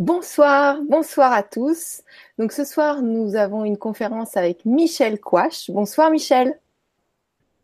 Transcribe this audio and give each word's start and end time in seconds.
Bonsoir, 0.00 0.80
bonsoir 0.88 1.30
à 1.30 1.42
tous. 1.42 2.00
Donc 2.38 2.52
ce 2.52 2.64
soir, 2.64 3.02
nous 3.02 3.36
avons 3.36 3.66
une 3.66 3.76
conférence 3.76 4.34
avec 4.34 4.64
Michel 4.64 5.20
Quash. 5.20 5.70
Bonsoir 5.70 6.10
Michel. 6.10 6.58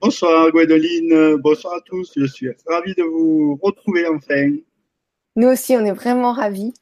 Bonsoir 0.02 0.50
Gwendoline, 0.50 1.36
bonsoir 1.36 1.76
à 1.76 1.80
tous. 1.80 2.12
Je 2.14 2.26
suis 2.26 2.50
ravi 2.66 2.94
de 2.94 3.04
vous 3.04 3.58
retrouver 3.62 4.06
enfin. 4.06 4.50
Nous 5.36 5.48
aussi, 5.48 5.78
on 5.78 5.86
est 5.86 5.94
vraiment 5.94 6.32
ravis. 6.32 6.74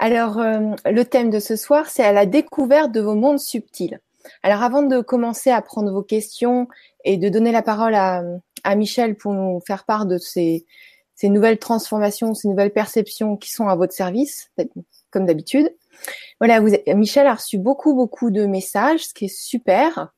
Alors, 0.00 0.40
euh, 0.40 0.74
le 0.84 1.04
thème 1.04 1.30
de 1.30 1.38
ce 1.38 1.54
soir, 1.54 1.88
c'est 1.88 2.02
à 2.02 2.12
la 2.12 2.26
découverte 2.26 2.90
de 2.90 3.00
vos 3.00 3.14
mondes 3.14 3.38
subtils. 3.38 4.00
Alors, 4.42 4.64
avant 4.64 4.82
de 4.82 5.00
commencer 5.00 5.50
à 5.50 5.62
prendre 5.62 5.92
vos 5.92 6.02
questions 6.02 6.66
et 7.04 7.18
de 7.18 7.28
donner 7.28 7.52
la 7.52 7.62
parole 7.62 7.94
à, 7.94 8.24
à 8.64 8.74
Michel 8.74 9.14
pour 9.14 9.32
nous 9.32 9.60
faire 9.64 9.84
part 9.84 10.06
de 10.06 10.18
ces, 10.18 10.66
ces 11.18 11.30
nouvelles 11.30 11.58
transformations, 11.58 12.32
ces 12.32 12.46
nouvelles 12.46 12.72
perceptions 12.72 13.36
qui 13.36 13.50
sont 13.50 13.66
à 13.66 13.74
votre 13.74 13.92
service, 13.92 14.52
comme 15.10 15.26
d'habitude. 15.26 15.74
Voilà, 16.38 16.60
vous, 16.60 16.68
Michel 16.94 17.26
a 17.26 17.34
reçu 17.34 17.58
beaucoup, 17.58 17.92
beaucoup 17.92 18.30
de 18.30 18.46
messages, 18.46 19.08
ce 19.08 19.14
qui 19.14 19.24
est 19.24 19.36
super. 19.36 20.14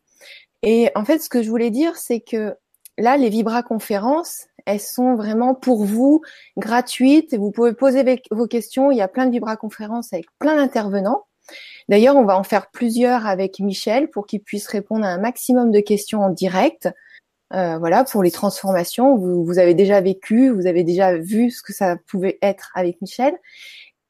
Et 0.62 0.90
en 0.94 1.06
fait, 1.06 1.20
ce 1.20 1.30
que 1.30 1.42
je 1.42 1.48
voulais 1.48 1.70
dire, 1.70 1.96
c'est 1.96 2.20
que 2.20 2.54
là, 2.98 3.16
les 3.16 3.30
Vibra 3.30 3.62
conférences, 3.62 4.48
elles 4.66 4.78
sont 4.78 5.14
vraiment 5.14 5.54
pour 5.54 5.86
vous 5.86 6.20
gratuites. 6.58 7.34
Vous 7.34 7.50
pouvez 7.50 7.72
poser 7.72 8.20
vos 8.30 8.46
questions. 8.46 8.90
Il 8.90 8.98
y 8.98 9.00
a 9.00 9.08
plein 9.08 9.24
de 9.24 9.30
Vibra 9.30 9.56
conférences 9.56 10.12
avec 10.12 10.26
plein 10.38 10.56
d'intervenants. 10.56 11.24
D'ailleurs, 11.88 12.16
on 12.16 12.26
va 12.26 12.36
en 12.36 12.44
faire 12.44 12.70
plusieurs 12.70 13.26
avec 13.26 13.58
Michel 13.58 14.10
pour 14.10 14.26
qu'il 14.26 14.42
puisse 14.42 14.66
répondre 14.66 15.06
à 15.06 15.08
un 15.08 15.18
maximum 15.18 15.70
de 15.70 15.80
questions 15.80 16.20
en 16.20 16.28
direct. 16.28 16.90
Euh, 17.52 17.78
voilà, 17.78 18.04
pour 18.04 18.22
les 18.22 18.30
transformations, 18.30 19.16
vous, 19.16 19.44
vous, 19.44 19.58
avez 19.58 19.74
déjà 19.74 20.00
vécu, 20.00 20.50
vous 20.50 20.66
avez 20.66 20.84
déjà 20.84 21.16
vu 21.16 21.50
ce 21.50 21.62
que 21.62 21.72
ça 21.72 21.96
pouvait 22.06 22.38
être 22.42 22.70
avec 22.74 23.00
Michel. 23.00 23.34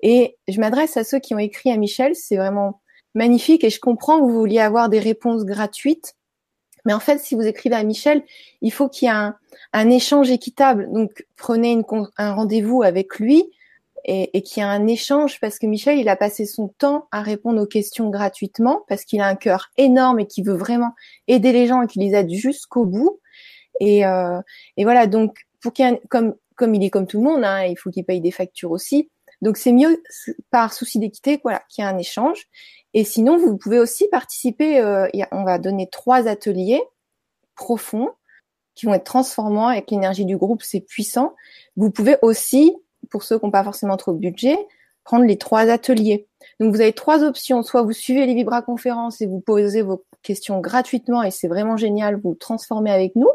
Et 0.02 0.36
je 0.48 0.60
m'adresse 0.60 0.96
à 0.96 1.04
ceux 1.04 1.18
qui 1.20 1.34
ont 1.34 1.38
écrit 1.38 1.70
à 1.72 1.76
Michel, 1.76 2.14
c'est 2.14 2.36
vraiment 2.36 2.80
magnifique 3.14 3.64
et 3.64 3.70
je 3.70 3.80
comprends 3.80 4.18
que 4.18 4.24
vous 4.24 4.38
vouliez 4.38 4.60
avoir 4.60 4.88
des 4.88 4.98
réponses 4.98 5.44
gratuites. 5.44 6.14
Mais 6.84 6.94
en 6.94 7.00
fait, 7.00 7.18
si 7.18 7.34
vous 7.34 7.42
écrivez 7.42 7.76
à 7.76 7.82
Michel, 7.82 8.22
il 8.62 8.72
faut 8.72 8.88
qu'il 8.88 9.06
y 9.06 9.10
ait 9.10 9.14
un, 9.14 9.36
un, 9.72 9.90
échange 9.90 10.30
équitable. 10.30 10.90
Donc, 10.92 11.26
prenez 11.36 11.72
une, 11.72 11.84
un 12.16 12.32
rendez-vous 12.32 12.82
avec 12.82 13.18
lui 13.18 13.50
et, 14.04 14.36
et 14.36 14.42
qu'il 14.42 14.62
y 14.62 14.66
ait 14.66 14.68
un 14.68 14.86
échange 14.86 15.40
parce 15.40 15.58
que 15.58 15.66
Michel, 15.66 15.98
il 15.98 16.08
a 16.08 16.16
passé 16.16 16.46
son 16.46 16.68
temps 16.68 17.06
à 17.10 17.20
répondre 17.20 17.60
aux 17.60 17.66
questions 17.66 18.08
gratuitement 18.08 18.82
parce 18.88 19.04
qu'il 19.04 19.20
a 19.20 19.26
un 19.26 19.34
cœur 19.34 19.70
énorme 19.76 20.20
et 20.20 20.26
qu'il 20.26 20.46
veut 20.46 20.56
vraiment 20.56 20.94
aider 21.28 21.52
les 21.52 21.66
gens 21.66 21.82
et 21.82 21.86
qu'il 21.86 22.02
les 22.02 22.14
aide 22.14 22.30
jusqu'au 22.30 22.86
bout. 22.86 23.20
Et, 23.78 24.04
euh, 24.04 24.40
et 24.76 24.84
voilà, 24.84 25.06
donc 25.06 25.38
pour 25.62 25.72
qu'il 25.72 26.00
comme 26.08 26.34
comme 26.56 26.74
il 26.74 26.84
est 26.84 26.90
comme 26.90 27.06
tout 27.06 27.18
le 27.18 27.24
monde, 27.24 27.44
hein, 27.44 27.64
il 27.64 27.76
faut 27.76 27.90
qu'il 27.90 28.04
paye 28.04 28.20
des 28.20 28.30
factures 28.30 28.70
aussi. 28.70 29.10
Donc 29.40 29.56
c'est 29.56 29.72
mieux 29.72 30.02
par 30.50 30.72
souci 30.74 30.98
d'équité, 30.98 31.40
voilà, 31.42 31.62
qu'il 31.70 31.82
y 31.82 31.86
ait 31.86 31.90
un 31.90 31.96
échange. 31.96 32.48
Et 32.92 33.04
sinon, 33.04 33.38
vous 33.38 33.56
pouvez 33.56 33.78
aussi 33.78 34.06
participer. 34.08 34.80
Euh, 34.80 35.08
on 35.32 35.44
va 35.44 35.58
donner 35.58 35.88
trois 35.88 36.28
ateliers 36.28 36.82
profonds 37.54 38.10
qui 38.74 38.86
vont 38.86 38.94
être 38.94 39.04
transformants 39.04 39.68
avec 39.68 39.90
l'énergie 39.90 40.24
du 40.24 40.36
groupe, 40.36 40.62
c'est 40.62 40.80
puissant. 40.80 41.34
Vous 41.76 41.90
pouvez 41.90 42.16
aussi, 42.22 42.76
pour 43.10 43.22
ceux 43.22 43.38
qui 43.38 43.44
n'ont 43.44 43.50
pas 43.50 43.64
forcément 43.64 43.96
trop 43.96 44.12
de 44.12 44.18
budget, 44.18 44.56
prendre 45.04 45.24
les 45.24 45.38
trois 45.38 45.70
ateliers. 45.70 46.28
Donc 46.58 46.74
vous 46.74 46.80
avez 46.80 46.92
trois 46.92 47.22
options. 47.22 47.62
Soit 47.62 47.82
vous 47.82 47.92
suivez 47.92 48.26
les 48.26 48.34
Vibra 48.34 48.62
conférences 48.62 49.20
et 49.20 49.26
vous 49.26 49.40
posez 49.40 49.82
vos 49.82 50.04
questions 50.22 50.60
gratuitement 50.60 51.22
et 51.22 51.30
c'est 51.30 51.48
vraiment 51.48 51.76
génial, 51.76 52.20
vous 52.20 52.34
transformez 52.34 52.90
avec 52.90 53.16
nous 53.16 53.30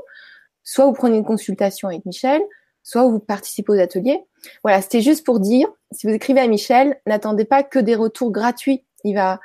soit 0.66 0.86
vous 0.86 0.92
prenez 0.92 1.16
une 1.16 1.24
consultation 1.24 1.88
avec 1.88 2.06
Michel, 2.06 2.42
soit 2.84 3.04
vous 3.04 3.20
participez 3.20 3.72
aux 3.72 3.80
ateliers. 3.80 4.22
Voilà, 4.64 4.82
c'était 4.82 5.02
juste 5.02 5.26
pour 5.26 5.40
dire, 5.40 5.70
si 5.92 6.08
vous 6.08 6.14
écrivez 6.14 6.42
à 6.42 6.48
Michel, 6.48 7.00
n'attendez 7.06 7.46
pas 7.46 7.64
que 7.64 7.80
des 7.80 7.96
retours 7.96 8.32
gratuits. 8.32 8.84
Il 9.06 9.16
va, 9.16 9.40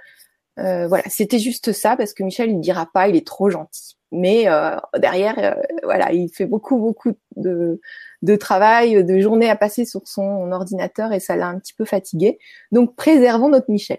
euh, 0.58 0.88
voilà, 0.88 1.04
c'était 1.08 1.38
juste 1.38 1.72
ça 1.72 1.96
parce 1.96 2.12
que 2.12 2.24
Michel, 2.24 2.50
il 2.50 2.60
dira 2.60 2.91
pas, 2.92 3.06
il 3.06 3.14
est 3.14 3.26
trop 3.26 3.50
gentil. 3.50 3.97
Mais 4.12 4.48
euh, 4.48 4.76
derrière, 4.98 5.38
euh, 5.38 5.54
voilà, 5.84 6.12
il 6.12 6.28
fait 6.31 6.47
beaucoup, 6.47 6.78
beaucoup 6.78 7.12
de, 7.37 7.81
de 8.22 8.37
travail, 8.37 9.04
de 9.04 9.20
journées 9.20 9.48
à 9.48 9.56
passer 9.56 9.84
sur 9.84 10.08
son 10.08 10.50
ordinateur 10.50 11.12
et 11.12 11.20
ça 11.20 11.37
l'a 11.37 11.47
un 11.47 11.58
petit 11.58 11.75
peu 11.75 11.84
fatigué. 11.84 12.38
Donc, 12.72 12.97
préservons 12.97 13.48
notre 13.48 13.70
Michel. 13.70 13.98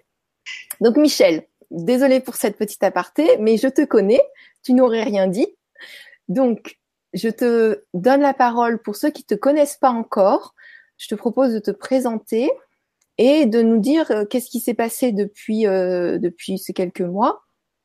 Donc, 0.81 0.97
Michel, 0.97 1.43
désolé 1.71 2.19
pour 2.19 2.35
cette 2.35 2.57
petite 2.57 2.83
aparté, 2.83 3.37
mais 3.39 3.57
je 3.57 3.67
te 3.67 3.85
connais, 3.85 4.21
tu 4.63 4.73
n'aurais 4.73 5.03
rien 5.03 5.27
dit. 5.27 5.47
Donc, 6.27 6.77
je 7.13 7.29
te 7.29 7.83
donne 7.93 8.21
la 8.21 8.33
parole 8.33 8.81
pour 8.81 8.95
ceux 8.95 9.09
qui 9.09 9.23
te 9.23 9.35
connaissent 9.35 9.77
pas 9.77 9.91
encore. 9.91 10.55
Je 10.97 11.07
te 11.07 11.15
propose 11.15 11.53
de 11.53 11.59
te 11.59 11.71
présenter 11.71 12.49
et 13.17 13.45
de 13.45 13.61
nous 13.61 13.79
dire 13.79 14.09
euh, 14.11 14.25
qu'est-ce 14.25 14.49
qui 14.49 14.59
s'est 14.59 14.73
passé 14.73 15.11
depuis 15.11 15.67
euh, 15.67 16.17
depuis 16.17 16.57
ces 16.57 16.73
quelques 16.73 17.01
mois, 17.01 17.43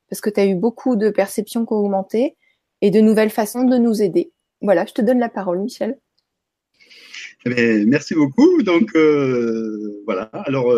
parce 0.09 0.21
que 0.21 0.31
tu 0.31 0.41
as 0.41 0.47
eu 0.47 0.55
beaucoup 0.55 0.97
de 0.97 1.11
perceptions 1.11 1.67
qui 1.67 1.73
ont 1.73 1.79
augmenté 1.79 2.37
et 2.83 2.91
de 2.91 3.01
nouvelles 3.01 3.31
façons 3.31 3.65
de 3.65 3.79
nous 3.79 4.03
aider. 4.03 4.33
Voilà, 4.61 4.87
je 4.87 4.93
te 4.93 5.03
donne 5.03 5.19
la 5.19 5.29
parole, 5.29 5.61
Michel. 5.61 5.99
Eh 7.45 7.85
merci 7.87 8.15
beaucoup. 8.15 8.63
Donc 8.63 8.95
euh, 8.97 10.03
voilà. 10.05 10.25
Alors 10.33 10.73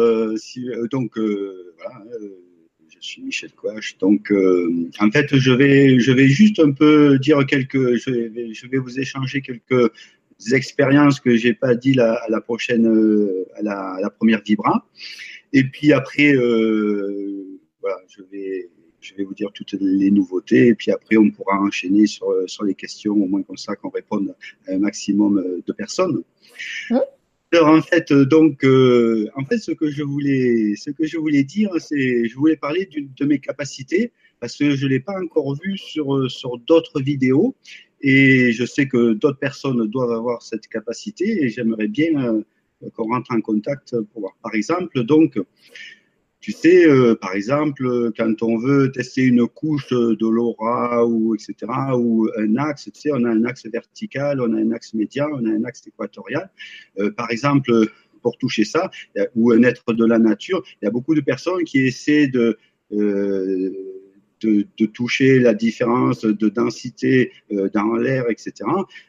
donc 0.91 1.16
voilà 1.16 2.04
je 3.00 3.06
suis 3.06 3.22
Michel 3.22 3.53
Quash. 3.53 3.97
Donc, 3.98 4.31
euh, 4.31 4.91
en 5.00 5.10
fait, 5.10 5.36
je 5.36 5.53
vais, 5.53 5.98
je 5.98 6.12
vais 6.12 6.28
juste 6.28 6.59
un 6.59 6.72
peu 6.72 7.19
dire 7.19 7.44
quelques, 7.47 7.97
je 7.97 8.10
vais, 8.10 8.53
je 8.53 8.66
vais 8.66 8.78
vous 8.78 8.98
échanger 8.98 9.41
quelques 9.41 9.91
expériences 10.53 11.20
que 11.20 11.37
j'ai 11.37 11.54
pas 11.54 11.75
dit 11.75 11.94
la, 11.94 12.14
à 12.14 12.28
la 12.28 12.41
prochaine, 12.41 12.87
euh, 12.87 13.47
à 13.56 13.62
la, 13.62 14.10
première 14.10 14.42
Vibra. 14.42 14.87
Et 15.53 15.64
puis 15.64 15.92
après, 15.92 16.34
euh, 16.34 17.58
voilà, 17.81 17.98
je 18.08 18.22
vais, 18.31 18.69
je 19.00 19.14
vais 19.14 19.25
vous 19.25 19.34
dire 19.34 19.50
toutes 19.53 19.72
les 19.72 20.10
nouveautés. 20.10 20.69
Et 20.69 20.75
puis 20.75 20.91
après, 20.91 21.16
on 21.16 21.31
pourra 21.31 21.58
enchaîner 21.60 22.06
sur, 22.06 22.32
sur 22.47 22.64
les 22.64 22.75
questions, 22.75 23.12
au 23.12 23.26
moins 23.26 23.42
comme 23.42 23.56
ça, 23.56 23.76
qu'on 23.76 23.91
réponde 23.91 24.34
à 24.66 24.72
un 24.75 24.78
maximum 24.78 25.62
de 25.66 25.72
personnes. 25.72 26.22
Alors 27.53 27.69
en 27.69 27.81
fait, 27.81 28.10
euh, 28.12 28.26
donc, 28.26 28.62
euh, 28.62 29.31
en 29.34 29.44
fait, 29.44 29.56
ce 29.59 29.72
que 29.72 29.91
je 29.91 30.03
voulais, 30.03 30.75
ce 30.76 30.91
que 30.91 31.06
je 31.06 31.16
voulais 31.16 31.44
dire, 31.44 31.70
c'est, 31.78 32.28
je 32.28 32.36
voulais 32.36 32.56
parler 32.56 32.86
de 32.92 33.25
mes 33.25 33.38
capacités 33.38 34.12
parce 34.38 34.54
que 34.56 34.76
je 34.76 34.86
l'ai 34.86 35.00
pas 35.00 35.19
encore 35.19 35.54
vu 35.54 35.78
sur 35.78 36.14
euh, 36.14 36.28
sur 36.28 36.58
d'autres 36.58 37.00
vidéos 37.00 37.56
et 38.03 38.53
je 38.53 38.64
sais 38.66 38.87
que 38.87 39.14
d'autres 39.14 39.38
personnes 39.38 39.87
doivent 39.87 40.12
avoir 40.12 40.42
cette 40.42 40.69
capacité 40.69 41.42
et 41.42 41.48
j'aimerais 41.48 41.88
bien 41.88 42.42
qu'on 42.94 43.08
rentre 43.08 43.32
en 43.32 43.41
contact 43.41 43.97
pour 44.12 44.20
voir. 44.20 44.37
Par 44.42 44.54
exemple, 44.54 45.03
donc, 45.04 45.38
tu 46.41 46.53
sais, 46.53 46.87
euh, 46.87 47.15
par 47.16 47.34
exemple, 47.34 48.12
quand 48.16 48.43
on 48.43 48.59
veut 48.59 48.93
tester 48.93 49.22
une 49.22 49.47
couche 49.49 49.91
de 49.91 50.28
l'aura 50.28 51.04
ou 51.04 51.34
etc. 51.34 51.54
ou 51.97 52.28
un 52.37 52.56
axe, 52.56 52.84
tu 52.84 53.00
sais, 53.00 53.10
on 53.12 53.25
a 53.25 53.31
un 53.31 53.44
axe 53.44 53.66
vertical, 53.66 54.41
on 54.41 54.54
a 54.54 54.60
un 54.60 54.71
axe 54.71 54.94
médian, 54.94 55.28
on 55.32 55.44
a 55.47 55.50
un 55.50 55.65
axe 55.65 55.87
équatorial. 55.87 56.50
Euh, 56.99 57.10
par 57.10 57.31
exemple, 57.31 57.72
pour 58.22 58.38
toucher 58.38 58.65
ça, 58.65 58.91
ou 59.34 59.53
un 59.53 59.62
être 59.62 59.93
de 59.93 60.04
la 60.04 60.19
nature, 60.19 60.62
il 60.81 60.84
y 60.84 60.88
a 60.88 60.91
beaucoup 60.91 61.15
de 61.15 61.21
personnes 61.21 61.65
qui 61.65 61.87
essaient 61.87 62.28
de 62.28 62.59
euh, 62.93 63.70
de, 64.41 64.66
de, 64.78 64.87
toucher 64.87 65.38
la 65.38 65.54
différence 65.54 66.22
de 66.22 66.49
densité 66.49 67.32
euh, 67.53 67.69
dans 67.72 67.94
l'air, 67.94 68.25
etc. 68.31 68.53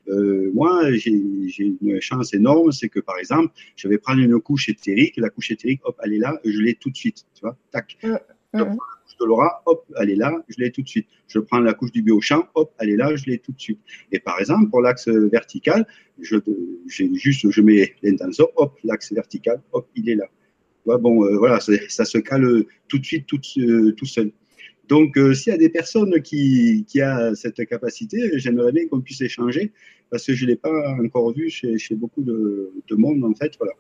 Euh, 0.08 0.52
moi, 0.54 0.92
j'ai 0.94 1.12
une 1.12 2.02
chance 2.02 2.34
énorme, 2.34 2.72
c'est 2.72 2.90
que 2.90 3.00
par 3.00 3.18
exemple, 3.18 3.54
je 3.76 3.88
vais 3.88 3.98
prendre 3.98 4.22
une 4.22 4.40
couche 4.40 4.70
éthérique, 4.70 5.18
la 5.18 5.30
couche 5.30 5.52
éthérique, 5.52 5.82
hop, 5.84 5.98
elle 6.04 6.14
est 6.14 6.20
là, 6.20 6.40
je 6.44 6.60
l'ai 6.60 6.76
tout 6.76 6.90
de 6.90 6.98
suite, 6.98 7.26
tu 7.36 7.42
vois, 7.42 7.58
tac. 7.72 7.98
Je 8.02 8.64
prends 8.64 8.64
la 8.64 8.66
couche 8.66 9.18
de 9.20 9.26
l'aura, 9.26 9.62
hop, 9.66 9.86
elle 10.00 10.10
est 10.10 10.16
là, 10.16 10.34
je 10.50 10.56
l'ai 10.58 10.72
tout 10.72 10.82
de 10.82 10.88
suite. 10.88 11.08
Je 11.28 11.40
prends 11.40 11.60
la 11.60 11.74
couche 11.74 11.92
du 11.92 12.02
biochamp, 12.02 12.48
hop, 12.56 12.74
elle 12.80 12.90
est 12.90 12.98
là, 12.98 13.16
je 13.16 13.26
l'ai 13.26 13.38
tout 13.38 13.52
de 13.52 13.60
suite. 13.60 13.80
Et 14.12 14.20
par 14.20 14.40
exemple, 14.40 14.70
pour 14.70 14.82
l'axe 14.82 15.08
vertical, 15.08 15.86
je, 16.20 16.38
juste, 16.88 17.50
je 17.50 17.62
mets 17.62 17.94
l'intention, 18.02 18.48
hop, 18.56 18.78
l'axe 18.84 19.14
vertical, 19.14 19.62
hop, 19.72 19.88
il 19.96 20.10
est 20.10 20.16
là. 20.16 20.26
Bon, 20.86 21.24
euh, 21.24 21.38
voilà, 21.38 21.60
ça, 21.60 22.06
se 22.06 22.18
cale 22.18 22.64
tout 22.88 22.98
de 22.98 23.06
suite, 23.06 23.28
tout, 23.28 23.38
tout 23.38 24.06
seul. 24.06 24.32
Donc, 24.90 25.18
euh, 25.18 25.36
s'il 25.36 25.52
y 25.52 25.56
a 25.56 25.58
des 25.58 25.70
personnes 25.70 26.20
qui, 26.24 26.84
qui 26.88 27.02
ont 27.04 27.36
cette 27.36 27.64
capacité, 27.68 28.32
j'aimerais 28.40 28.72
bien 28.72 28.88
qu'on 28.88 29.02
puisse 29.02 29.22
échanger 29.22 29.72
parce 30.10 30.26
que 30.26 30.34
je 30.34 30.44
ne 30.46 30.50
l'ai 30.50 30.56
pas 30.56 30.96
encore 31.00 31.32
vu 31.32 31.48
chez, 31.52 31.78
chez 31.78 31.94
beaucoup 31.94 32.24
de, 32.24 32.72
de, 32.88 32.96
monde, 32.96 33.24
en 33.24 33.36
fait. 33.36 33.54
Voilà. 33.60 33.74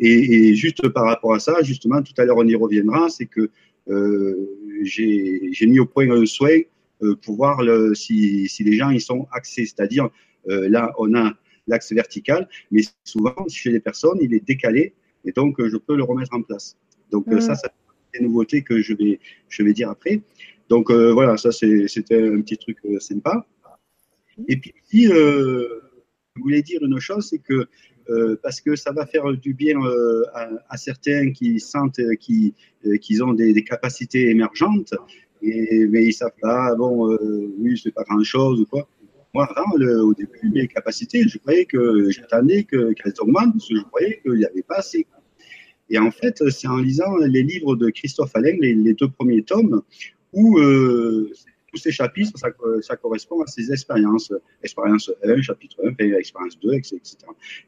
Et, 0.00 0.48
et, 0.48 0.54
juste 0.56 0.88
par 0.88 1.04
rapport 1.04 1.34
à 1.34 1.38
ça, 1.38 1.62
justement, 1.62 2.02
tout 2.02 2.14
à 2.18 2.24
l'heure, 2.24 2.38
on 2.38 2.46
y 2.46 2.56
reviendra, 2.56 3.08
c'est 3.08 3.26
que 3.26 3.48
euh, 3.88 4.34
j'ai 4.82 5.66
mis 5.68 5.78
au 5.78 5.86
point 5.86 6.10
un 6.10 6.26
souhait 6.26 6.68
euh, 7.02 7.14
pour 7.14 7.36
voir 7.36 7.62
le, 7.62 7.94
si, 7.94 8.48
si 8.48 8.64
les 8.64 8.72
gens 8.72 8.90
y 8.90 9.00
sont 9.00 9.28
axés. 9.30 9.66
C'est-à-dire, 9.66 10.08
là, 10.46 10.92
on 10.98 11.14
a 11.14 11.32
l'axe 11.68 11.92
vertical, 11.92 12.48
mais 12.72 12.82
souvent, 13.04 13.34
chez 13.48 13.70
les 13.70 13.80
personnes, 13.80 14.18
il 14.20 14.34
est 14.34 14.44
décalé 14.44 14.94
et 15.24 15.32
donc 15.32 15.56
je 15.64 15.76
peux 15.76 15.96
le 15.96 16.04
remettre 16.04 16.34
en 16.34 16.42
place. 16.42 16.76
Donc, 17.10 17.26
mmh. 17.26 17.40
ça, 17.40 17.54
ça 17.56 17.68
des 18.18 18.24
nouveautés 18.24 18.62
que 18.62 18.80
je 18.80 18.94
vais, 18.94 19.18
je 19.48 19.62
vais 19.62 19.72
dire 19.72 19.90
après. 19.90 20.20
Donc 20.68 20.90
euh, 20.90 21.12
voilà, 21.12 21.36
ça 21.36 21.52
c'était 21.52 22.28
un 22.28 22.40
petit 22.40 22.58
truc 22.58 22.78
euh, 22.84 22.98
sympa. 22.98 23.46
Et 24.48 24.56
puis 24.56 25.12
euh, 25.12 25.80
je 26.34 26.42
voulais 26.42 26.62
dire 26.62 26.82
une 26.82 26.98
chose, 27.00 27.28
c'est 27.30 27.38
que 27.38 27.66
parce 28.42 28.60
que 28.60 28.76
ça 28.76 28.92
va 28.92 29.04
faire 29.04 29.32
du 29.32 29.52
bien 29.52 29.80
à, 30.68 30.76
certains 30.76 31.32
qui 31.32 31.58
sentent 31.58 32.00
qu'ils 32.20 33.24
ont 33.24 33.32
des, 33.32 33.64
capacités 33.64 34.30
émergentes, 34.30 34.94
mais 35.42 36.06
ils 36.06 36.12
savent 36.12 36.30
pas, 36.40 36.76
bon, 36.76 37.18
oui, 37.58 37.76
c'est 37.82 37.90
pas 37.90 38.04
grand-chose 38.04 38.60
ou 38.60 38.66
quoi. 38.66 38.88
Moi, 39.34 39.48
au 40.02 40.14
début, 40.14 40.50
mes 40.54 40.68
capacités, 40.68 41.26
je 41.26 41.38
croyais 41.38 41.64
que 41.64 42.08
j'attendais 42.10 42.62
qu'elles 42.62 43.14
augmentent, 43.18 43.54
parce 43.54 43.68
que 43.68 43.76
je 43.76 43.82
croyais 43.82 44.20
qu'il 44.22 44.34
n'y 44.34 44.44
avait 44.44 44.62
pas 44.62 44.76
assez. 44.76 45.04
Et 45.88 45.98
en 45.98 46.10
fait, 46.10 46.48
c'est 46.50 46.68
en 46.68 46.78
lisant 46.78 47.16
les 47.16 47.42
livres 47.42 47.76
de 47.76 47.90
Christophe 47.90 48.30
Alain, 48.34 48.56
les, 48.60 48.94
deux 48.94 49.08
premiers 49.08 49.42
tomes, 49.42 49.82
où 50.36 50.58
euh, 50.58 51.32
tous 51.72 51.78
ces 51.78 51.90
chapitres, 51.90 52.38
ça, 52.38 52.96
correspond 52.96 53.42
à 53.42 53.46
ses 53.46 53.72
expériences. 53.72 54.32
Expérience 54.62 55.10
1, 55.24 55.42
chapitre 55.42 55.76
1, 55.98 56.04
expérience 56.18 56.58
2, 56.60 56.74
etc. 56.74 57.16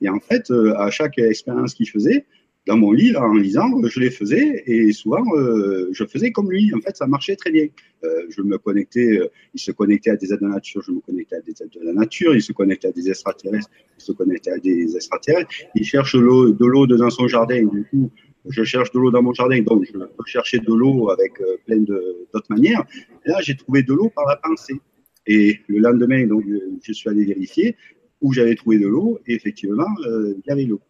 Et 0.03 0.09
en 0.09 0.21
fait, 0.21 0.51
euh, 0.51 0.79
à 0.79 0.91
chaque 0.91 1.19
expérience 1.19 1.75
qu'il 1.75 1.89
faisait, 1.89 2.27
dans 2.69 2.77
mon 2.77 2.93
lit, 2.93 3.17
en 3.17 3.33
lisant, 3.33 3.71
je 3.83 3.99
les 3.99 4.11
faisais 4.11 4.63
et 4.67 4.93
souvent, 4.93 5.25
euh, 5.35 5.89
je 5.93 6.05
faisais 6.05 6.31
comme 6.33 6.51
lui. 6.51 6.71
En 6.75 6.81
fait, 6.81 6.95
ça 6.97 7.07
marchait 7.07 7.35
très 7.35 7.51
bien. 7.51 7.67
Euh, 8.05 8.27
je 8.29 8.43
me 8.43 8.59
connectais, 8.59 9.19
euh, 9.19 9.29
il 9.55 9.61
se 9.61 9.73
connectait 9.73 10.11
à 10.11 10.17
des 10.17 10.33
aides 10.33 10.41
de 10.41 10.47
la 10.47 10.55
nature, 10.57 10.83
je 10.83 10.93
me 10.93 11.01
connectais 11.01 11.37
à 11.37 11.41
des 11.41 11.53
aides 11.63 11.71
de 11.71 11.83
la 11.83 11.95
nature, 11.95 12.35
il 12.35 12.43
se 12.43 12.53
connectait 12.53 12.89
à 12.89 12.93
des 12.93 13.09
extraterrestres, 13.09 13.71
il 13.99 14.05
se 14.05 14.13
connectait 14.13 14.51
à 14.51 14.59
des 14.59 14.95
extraterrestres. 14.95 15.51
Il 15.75 15.85
cherche 15.85 16.15
de 16.15 16.67
l'eau 16.67 16.87
dans 16.87 17.11
son 17.11 17.27
jardin. 17.27 17.65
Du 17.65 17.85
coup, 17.85 18.11
je 18.49 18.65
cherche 18.65 18.91
de 18.93 18.99
l'eau 18.99 19.11
dans 19.11 19.23
mon 19.23 19.33
jardin, 19.33 19.61
donc 19.63 19.85
je 19.85 19.93
peux 19.93 20.25
chercher 20.27 20.59
de 20.59 20.73
l'eau 20.73 21.11
avec 21.11 21.33
plein 21.67 21.79
d'autres 21.79 22.47
manières. 22.51 22.85
là, 23.25 23.41
j'ai 23.41 23.57
trouvé 23.57 23.83
de 23.83 23.93
l'eau 23.93 24.11
par 24.11 24.27
la 24.27 24.37
pensée. 24.37 24.81
Et 25.27 25.61
le 25.67 25.79
lendemain, 25.79 26.27
donc, 26.27 26.45
je 26.83 26.93
suis 26.93 27.09
allé 27.09 27.25
vérifier 27.25 27.77
où 28.21 28.33
j'avais 28.33 28.55
trouvé 28.55 28.79
de 28.79 28.87
l'eau, 28.87 29.19
et 29.27 29.35
effectivement, 29.35 29.87
euh, 30.07 30.35
il 30.37 30.49
y 30.49 30.51
avait 30.51 30.65
l'eau. 30.65 30.81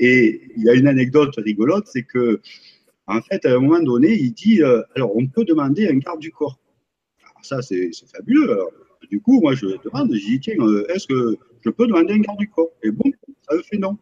Et 0.00 0.40
il 0.56 0.64
y 0.64 0.70
a 0.70 0.74
une 0.74 0.86
anecdote 0.86 1.34
rigolote, 1.36 1.86
c'est 1.86 2.02
que, 2.02 2.40
en 3.06 3.20
fait, 3.20 3.44
à 3.44 3.54
un 3.54 3.58
moment 3.58 3.80
donné, 3.80 4.14
il 4.14 4.32
dit, 4.32 4.62
euh, 4.62 4.82
alors, 4.94 5.14
on 5.16 5.26
peut 5.26 5.44
demander 5.44 5.88
un 5.88 5.98
garde 5.98 6.20
du 6.20 6.30
corps. 6.30 6.58
Alors 7.22 7.44
ça, 7.44 7.62
c'est 7.62 7.90
fabuleux. 8.14 8.58
du 9.10 9.20
coup, 9.20 9.40
moi, 9.40 9.54
je 9.54 9.66
demande, 9.84 10.14
je 10.14 10.24
dis, 10.24 10.40
tiens, 10.40 10.54
euh, 10.60 10.86
est-ce 10.88 11.06
que 11.06 11.36
je 11.60 11.70
peux 11.70 11.86
demander 11.86 12.14
un 12.14 12.20
garde 12.20 12.38
du 12.38 12.48
corps? 12.48 12.70
Et 12.82 12.90
bon, 12.90 13.10
ça 13.48 13.56
me 13.56 13.62
fait 13.62 13.78
non. 13.78 13.98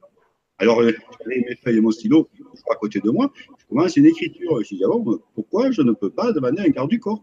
Alors, 0.58 0.82
j'avais 0.82 1.40
mes 1.40 1.56
feuilles 1.56 1.78
et 1.78 1.80
mon 1.80 1.90
stylo 1.90 2.28
à 2.70 2.74
côté 2.76 3.00
de 3.00 3.10
moi, 3.10 3.32
je 3.58 3.66
commence 3.68 3.96
une 3.96 4.06
écriture. 4.06 4.62
Je 4.62 4.74
dis, 4.74 4.82
ah 4.84 4.88
bon, 4.88 5.20
pourquoi 5.34 5.70
je 5.70 5.82
ne 5.82 5.92
peux 5.92 6.10
pas 6.10 6.32
demander 6.32 6.62
un 6.62 6.68
garde 6.68 6.90
du 6.90 6.98
corps? 6.98 7.22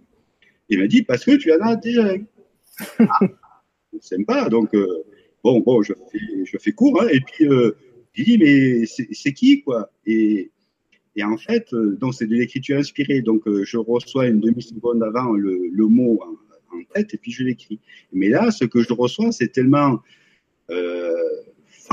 Il 0.69 0.79
m'a 0.79 0.87
dit, 0.87 1.03
parce 1.03 1.25
que 1.25 1.31
tu 1.31 1.51
en 1.51 1.59
as 1.61 1.75
déjà 1.75 2.13
un. 2.13 2.17
ah, 2.99 3.19
sympa, 3.99 4.49
donc 4.49 4.73
Bon, 5.43 5.59
bon, 5.59 5.81
je 5.83 5.93
fais, 6.57 6.71
court, 6.71 7.01
hein, 7.01 7.07
et 7.11 7.19
puis 7.19 7.45
euh, 7.45 7.75
je 8.13 8.23
dis, 8.23 8.37
mais 8.37 8.85
c'est 8.85 9.33
qui, 9.33 9.61
quoi? 9.61 9.91
Et, 10.05 10.51
en 11.21 11.37
fait, 11.37 11.73
euh, 11.73 11.97
donc 11.99 12.13
c'est 12.13 12.27
de 12.27 12.33
l'écriture 12.33 12.77
inspirée, 12.77 13.21
donc 13.21 13.45
euh, 13.45 13.65
je 13.65 13.77
reçois 13.77 14.27
une 14.27 14.39
demi-seconde 14.39 15.03
avant 15.03 15.33
le, 15.33 15.69
mot 15.75 16.17
en, 16.23 16.83
tête, 16.93 17.13
et 17.13 17.17
puis 17.17 17.31
je 17.31 17.43
l'écris. 17.43 17.79
Mais 18.13 18.29
là, 18.29 18.51
ce 18.51 18.63
que 18.63 18.81
je 18.81 18.93
reçois, 18.93 19.33
c'est 19.33 19.49
tellement 19.49 19.99
euh, 20.69 21.11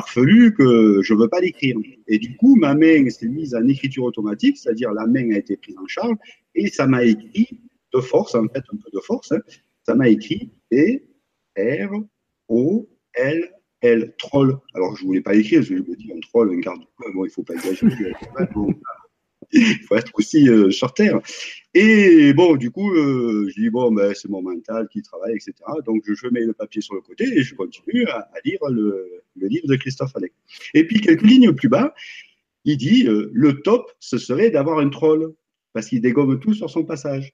farfelu 0.00 0.54
que 0.54 1.00
je 1.02 1.14
veux 1.14 1.28
pas 1.28 1.40
l'écrire. 1.40 1.76
Et 2.08 2.18
du 2.18 2.36
coup, 2.36 2.56
ma 2.56 2.74
main 2.74 3.08
s'est 3.10 3.28
mise 3.28 3.54
en 3.54 3.66
écriture 3.68 4.04
automatique, 4.04 4.56
c'est-à-dire 4.56 4.92
la 4.92 5.06
main 5.06 5.30
a 5.32 5.38
été 5.38 5.56
prise 5.56 5.76
en 5.78 5.86
charge, 5.86 6.16
et 6.54 6.68
ça 6.68 6.86
m'a 6.86 7.04
écrit 7.04 7.48
de 7.92 8.00
force, 8.00 8.34
en 8.34 8.46
fait, 8.48 8.62
un 8.72 8.76
peu 8.76 8.90
de 8.92 9.00
force, 9.00 9.32
hein, 9.32 9.40
ça 9.84 9.94
m'a 9.94 10.08
écrit 10.08 10.50
E, 10.72 11.00
R, 11.58 11.90
O, 12.48 12.88
L, 13.14 13.50
L, 13.82 14.14
troll. 14.18 14.58
Alors, 14.74 14.96
je 14.96 15.02
ne 15.02 15.06
voulais 15.06 15.20
pas 15.20 15.34
écrire, 15.34 15.60
parce 15.60 15.68
que 15.68 15.76
je 15.76 15.82
me 15.82 15.96
dis, 15.96 16.12
un 16.12 16.20
troll, 16.20 16.52
un 16.52 16.60
garde 16.60 16.82
bon, 17.14 17.24
il 17.24 17.28
ne 17.28 17.32
faut 17.32 17.42
pas 17.42 17.54
exagérer. 17.54 18.12
Il 19.52 19.78
faut 19.88 19.96
être 19.96 20.12
aussi 20.14 20.48
euh, 20.48 20.70
sur 20.70 20.92
Terre. 20.94 21.20
Et 21.74 22.32
bon, 22.32 22.56
du 22.56 22.70
coup, 22.70 22.92
euh, 22.92 23.48
je 23.48 23.60
dis, 23.60 23.70
bon, 23.70 23.92
ben, 23.92 24.12
c'est 24.14 24.28
mon 24.28 24.42
mental 24.42 24.88
qui 24.88 25.02
travaille, 25.02 25.34
etc. 25.34 25.54
Donc, 25.86 26.02
je, 26.06 26.28
mets 26.28 26.44
le 26.44 26.52
papier 26.52 26.80
sur 26.80 26.94
le 26.94 27.00
côté 27.00 27.24
et 27.24 27.42
je 27.42 27.54
continue 27.54 28.06
à, 28.06 28.28
lire 28.44 28.58
le, 28.68 29.22
livre 29.36 29.66
de 29.66 29.76
Christophe 29.76 30.14
Alec. 30.16 30.32
Et 30.74 30.86
puis, 30.86 31.00
quelques 31.00 31.22
lignes 31.22 31.52
plus 31.52 31.68
bas, 31.68 31.94
il 32.64 32.76
dit, 32.76 33.06
euh, 33.06 33.30
le 33.32 33.60
top, 33.62 33.90
ce 34.00 34.18
serait 34.18 34.50
d'avoir 34.50 34.78
un 34.78 34.88
troll, 34.88 35.32
parce 35.72 35.86
qu'il 35.86 36.00
dégomme 36.00 36.40
tout 36.40 36.54
sur 36.54 36.68
son 36.68 36.84
passage. 36.84 37.32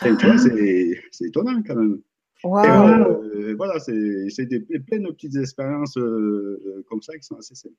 Ah. 0.00 0.36
c'est 0.36 1.26
étonnant 1.26 1.62
quand 1.66 1.76
même. 1.76 2.00
Euh, 2.44 3.54
voilà, 3.56 3.78
c'est 3.78 4.46
plein 4.86 4.98
de 4.98 5.10
petites 5.12 5.36
expériences 5.36 5.96
euh, 5.96 6.60
euh, 6.66 6.84
comme 6.88 7.02
ça 7.02 7.16
qui 7.16 7.22
sont 7.22 7.36
assez 7.36 7.54
simples. 7.54 7.74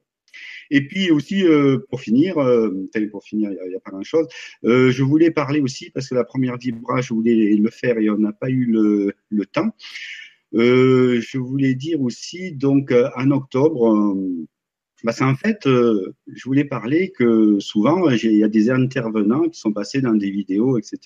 Et 0.71 0.85
puis 0.85 1.11
aussi, 1.11 1.45
pour 1.89 2.01
finir, 2.01 2.35
pour 3.11 3.23
finir, 3.23 3.51
il 3.51 3.69
n'y 3.69 3.75
a, 3.75 3.79
pas 3.79 3.91
grand-chose, 3.91 4.27
je 4.63 5.03
voulais 5.03 5.31
parler 5.31 5.61
aussi, 5.61 5.89
parce 5.89 6.09
que 6.09 6.15
la 6.15 6.25
première 6.25 6.57
vibra, 6.57 7.01
je 7.01 7.13
voulais 7.13 7.55
le 7.55 7.69
faire 7.69 7.97
et 7.97 8.09
on 8.09 8.17
n'a 8.17 8.33
pas 8.33 8.49
eu 8.49 8.65
le, 8.65 9.13
le 9.29 9.45
temps. 9.45 9.71
je 10.51 11.37
voulais 11.37 11.73
dire 11.75 12.01
aussi, 12.01 12.51
donc, 12.51 12.93
en 13.15 13.31
octobre, 13.31 14.15
parce 15.03 15.19
qu'en 15.19 15.35
fait, 15.35 15.59
je 15.63 16.43
voulais 16.43 16.65
parler 16.65 17.11
que 17.11 17.59
souvent, 17.59 18.09
il 18.09 18.35
y 18.35 18.43
a 18.43 18.49
des 18.49 18.69
intervenants 18.69 19.47
qui 19.47 19.59
sont 19.59 19.71
passés 19.71 20.01
dans 20.01 20.13
des 20.13 20.29
vidéos, 20.29 20.77
etc., 20.77 20.99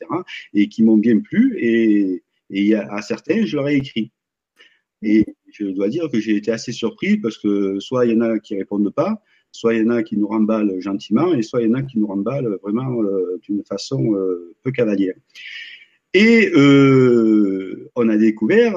et 0.55 0.67
qui 0.67 0.83
m'ont 0.83 0.97
bien 0.97 1.19
plu. 1.19 1.57
Et 1.59 2.23
et 2.51 2.75
à 2.75 3.01
certains, 3.01 3.45
je 3.45 3.55
leur 3.55 3.67
ai 3.69 3.75
écrit. 3.75 4.11
Et 5.01 5.25
je 5.51 5.65
dois 5.65 5.89
dire 5.89 6.09
que 6.11 6.19
j'ai 6.19 6.35
été 6.35 6.51
assez 6.51 6.71
surpris 6.71 7.17
parce 7.17 7.37
que 7.37 7.79
soit 7.79 8.05
il 8.05 8.11
y 8.11 8.15
en 8.15 8.21
a 8.21 8.39
qui 8.39 8.55
répondent 8.55 8.93
pas, 8.93 9.23
soit 9.51 9.73
il 9.73 9.81
y 9.81 9.83
en 9.83 9.89
a 9.89 10.03
qui 10.03 10.17
nous 10.17 10.27
remballent 10.27 10.79
gentiment, 10.79 11.33
et 11.33 11.41
soit 11.41 11.61
il 11.61 11.69
y 11.69 11.71
en 11.71 11.75
a 11.75 11.81
qui 11.81 11.99
nous 11.99 12.07
remballent 12.07 12.57
vraiment 12.61 13.03
euh, 13.03 13.39
d'une 13.43 13.63
façon 13.63 14.15
euh, 14.15 14.55
peu 14.63 14.71
cavalière. 14.71 15.15
Et 16.13 16.51
euh, 16.55 17.89
on 17.95 18.09
a 18.09 18.17
découvert 18.17 18.73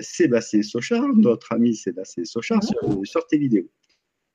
Sébastien 0.00 0.62
Sochard, 0.62 1.14
notre 1.14 1.52
ami 1.52 1.76
Sébastien 1.76 2.24
Sochard, 2.24 2.60
sur, 3.04 3.26
tes 3.28 3.38
vidéos. 3.38 3.70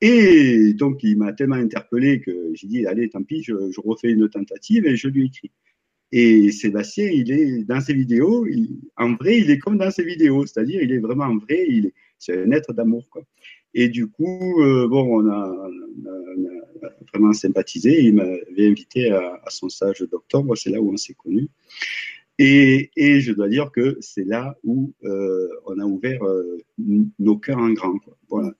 Et 0.00 0.72
donc, 0.72 1.02
il 1.02 1.18
m'a 1.18 1.34
tellement 1.34 1.56
interpellé 1.56 2.20
que 2.20 2.52
j'ai 2.54 2.66
dit, 2.66 2.86
allez, 2.86 3.10
tant 3.10 3.22
pis, 3.22 3.42
je, 3.42 3.52
je 3.70 3.80
refais 3.82 4.12
une 4.12 4.30
tentative 4.30 4.86
et 4.86 4.96
je 4.96 5.08
lui 5.08 5.26
écris. 5.26 5.50
Et 6.10 6.52
Sébastien, 6.52 7.10
il 7.10 7.30
est 7.30 7.64
dans 7.64 7.80
ses 7.80 7.92
vidéos, 7.92 8.46
en 8.96 9.14
vrai, 9.14 9.38
il 9.38 9.50
est 9.50 9.58
comme 9.58 9.76
dans 9.76 9.90
ses 9.90 10.04
vidéos, 10.04 10.46
c'est-à-dire 10.46 10.82
il 10.82 10.92
est 10.92 10.98
vraiment 10.98 11.36
vrai, 11.36 11.66
il 11.68 11.86
est, 11.86 11.94
c'est 12.18 12.42
un 12.42 12.50
être 12.50 12.72
d'amour. 12.72 13.06
Quoi. 13.10 13.22
Et 13.74 13.88
du 13.88 14.08
coup, 14.08 14.62
euh, 14.62 14.88
bon, 14.88 15.22
on 15.22 15.30
a, 15.30 15.70
vraiment 17.12 17.32
sympathisé. 17.32 18.02
Il 18.02 18.14
m'avait 18.14 18.68
invité 18.68 19.10
à, 19.10 19.42
son 19.48 19.68
stage 19.68 20.00
d'octobre, 20.00 20.56
c'est 20.56 20.70
là 20.70 20.80
où 20.80 20.92
on 20.92 20.96
s'est 20.96 21.14
connus. 21.14 21.48
Et, 22.38 22.90
et, 22.96 23.20
je 23.20 23.32
dois 23.32 23.48
dire 23.48 23.70
que 23.72 23.96
c'est 24.00 24.24
là 24.24 24.56
où 24.62 24.92
euh, 25.04 25.48
on 25.66 25.78
a 25.78 25.84
ouvert 25.84 26.22
euh, 26.22 26.58
nos 27.18 27.36
cœurs 27.36 27.58
en 27.58 27.70
grand. 27.70 27.98
Voilà. 28.28 28.52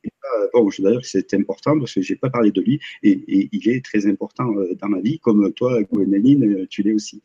Bon, 0.52 0.70
je 0.70 0.82
que 0.82 1.06
c'est 1.06 1.34
important 1.34 1.78
parce 1.78 1.94
que 1.94 2.02
j'ai 2.02 2.16
pas 2.16 2.30
parlé 2.30 2.50
de 2.50 2.60
lui 2.60 2.80
et, 3.02 3.48
il 3.52 3.68
est 3.68 3.84
très 3.84 4.06
important 4.06 4.54
euh, 4.56 4.74
dans 4.80 4.88
ma 4.88 5.00
vie, 5.00 5.18
comme 5.18 5.52
toi, 5.52 5.82
Gwendoline, 5.82 6.44
euh, 6.44 6.66
tu 6.68 6.82
l'es 6.82 6.92
aussi. 6.92 7.22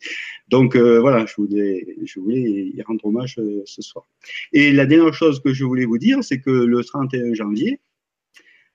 Donc 0.49 0.75
euh, 0.75 0.99
voilà, 0.99 1.25
je 1.25 1.35
voulais, 1.37 1.97
je 2.03 2.19
voulais 2.19 2.71
y 2.75 2.81
rendre 2.81 3.05
hommage 3.05 3.39
ce 3.65 3.81
soir. 3.81 4.07
Et 4.51 4.71
la 4.71 4.85
dernière 4.85 5.13
chose 5.13 5.41
que 5.41 5.53
je 5.53 5.63
voulais 5.65 5.85
vous 5.85 5.97
dire, 5.97 6.23
c'est 6.23 6.39
que 6.39 6.51
le 6.51 6.83
31 6.83 7.33
janvier, 7.33 7.79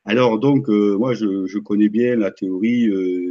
alors 0.05 0.39
donc 0.39 0.69
moi 0.69 1.13
je, 1.15 1.47
je, 1.47 1.59
connais 1.59 1.89
bien 1.89 2.17
la 2.17 2.31
théorie 2.31 2.89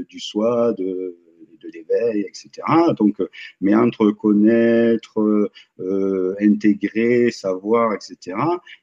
du 0.08 0.20
soi, 0.20 0.74
de 0.74 1.18
de 1.67 1.71
l'éveil, 1.74 2.21
etc. 2.21 2.50
Donc, 2.97 3.19
euh, 3.19 3.29
mais 3.62 3.75
entre 3.75 4.12
connaître, 4.12 5.50
euh, 5.79 6.36
intégrer, 6.39 7.31
savoir, 7.31 7.93
etc. 7.93 8.38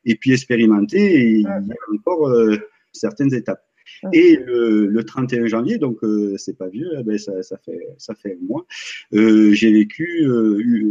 Et 0.04 0.14
puis 0.16 0.32
expérimenter, 0.32 1.30
il 1.30 1.42
y 1.42 1.46
a 1.46 1.60
encore 1.94 2.28
euh, 2.28 2.56
certaines 2.92 3.34
étapes. 3.34 3.64
Et 4.12 4.36
le, 4.36 5.02
31 5.02 5.46
janvier, 5.46 5.78
donc 5.78 5.98
c'est 6.36 6.56
pas 6.56 6.68
vieux, 6.68 6.90
eh 6.98 7.02
ben, 7.02 7.18
ça, 7.18 7.42
ça, 7.42 7.58
fait 7.58 7.80
ça 7.98 8.14
fait 8.14 8.32
un 8.32 8.46
mois, 8.46 8.66
j'ai 9.12 9.72
vécu 9.72 10.26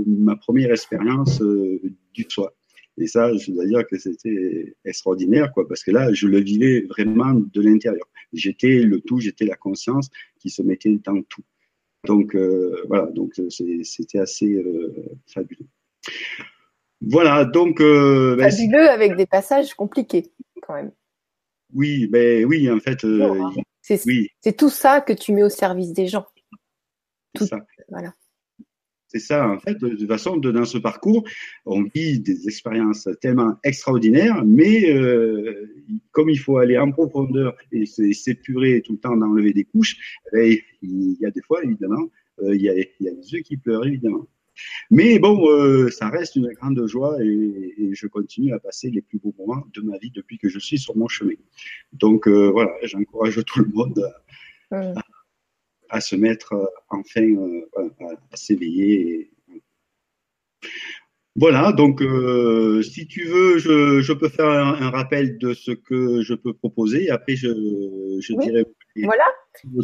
ma 0.06 0.36
première 0.36 0.72
expérience 0.72 1.42
du 1.42 2.26
soi. 2.30 2.54
Et 2.98 3.08
ça, 3.08 3.36
je 3.36 3.52
dois 3.52 3.66
dire 3.66 3.86
que 3.88 3.98
c'était 3.98 4.76
extraordinaire, 4.86 5.52
quoi, 5.52 5.68
parce 5.68 5.84
que 5.84 5.92
là, 5.92 6.14
je 6.14 6.28
le 6.28 6.40
vivais 6.40 6.82
vraiment 6.82 7.34
de 7.34 7.62
l'intérieur. 7.62 8.08
J'étais 8.34 8.80
le 8.82 9.02
tout, 9.02 9.20
j'étais 9.20 9.46
la 9.46 9.56
conscience 9.56 10.10
qui 10.40 10.50
se 10.50 10.62
mettait 10.62 10.96
dans 11.04 11.22
tout. 11.24 11.44
Donc 12.06 12.36
euh, 12.36 12.84
voilà, 12.88 13.06
donc 13.08 13.40
euh, 13.40 13.50
c'était 13.50 14.20
assez 14.20 14.54
euh, 14.54 14.94
fabuleux. 15.28 15.68
Voilà, 17.02 17.46
donc 17.46 17.80
ben, 17.80 18.50
fabuleux 18.50 18.90
avec 18.90 19.16
des 19.16 19.26
passages 19.26 19.74
compliqués 19.74 20.32
quand 20.62 20.74
même. 20.74 20.92
Oui, 21.74 22.08
ben 22.08 22.46
oui, 22.46 22.70
en 22.70 22.80
fait, 22.80 23.04
hein. 23.04 23.52
c'est 23.82 24.06
oui. 24.06 24.30
tout 24.58 24.70
ça 24.70 25.02
que 25.02 25.14
tu 25.14 25.34
mets 25.34 25.44
au 25.44 25.50
service 25.50 25.92
des 25.92 26.08
gens. 26.08 26.26
Tout 27.34 27.48
ça. 27.48 27.58
Voilà. 27.90 28.14
C'est 29.14 29.20
ça, 29.20 29.48
en 29.48 29.60
fait, 29.60 29.78
de 29.80 29.90
toute 29.90 30.08
façon, 30.08 30.38
dans 30.38 30.66
ce 30.66 30.80
parcours, 30.80 31.24
on 31.68 31.84
vit 31.84 32.20
des 32.20 32.48
expériences 32.48 33.08
tellement 33.22 33.58
extraordinaires, 33.64 34.44
mais 34.44 34.90
euh, 34.90 35.70
comme 36.12 36.30
il 36.30 36.40
faut 36.40 36.58
aller 36.58 36.80
en 36.80 36.92
profondeur 36.92 37.56
et 37.72 37.86
s'épurer 37.86 38.82
tout 38.82 38.94
le 38.94 38.98
temps 38.98 39.16
d'enlever 39.16 39.54
des 39.54 39.66
couches, 39.66 39.98
eh 40.36 40.64
il 40.82 41.16
y 41.20 41.26
a 41.28 41.32
des 41.32 41.42
fois, 41.42 41.64
évidemment, 41.64 42.10
euh, 42.42 42.56
il, 42.56 42.62
y 42.64 42.70
a, 42.70 42.74
il 42.76 42.88
y 43.02 43.08
a 43.08 43.12
des 43.12 43.34
yeux 43.34 43.42
qui 43.42 43.56
pleurent, 43.56 43.86
évidemment. 43.86 44.28
Mais 44.90 45.20
bon, 45.20 45.48
euh, 45.50 45.90
ça 45.90 46.10
reste 46.10 46.36
une 46.36 46.52
grande 46.54 46.86
joie 46.88 47.18
et, 47.24 47.74
et, 47.78 47.96
je 47.96 48.08
continue 48.08 48.54
à 48.54 48.60
passer 48.60 48.90
les 48.90 49.02
plus 49.02 49.20
beaux 49.20 49.34
moments 49.38 49.64
de 49.74 49.82
ma 49.82 49.98
vie 49.98 50.12
depuis 50.12 50.38
que 50.38 50.50
je 50.50 50.60
suis 50.60 50.78
sur 50.78 50.96
mon 50.96 51.08
chemin. 51.08 51.34
Donc 51.92 52.28
euh, 52.28 52.50
voilà, 52.52 52.72
j'encourage 52.84 53.40
tout 53.46 53.60
le 53.60 53.72
monde 53.74 54.12
à, 54.72 54.78
à, 54.92 55.02
à 55.94 56.02
se 56.02 56.16
mettre 56.16 56.54
euh, 56.54 56.66
enfin 56.90 57.22
euh, 57.22 58.16
à, 58.32 58.36
s'éveiller. 58.36 59.32
Voilà, 61.36 61.72
donc 61.72 62.02
euh, 62.02 62.82
si 62.82 63.08
tu 63.08 63.26
veux, 63.26 63.58
je, 63.58 64.02
je 64.02 64.14
peux 64.14 64.30
faire 64.30 64.50
un, 64.50 64.74
un, 64.82 64.90
rappel 64.90 65.38
de 65.38 65.54
ce 65.54 65.72
que 65.72 66.22
je 66.22 66.34
peux 66.34 66.54
proposer. 66.54 67.10
Après, 67.10 67.36
je, 67.36 67.50
je 68.20 68.34
oui. 68.34 68.46
dirai. 68.46 68.66
Voilà. 69.04 69.24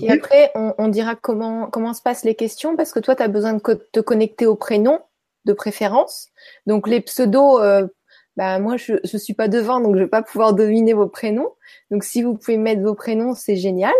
Et 0.01 0.11
après, 0.11 0.51
on, 0.55 0.73
on, 0.77 0.87
dira 0.87 1.15
comment, 1.15 1.67
comment 1.69 1.93
se 1.93 2.01
passent 2.01 2.25
les 2.25 2.35
questions 2.35 2.75
parce 2.75 2.91
que 2.91 2.99
toi, 2.99 3.15
tu 3.15 3.23
as 3.23 3.27
besoin 3.27 3.53
de 3.53 3.59
co 3.59 3.75
te 3.75 3.99
connecter 3.99 4.45
au 4.45 4.55
prénom 4.55 4.99
de 5.45 5.53
préférence. 5.53 6.29
Donc, 6.65 6.87
les 6.87 7.01
pseudos, 7.01 7.61
euh, 7.61 7.87
bah, 8.35 8.59
moi, 8.59 8.77
je 8.77 8.93
ne 8.93 9.17
suis 9.19 9.33
pas 9.33 9.47
devant, 9.47 9.79
donc 9.79 9.95
je 9.95 9.99
ne 9.99 10.05
vais 10.05 10.09
pas 10.09 10.23
pouvoir 10.23 10.53
deviner 10.53 10.93
vos 10.93 11.07
prénoms. 11.07 11.51
Donc, 11.91 12.03
si 12.03 12.21
vous 12.21 12.35
pouvez 12.35 12.57
mettre 12.57 12.81
vos 12.81 12.95
prénoms, 12.95 13.33
c'est 13.33 13.55
génial. 13.55 13.93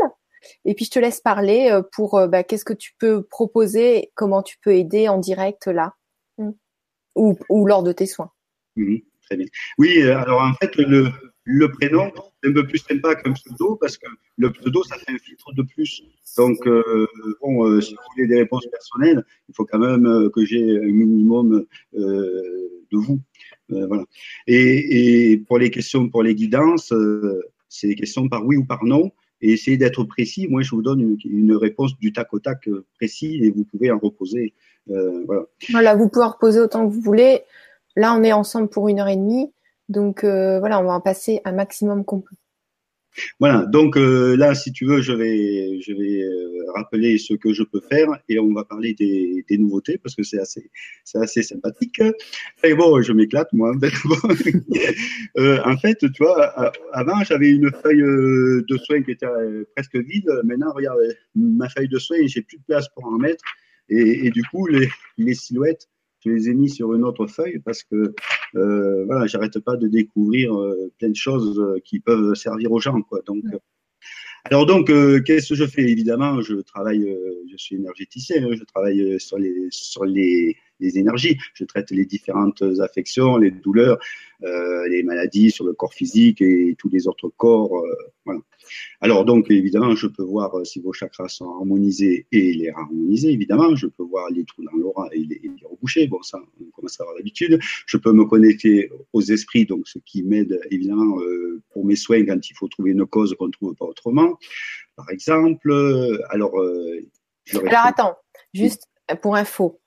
Et 0.65 0.74
puis, 0.74 0.86
je 0.86 0.91
te 0.91 1.00
laisse 1.00 1.22
parler 1.22 1.69
euh, 1.72 1.81
pour 1.93 2.27
bah, 2.27 2.43
qu'est-ce 2.43 2.65
que 2.65 2.74
tu 2.74 2.93
peux 3.00 3.24
proposer, 3.24 4.12
comment 4.15 4.43
tu 4.43 4.58
peux 4.62 4.75
aider 4.75 5.08
en 5.08 5.17
direct 5.17 5.67
là, 5.67 5.96
mmh. 6.38 6.50
ou, 7.15 7.38
ou, 7.50 7.65
lors 7.65 7.84
de 7.84 7.91
tes 7.91 8.05
soins. 8.05 8.31
Mmh, 8.75 8.98
très 9.25 9.38
bien. 9.38 9.48
Oui, 9.77 10.01
euh, 10.01 10.17
alors 10.17 10.41
en 10.41 10.53
fait, 10.53 10.75
le, 10.77 11.10
le 11.50 11.72
prénom, 11.72 12.12
c'est 12.43 12.50
un 12.51 12.53
peu 12.53 12.67
plus 12.67 12.77
sympa 12.77 13.15
qu'un 13.15 13.34
pseudo 13.34 13.75
parce 13.75 13.98
que 13.98 14.05
le 14.38 14.51
pseudo, 14.51 14.84
ça 14.84 14.98
fait 14.98 15.12
un 15.12 15.17
filtre 15.17 15.51
de 15.53 15.63
plus. 15.63 16.03
Donc, 16.38 16.65
euh, 16.67 17.08
bon, 17.41 17.65
euh, 17.65 17.81
si 17.81 17.96
vous 17.96 18.01
voulez 18.15 18.27
des 18.27 18.38
réponses 18.38 18.67
personnelles, 18.67 19.25
il 19.48 19.55
faut 19.55 19.65
quand 19.65 19.79
même 19.79 20.05
euh, 20.05 20.29
que 20.29 20.46
j'ai 20.46 20.77
un 20.77 20.91
minimum 20.91 21.65
euh, 21.96 22.84
de 22.91 22.98
vous. 22.98 23.19
Euh, 23.72 23.88
voilà. 23.88 24.05
Et, 24.46 25.31
et, 25.31 25.38
pour 25.38 25.58
les 25.58 25.72
questions, 25.72 26.08
pour 26.08 26.22
les 26.22 26.36
guidances, 26.36 26.93
c'est 27.67 27.88
des 27.88 27.96
questions 27.96 28.29
par 28.29 28.46
oui 28.46 28.55
ou 28.55 28.65
par 28.65 28.86
non. 28.86 29.12
Et 29.41 29.53
essayez 29.53 29.77
d'être 29.77 30.03
précis. 30.03 30.48
Moi, 30.48 30.62
je 30.62 30.72
vous 30.72 30.81
donne 30.81 31.17
une, 31.24 31.55
réponse 31.55 31.98
du 31.98 32.12
tac 32.12 32.34
au 32.34 32.39
tac 32.39 32.67
précis 32.96 33.39
et 33.43 33.51
vous 33.51 33.63
pouvez 33.63 33.91
en 33.91 33.98
reposer. 33.98 34.53
voilà. 34.88 35.46
Voilà, 35.72 35.96
vous 35.96 36.10
pouvez 36.10 36.25
en 36.25 36.31
reposer 36.31 36.60
autant 36.60 36.88
que 36.88 36.93
vous 36.93 37.01
voulez. 37.01 37.43
Là, 37.96 38.15
on 38.15 38.24
est 38.24 38.34
ensemble 38.34 38.69
pour 38.69 38.89
une 38.89 39.00
heure 39.00 39.08
et 39.08 39.15
demie. 39.15 39.51
Donc 39.89 40.24
euh, 40.24 40.60
voilà, 40.60 40.79
on 40.79 40.84
va 40.84 40.93
en 40.93 41.01
passer 41.01 41.41
un 41.46 41.51
maximum 41.51 42.05
qu'on 42.05 42.22
peut. 42.22 42.36
Voilà, 43.39 43.65
donc 43.65 43.97
euh, 43.97 44.35
là, 44.35 44.55
si 44.55 44.71
tu 44.71 44.85
veux, 44.85 45.01
je 45.01 45.11
vais, 45.11 45.81
je 45.81 45.93
vais 45.93 46.23
euh, 46.23 46.71
rappeler 46.75 47.17
ce 47.17 47.33
que 47.33 47.53
je 47.53 47.63
peux 47.63 47.81
faire 47.81 48.07
et 48.29 48.39
on 48.39 48.53
va 48.53 48.63
parler 48.63 48.93
des, 48.93 49.57
nouveautés 49.57 49.97
parce 49.97 50.15
que 50.15 50.23
c'est 50.23 50.39
assez, 50.39 50.69
assez 51.15 51.43
sympathique. 51.43 52.01
Et 52.63 52.73
bon, 52.73 53.01
je 53.01 53.11
m'éclate 53.13 53.51
moi. 53.53 53.73
euh, 55.37 55.59
en 55.65 55.77
fait, 55.77 55.97
tu 55.99 56.23
vois, 56.23 56.71
avant 56.93 57.23
j'avais 57.23 57.49
une 57.49 57.71
feuille 57.83 58.01
de 58.01 58.77
soins 58.77 59.01
qui 59.01 59.11
était 59.11 59.27
presque 59.75 59.95
vide. 59.95 60.29
Maintenant, 60.43 60.71
regarde, 60.73 60.99
ma 61.35 61.67
feuille 61.69 61.89
de 61.89 61.99
soins, 61.99 62.17
j'ai 62.25 62.41
plus 62.41 62.57
de 62.57 62.63
place 62.67 62.87
pour 62.89 63.05
en 63.05 63.17
mettre 63.17 63.43
et, 63.89 64.27
et 64.27 64.29
du 64.29 64.43
coup, 64.43 64.67
les, 64.67 64.87
les 65.17 65.33
silhouettes 65.33 65.87
je 66.25 66.29
les 66.29 66.49
ai 66.49 66.53
mis 66.53 66.69
sur 66.69 66.93
une 66.93 67.03
autre 67.03 67.27
feuille 67.27 67.59
parce 67.59 67.83
que 67.83 68.13
euh, 68.55 69.05
voilà, 69.05 69.27
j'arrête 69.27 69.59
pas 69.59 69.77
de 69.77 69.88
découvrir 69.88 70.53
euh, 70.55 70.91
plein 70.97 71.09
de 71.09 71.15
choses 71.15 71.59
euh, 71.59 71.79
qui 71.83 71.99
peuvent 71.99 72.35
servir 72.35 72.71
aux 72.71 72.79
gens, 72.79 73.01
quoi. 73.01 73.21
Donc, 73.25 73.43
euh, 73.53 73.57
alors 74.45 74.65
donc, 74.65 74.88
qu'est-ce 74.88 75.49
que 75.49 75.55
je 75.55 75.65
fais? 75.65 75.83
Évidemment, 75.83 76.41
je 76.41 76.55
travaille, 76.55 77.13
je 77.51 77.57
suis 77.57 77.75
énergéticien, 77.75 78.43
hein, 78.43 78.55
je 78.57 78.63
travaille 78.63 79.19
sur 79.19 79.38
les 79.38 79.67
sur 79.69 80.05
les, 80.05 80.55
les, 80.79 80.98
énergies, 80.98 81.38
je 81.53 81.63
traite 81.65 81.91
les 81.91 82.05
différentes 82.05 82.63
affections, 82.79 83.38
les 83.38 83.51
douleurs, 83.51 84.00
les 84.41 85.03
maladies 85.03 85.51
sur 85.51 85.65
le 85.65 85.74
corps 85.74 85.93
physique 85.93 86.41
et 86.41 86.75
tous 86.77 86.89
les 86.89 87.07
autres 87.07 87.29
corps, 87.36 87.83
voilà. 88.25 88.41
Alors 89.01 89.25
donc 89.25 89.50
évidemment, 89.50 89.95
je 89.95 90.07
peux 90.07 90.24
voir 90.24 90.55
euh, 90.55 90.63
si 90.63 90.79
vos 90.79 90.93
chakras 90.93 91.29
sont 91.29 91.50
harmonisés 91.50 92.27
et 92.31 92.53
les 92.53 92.69
harmoniser. 92.69 93.29
Évidemment, 93.31 93.75
je 93.75 93.88
peux 93.88 94.03
voir 94.03 94.29
les 94.29 94.43
trous 94.45 94.63
dans 94.63 94.77
l'aura 94.77 95.07
et 95.12 95.19
les, 95.19 95.41
reboucher. 95.63 96.07
Bon, 96.07 96.21
ça, 96.21 96.39
on 96.59 96.65
commence 96.71 97.00
à 97.00 97.03
avoir 97.03 97.15
l'habitude. 97.15 97.59
Je 97.86 97.98
peux 97.98 98.12
me 98.12 98.25
connecter 98.25 98.91
aux 99.13 99.21
esprits, 99.21 99.65
donc 99.65 99.88
ce 99.88 100.00
qui 100.00 100.24
m'aide 100.24 100.59
évidemment 100.69 101.19
euh, 101.21 101.62
pour 101.71 101.86
mes 101.86 101.95
soins 101.95 102.25
quand 102.25 102.50
il 102.50 102.53
faut 102.55 102.67
trouver 102.67 102.91
une 102.91 103.05
cause 103.05 103.36
qu'on 103.36 103.48
ne 103.48 103.51
trouve 103.51 103.75
pas 103.75 103.86
autrement. 103.86 104.38
Par 104.95 105.09
exemple, 105.09 105.71
alors. 106.29 106.59
Euh, 106.59 107.07
alors 107.53 107.86
attends, 107.86 108.15
juste 108.53 108.88
pour 109.21 109.36
info, 109.36 109.79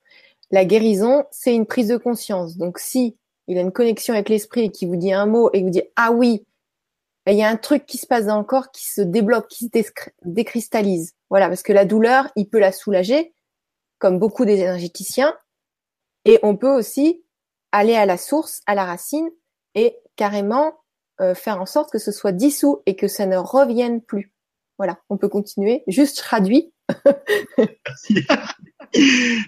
la 0.53 0.65
guérison, 0.65 1.25
c'est 1.31 1.55
une 1.55 1.65
prise 1.65 1.87
de 1.87 1.97
conscience. 1.97 2.57
Donc 2.57 2.77
si 2.77 3.17
il 3.47 3.57
a 3.57 3.61
une 3.61 3.71
connexion 3.71 4.13
avec 4.13 4.29
l'esprit 4.29 4.65
et 4.65 4.71
qui 4.71 4.85
vous 4.85 4.95
dit 4.95 5.11
un 5.11 5.25
mot 5.25 5.49
et 5.51 5.63
vous 5.63 5.71
dit 5.71 5.81
ah 5.95 6.11
oui 6.11 6.45
il 7.25 7.37
y 7.37 7.41
a 7.41 7.49
un 7.49 7.55
truc 7.55 7.85
qui 7.85 7.97
se 7.97 8.05
passe 8.05 8.25
dans 8.25 8.37
le 8.37 8.43
corps 8.43 8.71
qui 8.71 8.85
se 8.85 9.01
débloque, 9.01 9.47
qui 9.47 9.65
se 9.65 9.91
décristallise. 10.25 11.13
Voilà, 11.29 11.47
parce 11.47 11.63
que 11.63 11.73
la 11.73 11.85
douleur, 11.85 12.29
il 12.35 12.49
peut 12.49 12.59
la 12.59 12.73
soulager, 12.73 13.33
comme 13.97 14.19
beaucoup 14.19 14.43
des 14.43 14.59
énergéticiens, 14.59 15.33
et 16.25 16.37
on 16.43 16.57
peut 16.57 16.71
aussi 16.71 17.23
aller 17.71 17.95
à 17.95 18.05
la 18.05 18.17
source, 18.17 18.61
à 18.65 18.75
la 18.75 18.83
racine, 18.83 19.29
et 19.73 19.97
carrément 20.17 20.73
euh, 21.21 21.33
faire 21.33 21.61
en 21.61 21.65
sorte 21.65 21.91
que 21.91 21.97
ce 21.97 22.11
soit 22.11 22.33
dissous 22.33 22.81
et 22.85 22.97
que 22.97 23.07
ça 23.07 23.25
ne 23.25 23.37
revienne 23.37 24.01
plus. 24.01 24.33
Voilà, 24.77 24.99
on 25.09 25.17
peut 25.17 25.29
continuer. 25.29 25.83
Juste 25.87 26.17
traduit. 26.17 26.73
Merci. 27.57 28.15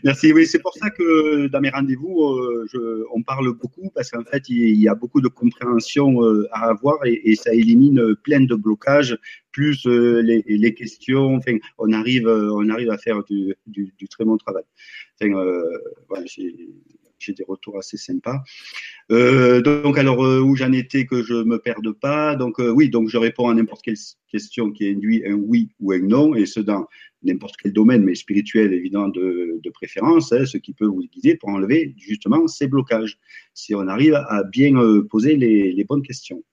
Merci. 0.03 0.33
Oui, 0.33 0.47
c'est 0.47 0.59
pour 0.59 0.73
ça 0.73 0.89
que 0.89 1.47
dans 1.47 1.61
mes 1.61 1.69
rendez-vous, 1.69 2.23
euh, 2.23 3.05
on 3.13 3.21
parle 3.21 3.53
beaucoup 3.53 3.91
parce 3.93 4.09
qu'en 4.09 4.23
fait, 4.23 4.49
il 4.49 4.79
y 4.81 4.87
a 4.87 4.95
beaucoup 4.95 5.21
de 5.21 5.27
compréhension 5.27 6.23
euh, 6.23 6.47
à 6.51 6.69
avoir 6.69 6.97
et, 7.05 7.35
ça 7.35 7.53
élimine 7.53 8.15
plein 8.15 8.41
de 8.41 8.55
blocages, 8.55 9.17
plus 9.51 9.85
euh, 9.85 10.21
les, 10.21 10.73
questions. 10.73 11.35
Enfin, 11.35 11.57
on 11.77 11.91
arrive, 11.91 12.27
on 12.27 12.69
arrive 12.69 12.89
à 12.89 12.97
faire 12.97 13.23
du, 13.23 13.55
très 14.09 14.25
bon 14.25 14.37
travail. 14.37 14.63
Enfin, 15.21 15.31
voilà, 16.09 16.25
j'ai 16.25 17.33
des 17.33 17.45
retours 17.47 17.77
assez 17.77 17.97
sympas. 17.97 18.43
Donc 19.09 19.97
alors 19.97 20.19
où 20.19 20.55
j'en 20.55 20.71
étais 20.71 21.05
que 21.05 21.23
je 21.23 21.35
me 21.35 21.59
perde 21.59 21.91
pas. 21.91 22.35
Donc 22.35 22.57
oui, 22.59 22.89
donc 22.89 23.09
je 23.09 23.17
réponds 23.17 23.49
à 23.49 23.53
n'importe 23.53 23.83
quelle 23.83 23.97
question 24.31 24.71
qui 24.71 24.89
induit 24.89 25.23
un 25.25 25.33
oui 25.33 25.69
ou 25.79 25.91
un 25.91 25.99
non, 25.99 26.35
et 26.35 26.45
ce 26.45 26.59
dans 26.59 26.87
n'importe 27.25 27.55
quel 27.61 27.73
domaine, 27.73 28.03
mais 28.03 28.15
spirituel 28.15 28.73
évidemment 28.73 29.09
de, 29.09 29.59
de 29.61 29.69
préférence, 29.69 30.31
hein, 30.31 30.45
ce 30.45 30.57
qui 30.57 30.73
peut 30.73 30.85
vous 30.85 31.01
guider 31.01 31.35
pour 31.35 31.49
enlever 31.49 31.93
justement 31.97 32.47
ces 32.47 32.67
blocages, 32.67 33.17
si 33.53 33.75
on 33.75 33.87
arrive 33.87 34.15
à 34.15 34.43
bien 34.43 34.75
euh, 34.77 35.03
poser 35.03 35.35
les, 35.35 35.71
les, 35.73 35.83
bonnes 35.83 36.01
questions. 36.01 36.43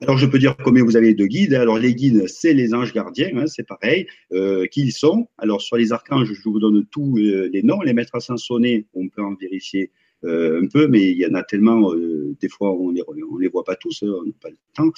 Alors 0.00 0.18
je 0.18 0.26
peux 0.26 0.38
dire 0.38 0.56
combien 0.56 0.84
vous 0.84 0.96
avez 0.96 1.14
de 1.14 1.26
guides. 1.26 1.54
Alors 1.54 1.78
les 1.78 1.94
guides, 1.94 2.28
c'est 2.28 2.54
les 2.54 2.74
anges 2.74 2.92
gardiens, 2.92 3.30
hein, 3.36 3.46
c'est 3.46 3.66
pareil. 3.66 4.06
Euh, 4.32 4.66
qui 4.66 4.82
ils 4.82 4.92
sont 4.92 5.28
Alors 5.38 5.60
sur 5.60 5.76
les 5.76 5.92
archanges, 5.92 6.32
je 6.32 6.48
vous 6.48 6.60
donne 6.60 6.86
tous 6.86 7.16
les 7.16 7.62
noms. 7.62 7.80
Les 7.80 7.94
maîtres 7.94 8.14
ascensionnés, 8.14 8.86
on 8.94 9.08
peut 9.08 9.22
en 9.22 9.34
vérifier 9.34 9.84
euh, 9.84 10.07
un 10.24 10.66
peu, 10.66 10.88
mais 10.88 11.10
il 11.10 11.18
y 11.18 11.26
en 11.26 11.34
a 11.34 11.42
tellement, 11.42 11.92
euh, 11.92 12.34
des 12.40 12.48
fois 12.48 12.72
on 12.72 12.90
les, 12.90 13.02
on 13.06 13.36
les 13.36 13.48
voit 13.48 13.64
pas 13.64 13.76
tous, 13.76 14.02
hein, 14.02 14.12
on 14.20 14.24
n'a 14.24 14.32
pas 14.40 14.50
le 14.50 14.58
temps. 14.74 14.90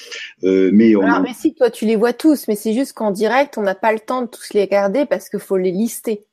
Euh, 0.45 0.71
mais 0.73 0.97
on 0.97 1.03
Alors, 1.03 1.17
a... 1.17 1.21
mais 1.21 1.35
si, 1.35 1.55
toi 1.55 1.71
tu 1.71 1.85
les 1.85 1.97
vois 1.97 2.13
tous, 2.13 2.49
mais 2.49 2.57
c'est 2.57 2.73
juste 2.73 2.95
qu'en 2.95 3.11
direct, 3.11 3.59
on 3.59 3.63
n'a 3.63 3.75
pas 3.75 3.93
le 3.93 4.01
temps 4.01 4.23
de 4.23 4.29
tous 4.29 4.55
les 4.55 4.63
regarder 4.63 5.07
parce 5.07 5.29
qu'il 5.29 5.41
faut 5.41 5.57
les 5.57 5.73
lister. 5.73 6.27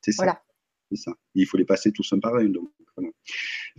C'est 0.00 0.12
ça. 0.12 0.24
Voilà. 0.24 0.42
C'est 0.90 0.96
ça. 0.96 1.12
Il 1.34 1.46
faut 1.46 1.56
les 1.56 1.64
passer 1.64 1.92
tous 1.92 2.10
un 2.12 2.18
par 2.18 2.36
un. 2.36 2.46
Donc. 2.46 2.70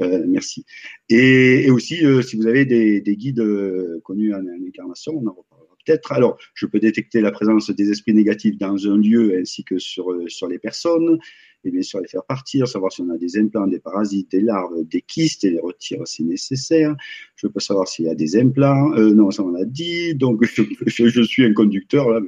Euh, 0.01 0.23
merci. 0.27 0.65
Et, 1.09 1.65
et 1.65 1.71
aussi, 1.71 2.05
euh, 2.05 2.21
si 2.21 2.35
vous 2.35 2.47
avez 2.47 2.65
des, 2.65 3.01
des 3.01 3.15
guides 3.15 3.39
euh, 3.39 3.99
connus 4.03 4.33
en, 4.33 4.39
en, 4.39 4.67
incarnation, 4.67 5.13
on 5.15 5.27
en 5.27 5.33
reparlera 5.33 5.75
peut-être. 5.85 6.11
Alors, 6.11 6.37
je 6.55 6.65
peux 6.65 6.79
détecter 6.79 7.21
la 7.21 7.31
présence 7.31 7.69
des 7.69 7.91
esprits 7.91 8.13
négatifs 8.13 8.57
dans 8.57 8.87
un 8.87 8.97
lieu 8.97 9.37
ainsi 9.39 9.63
que 9.63 9.77
sur, 9.77 10.15
sur 10.27 10.47
les 10.47 10.59
personnes 10.59 11.19
et 11.65 11.71
bien 11.71 11.81
sûr 11.81 11.99
les 11.99 12.07
faire 12.07 12.23
partir, 12.23 12.67
savoir 12.67 12.91
si 12.91 13.01
on 13.01 13.09
a 13.09 13.17
des 13.17 13.37
implants, 13.37 13.67
des 13.67 13.79
parasites, 13.79 14.31
des 14.31 14.41
larves, 14.41 14.83
des 14.85 15.01
kystes 15.01 15.43
et 15.43 15.51
les 15.51 15.59
retirer 15.59 16.01
si 16.05 16.23
nécessaire. 16.23 16.95
Je 17.35 17.47
peux 17.47 17.59
savoir 17.59 17.87
s'il 17.87 18.05
y 18.05 18.09
a 18.09 18.15
des 18.15 18.37
implants. 18.37 18.93
Euh, 18.93 19.13
non, 19.13 19.31
ça 19.31 19.43
on 19.43 19.55
a 19.55 19.65
dit. 19.65 20.15
Donc 20.15 20.43
je, 20.85 21.21
suis 21.23 21.45
un 21.45 21.53
conducteur 21.53 22.09
là. 22.09 22.19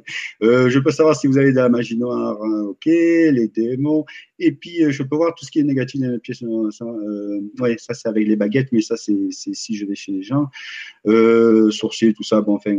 Euh, 0.44 0.70
je 0.70 0.80
peux 0.80 0.92
savoir 0.92 1.16
si 1.16 1.28
vous 1.28 1.38
avez 1.38 1.52
de 1.52 1.58
la 1.58 1.70
magie 1.70 1.98
noire, 1.98 2.42
hein, 2.42 2.64
ok, 2.70 2.86
les 2.86 3.50
démons. 3.54 4.06
Et 4.40 4.52
puis 4.52 4.84
euh, 4.84 4.92
je 4.92 5.04
peux 5.04 5.16
voir 5.16 5.34
tout 5.36 5.46
ce 5.46 5.52
qui 5.52 5.60
est 5.60 5.64
négatif 5.64 6.02
dans 6.02 6.12
la 6.12 6.20
pièce. 6.20 6.44
Ça, 6.72 6.86
euh, 6.86 7.42
ouais, 7.60 7.76
ça 7.78 7.94
c'est 7.94 8.08
avec 8.08 8.28
les 8.28 8.36
baguettes, 8.36 8.72
mais 8.72 8.82
ça 8.82 8.98
c'est 8.98 9.14
si 9.32 9.76
je 9.76 9.86
vais 9.86 9.96
chez 9.96 10.12
les 10.12 10.24
gens. 10.24 10.48
Sorcier, 11.72 12.14
tout 12.14 12.24
ça. 12.24 12.42
Bon, 12.42 12.56
enfin 12.56 12.76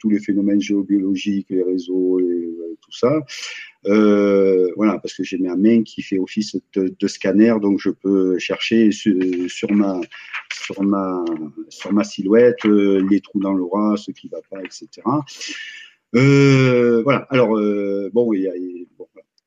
tous 0.00 0.10
les 0.10 0.18
phénomènes 0.18 0.60
géobiologiques, 0.60 1.50
les 1.50 1.62
réseaux, 1.62 2.20
et, 2.20 2.48
tout 2.80 2.92
ça. 2.92 3.20
Euh, 3.86 4.72
voilà, 4.76 4.98
parce 4.98 5.14
que 5.14 5.22
j'ai 5.22 5.38
ma 5.38 5.56
main 5.56 5.82
qui 5.82 6.02
fait 6.02 6.18
office 6.18 6.56
de, 6.74 7.06
scanner, 7.06 7.54
donc 7.60 7.78
je 7.78 7.90
peux 7.90 8.38
chercher 8.38 8.90
sur, 8.90 9.72
ma 9.72 10.00
sur 10.52 10.82
ma 10.82 11.24
sur 11.68 11.92
ma 11.92 12.02
silhouette 12.02 12.64
euh, 12.66 13.06
les 13.08 13.20
trous 13.20 13.40
dans 13.40 13.54
l'aura, 13.54 13.96
ce 13.96 14.10
qui 14.10 14.28
va 14.28 14.40
pas, 14.50 14.60
etc. 14.60 14.88
Euh, 16.16 17.02
voilà. 17.02 17.20
Alors 17.30 17.50
bon, 18.12 18.32
il 18.32 18.86
bon, 18.98 19.06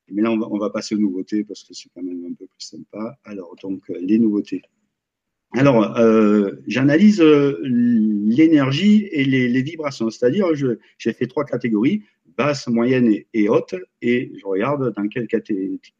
mais 0.09 0.21
là 0.21 0.31
on 0.31 0.37
va, 0.37 0.47
on 0.49 0.57
va 0.57 0.69
passer 0.69 0.95
aux 0.95 0.99
nouveautés 0.99 1.43
parce 1.43 1.63
que 1.63 1.73
c'est 1.73 1.89
quand 1.93 2.03
même 2.03 2.25
un 2.25 2.33
peu 2.33 2.45
plus 2.47 2.65
sympa. 2.65 3.17
Alors 3.25 3.55
donc 3.61 3.83
les 3.89 4.17
nouveautés. 4.17 4.61
Alors, 5.53 5.97
j'analyse 6.65 7.21
l'énergie 7.21 9.09
et 9.11 9.25
les, 9.25 9.49
les 9.49 9.61
vibrations, 9.61 10.09
c'est-à-dire 10.09 10.47
j'ai 10.55 11.11
fait 11.11 11.27
trois 11.27 11.43
catégories, 11.43 12.03
basse, 12.37 12.67
moyenne 12.67 13.13
et, 13.33 13.49
haute, 13.49 13.75
et 14.01 14.31
je 14.39 14.45
regarde 14.45 14.93
dans 14.95 15.07
quelle 15.07 15.27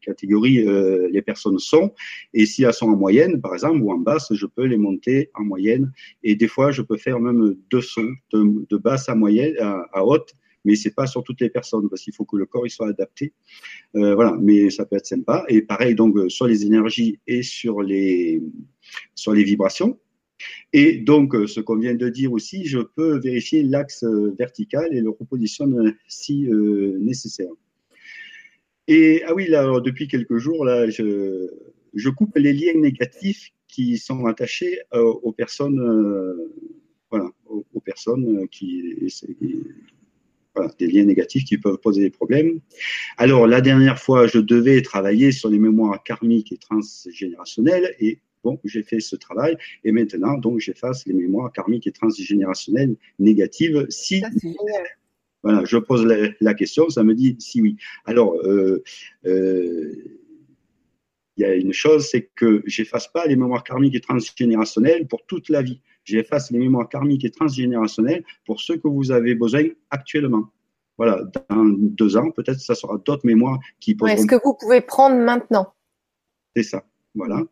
catégorie 0.00 0.66
euh, 0.66 1.08
les 1.10 1.22
personnes 1.22 1.58
sont, 1.58 1.92
et 2.34 2.46
si 2.46 2.64
elles 2.64 2.72
sont 2.72 2.86
en 2.86 2.96
moyenne, 2.96 3.40
par 3.40 3.54
exemple, 3.54 3.80
ou 3.82 3.92
en 3.92 3.98
basse, 3.98 4.32
je 4.32 4.46
peux 4.46 4.64
les 4.64 4.76
monter 4.76 5.30
en 5.34 5.44
moyenne, 5.44 5.92
et 6.22 6.34
des 6.34 6.48
fois, 6.48 6.70
je 6.70 6.82
peux 6.82 6.96
faire 6.96 7.20
même 7.20 7.56
deux 7.70 7.80
sons, 7.80 8.12
de, 8.32 8.76
basse 8.76 9.08
à 9.08 9.14
moyenne, 9.14 9.54
à, 9.60 10.04
haute, 10.04 10.34
mais 10.64 10.76
c'est 10.76 10.94
pas 10.94 11.06
sur 11.06 11.24
toutes 11.24 11.40
les 11.40 11.50
personnes 11.50 11.88
parce 11.88 12.02
qu'il 12.02 12.14
faut 12.14 12.24
que 12.24 12.36
le 12.36 12.46
corps 12.46 12.64
il 12.64 12.70
soit 12.70 12.88
adapté. 12.88 13.32
Euh, 13.96 14.14
voilà, 14.14 14.36
mais 14.40 14.70
ça 14.70 14.86
peut 14.86 14.94
être 14.94 15.06
sympa. 15.06 15.44
Et 15.48 15.60
pareil 15.62 15.96
donc 15.96 16.16
sur 16.30 16.46
les 16.46 16.64
énergies 16.64 17.18
et 17.26 17.42
sur 17.42 17.82
les 17.82 18.40
sur 19.16 19.32
les 19.32 19.42
vibrations. 19.42 19.98
Et 20.72 20.98
donc, 20.98 21.34
euh, 21.34 21.46
ce 21.46 21.60
qu'on 21.60 21.76
vient 21.76 21.94
de 21.94 22.08
dire 22.08 22.32
aussi, 22.32 22.64
je 22.66 22.78
peux 22.78 23.18
vérifier 23.18 23.62
l'axe 23.62 24.04
vertical 24.38 24.94
et 24.94 25.00
le 25.00 25.10
repositionne 25.10 25.94
si 26.08 26.48
nécessaire. 27.00 27.50
Et 28.88 29.22
ah 29.26 29.34
oui, 29.34 29.48
là, 29.48 29.80
depuis 29.80 30.08
quelques 30.08 30.38
jours, 30.38 30.64
là, 30.64 30.88
je, 30.90 32.08
coupe 32.10 32.36
les 32.36 32.52
liens 32.52 32.74
négatifs 32.74 33.52
qui 33.68 33.96
sont 33.96 34.26
attachés 34.26 34.80
aux 34.92 35.32
personnes, 35.32 35.80
voilà, 37.10 37.30
aux, 37.46 37.80
personnes 37.80 38.48
qui, 38.48 38.98
voilà, 40.54 40.70
des 40.78 40.86
liens 40.86 41.04
négatifs 41.04 41.44
qui 41.44 41.58
peuvent 41.58 41.78
poser 41.78 42.02
des 42.02 42.10
problèmes. 42.10 42.60
Alors, 43.16 43.46
la 43.46 43.60
dernière 43.60 43.98
fois, 43.98 44.26
je 44.26 44.38
devais 44.38 44.82
travailler 44.82 45.32
sur 45.32 45.48
les 45.48 45.58
mémoires 45.58 46.02
karmiques 46.02 46.52
et 46.52 46.58
transgénérationnelles 46.58 47.94
et 48.00 48.18
bon, 48.42 48.58
j'ai 48.64 48.82
fait 48.82 49.00
ce 49.00 49.16
travail 49.16 49.56
et 49.84 49.92
maintenant, 49.92 50.38
donc, 50.38 50.60
j'efface 50.60 51.06
les 51.06 51.14
mémoires 51.14 51.52
karmiques 51.52 51.86
et 51.86 51.92
transgénérationnelles 51.92 52.96
négatives 53.18 53.86
si. 53.88 54.22
voilà, 55.42 55.64
je 55.64 55.76
pose 55.78 56.04
la, 56.40 56.54
question, 56.54 56.88
ça 56.88 57.02
me 57.04 57.14
dit 57.14 57.36
si 57.38 57.62
oui. 57.62 57.76
Alors, 58.04 58.34
euh, 58.44 58.82
euh, 59.26 59.92
il 61.36 61.42
y 61.42 61.44
a 61.44 61.54
une 61.54 61.72
chose, 61.72 62.06
c'est 62.10 62.30
que 62.34 62.62
j'efface 62.66 63.08
pas 63.08 63.26
les 63.26 63.36
mémoires 63.36 63.64
karmiques 63.64 63.94
et 63.94 64.00
transgénérationnelles 64.00 65.06
pour 65.08 65.24
toute 65.26 65.48
la 65.48 65.62
vie 65.62 65.80
j'efface 66.04 66.50
les 66.50 66.58
mémoires 66.58 66.88
karmiques 66.88 67.24
et 67.24 67.30
transgénérationnelles 67.30 68.24
pour 68.44 68.60
ceux 68.60 68.76
que 68.76 68.88
vous 68.88 69.10
avez 69.10 69.34
besoin 69.34 69.64
actuellement. 69.90 70.48
Voilà, 70.98 71.22
dans 71.48 71.64
deux 71.64 72.16
ans, 72.16 72.30
peut-être 72.30 72.60
ça 72.60 72.74
sera 72.74 72.98
d'autres 72.98 73.26
mémoires 73.26 73.58
qui 73.80 73.94
pourront. 73.94 74.10
Est-ce 74.10 74.26
que 74.26 74.40
vous 74.44 74.54
pouvez 74.54 74.80
prendre 74.80 75.16
maintenant 75.16 75.72
C'est 76.54 76.62
ça, 76.62 76.84
voilà. 77.14 77.42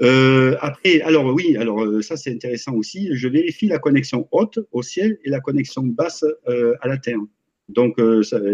Euh, 0.00 0.56
après, 0.60 1.00
alors 1.02 1.26
oui, 1.34 1.56
alors 1.56 1.82
euh, 1.82 2.00
ça 2.00 2.16
c'est 2.16 2.32
intéressant 2.32 2.74
aussi. 2.74 3.10
Je 3.12 3.28
vérifie 3.28 3.66
la 3.66 3.78
connexion 3.78 4.26
haute 4.32 4.58
au 4.72 4.82
ciel 4.82 5.18
et 5.24 5.30
la 5.30 5.40
connexion 5.40 5.82
basse 5.82 6.24
euh, 6.48 6.74
à 6.80 6.88
la 6.88 6.96
terre. 6.96 7.20
Donc, 7.68 8.00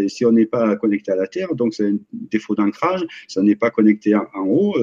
si 0.09 0.25
on 0.25 0.31
n'est 0.31 0.45
pas 0.45 0.75
connecté 0.75 1.11
à 1.11 1.15
la 1.15 1.25
Terre, 1.25 1.55
donc 1.55 1.73
c'est 1.73 1.87
un 1.87 1.97
défaut 2.11 2.53
d'ancrage, 2.53 3.03
ça 3.27 3.41
n'est 3.41 3.55
pas 3.55 3.71
connecté 3.71 4.13
en, 4.13 4.27
haut, 4.45 4.75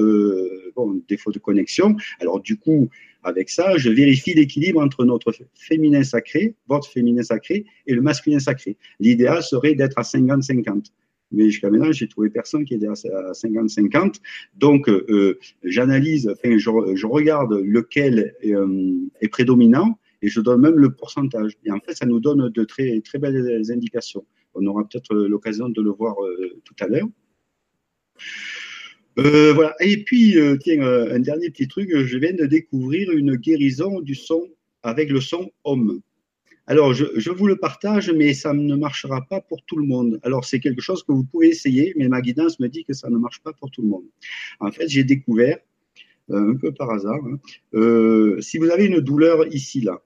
bon, 0.75 1.01
défaut 1.07 1.31
de 1.31 1.39
connexion. 1.39 1.95
Alors, 2.19 2.41
du 2.41 2.57
coup, 2.57 2.89
avec 3.23 3.49
ça, 3.49 3.77
je 3.77 3.89
vérifie 3.89 4.33
l'équilibre 4.33 4.81
entre 4.81 5.05
notre 5.05 5.33
féminin 5.53 6.03
sacré, 6.03 6.53
votre 6.67 6.91
féminin 6.91 7.23
sacré, 7.23 7.63
et 7.87 7.93
le 7.93 8.01
masculin 8.01 8.39
sacré. 8.39 8.75
L'idéal 8.99 9.41
serait 9.41 9.73
d'être 9.73 9.97
à 9.97 10.01
50-50. 10.01 10.91
Mais 11.31 11.45
jusqu'à 11.45 11.69
maintenant, 11.69 11.91
j'ai 11.91 12.07
trouvé 12.07 12.29
personne 12.29 12.65
qui 12.65 12.75
est 12.75 12.85
à 12.85 12.93
50-50. 12.93 14.21
Donc, 14.55 14.87
euh, 14.89 15.39
j'analyse, 15.63 16.29
enfin, 16.29 16.57
je, 16.57 17.05
regarde 17.05 17.53
lequel 17.53 18.35
euh, 18.45 18.93
est, 19.21 19.27
prédominant 19.27 19.99
et 20.21 20.27
je 20.27 20.39
donne 20.39 20.61
même 20.61 20.77
le 20.77 20.91
pourcentage. 20.91 21.53
Et 21.65 21.71
en 21.71 21.79
fait, 21.79 21.93
ça 21.93 22.05
nous 22.05 22.19
donne 22.19 22.49
de 22.49 22.63
très, 22.63 23.01
très 23.01 23.19
belles 23.19 23.71
indications. 23.71 24.25
On 24.53 24.65
aura 24.67 24.87
peut-être 24.87 25.13
l'occasion 25.15 25.69
de 25.69 25.81
le 25.81 25.91
voir 25.91 26.15
euh, 26.23 26.61
tout 26.63 26.75
à 26.79 26.87
l'heure. 26.87 27.07
Euh, 29.17 29.53
voilà. 29.53 29.75
Et 29.79 30.03
puis, 30.03 30.37
euh, 30.37 30.57
tiens, 30.57 30.81
euh, 30.81 31.15
un 31.15 31.19
dernier 31.19 31.49
petit 31.49 31.67
truc, 31.67 31.89
je 31.95 32.17
viens 32.17 32.33
de 32.33 32.45
découvrir 32.45 33.11
une 33.11 33.35
guérison 33.35 34.01
du 34.01 34.15
son 34.15 34.49
avec 34.83 35.09
le 35.09 35.21
son 35.21 35.49
homme. 35.63 36.01
Alors, 36.67 36.93
je, 36.93 37.05
je, 37.15 37.29
vous 37.29 37.45
le 37.45 37.57
partage, 37.57 38.11
mais 38.11 38.33
ça 38.33 38.53
ne 38.53 38.75
marchera 38.75 39.21
pas 39.21 39.39
pour 39.39 39.63
tout 39.65 39.77
le 39.77 39.85
monde. 39.85 40.19
Alors, 40.23 40.45
c'est 40.45 40.59
quelque 40.59 40.81
chose 40.81 41.03
que 41.03 41.11
vous 41.11 41.23
pouvez 41.23 41.49
essayer, 41.49 41.93
mais 41.95 42.07
ma 42.07 42.21
guidance 42.21 42.59
me 42.59 42.67
dit 42.67 42.85
que 42.85 42.93
ça 42.93 43.09
ne 43.09 43.17
marche 43.17 43.41
pas 43.41 43.53
pour 43.53 43.69
tout 43.69 43.83
le 43.83 43.87
monde. 43.87 44.05
En 44.59 44.71
fait, 44.71 44.87
j'ai 44.87 45.03
découvert, 45.03 45.59
un 46.29 46.55
peu 46.55 46.73
par 46.73 46.89
hasard, 46.89 47.21
hein, 47.23 47.39
si 48.39 48.57
vous 48.57 48.69
avez 48.71 48.85
une 48.85 48.99
douleur 48.99 49.45
ici, 49.53 49.81
là, 49.81 50.01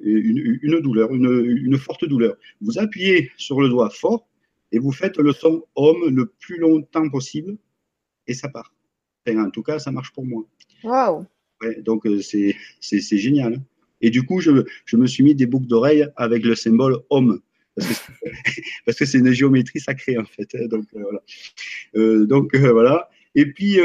une, 0.00 0.58
une 0.62 0.80
douleur, 0.80 1.14
une, 1.14 1.44
une, 1.46 1.78
forte 1.78 2.04
douleur, 2.04 2.36
vous 2.60 2.78
appuyez 2.78 3.30
sur 3.36 3.60
le 3.60 3.68
doigt 3.68 3.90
fort 3.90 4.26
et 4.72 4.78
vous 4.78 4.92
faites 4.92 5.18
le 5.18 5.32
son 5.32 5.64
homme 5.76 6.08
le 6.08 6.26
plus 6.26 6.58
longtemps 6.58 7.08
possible 7.08 7.56
et 8.26 8.34
ça 8.34 8.48
part. 8.48 8.74
en 9.28 9.50
tout 9.50 9.62
cas, 9.62 9.78
ça 9.78 9.92
marche 9.92 10.12
pour 10.12 10.24
moi. 10.24 10.44
Waouh 10.82 11.26
Donc, 11.78 12.06
euh, 12.06 12.20
c'est 12.20 12.56
génial. 13.18 13.60
Et 14.02 14.10
du 14.10 14.24
coup, 14.24 14.40
je, 14.40 14.50
me 14.96 15.06
suis 15.06 15.22
mis 15.22 15.34
des 15.34 15.46
boucles 15.46 15.68
d'oreilles 15.68 16.06
avec 16.16 16.44
le 16.44 16.54
symbole 16.54 16.98
homme. 17.10 17.40
Parce 18.84 18.98
que 18.98 19.06
c'est 19.06 19.18
une 19.18 19.32
géométrie 19.32 19.80
sacrée, 19.80 20.18
en 20.18 20.24
fait. 20.24 20.48
Hein, 20.54 20.66
donc, 20.66 20.84
euh, 20.94 21.02
voilà. 21.02 21.22
Euh, 21.96 22.26
donc, 22.26 22.54
voilà. 22.56 23.08
Et 23.34 23.46
puis, 23.46 23.76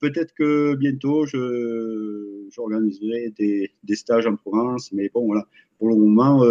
peut-être 0.00 0.34
que 0.34 0.74
bientôt, 0.74 1.24
j'organiserai 1.24 3.32
des, 3.38 3.70
des, 3.82 3.96
stages 3.96 4.26
en 4.26 4.36
Provence. 4.36 4.92
Mais 4.92 5.10
bon, 5.14 5.26
voilà. 5.26 5.46
Pour 5.78 5.88
le 5.88 5.96
moment, 5.96 6.44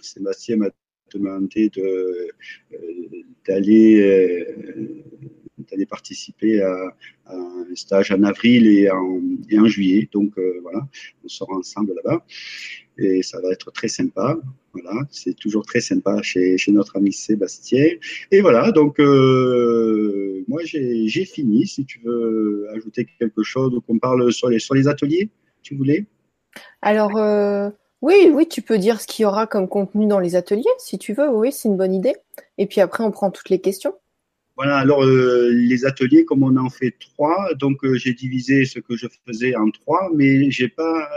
Sébastien 0.00 0.56
m'a 0.56 0.70
demandé 1.12 1.70
d'aller 3.46 4.46
d'aller 5.70 5.86
participer 5.86 6.60
à, 6.62 6.94
un 7.26 7.74
stage 7.74 8.10
en 8.10 8.22
avril 8.24 8.66
et 8.66 8.90
en, 8.90 9.20
et 9.48 9.58
en 9.58 9.66
juillet. 9.66 10.08
Donc 10.12 10.36
euh, 10.38 10.58
voilà, 10.62 10.86
on 11.24 11.28
sera 11.28 11.54
ensemble 11.54 11.94
là-bas 11.94 12.24
et 13.00 13.22
ça 13.22 13.40
va 13.40 13.50
être 13.50 13.70
très 13.72 13.88
sympa. 13.88 14.36
Voilà, 14.72 14.92
c'est 15.10 15.34
toujours 15.34 15.64
très 15.66 15.80
sympa 15.80 16.22
chez, 16.22 16.56
notre 16.68 16.96
ami 16.96 17.12
Sébastien. 17.12 17.86
Et 18.30 18.40
voilà, 18.40 18.70
donc 18.70 19.00
euh, 19.00 20.44
moi 20.46 20.60
j'ai 20.64 21.24
fini. 21.24 21.66
Si 21.66 21.84
tu 21.84 22.00
veux 22.04 22.68
ajouter 22.74 23.06
quelque 23.18 23.42
chose 23.42 23.74
ou 23.74 23.80
qu'on 23.80 23.98
parle 23.98 24.32
sur 24.32 24.48
les, 24.48 24.58
sur 24.58 24.74
les 24.74 24.86
ateliers, 24.86 25.28
tu 25.62 25.74
voulais? 25.74 26.06
Alors 26.82 27.16
euh, 27.16 27.70
oui, 28.02 28.30
oui, 28.32 28.46
tu 28.48 28.62
peux 28.62 28.78
dire 28.78 29.00
ce 29.00 29.06
qu'il 29.06 29.24
y 29.24 29.26
aura 29.26 29.46
comme 29.46 29.68
contenu 29.68 30.06
dans 30.06 30.20
les 30.20 30.36
ateliers, 30.36 30.64
si 30.78 30.98
tu 30.98 31.12
veux. 31.12 31.28
Oui, 31.28 31.52
c'est 31.52 31.68
une 31.68 31.76
bonne 31.76 31.94
idée. 31.94 32.14
Et 32.58 32.66
puis 32.66 32.80
après, 32.80 33.02
on 33.02 33.10
prend 33.10 33.30
toutes 33.30 33.50
les 33.50 33.60
questions. 33.60 33.94
Voilà, 34.62 34.76
alors 34.76 35.02
euh, 35.04 35.48
les 35.54 35.86
ateliers, 35.86 36.26
comme 36.26 36.42
on 36.42 36.54
en 36.58 36.68
fait 36.68 36.94
trois, 37.00 37.54
donc 37.54 37.82
euh, 37.82 37.94
j'ai 37.94 38.12
divisé 38.12 38.66
ce 38.66 38.78
que 38.78 38.94
je 38.94 39.06
faisais 39.26 39.56
en 39.56 39.70
trois, 39.70 40.10
mais 40.14 40.50
j'ai 40.50 40.68
pas, 40.68 41.08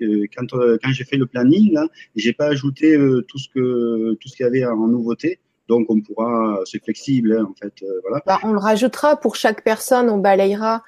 euh, 0.00 0.24
quand, 0.34 0.46
quand 0.52 0.90
j'ai 0.90 1.04
fait 1.04 1.18
le 1.18 1.26
planning, 1.26 1.78
j'ai 2.16 2.32
pas 2.32 2.46
ajouté 2.46 2.98
tout 3.28 3.36
ce 3.36 3.50
que 3.50 4.14
tout 4.14 4.26
ce 4.26 4.36
qu'il 4.36 4.44
y 4.44 4.46
avait 4.46 4.64
en 4.64 4.88
nouveauté. 4.88 5.38
Donc 5.68 5.90
on 5.90 6.00
pourra, 6.00 6.60
c'est 6.64 6.82
flexible 6.82 7.36
hein, 7.38 7.46
en 7.50 7.54
fait, 7.62 7.84
voilà. 8.04 8.22
Bah, 8.24 8.38
on 8.42 8.52
le 8.52 8.58
rajoutera 8.58 9.16
pour 9.16 9.36
chaque 9.36 9.62
personne, 9.62 10.08
on 10.08 10.16
balayera. 10.16 10.82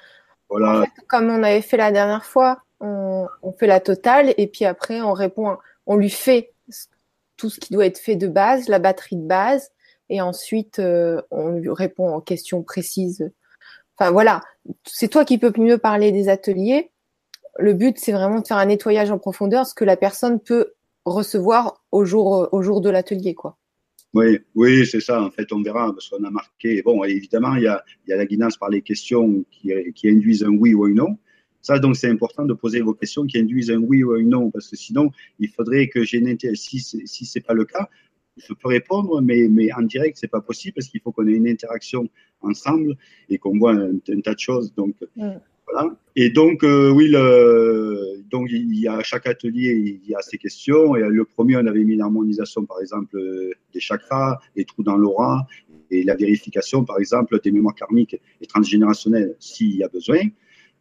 Voilà. 0.49 0.87
comme 1.07 1.29
on 1.29 1.42
avait 1.42 1.61
fait 1.61 1.77
la 1.77 1.92
dernière 1.92 2.25
fois, 2.25 2.62
on, 2.81 3.27
on, 3.42 3.53
fait 3.53 3.66
la 3.66 3.81
totale 3.81 4.33
et 4.38 4.47
puis 4.47 4.64
après 4.64 5.03
on 5.03 5.12
répond, 5.12 5.59
on 5.85 5.97
lui 5.99 6.09
fait 6.09 6.55
tout 7.37 7.51
ce 7.51 7.61
qui 7.61 7.75
doit 7.75 7.85
être 7.85 7.99
fait 7.99 8.16
de 8.16 8.27
base, 8.27 8.68
la 8.68 8.79
batterie 8.79 9.16
de 9.16 9.27
base 9.27 9.70
et 10.09 10.21
ensuite 10.21 10.79
euh, 10.79 11.21
on 11.31 11.51
lui 11.51 11.71
répond 11.71 12.09
en 12.09 12.21
questions 12.21 12.62
précises. 12.62 13.31
Enfin 13.97 14.11
voilà, 14.11 14.40
c'est 14.85 15.09
toi 15.09 15.25
qui 15.25 15.38
peux 15.38 15.53
mieux 15.57 15.79
parler 15.79 16.12
des 16.12 16.29
ateliers. 16.29 16.90
Le 17.59 17.73
but 17.73 17.99
c'est 17.99 18.12
vraiment 18.12 18.40
de 18.40 18.47
faire 18.47 18.59
un 18.59 18.67
nettoyage 18.67 19.11
en 19.11 19.19
profondeur, 19.19 19.67
ce 19.67 19.75
que 19.75 19.85
la 19.85 19.97
personne 19.97 20.40
peut 20.40 20.75
recevoir 21.05 21.85
au 21.93 22.05
jour 22.05 22.49
au 22.53 22.62
jour 22.62 22.81
de 22.81 22.90
l'atelier 22.90 23.35
quoi. 23.35 23.57
Oui, 24.14 24.38
oui, 24.55 24.87
c'est 24.87 25.01
ça. 25.01 25.21
En 25.21 25.31
fait, 25.33 25.53
on 25.53 25.61
verra 25.61 25.93
parce 25.93 26.09
qu'on 26.09 26.23
a 26.23 26.31
marqué. 26.31 26.83
Bon, 26.83 27.03
évidemment, 27.03 27.57
il 27.57 27.64
y 27.64 27.67
a, 27.67 27.83
il 28.07 28.11
y 28.11 28.12
a 28.12 28.17
la 28.17 28.27
guidance 28.27 28.57
par 28.57 28.71
les 28.71 28.81
questions 28.81 29.45
qui, 29.51 29.73
qui 29.93 30.09
induisent 30.09 30.45
un 30.45 30.53
oui 30.57 30.73
ou 30.73 30.85
un 30.85 30.95
non. 30.95 31.19
Ça, 31.62 31.81
donc, 31.81 31.97
c'est 31.97 32.09
important 32.09 32.45
de 32.45 32.53
poser 32.53 32.81
vos 32.81 32.95
questions 32.95 33.27
qui 33.27 33.38
induisent 33.38 33.71
un 33.73 33.79
oui 33.79 34.05
ou 34.05 34.12
un 34.12 34.23
non, 34.23 34.51
parce 34.51 34.69
que 34.69 34.77
sinon, 34.77 35.11
il 35.40 35.49
faudrait 35.49 35.88
que 35.88 36.05
j'ai 36.05 36.23
si, 36.55 36.79
si 36.79 37.27
c'est 37.27 37.40
pas 37.40 37.55
le 37.55 37.64
cas, 37.64 37.88
je 38.37 38.53
peux 38.53 38.68
répondre, 38.68 39.20
mais, 39.20 39.49
mais 39.49 39.73
en 39.73 39.83
direct, 39.83 40.16
c'est 40.20 40.29
pas 40.29 40.40
possible 40.40 40.75
parce 40.75 40.88
qu'il 40.88 41.01
faut 41.01 41.12
qu'on 41.12 41.27
ait 41.27 41.33
une 41.33 41.49
interaction 41.49 42.09
ensemble 42.40 42.97
et 43.29 43.38
qu'on 43.38 43.59
voit 43.59 43.73
un, 43.73 44.20
tas 44.23 44.35
de 44.35 44.38
choses. 44.38 44.75
Donc, 44.75 44.97
voilà. 45.16 45.97
Et 46.16 46.31
donc, 46.31 46.62
euh, 46.62 46.90
oui, 46.90 47.09
le, 47.09 48.23
donc 48.31 48.49
il 48.51 48.79
y 48.79 48.87
a 48.87 49.03
chaque 49.03 49.27
atelier, 49.27 50.01
il 50.05 50.09
y 50.09 50.14
a 50.14 50.20
ses 50.20 50.38
questions. 50.38 50.97
Et 50.97 51.01
le 51.01 51.25
premier, 51.25 51.57
on 51.57 51.66
avait 51.66 51.85
mis 51.85 51.97
l'harmonisation, 51.97 52.64
par 52.64 52.81
exemple, 52.81 53.18
des 53.73 53.81
chakras, 53.81 54.40
les 54.57 54.64
trous 54.64 54.83
dans 54.83 54.97
l'aura, 54.97 55.47
et 55.90 56.03
la 56.03 56.16
vérification, 56.16 56.85
par 56.85 56.99
exemple, 56.99 57.40
des 57.42 57.53
mémoires 57.53 57.75
karmiques 57.75 58.20
et 58.40 58.47
transgénérationnelles, 58.47 59.37
s'il 59.38 59.77
y 59.77 59.85
a 59.85 59.88
besoin. 59.88 60.20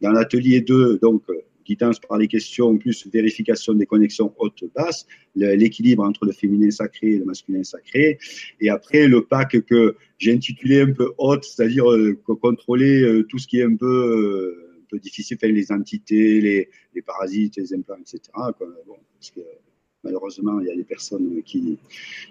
Dans 0.00 0.10
l'atelier 0.10 0.60
2, 0.60 0.98
donc, 0.98 1.22
guidance 1.64 1.98
par 2.00 2.18
les 2.18 2.28
questions, 2.28 2.76
plus 2.76 3.06
vérification 3.12 3.74
des 3.74 3.86
connexions 3.86 4.34
hautes-basses, 4.38 5.06
l'équilibre 5.34 6.04
entre 6.04 6.24
le 6.26 6.32
féminin 6.32 6.70
sacré 6.70 7.12
et 7.12 7.18
le 7.18 7.24
masculin 7.24 7.62
sacré. 7.64 8.18
Et 8.60 8.68
après, 8.68 9.08
le 9.08 9.24
pack 9.24 9.60
que 9.66 9.96
j'ai 10.18 10.32
intitulé 10.32 10.80
un 10.80 10.92
peu 10.92 11.12
haute, 11.18 11.44
c'est-à-dire 11.44 11.90
euh, 11.90 12.14
contrôler 12.40 13.02
euh, 13.02 13.24
tout 13.24 13.38
ce 13.38 13.46
qui 13.46 13.60
est 13.60 13.64
un 13.64 13.76
peu, 13.76 13.86
euh, 13.86 14.80
un 14.82 14.86
peu 14.88 14.98
difficile, 14.98 15.38
les 15.42 15.72
entités, 15.72 16.40
les, 16.40 16.68
les, 16.94 17.02
parasites, 17.02 17.56
les 17.56 17.74
implants, 17.74 17.96
etc. 18.00 18.20
Malheureusement, 20.04 20.60
il 20.60 20.66
y 20.66 20.70
a 20.70 20.76
des 20.76 20.84
personnes 20.84 21.42
qui, 21.44 21.78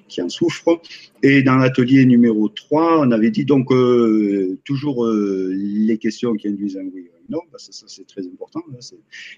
qui 0.08 0.22
en 0.22 0.30
souffrent. 0.30 0.82
Et 1.24 1.42
dans 1.42 1.56
l'atelier 1.56 2.06
numéro 2.06 2.50
3, 2.50 3.00
on 3.00 3.12
avait 3.12 3.32
dit 3.32 3.46
donc 3.46 3.72
euh, 3.72 4.60
toujours 4.64 5.06
euh, 5.06 5.52
les 5.56 5.98
questions 5.98 6.34
qui 6.36 6.48
induisent 6.48 6.78
un 6.78 6.86
oui 6.94 7.02
ou 7.02 7.16
un 7.18 7.24
non, 7.30 7.42
parce 7.52 7.68
que 7.68 7.74
ça 7.74 7.86
c'est 7.88 8.06
très 8.06 8.26
important, 8.28 8.62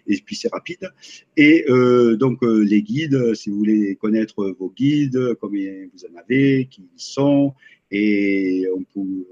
et 0.08 0.18
puis 0.26 0.36
c'est 0.36 0.52
rapide. 0.52 0.90
Et 1.38 1.66
euh, 1.70 2.18
donc 2.18 2.40
les 2.42 2.82
guides, 2.82 3.36
si 3.36 3.50
vous 3.50 3.58
voulez 3.58 3.96
connaître 3.96 4.56
vos 4.60 4.74
guides, 4.76 5.36
combien 5.40 5.72
vous 5.94 6.06
en 6.06 6.20
avez, 6.20 6.66
qui 6.66 6.82
ils 6.82 7.02
sont, 7.02 7.54
et 7.92 8.66
on 8.76 8.84
peut, 8.84 9.26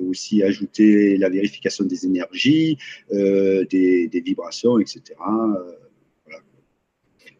aussi 0.00 0.44
ajouter 0.44 1.16
la 1.16 1.28
vérification 1.28 1.84
des 1.84 2.06
énergies, 2.06 2.78
des, 3.10 4.22
vibrations, 4.24 4.78
etc. 4.78 5.02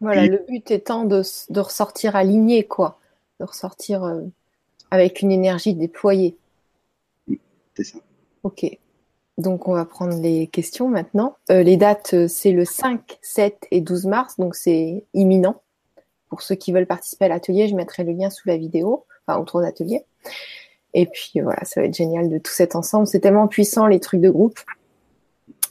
Voilà, 0.01 0.25
le 0.25 0.43
but 0.47 0.71
étant 0.71 1.03
de, 1.03 1.21
de, 1.49 1.59
ressortir 1.59 2.15
aligné, 2.15 2.63
quoi. 2.63 2.99
De 3.39 3.45
ressortir 3.45 4.03
euh, 4.03 4.21
avec 4.91 5.21
une 5.21 5.31
énergie 5.31 5.73
déployée. 5.73 6.37
C'est 7.75 7.83
ça. 7.83 7.99
Ok. 8.43 8.65
Donc, 9.37 9.67
on 9.67 9.73
va 9.73 9.85
prendre 9.85 10.19
les 10.21 10.47
questions 10.47 10.87
maintenant. 10.87 11.37
Euh, 11.51 11.63
les 11.63 11.77
dates, 11.77 12.13
euh, 12.13 12.27
c'est 12.27 12.51
le 12.51 12.65
5, 12.65 13.19
7 13.21 13.67
et 13.71 13.81
12 13.81 14.05
mars, 14.05 14.37
donc 14.37 14.55
c'est 14.55 15.03
imminent. 15.13 15.61
Pour 16.29 16.41
ceux 16.41 16.55
qui 16.55 16.71
veulent 16.71 16.87
participer 16.87 17.25
à 17.25 17.29
l'atelier, 17.29 17.67
je 17.67 17.75
mettrai 17.75 18.03
le 18.03 18.13
lien 18.13 18.29
sous 18.29 18.47
la 18.47 18.57
vidéo, 18.57 19.05
enfin 19.25 19.39
autour 19.39 19.59
de 19.59 19.65
l'atelier. 19.65 20.05
Et 20.93 21.05
puis 21.05 21.41
voilà, 21.41 21.63
ça 21.63 21.81
va 21.81 21.87
être 21.87 21.95
génial 21.95 22.29
de 22.29 22.37
tous 22.37 22.59
être 22.59 22.75
ensemble. 22.75 23.07
C'est 23.07 23.19
tellement 23.19 23.47
puissant 23.47 23.87
les 23.87 23.99
trucs 23.99 24.21
de 24.21 24.29
groupe. 24.29 24.59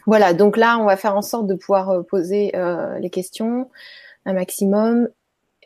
Voilà, 0.06 0.32
donc 0.32 0.56
là, 0.56 0.78
on 0.78 0.84
va 0.84 0.96
faire 0.96 1.16
en 1.16 1.22
sorte 1.22 1.46
de 1.46 1.54
pouvoir 1.54 2.04
poser 2.06 2.52
les 3.00 3.10
questions 3.10 3.68
un 4.28 4.34
maximum. 4.34 5.08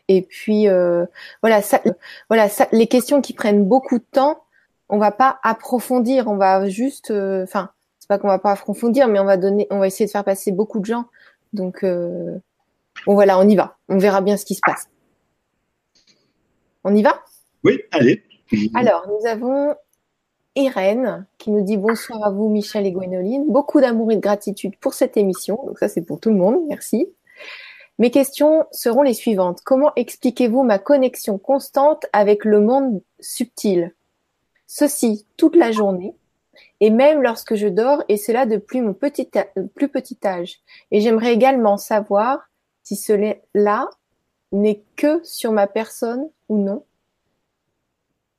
Et 0.07 0.21
puis 0.21 0.67
euh, 0.67 1.05
voilà, 1.41 1.61
ça, 1.61 1.81
voilà, 2.29 2.49
ça, 2.49 2.67
les 2.71 2.87
questions 2.87 3.21
qui 3.21 3.33
prennent 3.33 3.65
beaucoup 3.65 3.99
de 3.99 4.05
temps, 4.11 4.43
on 4.89 4.97
va 4.97 5.11
pas 5.11 5.39
approfondir, 5.43 6.27
on 6.27 6.37
va 6.37 6.67
juste, 6.67 7.11
euh, 7.11 7.43
enfin, 7.43 7.71
c'est 7.99 8.07
pas 8.07 8.17
qu'on 8.17 8.27
va 8.27 8.39
pas 8.39 8.51
approfondir, 8.51 9.07
mais 9.07 9.19
on 9.19 9.25
va 9.25 9.37
donner, 9.37 9.67
on 9.69 9.79
va 9.79 9.87
essayer 9.87 10.05
de 10.05 10.11
faire 10.11 10.23
passer 10.23 10.51
beaucoup 10.51 10.79
de 10.79 10.85
gens. 10.85 11.05
Donc 11.53 11.83
euh, 11.83 12.37
bon 13.05 13.13
voilà, 13.13 13.39
on 13.39 13.47
y 13.47 13.55
va, 13.55 13.77
on 13.87 13.97
verra 13.97 14.21
bien 14.21 14.37
ce 14.37 14.45
qui 14.45 14.55
se 14.55 14.61
passe. 14.65 14.89
On 16.83 16.93
y 16.95 17.01
va? 17.01 17.21
Oui, 17.63 17.81
allez. 17.91 18.23
Alors 18.75 19.07
nous 19.07 19.25
avons 19.25 19.75
Irène 20.55 21.25
qui 21.37 21.49
nous 21.49 21.61
dit 21.61 21.77
bonsoir 21.77 22.23
à 22.23 22.29
vous 22.29 22.49
Michel 22.49 22.85
et 22.85 22.91
Gwénoline, 22.91 23.45
beaucoup 23.47 23.79
d'amour 23.79 24.11
et 24.11 24.15
de 24.15 24.21
gratitude 24.21 24.77
pour 24.79 24.93
cette 24.93 25.15
émission. 25.15 25.59
Donc 25.65 25.79
ça 25.79 25.87
c'est 25.87 26.01
pour 26.01 26.19
tout 26.19 26.29
le 26.29 26.35
monde, 26.35 26.57
merci. 26.67 27.07
Mes 27.99 28.11
questions 28.11 28.65
seront 28.71 29.03
les 29.03 29.13
suivantes. 29.13 29.61
Comment 29.63 29.91
expliquez-vous 29.95 30.63
ma 30.63 30.79
connexion 30.79 31.37
constante 31.37 32.05
avec 32.11 32.43
le 32.43 32.59
monde 32.59 33.01
subtil? 33.19 33.93
Ceci 34.65 35.27
toute 35.37 35.55
la 35.55 35.71
journée 35.71 36.15
et 36.79 36.89
même 36.89 37.21
lorsque 37.21 37.55
je 37.55 37.67
dors 37.67 38.03
et 38.09 38.17
cela 38.17 38.45
depuis 38.45 38.81
mon 38.81 38.93
petit 38.93 39.29
plus 39.75 39.89
petit 39.89 40.17
âge. 40.25 40.59
Et 40.91 40.99
j'aimerais 40.99 41.33
également 41.33 41.77
savoir 41.77 42.49
si 42.83 42.95
cela 42.95 43.89
n'est 44.51 44.83
que 44.95 45.21
sur 45.23 45.51
ma 45.51 45.67
personne 45.67 46.29
ou 46.49 46.57
non. 46.57 46.83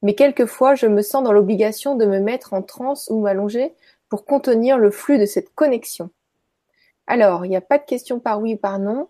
Mais 0.03 0.15
quelquefois, 0.15 0.75
je 0.75 0.87
me 0.87 1.01
sens 1.01 1.25
dans 1.25 1.33
l'obligation 1.33 1.97
de 1.97 2.05
me 2.05 2.21
mettre 2.21 2.53
en 2.53 2.63
transe 2.63 3.09
ou 3.11 3.21
m'allonger 3.21 3.75
pour 4.09 4.27
contenir 4.27 4.77
le 4.77 4.91
flux 4.91 5.19
de 5.19 5.25
cette 5.25 5.55
connexion. 5.55 6.11
Alors, 7.07 7.47
il 7.47 7.49
n'y 7.49 7.57
a 7.57 7.63
pas 7.63 7.79
de 7.79 7.85
question 7.85 8.21
par 8.21 8.41
oui 8.41 8.55
ou 8.55 8.59
par 8.59 8.79
non. 8.79 9.09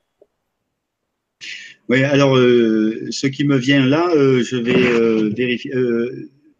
Oui, 1.88 2.02
alors 2.02 2.36
euh, 2.36 3.08
ce 3.10 3.26
qui 3.26 3.44
me 3.44 3.56
vient 3.56 3.84
là, 3.84 4.08
euh, 4.14 4.42
je 4.42 4.56
vais 4.56 4.74
euh, 4.74 5.30
vérifier. 5.36 5.72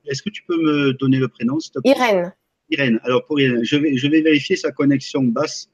Est-ce 0.07 0.23
que 0.23 0.31
tu 0.31 0.43
peux 0.47 0.61
me 0.61 0.93
donner 0.93 1.19
le 1.19 1.29
prénom, 1.29 1.59
s'il 1.61 1.73
te 1.73 1.79
plaît? 1.81 1.95
Irène. 1.97 2.33
Irène. 2.71 3.01
Alors 3.05 3.25
pour 3.25 3.41
Irène, 3.41 3.65
je 3.65 3.77
vais, 3.77 3.97
je 3.97 4.07
vais 4.07 4.21
vérifier 4.21 4.57
sa 4.57 4.71
connexion 4.71 5.23
basse 5.23 5.71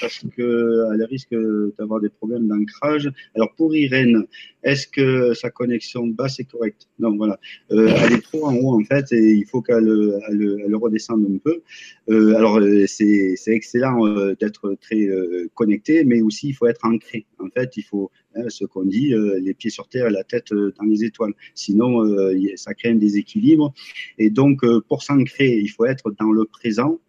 parce 0.00 0.24
qu'elle 0.34 1.04
risque 1.08 1.34
d'avoir 1.78 2.00
des 2.00 2.08
problèmes 2.08 2.48
d'ancrage. 2.48 3.10
Alors 3.34 3.54
pour 3.56 3.74
Irène, 3.74 4.26
est-ce 4.62 4.86
que 4.86 5.34
sa 5.34 5.50
connexion 5.50 6.06
basse 6.06 6.40
est 6.40 6.44
correcte? 6.44 6.88
Non, 6.98 7.16
voilà. 7.16 7.38
Euh, 7.70 7.88
elle 7.88 8.14
est 8.14 8.22
trop 8.22 8.46
en 8.46 8.54
haut 8.54 8.80
en 8.80 8.84
fait 8.84 9.12
et 9.12 9.32
il 9.32 9.46
faut 9.46 9.62
qu'elle 9.62 9.88
elle, 10.28 10.74
redescende 10.74 11.26
un 11.28 11.38
peu. 11.38 11.62
Euh, 12.08 12.34
alors 12.34 12.60
c'est 12.86 13.36
excellent 13.46 14.06
euh, 14.06 14.34
d'être 14.40 14.76
très 14.80 15.08
connecté, 15.54 16.04
mais 16.04 16.22
aussi 16.22 16.48
il 16.48 16.54
faut 16.54 16.66
être 16.66 16.84
ancré. 16.84 17.26
En 17.38 17.48
fait, 17.48 17.76
il 17.76 17.82
faut 17.84 18.10
hein, 18.34 18.44
ce 18.48 18.64
qu'on 18.64 18.84
dit, 18.84 19.14
les 19.40 19.54
pieds 19.54 19.70
sur 19.70 19.88
terre, 19.88 20.10
la 20.10 20.24
tête 20.24 20.52
dans 20.52 20.84
les 20.84 21.04
étoiles. 21.04 21.34
Sinon, 21.54 22.04
ça 22.56 22.74
crée 22.74 22.90
un 22.90 22.96
déséquilibre. 22.96 23.72
Et 24.18 24.30
donc 24.30 24.64
pour 24.88 25.02
s'ancrer, 25.02 25.56
il 25.56 25.68
faut 25.68 25.84
être 25.86 26.12
dans 26.18 26.32
le 26.32 26.44
présent 26.44 27.00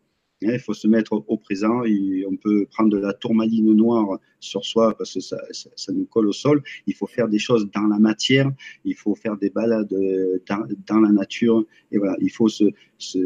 il 0.51 0.59
faut 0.59 0.73
se 0.73 0.87
mettre 0.87 1.13
au 1.13 1.37
présent. 1.37 1.83
On 2.27 2.35
peut 2.35 2.65
prendre 2.71 2.89
de 2.89 2.97
la 2.97 3.13
tourmaline 3.13 3.73
noire 3.73 4.19
sur 4.39 4.65
soi 4.65 4.95
parce 4.97 5.13
que 5.13 5.19
ça, 5.19 5.37
nous 5.93 6.05
colle 6.05 6.27
au 6.27 6.33
sol. 6.33 6.63
Il 6.87 6.95
faut 6.95 7.07
faire 7.07 7.27
des 7.27 7.39
choses 7.39 7.69
dans 7.71 7.87
la 7.87 7.99
matière. 7.99 8.51
Il 8.83 8.95
faut 8.95 9.15
faire 9.15 9.37
des 9.37 9.49
balades 9.49 9.93
dans, 10.87 10.99
la 10.99 11.11
nature. 11.11 11.65
Et 11.91 11.97
voilà, 11.97 12.15
il 12.19 12.31
faut 12.31 12.49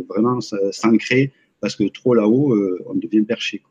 vraiment 0.07 0.39
s'ancrer 0.41 1.31
parce 1.59 1.75
que 1.75 1.85
trop 1.85 2.13
là-haut, 2.13 2.53
euh, 2.53 2.83
on 2.85 2.95
devient 2.95 3.23
perché. 3.23 3.63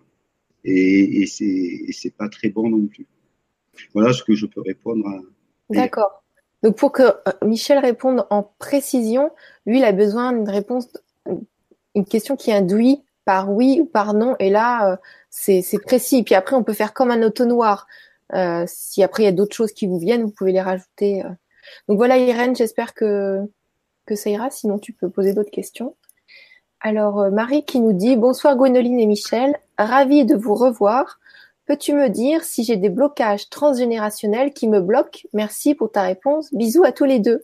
Et, 0.65 1.23
et 1.23 1.27
c'est 1.27 2.17
pas 2.17 2.29
très 2.29 2.49
bon 2.49 2.69
non 2.69 2.87
plus. 2.87 3.07
Voilà 3.93 4.13
ce 4.13 4.23
que 4.25 4.35
je 4.35 4.47
peux 4.47 4.61
répondre 4.61 5.07
à. 5.07 5.21
D'accord. 5.71 6.23
Donc 6.63 6.77
pour 6.77 6.93
que 6.93 7.03
euh, 7.03 7.33
Michel 7.45 7.79
réponde 7.79 8.27
en 8.31 8.43
précision, 8.59 9.31
lui, 9.67 9.79
il 9.79 9.85
a 9.85 9.93
besoin 9.93 10.33
d'une 10.33 10.49
réponse, 10.49 10.89
une 11.95 12.05
question 12.05 12.37
qui 12.37 12.53
induit 12.53 13.03
par 13.27 13.53
oui 13.53 13.81
ou 13.83 13.85
par 13.85 14.15
non. 14.15 14.37
Et 14.39 14.49
là, 14.49 14.93
euh, 14.93 14.97
c'est 15.29 15.83
précis. 15.85 16.23
Puis 16.23 16.35
après, 16.35 16.57
on 16.57 16.63
peut 16.63 16.73
faire 16.73 16.95
comme 16.95 17.11
un 17.11 17.23
auto-noir. 17.23 17.87
Euh, 18.33 18.65
si 18.67 19.03
après 19.03 19.25
il 19.25 19.27
y 19.27 19.29
a 19.29 19.33
d'autres 19.33 19.55
choses 19.55 19.73
qui 19.73 19.87
vous 19.87 19.99
viennent, 19.99 20.23
vous 20.23 20.31
pouvez 20.31 20.53
les 20.53 20.63
rajouter. 20.63 21.23
Euh. 21.23 21.29
Donc 21.89 21.99
voilà, 21.99 22.17
Irène, 22.17 22.57
j'espère 22.57 22.95
que, 22.95 23.41
que 24.07 24.15
ça 24.15 24.31
ira. 24.31 24.51
Sinon, 24.51 24.79
tu 24.79 24.93
peux 24.93 25.11
poser 25.11 25.35
d'autres 25.35 25.51
questions. 25.51 25.97
Alors, 26.81 27.31
Marie 27.31 27.65
qui 27.65 27.81
nous 27.81 27.93
dit 27.93 28.17
Bonsoir 28.17 28.57
Gwénoline 28.57 29.01
et 29.01 29.07
Michel, 29.07 29.57
ravi 29.77 30.25
de 30.25 30.37
vous 30.37 30.55
revoir. 30.55 31.19
Peux-tu 31.67 31.95
me 31.95 32.09
dire 32.09 32.45
si 32.45 32.63
j'ai 32.63 32.77
des 32.77 32.91
blocages 32.91 33.51
transgénérationnels 33.51 34.53
qui 34.53 34.69
me 34.69 34.81
bloquent? 34.81 35.27
Merci 35.33 35.75
pour 35.75 35.91
ta 35.91 36.03
réponse. 36.03 36.55
Bisous 36.55 36.85
à 36.85 36.93
tous 36.93 37.07
les 37.07 37.19
deux. 37.19 37.43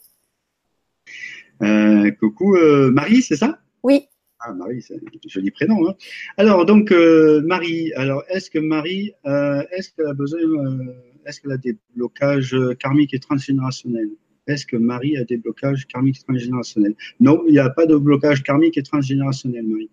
coucou 2.21 2.57
Marie, 2.92 3.23
c'est 3.23 3.37
ça? 3.37 3.59
Oui. 3.83 4.07
Ah, 4.44 4.52
Marie, 4.52 4.83
c'est 4.83 4.94
un 4.94 4.98
joli 5.28 5.52
prénom. 5.52 5.88
Hein. 5.88 5.94
Alors, 6.37 6.66
donc, 6.66 6.90
euh, 6.90 7.42
Marie, 7.42 7.92
alors, 7.94 8.24
est-ce 8.28 8.50
que 8.50 8.59
Marie, 8.59 9.12
euh, 9.24 9.62
est-ce 9.70 9.92
qu'elle 9.92 10.07
a 10.07 10.14
besoin, 10.14 10.40
euh, 10.40 10.94
est-ce 11.26 11.40
qu'elle 11.40 11.52
a 11.52 11.57
des 11.57 11.76
blocages 11.94 12.57
karmiques 12.81 13.14
et 13.14 13.20
transgénérationnels? 13.20 14.11
Est-ce 14.48 14.66
que 14.66 14.76
Marie 14.76 15.16
a 15.16 15.22
des 15.22 15.37
blocages 15.37 15.87
karmiques 15.87 16.18
et 16.18 16.24
transgénérationnels? 16.24 16.94
Non, 17.20 17.44
il 17.46 17.52
n'y 17.52 17.61
a 17.61 17.70
pas 17.70 17.87
de 17.87 17.96
blocage 17.96 18.42
karmique 18.42 18.76
et 18.76 18.83
transgénérationnel, 18.83 19.64
Marie. 19.64 19.90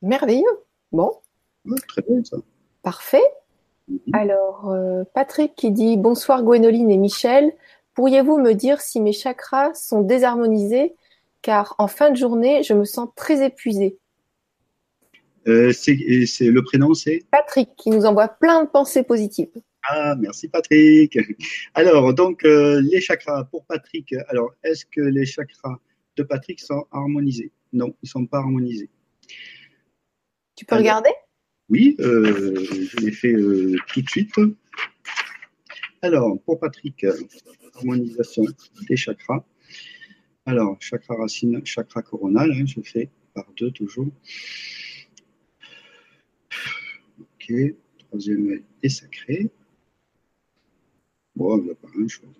Merveilleux. 0.00 0.58
Bon. 0.92 1.12
très 1.86 2.00
bien, 2.00 2.24
ça. 2.24 2.38
Parfait. 2.82 3.18
Mhm. 3.88 3.98
Alors, 4.14 4.74
Patrick 5.12 5.54
qui 5.54 5.72
dit 5.72 5.98
Bonsoir 5.98 6.42
Gwénoline 6.42 6.90
et 6.90 6.96
Michel. 6.96 7.52
Pourriez-vous 7.92 8.38
me 8.38 8.54
dire 8.54 8.80
si 8.80 8.98
mes 8.98 9.12
chakras 9.12 9.74
sont 9.74 10.00
désharmonisés 10.00 10.94
car 11.42 11.74
en 11.78 11.88
fin 11.88 12.10
de 12.10 12.16
journée, 12.16 12.62
je 12.62 12.74
me 12.74 12.84
sens 12.84 13.08
très 13.16 13.44
épuisée. 13.44 13.98
Euh, 15.48 15.72
c'est, 15.72 15.94
le 15.94 16.62
prénom, 16.62 16.94
c'est? 16.94 17.24
Patrick, 17.30 17.70
qui 17.76 17.90
nous 17.90 18.04
envoie 18.04 18.28
plein 18.28 18.64
de 18.64 18.68
pensées 18.68 19.02
positives. 19.02 19.48
Ah, 19.82 20.14
merci 20.18 20.48
Patrick. 20.48 21.18
Alors, 21.74 22.12
donc, 22.12 22.44
euh, 22.44 22.80
les 22.82 23.00
chakras 23.00 23.44
pour 23.44 23.64
Patrick. 23.64 24.14
Alors, 24.28 24.52
est-ce 24.62 24.84
que 24.84 25.00
les 25.00 25.24
chakras 25.24 25.78
de 26.16 26.22
Patrick 26.22 26.60
sont 26.60 26.84
harmonisés? 26.92 27.52
Non, 27.72 27.94
ils 28.02 28.06
ne 28.06 28.08
sont 28.08 28.26
pas 28.26 28.38
harmonisés. 28.38 28.90
Tu 30.56 30.66
peux 30.66 30.76
regarder? 30.76 31.10
Oui, 31.70 31.96
euh, 32.00 32.54
je 32.62 32.96
l'ai 32.98 33.12
fait 33.12 33.32
tout 33.86 34.02
de 34.02 34.10
suite. 34.10 34.34
Alors, 36.02 36.38
pour 36.42 36.58
Patrick, 36.58 37.06
harmonisation 37.76 38.44
des 38.88 38.96
chakras. 38.96 39.44
Alors, 40.46 40.80
chakra 40.80 41.16
racine, 41.16 41.64
chakra 41.64 42.02
coronal, 42.02 42.50
hein, 42.52 42.64
je 42.66 42.80
fais 42.80 43.10
par 43.34 43.46
deux 43.52 43.70
toujours. 43.70 44.08
Ok, 47.20 47.52
troisième 47.98 48.62
est 48.82 48.88
sacré. 48.88 49.50
Bon, 51.36 51.58
il 51.58 51.64
n'y 51.64 51.70
a 51.70 51.74
pas 51.74 51.88
grand-chose. 51.88 52.34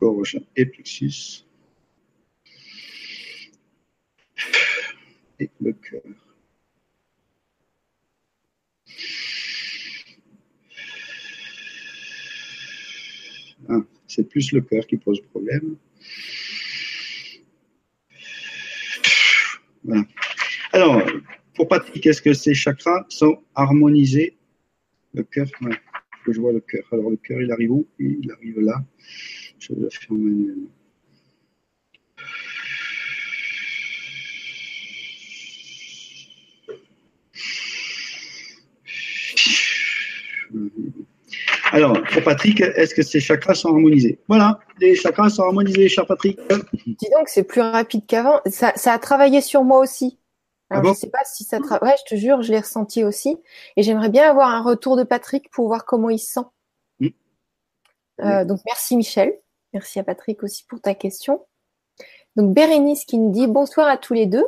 Gorge 0.00 0.40
et 0.56 0.66
plexus. 0.66 1.44
Et 5.40 5.50
le 5.60 5.72
cœur. 5.72 6.02
Ah, 13.68 13.80
c'est 14.06 14.28
plus 14.28 14.52
le 14.52 14.60
cœur 14.60 14.86
qui 14.86 14.96
pose 14.96 15.20
problème. 15.20 15.76
Voilà. 19.88 20.04
Alors, 20.72 21.02
pour 21.54 21.66
Patrick, 21.66 22.06
est-ce 22.06 22.20
que 22.20 22.34
ces 22.34 22.52
chakras 22.52 23.06
sont 23.08 23.42
harmonisés? 23.54 24.36
Le 25.14 25.22
cœur, 25.22 25.46
ouais, 25.62 25.76
je 26.28 26.38
vois 26.38 26.52
le 26.52 26.60
cœur. 26.60 26.84
Alors, 26.92 27.08
le 27.08 27.16
cœur, 27.16 27.40
il 27.40 27.50
arrive 27.50 27.72
où? 27.72 27.88
Il 27.98 28.30
arrive 28.30 28.60
là. 28.60 28.84
Je 29.58 29.72
vais 29.72 29.80
le 29.80 29.90
faire 29.90 30.12
manuellement. 30.12 30.68
Alors, 41.78 42.02
pour 42.12 42.24
Patrick, 42.24 42.60
est-ce 42.60 42.92
que 42.92 43.02
ces 43.02 43.20
chakras 43.20 43.54
sont 43.54 43.68
harmonisés? 43.68 44.18
Voilà, 44.26 44.58
les 44.80 44.96
chakras 44.96 45.30
sont 45.30 45.44
harmonisés, 45.44 45.88
cher 45.88 46.06
Patrick. 46.06 46.36
Dis 46.84 47.08
donc, 47.16 47.28
c'est 47.28 47.44
plus 47.44 47.60
rapide 47.60 48.04
qu'avant. 48.04 48.40
Ça, 48.46 48.72
ça, 48.74 48.92
a 48.92 48.98
travaillé 48.98 49.40
sur 49.40 49.62
moi 49.62 49.78
aussi. 49.78 50.18
Alors, 50.70 50.82
ah 50.82 50.86
je 50.86 50.90
ne 50.90 50.96
sais 50.96 51.10
pas 51.10 51.24
si 51.24 51.44
ça 51.44 51.60
travaille. 51.60 51.90
Ouais, 51.90 51.96
je 52.04 52.16
te 52.16 52.18
jure, 52.18 52.42
je 52.42 52.50
l'ai 52.50 52.58
ressenti 52.58 53.04
aussi. 53.04 53.36
Et 53.76 53.84
j'aimerais 53.84 54.08
bien 54.08 54.28
avoir 54.28 54.48
un 54.48 54.60
retour 54.60 54.96
de 54.96 55.04
Patrick 55.04 55.50
pour 55.52 55.68
voir 55.68 55.84
comment 55.84 56.10
il 56.10 56.18
se 56.18 56.32
sent. 56.32 56.46
Hmm. 56.98 57.08
Euh, 58.22 58.44
donc, 58.44 58.58
merci 58.66 58.96
Michel. 58.96 59.32
Merci 59.72 60.00
à 60.00 60.02
Patrick 60.02 60.42
aussi 60.42 60.64
pour 60.64 60.80
ta 60.80 60.94
question. 60.94 61.46
Donc, 62.34 62.54
Bérénice 62.54 63.04
qui 63.04 63.18
nous 63.18 63.30
dit 63.30 63.46
bonsoir 63.46 63.86
à 63.86 63.96
tous 63.96 64.14
les 64.14 64.26
deux. 64.26 64.46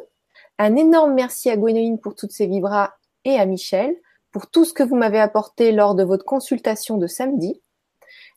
Un 0.59 0.75
énorme 0.75 1.15
merci 1.15 1.49
à 1.49 1.57
Gwénoline 1.57 2.01
pour 2.01 2.17
toutes 2.17 2.33
ses 2.33 2.49
vibras 2.49 2.95
et 3.25 3.39
à 3.39 3.47
Michel 3.47 3.95
pour 4.33 4.49
tout 4.49 4.65
ce 4.65 4.73
que 4.73 4.83
vous 4.83 4.97
m'avez 4.97 5.21
apporté 5.21 5.73
lors 5.73 5.95
de 5.95 6.05
votre 6.05 6.25
consultation 6.25 6.97
de 6.97 7.07
samedi. 7.07 7.61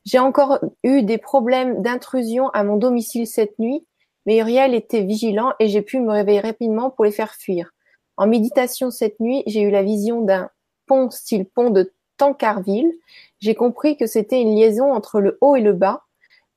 J'ai 0.06 0.20
encore 0.20 0.60
eu 0.84 1.04
des 1.04 1.18
problèmes 1.18 1.82
d'intrusion 1.82 2.50
à 2.50 2.64
mon 2.64 2.78
domicile 2.78 3.28
cette 3.28 3.58
nuit, 3.60 3.86
mais 4.26 4.38
Uriel 4.38 4.74
était 4.74 5.02
vigilant 5.02 5.54
et 5.60 5.68
j'ai 5.68 5.82
pu 5.82 6.00
me 6.00 6.12
réveiller 6.12 6.42
rapidement 6.42 6.90
pour 6.90 7.06
les 7.06 7.12
faire 7.12 7.36
fuir. 7.36 7.72
En 8.18 8.28
méditation 8.28 8.92
cette 8.92 9.20
nuit, 9.20 9.44
j'ai 9.48 9.62
eu 9.62 9.72
la 9.72 9.84
vision 9.84 10.22
d'un 10.22 10.50
pont 10.86 11.10
style 11.10 11.46
pont 11.46 11.70
de 11.70 11.94
Tancarville. 12.18 12.92
J'ai 13.40 13.56
compris 13.56 13.98
que 13.98 14.06
c'était 14.06 14.42
une 14.42 14.56
liaison 14.56 14.94
entre 14.94 15.20
le 15.20 15.38
haut 15.42 15.56
et 15.56 15.62
le 15.62 15.74
bas. 15.74 16.04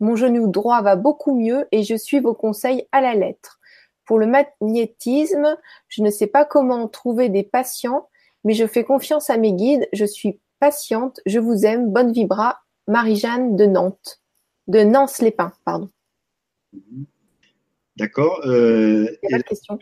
Mon 0.01 0.17
genou 0.17 0.49
droit 0.49 0.83
va 0.83 0.97
beaucoup 0.97 1.35
mieux 1.35 1.67
et 1.73 1.83
je 1.83 1.95
suis 1.95 2.21
vos 2.21 2.35
conseils 2.35 2.87
à 2.93 3.01
la 3.01 3.15
lettre. 3.15 3.59
Pour 4.05 4.19
le 4.19 4.27
magnétisme, 4.27 5.57
je 5.89 6.03
ne 6.03 6.11
sais 6.11 6.27
pas 6.27 6.45
comment 6.45 6.87
trouver 6.89 7.29
des 7.29 7.43
patients 7.43 8.09
mais 8.45 8.55
je 8.55 8.67
fais 8.67 8.85
confiance 8.85 9.31
à 9.31 9.37
mes 9.37 9.53
guides, 9.53 9.89
je 9.93 10.05
suis 10.05 10.41
patiente, 10.61 11.21
je 11.27 11.39
vous 11.39 11.65
aime, 11.65 11.93
bonne 11.93 12.13
vibra, 12.13 12.61
Marie-Jeanne 12.89 13.57
de 13.57 13.67
Nantes. 13.67 14.21
De 14.69 14.81
Nance-les-Pins, 14.81 15.53
pardon. 15.65 15.91
D'accord. 17.97 18.43
Euh, 18.47 19.07
il 19.23 19.29
n'y 19.29 19.35
a 19.35 19.39
pas 19.39 19.43
de 19.43 19.49
question. 19.49 19.79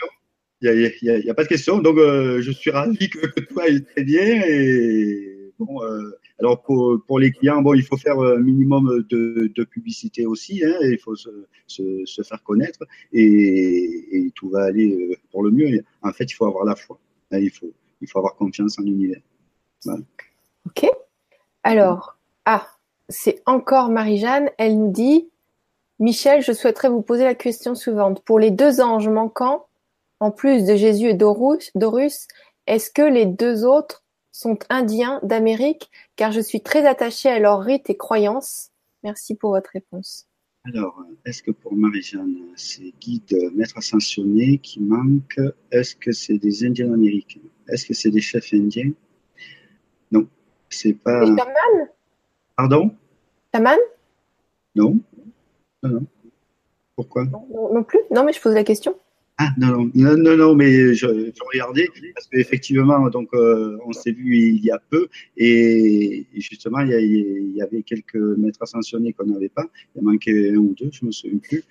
Il 0.60 0.92
n'y 1.02 1.30
a, 1.30 1.34
pas 1.34 1.42
de 1.42 1.48
question. 1.48 1.78
Donc, 1.78 1.98
euh, 1.98 2.40
je 2.40 2.50
suis 2.50 2.70
ravi 2.70 3.10
que, 3.10 3.40
toi 3.48 3.64
aille 3.64 3.84
très 3.84 4.04
bien. 4.04 4.42
Et 4.46 5.52
bon, 5.58 5.82
euh, 5.82 6.10
alors 6.38 6.62
pour, 6.62 7.18
les 7.18 7.32
clients, 7.32 7.62
bon, 7.62 7.74
il 7.74 7.82
faut 7.82 7.96
faire 7.96 8.18
un 8.18 8.38
minimum 8.38 9.04
de, 9.08 9.64
publicité 9.64 10.26
aussi. 10.26 10.64
Hein, 10.64 10.74
il 10.82 10.98
faut 10.98 11.16
se, 11.16 12.22
faire 12.22 12.42
connaître 12.42 12.80
et, 13.12 14.30
tout 14.34 14.50
va 14.50 14.64
aller 14.64 15.18
pour 15.30 15.42
le 15.42 15.50
mieux. 15.50 15.82
En 16.02 16.12
fait, 16.12 16.24
il 16.24 16.34
faut 16.34 16.46
avoir 16.46 16.64
la 16.64 16.76
foi. 16.76 16.98
Hein, 17.30 17.38
il 17.38 17.50
faut, 17.50 17.72
il 18.04 18.10
faut 18.10 18.18
avoir 18.18 18.36
confiance 18.36 18.78
en 18.78 18.82
l'univers. 18.82 19.20
Ok. 20.66 20.86
Alors, 21.62 22.16
ah, 22.44 22.66
c'est 23.08 23.42
encore 23.46 23.88
Marie-Jeanne. 23.88 24.50
Elle 24.58 24.78
nous 24.78 24.90
dit 24.90 25.30
Michel, 25.98 26.42
je 26.42 26.52
souhaiterais 26.52 26.88
vous 26.88 27.02
poser 27.02 27.24
la 27.24 27.34
question 27.34 27.74
suivante. 27.74 28.22
Pour 28.24 28.38
les 28.38 28.50
deux 28.50 28.80
anges 28.80 29.08
manquants, 29.08 29.66
en 30.20 30.30
plus 30.30 30.64
de 30.64 30.76
Jésus 30.76 31.08
et 31.08 31.14
d'Horus, 31.14 31.72
est-ce 32.66 32.90
que 32.90 33.02
les 33.02 33.26
deux 33.26 33.64
autres 33.64 34.04
sont 34.32 34.58
indiens 34.70 35.20
d'Amérique? 35.22 35.90
Car 36.16 36.32
je 36.32 36.40
suis 36.40 36.62
très 36.62 36.86
attachée 36.86 37.28
à 37.28 37.38
leur 37.38 37.60
rite 37.60 37.90
et 37.90 37.96
croyances. 37.96 38.70
Merci 39.02 39.34
pour 39.34 39.50
votre 39.50 39.70
réponse. 39.72 40.26
Alors, 40.66 41.05
est-ce 41.27 41.42
que 41.42 41.50
pour 41.50 41.77
Marie-Jeanne, 41.77 42.38
ces 42.57 42.94
guides 42.98 43.37
maîtres 43.55 43.77
ascensionnés 43.77 44.57
qui 44.59 44.81
manquent, 44.81 45.40
est-ce 45.70 45.94
que 45.94 46.11
c'est 46.11 46.38
des 46.38 46.64
Indiens 46.64 46.88
d'Amérique? 46.88 47.38
Est-ce 47.68 47.85
que 47.85 47.92
c'est 47.92 48.11
des 48.11 48.22
chefs 48.22 48.55
indiens? 48.55 48.90
Non, 50.11 50.27
c'est 50.70 50.94
pas. 50.94 51.27
Pardon? 52.57 52.96
Chaman 53.55 53.79
non. 54.74 54.98
non. 55.83 55.90
Non, 55.90 56.07
Pourquoi? 56.96 57.27
Non, 57.27 57.83
plus 57.85 58.00
Non, 58.11 58.24
mais 58.24 58.33
je 58.33 58.40
pose 58.40 58.55
la 58.55 58.64
question. 58.64 58.98
Ah 59.36 59.50
non, 59.58 59.90
non, 59.94 60.16
non, 60.16 60.36
non, 60.36 60.54
mais 60.54 60.94
je, 60.94 61.06
regardais 61.52 61.88
parce 62.14 62.28
qu'effectivement, 62.28 63.08
donc 63.10 63.30
euh, 63.34 63.76
on 63.84 63.92
s'est 63.92 64.12
vu 64.12 64.36
il 64.36 64.64
y 64.64 64.70
a 64.70 64.78
peu 64.78 65.08
et, 65.36 66.24
justement 66.36 66.80
il 66.80 67.52
y, 67.56 67.60
avait 67.60 67.82
quelques 67.82 68.14
maîtres 68.14 68.62
ascensionnés 68.62 69.12
qu'on 69.12 69.26
n'avait 69.26 69.48
pas. 69.48 69.66
Il 69.94 70.02
en 70.02 70.12
manquait 70.12 70.50
un 70.50 70.56
ou 70.56 70.74
deux, 70.78 70.88
je 70.92 71.04
me 71.04 71.10
souviens 71.10 71.38
plus. 71.38 71.64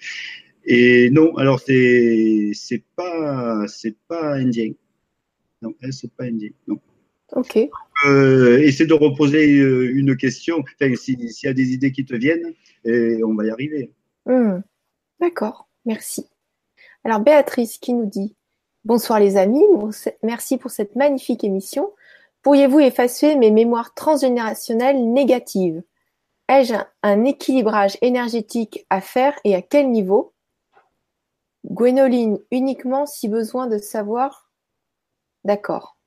Et 0.65 1.09
non, 1.09 1.37
alors 1.37 1.61
c'est 1.61 2.51
c'est 2.53 2.83
pas 2.97 3.65
c'est 3.67 3.95
pas 4.09 4.33
indien. 4.35 4.73
Non, 5.61 5.73
elle, 5.81 5.93
c'est 5.93 6.11
pas 6.11 6.25
indien. 6.25 6.49
Non. 6.67 6.81
Ok. 7.31 7.57
Euh, 8.05 8.59
essaie 8.59 8.85
de 8.85 8.93
reposer 8.93 9.57
euh, 9.59 9.89
une 9.95 10.17
question. 10.17 10.59
Enfin, 10.59 10.93
s'il 10.95 11.17
y 11.21 11.47
a 11.47 11.53
des 11.53 11.71
idées 11.71 11.93
qui 11.93 12.03
te 12.03 12.15
viennent, 12.15 12.53
et 12.83 13.23
on 13.23 13.33
va 13.33 13.45
y 13.45 13.49
arriver. 13.49 13.89
Hmm. 14.25 14.59
D'accord, 15.21 15.69
merci. 15.85 16.25
Alors, 17.03 17.19
Béatrice 17.19 17.77
qui 17.77 17.93
nous 17.93 18.05
dit 18.05 18.35
Bonsoir 18.85 19.19
les 19.19 19.37
amis, 19.37 19.63
merci 20.23 20.57
pour 20.57 20.71
cette 20.71 20.95
magnifique 20.95 21.43
émission. 21.43 21.93
Pourriez-vous 22.41 22.79
effacer 22.79 23.35
mes 23.35 23.51
mémoires 23.51 23.93
transgénérationnelles 23.93 25.11
négatives? 25.11 25.81
Ai-je 26.49 26.75
un 27.01 27.23
équilibrage 27.23 27.97
énergétique 28.01 28.85
à 28.89 28.99
faire 28.99 29.39
et 29.45 29.55
à 29.55 29.61
quel 29.61 29.89
niveau? 29.89 30.33
Gwénoline, 31.65 32.39
uniquement 32.51 33.05
si 33.05 33.29
besoin 33.29 33.67
de 33.67 33.77
savoir 33.77 34.49
D'accord. 35.45 35.97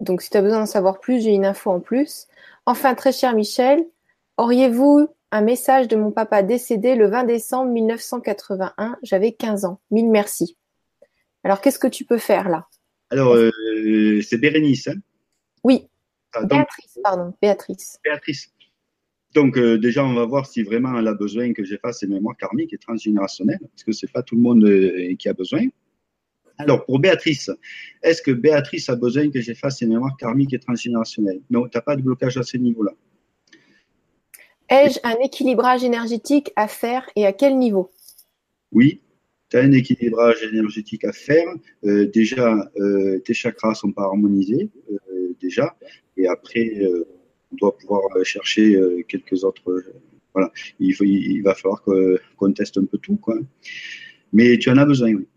Donc 0.00 0.22
si 0.22 0.30
tu 0.30 0.36
as 0.36 0.42
besoin 0.42 0.60
d'en 0.60 0.66
savoir 0.66 1.00
plus, 1.00 1.20
j'ai 1.20 1.34
une 1.34 1.46
info 1.46 1.70
en 1.70 1.80
plus. 1.80 2.26
Enfin, 2.64 2.94
très 2.94 3.12
cher 3.12 3.34
Michel, 3.34 3.84
auriez-vous 4.36 5.08
un 5.36 5.42
message 5.42 5.86
de 5.86 5.96
mon 5.96 6.12
papa 6.12 6.42
décédé 6.42 6.94
le 6.94 7.08
20 7.08 7.24
décembre 7.24 7.70
1981 7.70 8.96
J'avais 9.02 9.32
15 9.32 9.66
ans. 9.66 9.80
Mille 9.90 10.10
merci. 10.10 10.56
Alors, 11.44 11.60
qu'est-ce 11.60 11.78
que 11.78 11.86
tu 11.86 12.04
peux 12.04 12.18
faire 12.18 12.48
là? 12.48 12.66
Alors, 13.10 13.34
euh, 13.34 13.50
c'est 14.22 14.38
Bérénice. 14.38 14.88
Hein? 14.88 14.96
Oui. 15.62 15.88
Ah, 16.32 16.44
Béatrice, 16.44 16.98
pardon. 17.02 17.34
Béatrice. 17.40 17.98
Béatrice. 18.02 18.50
Donc, 19.34 19.58
euh, 19.58 19.76
déjà, 19.76 20.04
on 20.04 20.14
va 20.14 20.24
voir 20.24 20.46
si 20.46 20.62
vraiment 20.62 20.98
elle 20.98 21.06
a 21.06 21.14
besoin 21.14 21.52
que 21.52 21.62
j'efface 21.64 22.00
ses 22.00 22.06
mémoires 22.06 22.36
karmiques 22.36 22.72
et 22.72 22.78
transgénérationnelles, 22.78 23.60
parce 23.60 23.84
que 23.84 23.92
ce 23.92 24.06
n'est 24.06 24.12
pas 24.12 24.22
tout 24.22 24.36
le 24.36 24.40
monde 24.40 24.64
euh, 24.64 25.14
qui 25.18 25.28
a 25.28 25.34
besoin. 25.34 25.66
Alors, 26.56 26.86
pour 26.86 26.98
Béatrice, 26.98 27.50
est-ce 28.02 28.22
que 28.22 28.30
Béatrice 28.30 28.88
a 28.88 28.96
besoin 28.96 29.30
que 29.30 29.42
j'efface 29.42 29.78
ses 29.78 29.86
mémoires 29.86 30.16
karmiques 30.16 30.54
et 30.54 30.58
transgénérationnelles? 30.58 31.42
Non, 31.50 31.68
tu 31.68 31.76
n'as 31.76 31.82
pas 31.82 31.94
de 31.94 32.00
blocage 32.00 32.38
à 32.38 32.42
ce 32.42 32.56
niveau-là. 32.56 32.92
Ai-je 34.68 34.98
un 35.04 35.16
équilibrage 35.22 35.84
énergétique 35.84 36.52
à 36.56 36.66
faire 36.66 37.08
et 37.14 37.24
à 37.24 37.32
quel 37.32 37.56
niveau? 37.58 37.90
Oui, 38.72 39.00
tu 39.48 39.56
as 39.56 39.60
un 39.60 39.72
équilibrage 39.72 40.42
énergétique 40.42 41.04
à 41.04 41.12
faire. 41.12 41.46
Euh, 41.84 42.06
déjà, 42.06 42.68
euh, 42.78 43.20
tes 43.20 43.34
chakras 43.34 43.70
ne 43.70 43.74
sont 43.74 43.92
pas 43.92 44.02
harmonisés, 44.02 44.70
euh, 44.90 45.36
déjà. 45.40 45.76
Et 46.16 46.26
après, 46.26 46.82
on 47.52 47.56
doit 47.56 47.76
pouvoir 47.76 48.02
chercher 48.24 48.76
quelques 49.06 49.44
autres. 49.44 49.62
voilà, 50.32 50.50
il, 50.80 50.94
faut, 50.94 51.04
il, 51.04 51.42
va 51.42 51.54
falloir 51.54 51.84
qu'on 52.36 52.52
teste 52.52 52.78
un 52.78 52.86
peu 52.86 52.98
tout, 52.98 53.16
quoi. 53.16 53.36
Mais 54.32 54.58
tu 54.58 54.70
en 54.70 54.78
as 54.78 54.86
besoin, 54.86 55.12
oui. 55.12 55.28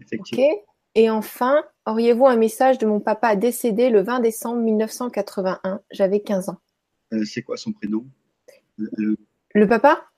Effectivement. 0.00 0.44
Ok. 0.44 0.58
Et 0.94 1.10
enfin, 1.10 1.64
auriez-vous 1.86 2.26
un 2.26 2.36
message 2.36 2.78
de 2.78 2.86
mon 2.86 3.00
papa 3.00 3.34
décédé 3.34 3.90
le 3.90 4.02
20 4.02 4.20
décembre 4.20 4.60
1981 4.60 5.80
J'avais 5.90 6.20
15 6.20 6.50
ans. 6.50 6.58
c'est 7.24 7.42
quoi 7.42 7.56
son 7.56 7.72
prénom? 7.72 8.04
Le 8.76 9.66
papa? 9.68 10.10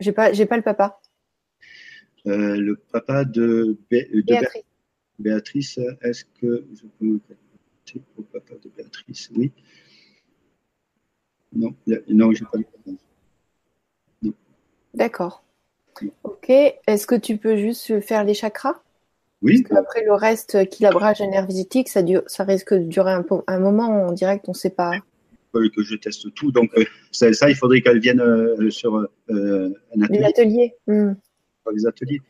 J'ai 0.00 0.12
pas, 0.12 0.32
j'ai 0.32 0.46
pas 0.46 0.56
le 0.56 0.62
papa. 0.62 1.00
le 2.24 2.74
papa 2.74 3.24
de, 3.24 3.76
de 3.90 4.22
Béatrice. 4.22 4.64
Béatrice, 5.18 5.78
est-ce 6.02 6.24
que 6.24 6.64
je 6.72 6.82
peux 6.82 7.04
me 7.04 7.18
connecter 7.18 8.02
au 8.16 8.22
papa 8.22 8.54
de 8.62 8.68
Béatrice? 8.68 9.30
Oui. 9.34 9.52
Non, 11.52 11.74
non, 12.08 12.32
j'ai 12.32 12.44
pas 12.44 12.58
le 12.58 14.32
D'accord. 14.94 15.44
Ok. 16.22 16.50
Est-ce 16.50 17.06
que 17.06 17.14
tu 17.14 17.36
peux 17.36 17.56
juste 17.56 18.00
faire 18.00 18.24
les 18.24 18.34
chakras? 18.34 18.82
Oui. 19.42 19.62
Parce 19.62 19.80
après 19.80 20.04
le 20.04 20.12
reste, 20.12 20.68
kilabrage 20.68 21.20
énergétique, 21.20 21.88
ça, 21.88 22.02
dure, 22.02 22.22
ça 22.26 22.44
risque 22.44 22.74
de 22.74 22.84
durer 22.84 23.12
un, 23.12 23.24
un 23.46 23.58
moment 23.58 24.06
en 24.06 24.12
direct, 24.12 24.44
on 24.48 24.52
ne 24.52 24.56
sait 24.56 24.70
pas. 24.70 24.92
Que 25.52 25.82
je 25.82 25.96
teste 25.96 26.32
tout. 26.34 26.52
Donc, 26.52 26.70
euh, 26.76 26.84
ça, 27.10 27.48
il 27.48 27.56
faudrait 27.56 27.80
qu'elle 27.80 28.00
vienne 28.00 28.20
euh, 28.20 28.70
sur 28.70 28.96
euh, 28.96 29.08
un 29.96 30.02
atelier. 30.02 30.24
atelier. 30.24 30.74
Hmm. 30.86 31.12
Les 31.74 31.86
ateliers. 31.86 32.20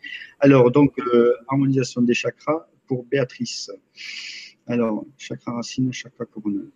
Alors, 0.41 0.71
donc, 0.71 0.97
harmonisation 1.47 2.03
des 2.03 2.15
chakras 2.15 2.69
pour 2.89 3.05
Béatrice. 3.05 3.71
Alors, 4.67 5.05
chakra 5.17 5.53
racine, 5.53 5.93
chakra 5.93 6.25
couronne. 6.25 6.71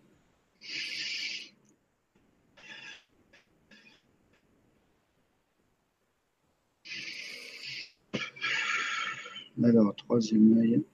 Alors, 9.64 9.94
troisième 9.96 10.58
œil 10.58 10.84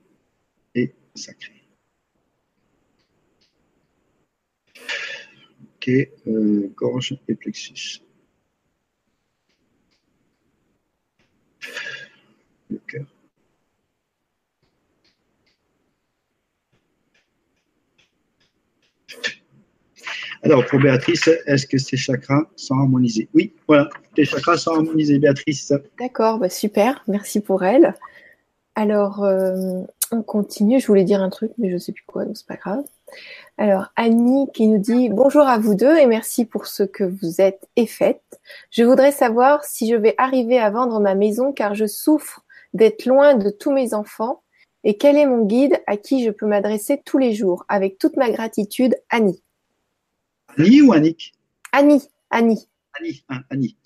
et 0.75 0.95
sacré. 1.15 1.58
Euh, 5.89 6.71
gorge 6.77 7.19
et 7.29 7.35
plexus. 7.35 8.03
Le 12.71 12.79
cœur. 12.87 13.07
Alors, 20.43 20.65
pour 20.67 20.79
Béatrice, 20.79 21.29
est-ce 21.47 21.67
que 21.67 21.79
ces 21.79 21.97
chakras 21.97 22.49
sont 22.55 22.75
harmonisés? 22.75 23.29
Oui, 23.35 23.55
voilà, 23.67 23.89
tes 24.15 24.25
chakras 24.25 24.57
sont 24.57 24.73
harmonisés, 24.73 25.19
Béatrice. 25.19 25.73
D'accord, 25.99 26.39
bah 26.39 26.49
super, 26.49 27.03
merci 27.09 27.41
pour 27.41 27.65
elle. 27.65 27.95
Alors, 28.75 29.25
euh, 29.25 29.83
on 30.13 30.23
continue. 30.23 30.81
Je 30.81 30.87
voulais 30.87 31.05
dire 31.05 31.23
un 31.23 31.31
truc, 31.31 31.53
mais 31.59 31.71
je 31.71 31.75
ne 31.75 31.79
sais 31.79 31.93
plus 31.93 32.05
quoi, 32.07 32.25
donc 32.25 32.37
c'est 32.37 32.47
pas 32.47 32.57
grave. 32.57 32.85
Alors, 33.57 33.89
Annie 33.97 34.47
qui 34.55 34.69
nous 34.69 34.79
dit 34.79 35.09
bonjour 35.09 35.43
à 35.43 35.59
vous 35.59 35.75
deux 35.75 35.97
et 35.97 36.07
merci 36.07 36.45
pour 36.45 36.67
ce 36.67 36.85
que 36.85 37.05
vous 37.05 37.41
êtes 37.41 37.69
et 37.77 37.87
faites. 37.87 38.41
Je 38.71 38.85
voudrais 38.85 39.13
savoir 39.13 39.65
si 39.65 39.89
je 39.89 39.97
vais 39.97 40.15
arriver 40.17 40.59
à 40.59 40.71
vendre 40.71 41.01
ma 41.01 41.15
maison 41.15 41.53
car 41.53 41.75
je 41.75 41.87
souffre 41.87 42.45
d'être 42.73 43.07
loin 43.07 43.35
de 43.35 43.51
tous 43.51 43.73
mes 43.73 43.95
enfants 43.95 44.43
et 44.85 44.97
quel 44.97 45.17
est 45.17 45.27
mon 45.27 45.45
guide 45.45 45.81
à 45.87 45.97
qui 45.97 46.25
je 46.25 46.31
peux 46.31 46.47
m'adresser 46.47 47.03
tous 47.05 47.19
les 47.19 47.35
jours 47.35 47.65
avec 47.69 47.99
toute 47.99 48.17
ma 48.17 48.31
gratitude, 48.31 48.95
Annie. 49.11 49.43
Annie 50.57 50.83
ou 50.83 50.93
Annick? 50.93 51.35
Annie, 51.73 52.09
Annie. 52.31 52.69
Annie, 52.99 53.25
hein, 53.29 53.41
Annie. 53.51 53.77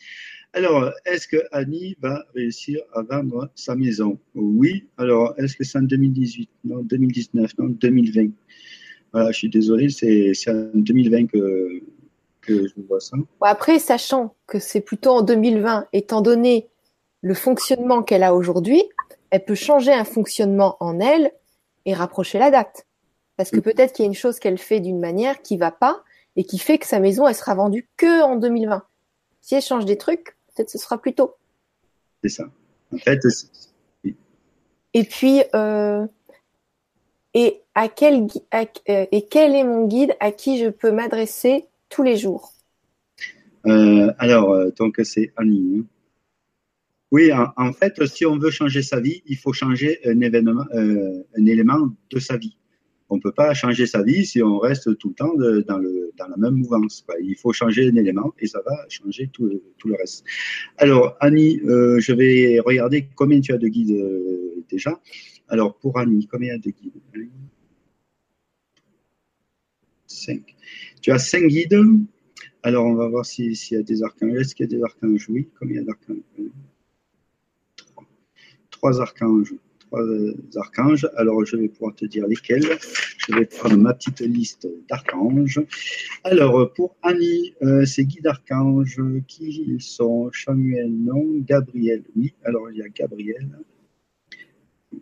Alors, 0.52 0.92
est-ce 1.06 1.26
que 1.26 1.38
Annie 1.50 1.96
va 2.00 2.24
réussir 2.34 2.80
à 2.94 3.02
vendre 3.02 3.50
sa 3.54 3.74
maison? 3.74 4.18
Oui. 4.34 4.86
Alors, 4.98 5.34
est-ce 5.38 5.56
que 5.56 5.64
c'est 5.64 5.78
en 5.78 5.82
2018 5.82 6.50
Non, 6.64 6.82
2019 6.82 7.58
Non, 7.58 7.68
2020 7.68 8.30
Voilà, 9.12 9.30
je 9.30 9.38
suis 9.38 9.50
désolé, 9.50 9.88
c'est 9.90 10.32
en 10.48 10.70
2020 10.74 11.26
que, 11.26 11.82
que 12.40 12.66
je 12.66 12.74
vois 12.88 13.00
ça. 13.00 13.16
Après, 13.40 13.78
sachant 13.78 14.34
que 14.46 14.58
c'est 14.58 14.80
plutôt 14.80 15.10
en 15.10 15.22
2020, 15.22 15.86
étant 15.92 16.22
donné 16.22 16.68
le 17.20 17.34
fonctionnement 17.34 18.02
qu'elle 18.02 18.22
a 18.22 18.34
aujourd'hui, 18.34 18.82
elle 19.30 19.44
peut 19.44 19.54
changer 19.54 19.92
un 19.92 20.04
fonctionnement 20.04 20.76
en 20.80 21.00
elle 21.00 21.32
et 21.86 21.94
rapprocher 21.94 22.38
la 22.38 22.50
date. 22.50 22.86
Parce 23.36 23.50
que 23.50 23.60
peut-être 23.60 23.92
qu'il 23.92 24.04
y 24.04 24.06
a 24.06 24.08
une 24.08 24.14
chose 24.14 24.38
qu'elle 24.38 24.58
fait 24.58 24.80
d'une 24.80 25.00
manière 25.00 25.40
qui 25.42 25.56
va 25.56 25.70
pas 25.70 26.02
et 26.36 26.44
qui 26.44 26.58
fait 26.58 26.78
que 26.78 26.86
sa 26.86 27.00
maison, 27.00 27.26
elle 27.26 27.34
sera 27.34 27.54
vendue 27.54 27.88
que 27.96 28.22
en 28.22 28.36
2020. 28.36 28.84
Si 29.40 29.54
elle 29.54 29.62
change 29.62 29.84
des 29.84 29.98
trucs, 29.98 30.36
peut-être 30.54 30.70
ce 30.70 30.78
sera 30.78 31.00
plus 31.00 31.14
tôt. 31.14 31.34
C'est 32.22 32.28
ça. 32.28 32.44
En 32.92 32.98
fait, 32.98 33.20
Et 34.94 35.04
puis, 35.04 35.42
euh, 35.54 36.06
et 37.34 37.61
euh, 37.76 39.06
et 39.12 39.26
quel 39.30 39.54
est 39.54 39.64
mon 39.64 39.86
guide 39.86 40.14
à 40.20 40.32
qui 40.32 40.58
je 40.58 40.68
peux 40.68 40.92
m'adresser 40.92 41.64
tous 41.88 42.02
les 42.02 42.16
jours? 42.16 42.52
Euh, 43.66 44.12
Alors, 44.18 44.72
donc 44.72 45.00
c'est. 45.04 45.32
Hein. 45.36 45.82
Oui, 47.10 47.30
en, 47.32 47.72
fait, 47.74 48.06
si 48.06 48.24
on 48.24 48.38
veut 48.38 48.50
changer 48.50 48.82
sa 48.82 48.98
vie, 48.98 49.22
il 49.26 49.36
faut 49.36 49.52
changer 49.52 50.00
un 50.06 50.20
élément 50.20 50.64
de 52.10 52.18
sa 52.18 52.38
vie 52.38 52.56
on 53.12 53.16
ne 53.16 53.20
peut 53.20 53.32
pas 53.32 53.52
changer 53.52 53.86
sa 53.86 54.02
vie 54.02 54.24
si 54.24 54.42
on 54.42 54.58
reste 54.58 54.96
tout 54.96 55.10
le 55.10 55.14
temps 55.14 55.34
dans, 55.36 55.78
la 55.78 56.36
même 56.38 56.54
mouvance. 56.54 57.04
Il 57.22 57.36
faut 57.36 57.52
changer 57.52 57.90
un 57.90 57.96
élément 57.96 58.32
et 58.38 58.46
ça 58.46 58.62
va 58.64 58.86
changer 58.88 59.28
tout, 59.30 59.50
le 59.84 59.94
reste. 59.96 60.24
Alors, 60.78 61.14
Annie, 61.20 61.60
euh, 61.66 62.00
je 62.00 62.14
vais 62.14 62.58
regarder 62.60 63.08
combien 63.14 63.40
tu 63.40 63.52
as 63.52 63.58
de 63.58 63.68
guides 63.68 63.90
euh, 63.90 64.64
déjà. 64.70 64.98
Alors, 65.48 65.76
pour 65.76 65.98
Annie, 65.98 66.26
combien 66.26 66.56
de 66.56 66.70
guides 66.70 67.02
5. 70.22 70.40
Tu 71.00 71.10
as 71.10 71.18
5 71.18 71.46
guides. 71.46 71.80
Alors, 72.62 72.86
on 72.86 72.94
va 72.94 73.08
voir 73.08 73.26
s'il 73.26 73.52
y 73.52 73.76
a 73.76 73.82
des 73.82 74.02
archanges. 74.02 74.40
Est-ce 74.40 74.54
qu'il 74.54 74.70
y 74.70 74.74
a 74.74 74.78
des 74.78 74.82
archanges 74.82 75.28
Oui. 75.28 75.48
Combien 75.58 75.82
d'archanges 75.82 76.22
3. 77.76 78.04
3 78.70 79.00
archanges 79.00 79.54
archanges. 80.56 81.08
Alors, 81.16 81.44
je 81.44 81.56
vais 81.56 81.68
pouvoir 81.68 81.94
te 81.94 82.04
dire 82.04 82.26
lesquels. 82.26 82.66
Je 83.18 83.34
vais 83.34 83.46
prendre 83.46 83.76
ma 83.76 83.94
petite 83.94 84.20
liste 84.20 84.68
d'archanges. 84.88 85.60
Alors, 86.24 86.72
pour 86.72 86.96
Annie, 87.02 87.54
euh, 87.62 87.84
c'est 87.84 88.04
Guy 88.04 88.20
d'archanges. 88.20 89.00
Qui 89.26 89.64
ils 89.66 89.82
sont? 89.82 90.30
Samuel, 90.32 90.90
non. 90.90 91.24
Gabriel, 91.40 92.02
oui. 92.16 92.34
Alors, 92.44 92.70
il 92.70 92.78
y 92.78 92.82
a 92.82 92.88
Gabriel. 92.88 93.48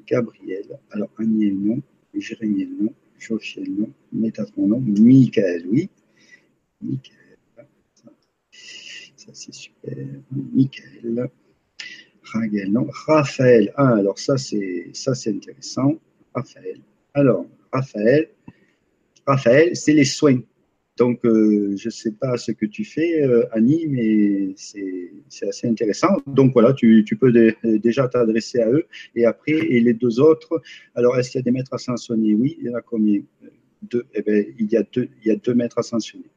Gabriel. 0.07 0.79
Alors, 0.91 1.11
Annie, 1.19 1.53
non. 1.53 1.81
Jérémy, 2.15 2.69
non. 2.81 2.93
Jophiel, 3.21 3.71
non. 3.71 3.93
Métatron, 4.13 4.67
non. 4.67 4.81
Michael, 4.81 5.67
oui. 5.69 5.89
Michael. 6.81 7.17
Ça, 9.17 9.31
c'est 9.35 9.55
super. 9.55 9.97
Michael 10.33 11.31
non. 12.69 12.87
Raphaël. 13.07 13.73
Ah, 13.77 13.97
alors 13.97 14.19
ça, 14.19 14.39
c'est 14.39 14.91
ça, 14.93 15.15
c'est 15.15 15.31
intéressant. 15.31 15.95
Raphaël. 16.35 16.81
Alors, 17.15 17.47
Raphaël. 17.73 18.31
Raphaël, 19.27 19.77
c'est 19.77 19.93
les 19.93 20.05
soins. 20.05 20.41
Donc, 21.01 21.25
euh, 21.25 21.75
je 21.79 21.89
ne 21.89 21.91
sais 21.91 22.13
pas 22.13 22.37
ce 22.37 22.53
que 22.53 22.67
tu 22.67 22.85
fais, 22.85 23.23
euh, 23.23 23.49
Annie, 23.53 23.87
mais 23.89 24.53
c'est 24.57 25.49
assez 25.49 25.67
intéressant. 25.67 26.19
Donc, 26.27 26.53
voilà, 26.53 26.75
tu, 26.75 27.17
peux 27.19 27.33
déjà 27.65 28.07
t'adresser 28.07 28.61
à 28.61 28.71
eux. 28.71 28.87
Et 29.15 29.25
après, 29.25 29.53
et 29.53 29.81
les 29.81 29.95
deux 29.95 30.21
autres, 30.21 30.61
alors, 30.95 31.19
est-ce 31.19 31.31
qu'il 31.31 31.39
y 31.39 31.43
a 31.43 31.45
des 31.45 31.53
maîtres 31.53 31.73
ascensionnés? 31.73 32.35
Oui, 32.35 32.59
il 32.61 32.67
y 32.67 32.71
en 32.71 32.75
a 32.75 32.83
combien? 32.83 33.23
Deux. 33.81 34.05
Eh 34.13 34.21
bien, 34.21 34.45
il 34.59 34.71
y 34.71 34.77
a 34.77 34.83
deux, 34.83 35.09
il 35.23 35.29
y 35.29 35.31
a 35.31 35.37
deux 35.37 35.55
maîtres 35.55 35.79
ascensionnés. 35.79 36.31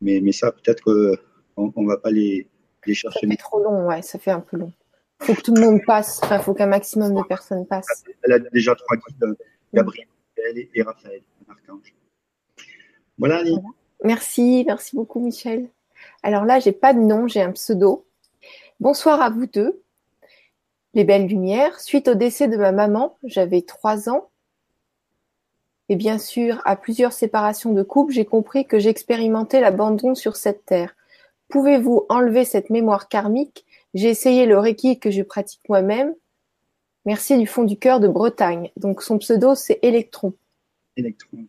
Mais, 0.00 0.20
mais 0.22 0.30
ça, 0.30 0.52
peut-être 0.52 0.84
qu'on 0.84 1.82
ne 1.82 1.88
va 1.88 1.96
pas 1.96 2.12
les, 2.12 2.46
ça 2.94 3.10
fait 3.10 3.26
trop 3.36 3.60
long, 3.60 3.88
ouais, 3.88 4.02
ça 4.02 4.20
fait 4.20 4.30
un 4.30 4.40
peu 4.40 4.56
long. 4.56 4.72
Il 5.20 5.26
faut 5.26 5.34
que 5.34 5.42
tout 5.42 5.54
le 5.54 5.62
monde 5.62 5.80
passe, 5.84 6.20
il 6.30 6.38
faut 6.38 6.54
qu'un 6.54 6.66
maximum 6.66 7.12
de 7.12 7.22
personnes 7.26 7.66
passent. 7.66 8.04
Elle 8.22 8.34
a 8.34 8.38
déjà 8.38 8.76
trois 8.76 8.96
guides, 8.96 9.34
Gabriel 9.74 10.06
et 10.72 10.82
Raphaël, 10.82 11.22
archange. 11.48 11.92
Voilà, 13.18 13.38
Annie. 13.38 13.58
Merci, 14.04 14.64
merci 14.66 14.94
beaucoup, 14.94 15.20
Michel. 15.20 15.68
Alors 16.22 16.44
là, 16.44 16.60
j'ai 16.60 16.72
pas 16.72 16.92
de 16.92 17.00
nom, 17.00 17.28
j'ai 17.28 17.42
un 17.42 17.52
pseudo. 17.52 18.06
Bonsoir 18.80 19.22
à 19.22 19.30
vous 19.30 19.46
deux. 19.46 19.82
Les 20.94 21.04
belles 21.04 21.26
lumières. 21.26 21.80
Suite 21.80 22.08
au 22.08 22.14
décès 22.14 22.48
de 22.48 22.56
ma 22.56 22.72
maman, 22.72 23.16
j'avais 23.24 23.62
trois 23.62 24.08
ans. 24.08 24.28
Et 25.88 25.96
bien 25.96 26.18
sûr, 26.18 26.60
à 26.64 26.76
plusieurs 26.76 27.12
séparations 27.12 27.72
de 27.72 27.82
couple, 27.82 28.12
j'ai 28.12 28.24
compris 28.24 28.66
que 28.66 28.78
j'expérimentais 28.78 29.60
l'abandon 29.60 30.14
sur 30.14 30.36
cette 30.36 30.64
terre. 30.66 30.96
Pouvez-vous 31.48 32.06
enlever 32.08 32.44
cette 32.44 32.70
mémoire 32.70 33.08
karmique? 33.08 33.64
J'ai 33.94 34.08
essayé 34.08 34.46
le 34.46 34.58
Reiki 34.58 34.98
que 34.98 35.10
je 35.10 35.22
pratique 35.22 35.68
moi-même. 35.68 36.14
Merci 37.04 37.38
du 37.38 37.46
fond 37.46 37.62
du 37.62 37.78
cœur 37.78 38.00
de 38.00 38.08
Bretagne. 38.08 38.70
Donc 38.76 39.00
son 39.00 39.18
pseudo, 39.18 39.54
c'est 39.54 39.78
Electron. 39.82 40.34
Electron. 40.96 41.46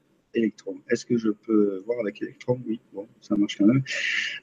Est-ce 0.90 1.06
que 1.06 1.18
je 1.18 1.30
peux 1.30 1.84
voir 1.86 2.00
avec 2.00 2.22
électron 2.22 2.60
Oui, 2.68 2.80
bon, 2.94 3.08
ça 3.22 3.36
marche 3.36 3.58
quand 3.58 3.66
même. 3.66 3.84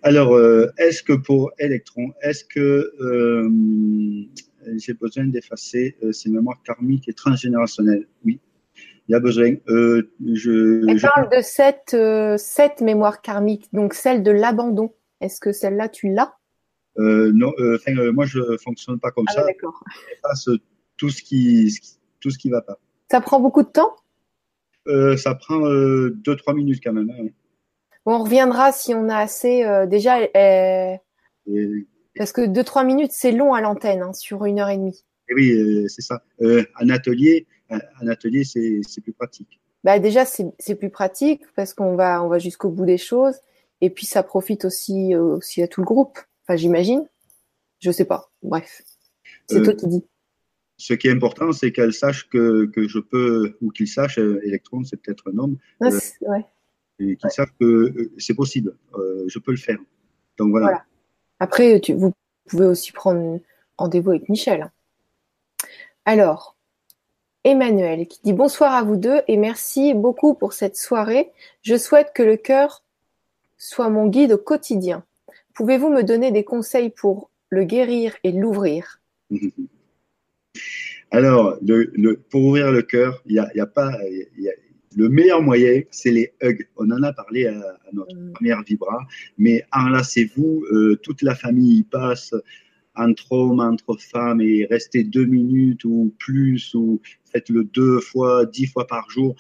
Alors, 0.03 0.39
est-ce 0.79 1.03
que 1.03 1.13
pour 1.13 1.53
électron, 1.59 2.13
est-ce 2.23 2.45
que 2.45 2.93
j'ai 4.77 4.95
besoin 4.95 5.27
d'effacer 5.27 5.97
ces 6.13 6.31
mémoires 6.31 6.63
karmiques 6.63 7.09
et 7.09 7.13
transgénérationnelles? 7.13 8.07
Oui, 8.25 8.41
il 9.09 9.13
y 9.13 9.15
a 9.15 9.21
besoin. 9.21 9.55
Euh, 9.69 10.11
je, 10.33 10.89
Elle 10.89 11.01
parle 11.01 11.29
de 11.31 11.43
cette, 11.43 11.95
euh, 11.95 12.37
cette 12.39 12.81
mémoire 12.81 13.21
karmique, 13.21 13.69
donc 13.73 13.95
celle 13.95 14.23
de 14.23 14.31
l'abandon. 14.31 14.95
Est-ce 15.21 15.41
que 15.41 15.53
celle-là, 15.53 15.89
tu 15.89 16.13
l'as? 16.13 16.35
Euh, 16.99 17.31
Non, 17.35 17.53
euh, 17.59 17.79
moi, 18.13 18.25
je 18.25 18.41
fonctionne 18.63 18.99
pas 18.99 19.11
comme 19.11 19.27
ah, 19.29 19.33
ça. 19.33 19.45
D'accord. 19.45 19.83
Je 20.47 20.57
tout 20.97 21.11
ce 21.11 21.23
qui 21.23 21.77
tout 22.21 22.31
ce 22.31 22.39
qui 22.39 22.49
va 22.49 22.63
pas. 22.63 22.79
Ça 23.11 23.21
prend 23.21 23.41
beaucoup 23.41 23.63
de 23.63 23.69
temps? 23.69 23.95
Ça 24.87 25.35
prend 25.35 25.61
2-3 25.61 26.55
minutes 26.55 26.81
quand 26.83 26.93
même. 26.93 27.11
Hein. 27.11 27.29
on 28.07 28.23
reviendra 28.23 28.73
si 28.73 28.95
on 28.95 29.09
a 29.09 29.19
assez. 29.19 29.65
déjà, 29.89 30.19
parce 32.17 32.33
que 32.33 32.43
2-3 32.43 32.87
minutes, 32.87 33.13
c'est 33.13 33.33
long 33.33 33.55
à 33.55 33.61
l'antenne, 33.61 34.03
hein, 34.03 34.13
sur 34.13 34.45
une 34.45 34.61
heure 34.61 34.69
et 34.69 34.77
demie. 34.77 35.05
Et 35.29 35.35
oui, 35.35 35.87
c'est 35.89 36.03
ça. 36.03 36.23
un 36.41 36.91
atelier, 36.91 37.47
un 37.71 38.09
atelier, 38.09 38.45
c'est 38.45 39.01
plus 39.03 39.13
pratique. 39.13 39.61
Bah 39.85 39.99
déjà, 39.99 40.25
c'est 40.25 40.75
plus 40.75 40.89
pratique 40.89 41.43
parce 41.55 41.75
qu'on 41.75 41.95
va, 41.95 42.25
on 42.25 42.29
va 42.29 42.39
jusqu'au 42.39 42.71
bout 42.71 42.87
des 42.87 42.97
choses. 42.97 43.37
Et 43.83 43.91
puis, 43.91 44.07
ça 44.07 44.23
profite 44.23 44.65
aussi, 44.65 45.15
euh, 45.15 45.37
aussi 45.37 45.63
à 45.63 45.69
tout 45.69 45.83
le 45.83 45.85
groupe. 45.85 46.19
Enfin, 46.43 46.57
j'imagine. 46.57 47.07
Je 47.81 47.91
sais 47.91 48.07
pas. 48.07 48.31
Bref. 48.43 48.83
C'est 49.47 49.63
toi 49.63 49.75
euh, 49.75 49.77
qui 49.77 49.87
dis. 49.89 50.05
Ce 50.77 50.95
qui 50.95 51.09
est 51.09 51.13
important, 51.13 51.53
c'est 51.53 51.73
qu'elle 51.73 51.93
sache 51.93 52.29
que, 52.29 52.67
que, 52.67 52.89
je 52.89 52.99
peux, 52.99 53.57
ou 53.61 53.71
qu'il 53.71 53.89
sache, 53.89 54.19
euh, 54.19 54.41
Electron, 54.45 54.85
c'est 54.85 54.97
peut-être 54.97 55.31
un 55.33 55.39
homme. 55.39 55.57
ouais. 55.81 56.47
Et 56.99 57.17
qu'il 57.17 57.31
sache 57.31 57.53
que 57.61 58.13
c'est 58.19 58.35
possible. 58.35 58.77
je 59.27 59.39
peux 59.39 59.51
le 59.51 59.57
faire. 59.57 59.79
Donc 60.39 60.51
voilà. 60.51 60.85
Après, 61.41 61.81
tu, 61.81 61.95
vous 61.95 62.13
pouvez 62.47 62.67
aussi 62.67 62.93
prendre 62.93 63.41
rendez-vous 63.77 64.11
avec 64.11 64.29
Michel. 64.29 64.71
Alors, 66.05 66.57
Emmanuel 67.45 68.07
qui 68.07 68.21
dit 68.25 68.33
bonsoir 68.33 68.75
à 68.75 68.83
vous 68.83 68.97
deux 68.97 69.21
et 69.29 69.37
merci 69.37 69.93
beaucoup 69.95 70.35
pour 70.35 70.53
cette 70.55 70.77
soirée. 70.77 71.31
Je 71.63 71.77
souhaite 71.77 72.13
que 72.15 72.23
le 72.23 72.37
cœur 72.37 72.83
soit 73.59 73.91
mon 73.91 74.07
guide 74.07 74.33
au 74.33 74.39
quotidien. 74.39 75.05
Pouvez-vous 75.55 75.91
me 75.91 76.03
donner 76.03 76.33
des 76.33 76.45
conseils 76.45 76.91
pour 76.91 77.31
le 77.51 77.65
guérir 77.65 78.17
et 78.25 78.33
l'ouvrir? 78.33 79.01
Alors, 81.11 81.59
pour 82.31 82.45
ouvrir 82.45 82.73
le 82.73 82.83
cœur, 82.83 83.23
il 83.27 83.33
n'y 83.55 83.61
a, 83.61 83.67
pas. 83.67 83.97
le 84.97 85.09
meilleur 85.09 85.43
moyen, 85.43 85.83
c'est 85.91 86.11
les 86.11 86.33
hugs. 86.43 86.67
On 86.77 86.91
en 86.91 87.03
a 87.03 87.13
parlé 87.13 87.47
à, 87.47 87.79
notre 87.93 88.17
mm. 88.17 88.33
première 88.33 88.63
vibra, 88.63 88.99
mais 89.39 89.65
enlacez-vous, 89.73 90.65
euh, 90.73 90.97
toute 91.03 91.23
la 91.23 91.35
famille 91.35 91.79
y 91.79 91.83
passe 91.85 92.35
entre 92.97 93.33
hommes, 93.33 93.61
entre 93.61 93.97
femmes 94.01 94.41
et 94.41 94.67
restez 94.71 95.03
deux 95.03 95.25
minutes 95.25 95.85
ou 95.85 96.15
plus 96.19 96.75
ou 96.75 97.01
faites-le 97.33 97.65
deux 97.65 97.99
fois, 98.01 98.47
dix 98.47 98.67
fois 98.67 98.87
par 98.87 99.11
jour 99.11 99.35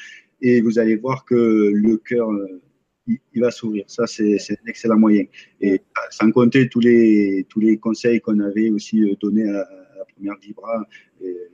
et 0.44 0.60
vous 0.60 0.78
allez 0.78 0.96
voir 0.96 1.24
que 1.24 1.34
le 1.34 1.96
cœur, 1.96 2.30
euh, 2.30 2.60
il, 3.06 3.40
va 3.40 3.50
s'ouvrir. 3.50 3.84
Ça, 3.86 4.06
c'est 4.06 4.36
un 4.36 4.68
excellent 4.68 4.98
moyen. 4.98 5.24
Et 5.60 5.80
sans 6.10 6.30
compter 6.30 6.68
tous 6.68 6.80
les, 6.80 7.46
tous 7.48 7.60
les 7.60 7.78
conseils 7.78 8.20
qu'on 8.20 8.40
avait 8.40 8.70
aussi 8.70 9.00
euh, 9.02 9.14
donnés 9.20 9.48
à, 9.48 9.66
première 10.14 10.36
Vibra, 10.38 10.86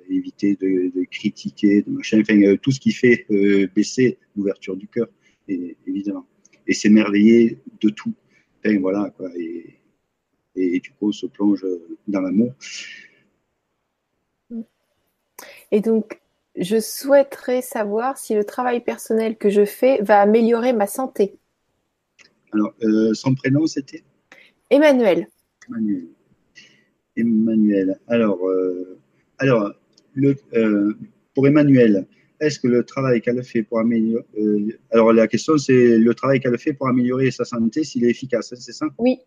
éviter 0.08 0.56
de, 0.56 1.04
critiquer, 1.10 1.82
de 1.82 1.90
machin, 1.90 2.20
enfin, 2.20 2.40
euh, 2.42 2.56
tout 2.56 2.70
ce 2.70 2.80
qui 2.80 2.92
fait 2.92 3.26
baisser 3.74 4.18
l'ouverture 4.36 4.76
du 4.76 4.88
cœur, 4.88 5.08
évidemment. 5.48 6.26
Et 6.66 6.74
s'émerveiller 6.74 7.58
de 7.80 7.88
tout. 7.88 8.12
Enfin, 8.58 8.78
voilà, 8.78 9.10
quoi. 9.16 9.28
Et, 9.36 9.76
et, 10.56 10.80
du 10.80 10.90
coup, 10.90 11.08
on 11.08 11.12
se 11.12 11.26
plonge 11.26 11.66
dans 12.06 12.20
l'amour. 12.20 12.52
Et 15.72 15.80
donc, 15.80 16.20
je 16.56 16.80
souhaiterais 16.80 17.62
savoir 17.62 18.18
si 18.18 18.34
le 18.34 18.44
travail 18.44 18.82
personnel 18.82 19.36
que 19.36 19.50
je 19.50 19.64
fais 19.64 20.02
va 20.02 20.20
améliorer 20.20 20.72
ma 20.72 20.86
santé. 20.86 21.38
Alors, 22.52 22.74
euh, 22.82 23.14
son 23.14 23.34
prénom, 23.34 23.66
c'était? 23.66 24.02
Emmanuel. 24.68 25.28
Emmanuel. 25.68 26.08
Emmanuel. 27.20 27.98
Alors, 28.08 28.48
euh, 28.48 28.98
alors 29.38 29.72
le, 30.14 30.36
euh, 30.54 30.94
pour 31.34 31.46
Emmanuel, 31.46 32.06
est-ce 32.40 32.58
que 32.58 32.68
le 32.68 32.84
travail 32.84 33.20
qu'elle 33.20 33.42
fait 33.42 33.62
pour 33.62 33.78
améliorer. 33.80 34.24
alors, 34.90 35.12
la 35.12 35.28
question, 35.28 35.58
c'est 35.58 35.98
le 35.98 36.14
travail 36.14 36.40
qu'elle 36.40 36.58
fait 36.58 36.72
pour 36.72 36.88
améliorer 36.88 37.30
sa 37.30 37.44
santé, 37.44 37.84
s'il 37.84 38.04
est 38.04 38.10
efficace, 38.10 38.52
hein, 38.52 38.56
c'est 38.58 38.72
ça? 38.72 38.86
Oui. 38.98 39.18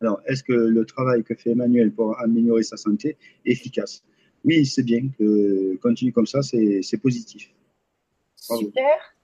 Alors, 0.00 0.20
est-ce 0.26 0.42
que 0.42 0.52
le 0.52 0.84
travail 0.84 1.24
que 1.24 1.34
fait 1.34 1.50
Emmanuel 1.50 1.92
pour 1.92 2.18
améliorer 2.20 2.62
sa 2.62 2.76
santé 2.76 3.16
est 3.44 3.52
efficace? 3.52 4.02
Oui, 4.44 4.64
c'est 4.66 4.84
bien. 4.84 5.02
Continue 5.82 6.12
comme 6.12 6.26
ça, 6.26 6.42
c'est 6.42 7.00
positif. 7.02 7.52
Super. 8.36 9.16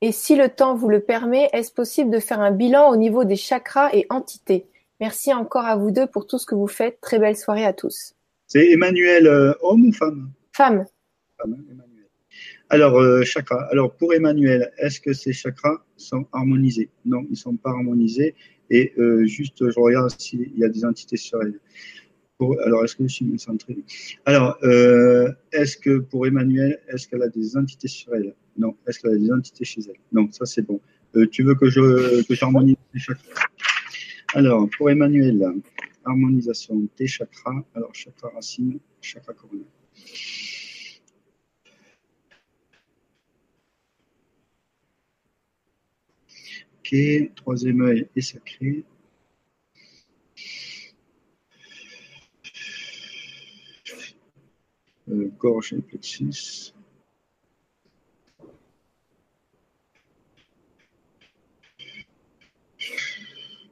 Et 0.00 0.12
si 0.12 0.36
le 0.36 0.48
temps 0.48 0.74
vous 0.74 0.88
le 0.88 1.00
permet, 1.00 1.48
est-ce 1.52 1.72
possible 1.72 2.10
de 2.10 2.20
faire 2.20 2.40
un 2.40 2.52
bilan 2.52 2.90
au 2.90 2.96
niveau 2.96 3.24
des 3.24 3.36
chakras 3.36 3.90
et 3.92 4.06
entités? 4.10 4.66
Merci 5.00 5.32
encore 5.32 5.64
à 5.64 5.76
vous 5.76 5.92
deux 5.92 6.08
pour 6.08 6.26
tout 6.26 6.38
ce 6.38 6.46
que 6.46 6.56
vous 6.56 6.66
faites. 6.66 7.00
Très 7.00 7.20
belle 7.20 7.36
soirée 7.36 7.64
à 7.64 7.72
tous. 7.72 8.14
C'est 8.48 8.72
Emmanuel, 8.72 9.26
euh, 9.26 9.52
homme 9.62 9.86
ou 9.86 9.92
femme? 9.92 10.32
Femme. 10.52 10.86
Femme, 11.40 11.56
Emmanuel. 11.70 12.06
Alors, 12.68 12.98
euh, 12.98 13.22
chakra. 13.22 13.68
Alors, 13.70 13.94
pour 13.94 14.12
Emmanuel, 14.12 14.72
est-ce 14.78 15.00
que 15.00 15.12
ces 15.12 15.32
chakras 15.32 15.84
sont 15.96 16.26
harmonisés? 16.32 16.90
Non, 17.04 17.22
ils 17.28 17.32
ne 17.32 17.36
sont 17.36 17.56
pas 17.56 17.70
harmonisés. 17.70 18.34
Et 18.70 18.92
euh, 18.98 19.24
juste, 19.24 19.70
je 19.70 19.78
regarde 19.78 20.10
s'il 20.18 20.50
y 20.58 20.64
a 20.64 20.68
des 20.68 20.84
entités 20.84 21.16
sur 21.16 21.40
elle. 21.42 21.60
alors, 22.64 22.84
est-ce 22.84 22.96
que 22.96 23.04
je 23.04 23.12
suis 23.12 23.38
centré? 23.38 23.76
Alors, 24.24 24.58
est-ce 25.52 25.76
que 25.76 25.98
pour 25.98 26.26
Emmanuel, 26.26 26.80
est-ce 26.88 27.06
qu'elle 27.06 27.22
a 27.22 27.28
des 27.28 27.56
entités 27.56 27.88
sur 27.88 28.14
elle? 28.14 28.34
Non. 28.56 28.74
Est-ce 28.86 28.98
qu'elle 28.98 29.12
a 29.12 29.18
des 29.18 29.30
entités 29.30 29.64
chez 29.64 29.82
elle? 29.88 30.00
Non, 30.12 30.28
ça 30.32 30.44
c'est 30.44 30.62
bon. 30.62 30.80
Tu 31.30 31.42
veux 31.42 31.54
que 31.54 31.70
je 31.70 32.22
que 32.26 32.34
j'harmonise 32.34 32.76
les 32.92 33.00
chakras? 33.00 33.46
Alors, 34.34 34.68
pour 34.76 34.90
Emmanuel, 34.90 35.42
harmonisation 36.04 36.86
des 36.96 37.06
chakras. 37.06 37.64
Alors, 37.74 37.94
chakra 37.94 38.28
racine, 38.30 38.78
chakra 39.00 39.32
coronaire. 39.32 39.64
troisième 47.34 47.82
œil 47.82 48.08
est 48.16 48.20
sacré. 48.20 48.84
Euh, 55.10 55.30
gorge 55.38 55.72
et 55.72 55.80
plexus. 55.80 56.74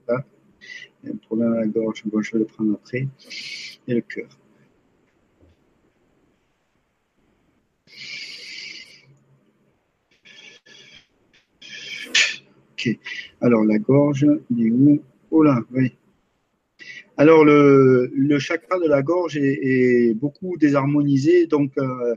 Là, 0.09 0.25
il 1.07 1.11
y 1.11 1.13
a 1.13 1.15
un 1.15 1.19
problème 1.19 1.53
à 1.53 1.61
la 1.61 1.67
gorge, 1.67 2.03
je 2.05 2.33
vais 2.33 2.39
le 2.41 2.45
prendre 2.45 2.75
après. 2.75 3.07
Et 3.89 3.95
le 3.95 4.01
cœur. 4.01 4.29
Alors, 13.41 13.65
la 13.65 13.79
gorge, 13.79 14.27
il 14.51 14.67
est 14.67 14.71
où? 14.71 15.03
Oh 15.31 15.43
là, 15.43 15.61
oui. 15.73 15.93
Alors, 17.17 17.45
le, 17.45 18.11
le, 18.15 18.39
chakra 18.39 18.79
de 18.79 18.89
la 18.89 19.03
gorge 19.03 19.37
est, 19.37 20.15
beaucoup 20.15 20.57
désharmonisé, 20.57 21.47
donc 21.47 21.73
euh, 21.79 22.15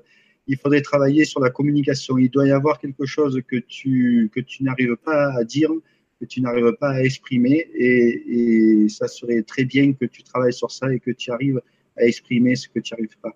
il 0.47 0.57
faudrait 0.57 0.81
travailler 0.81 1.25
sur 1.25 1.39
la 1.39 1.49
communication. 1.49 2.17
Il 2.17 2.29
doit 2.29 2.47
y 2.47 2.51
avoir 2.51 2.79
quelque 2.79 3.05
chose 3.05 3.41
que 3.47 3.55
tu, 3.55 4.29
que 4.33 4.39
tu 4.41 4.63
n'arrives 4.63 4.97
pas 4.97 5.33
à 5.33 5.43
dire, 5.43 5.71
que 6.19 6.25
tu 6.25 6.41
n'arrives 6.41 6.73
pas 6.79 6.91
à 6.91 7.01
exprimer, 7.01 7.67
et, 7.73 8.83
et, 8.83 8.89
ça 8.89 9.07
serait 9.07 9.41
très 9.43 9.65
bien 9.65 9.93
que 9.93 10.05
tu 10.05 10.23
travailles 10.23 10.53
sur 10.53 10.71
ça 10.71 10.93
et 10.93 10.99
que 10.99 11.11
tu 11.11 11.31
arrives 11.31 11.61
à 11.97 12.03
exprimer 12.05 12.55
ce 12.55 12.67
que 12.67 12.79
tu 12.79 12.93
n'arrives 12.93 13.17
pas. 13.21 13.35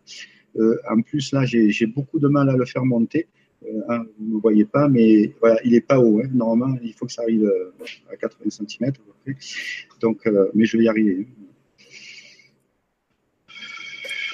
Euh, 0.57 0.77
en 0.89 1.01
plus, 1.01 1.31
là, 1.31 1.45
j'ai 1.45 1.88
beaucoup 1.88 2.19
de 2.19 2.27
mal 2.27 2.49
à 2.49 2.55
le 2.55 2.65
faire 2.65 2.86
monter. 2.86 3.27
Euh, 3.65 3.81
hein, 3.89 4.05
vous 4.19 4.25
ne 4.25 4.36
me 4.36 4.39
voyez 4.39 4.65
pas, 4.65 4.88
mais 4.88 5.34
voilà, 5.39 5.59
il 5.63 5.71
n'est 5.71 5.81
pas 5.81 5.99
haut. 5.99 6.19
Hein. 6.19 6.29
Normalement, 6.34 6.77
il 6.84 6.93
faut 6.93 7.05
que 7.05 7.11
ça 7.11 7.21
arrive 7.23 7.45
euh, 7.45 7.73
à 8.11 8.17
80 8.17 8.49
cm. 8.49 8.91
Donc, 10.01 10.27
euh, 10.27 10.49
mais 10.53 10.65
je 10.65 10.77
vais 10.77 10.84
y 10.84 10.89
arriver. 10.89 11.27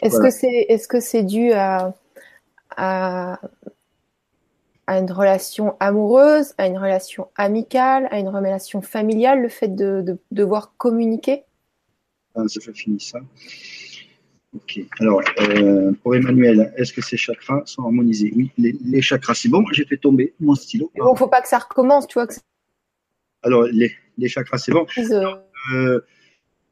Est-ce 0.02 0.20
que 0.20 0.30
c'est 0.30 0.66
est 0.70 0.92
-ce 0.92 1.00
c'est 1.02 1.24
dû 1.24 1.52
à, 1.52 1.94
à, 2.78 3.40
une 4.98 5.12
relation 5.12 5.76
amoureuse, 5.80 6.54
à 6.58 6.68
une 6.68 6.78
relation 6.78 7.28
amicale, 7.36 8.08
à 8.12 8.20
une 8.20 8.30
relation 8.30 8.82
familiale, 8.82 9.42
le 9.42 9.50
fait 9.50 9.68
de, 9.68 10.18
devoir 10.32 10.74
communiquer? 10.78 11.44
Ah, 12.36 12.44
Je 12.48 12.72
finis 12.72 13.00
ça. 13.00 13.20
Ok. 14.56 14.80
Alors, 15.00 15.22
euh, 15.42 15.92
pour 16.02 16.16
Emmanuel, 16.16 16.74
est-ce 16.76 16.92
que 16.92 17.02
ces 17.02 17.18
chakras 17.18 17.62
sont 17.66 17.84
harmonisés? 17.84 18.34
Oui, 18.36 18.52
les, 18.58 19.02
chakras, 19.02 19.36
c'est 19.36 19.50
bon. 19.50 19.64
J'ai 19.72 19.86
fait 19.86 19.98
tomber 19.98 20.34
mon 20.40 20.56
stylo. 20.56 20.92
Il 20.96 21.04
ne 21.04 21.16
faut 21.16 21.28
pas 21.28 21.42
que 21.42 21.48
ça 21.48 21.60
recommence, 21.60 22.08
tu 22.08 22.16
vois. 22.16 22.26
Que 22.26 22.34
Alors, 23.44 23.66
les, 23.66 24.28
chakras, 24.28 24.58
c'est 24.58 24.72
bon. 24.72 24.88
Euh, 25.74 26.00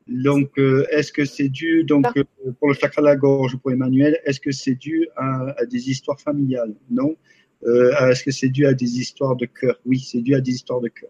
donc, 0.08 0.58
euh, 0.58 0.88
est-ce 0.90 1.12
que 1.12 1.26
c'est 1.26 1.50
dû, 1.50 1.84
donc, 1.84 2.06
ah. 2.08 2.22
pour 2.60 2.70
le 2.70 2.74
chakra 2.74 3.02
de 3.02 3.08
la 3.08 3.16
gorge, 3.16 3.58
pour 3.58 3.72
Emmanuel, 3.72 4.20
est-ce 4.26 4.40
que 4.40 4.52
c'est 4.52 4.76
dû 4.76 5.08
à, 5.16 5.54
des 5.70 5.90
histoires 5.90 6.20
familiales? 6.20 6.74
Non. 6.90 7.16
Est-ce 7.64 8.24
que 8.24 8.32
c'est 8.32 8.50
dû 8.50 8.66
à 8.66 8.74
des 8.74 9.00
histoires 9.00 9.36
de 9.36 9.46
cœur? 9.46 9.80
Oui, 9.86 10.00
c'est 10.00 10.22
dû 10.22 10.36
à 10.36 10.42
des 10.42 10.52
histoires 10.52 10.82
de 10.82 10.90
cœur. 10.90 11.10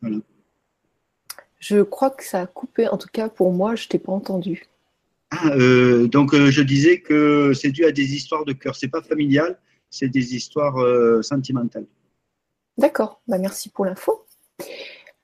Voilà. 0.00 0.18
Je 1.58 1.80
crois 1.80 2.10
que 2.10 2.22
ça 2.22 2.42
a 2.42 2.46
coupé, 2.46 2.88
en 2.88 2.98
tout 2.98 3.08
cas 3.10 3.30
pour 3.30 3.50
moi, 3.50 3.74
je 3.74 3.88
t'ai 3.88 3.98
pas 3.98 4.12
entendu. 4.12 4.66
Ah, 5.30 5.48
euh, 5.54 6.06
donc 6.06 6.34
euh, 6.34 6.50
je 6.50 6.62
disais 6.62 7.00
que 7.00 7.54
c'est 7.54 7.70
dû 7.70 7.86
à 7.86 7.90
des 7.90 8.14
histoires 8.14 8.44
de 8.44 8.52
cœur. 8.52 8.76
C'est 8.76 8.88
pas 8.88 9.00
familial, 9.00 9.58
c'est 9.88 10.08
des 10.08 10.34
histoires 10.36 10.76
euh, 10.76 11.22
sentimentales. 11.22 11.86
D'accord, 12.76 13.22
bah, 13.26 13.38
merci 13.38 13.70
pour 13.70 13.86
l'info. 13.86 14.26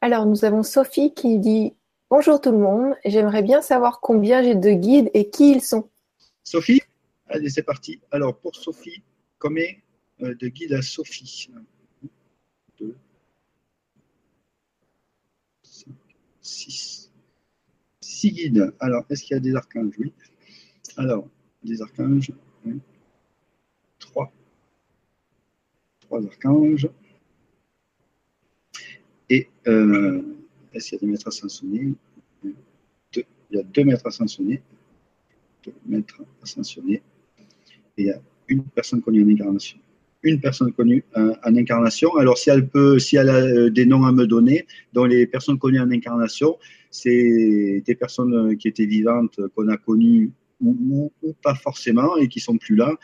Alors 0.01 0.25
nous 0.25 0.45
avons 0.47 0.63
Sophie 0.63 1.13
qui 1.13 1.39
dit 1.39 1.75
Bonjour 2.09 2.41
tout 2.41 2.53
le 2.53 2.59
monde, 2.59 2.95
j'aimerais 3.05 3.43
bien 3.43 3.61
savoir 3.61 4.01
combien 4.01 4.43
j'ai 4.43 4.55
de 4.55 4.71
guides 4.71 5.11
et 5.15 5.29
qui 5.29 5.53
ils 5.53 5.63
sont. 5.63 5.91
Sophie? 6.43 6.81
Allez, 7.31 7.49
c'est 7.49 7.63
parti. 7.63 8.01
Alors 8.11 8.39
pour 8.39 8.55
Sophie, 8.55 9.03
combien 9.39 9.73
de 10.21 10.49
guides 10.49 10.75
à 10.75 10.83
Sophie 10.83 11.49
6. 16.43 17.11
6 18.01 18.33
guides. 18.33 18.75
Alors, 18.81 19.05
est-ce 19.09 19.23
qu'il 19.23 19.35
y 19.35 19.37
a 19.37 19.41
des 19.41 19.55
archanges? 19.55 19.95
Oui. 19.99 20.13
Alors, 20.97 21.29
des 21.63 21.81
archanges. 21.81 22.33
3. 23.99 24.33
3 26.01 26.27
archanges. 26.27 26.89
Et 29.29 29.49
euh, 29.69 30.23
est-ce 30.73 30.89
qu'il 30.89 30.97
y 30.97 30.99
a 30.99 31.01
des 31.01 31.13
maîtres 31.13 31.29
ascensionnés 31.29 31.95
Deux. 32.43 33.25
Il 33.51 33.57
y 33.57 33.59
a 33.59 33.63
deux 33.63 33.85
maîtres 33.85 34.07
ascensionnés. 34.07 34.63
Deux 35.65 35.75
maîtres 35.87 36.23
ascensionnés. 36.43 36.97
Et 36.97 37.03
il 38.01 38.07
y 38.07 38.11
a 38.11 38.21
une 38.49 38.65
personne 38.65 39.01
connue 39.01 39.23
en 39.25 39.29
incarnation 39.29 39.79
une 40.23 40.41
personne 40.41 40.73
connue 40.73 41.05
euh, 41.17 41.35
en 41.45 41.57
incarnation. 41.57 42.17
Alors, 42.17 42.39
si 42.39 42.51
elle 42.51 42.69
peut, 42.69 42.99
si 42.99 43.17
elle 43.17 43.31
a 43.31 43.41
euh, 43.41 43.71
des 43.71 43.87
noms 43.87 44.05
à 44.05 44.13
me 44.13 44.27
donner, 44.27 44.67
dont 44.93 45.05
les 45.05 45.27
personnes 45.27 45.59
connues 45.59 45.81
en 45.81 45.91
incarnation, 45.91 46.59
c'est 46.91 47.83
des 47.85 47.95
personnes 47.95 48.35
euh, 48.35 48.55
qui 48.55 48.69
étaient 48.69 48.87
vivantes, 48.87 49.41
qu'on 49.55 49.69
a 49.69 49.77
connues 49.77 50.33
ou, 50.63 51.11
pas 51.43 51.55
forcément 51.55 52.19
et 52.19 52.29
qui 52.29 52.39
sont 52.39 52.59
plus 52.59 52.77
là, 52.77 52.95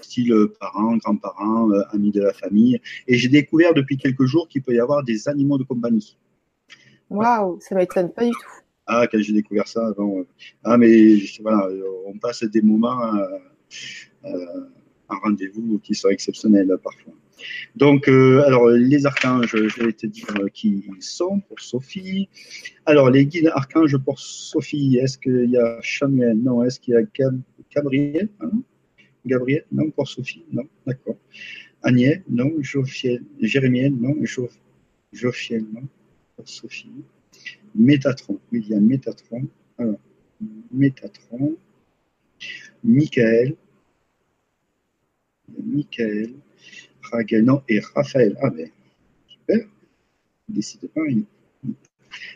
style 0.00 0.34
parents, 0.58 0.96
grands-parents, 0.96 1.70
amis 1.92 2.10
de 2.10 2.20
la 2.20 2.32
famille. 2.32 2.80
Et 3.06 3.16
j'ai 3.16 3.28
découvert 3.28 3.74
depuis 3.74 3.96
quelques 3.96 4.24
jours 4.24 4.48
qu'il 4.48 4.60
peut 4.62 4.74
y 4.74 4.80
avoir 4.80 5.04
des 5.04 5.28
animaux 5.28 5.56
de 5.56 5.62
compagnie. 5.62 6.18
Waouh, 7.10 7.60
ça 7.60 7.76
m'étonne 7.76 8.12
pas 8.12 8.24
du 8.24 8.32
tout. 8.32 8.64
Ah, 8.86 9.06
quand 9.06 9.20
j'ai 9.20 9.32
découvert 9.32 9.68
ça, 9.68 9.86
avant, 9.86 10.24
ah 10.64 10.76
mais 10.76 11.18
voilà, 11.42 11.68
on 12.06 12.18
passe 12.18 12.42
des 12.42 12.60
moments 12.60 13.12
un 14.24 15.16
rendez-vous 15.22 15.78
qui 15.78 15.94
soit 15.94 16.12
exceptionnel 16.12 16.76
parfois. 16.82 17.12
Donc, 17.76 18.08
euh, 18.08 18.42
alors, 18.46 18.68
les 18.68 19.06
archanges, 19.06 19.54
je 19.54 19.82
vais 19.82 19.92
te 19.92 20.06
dire 20.06 20.26
qui 20.52 20.84
ils 20.96 21.02
sont 21.02 21.40
pour 21.40 21.60
Sophie. 21.60 22.28
Alors, 22.86 23.10
les 23.10 23.26
guides 23.26 23.50
archanges 23.54 23.96
pour 23.98 24.18
Sophie, 24.18 24.98
est-ce 24.98 25.18
qu'il 25.18 25.50
y 25.50 25.58
a 25.58 25.78
Chamuel 25.82 26.38
Non. 26.38 26.62
Est-ce 26.64 26.80
qu'il 26.80 26.94
y 26.94 26.96
a 26.96 27.02
Gabriel 27.74 28.28
hein? 28.40 28.50
Gabriel? 29.26 29.64
Non, 29.72 29.90
pour 29.90 30.08
Sophie 30.08 30.44
Non, 30.52 30.64
d'accord. 30.86 31.16
Agnès? 31.82 32.22
Non. 32.28 32.50
Jophiel 32.60 33.22
Jérémiel? 33.40 33.94
Non. 33.94 34.14
Jophiel 35.12 35.64
Non, 35.72 35.82
pour 36.36 36.48
Sophie. 36.48 36.90
Métatron, 37.74 38.38
oui, 38.52 38.64
il 38.64 38.70
y 38.70 38.74
a 38.74 38.80
Métatron. 38.80 39.48
Alors, 39.78 39.98
Métatron. 40.72 41.56
Michael, 42.84 43.56
Michael, 45.48 46.34
Raguenan 47.02 47.62
et 47.68 47.80
Raphaël. 47.94 48.36
Ah 48.42 48.50
ben, 48.50 48.70
super. 49.28 49.66
Décidément, 50.48 51.04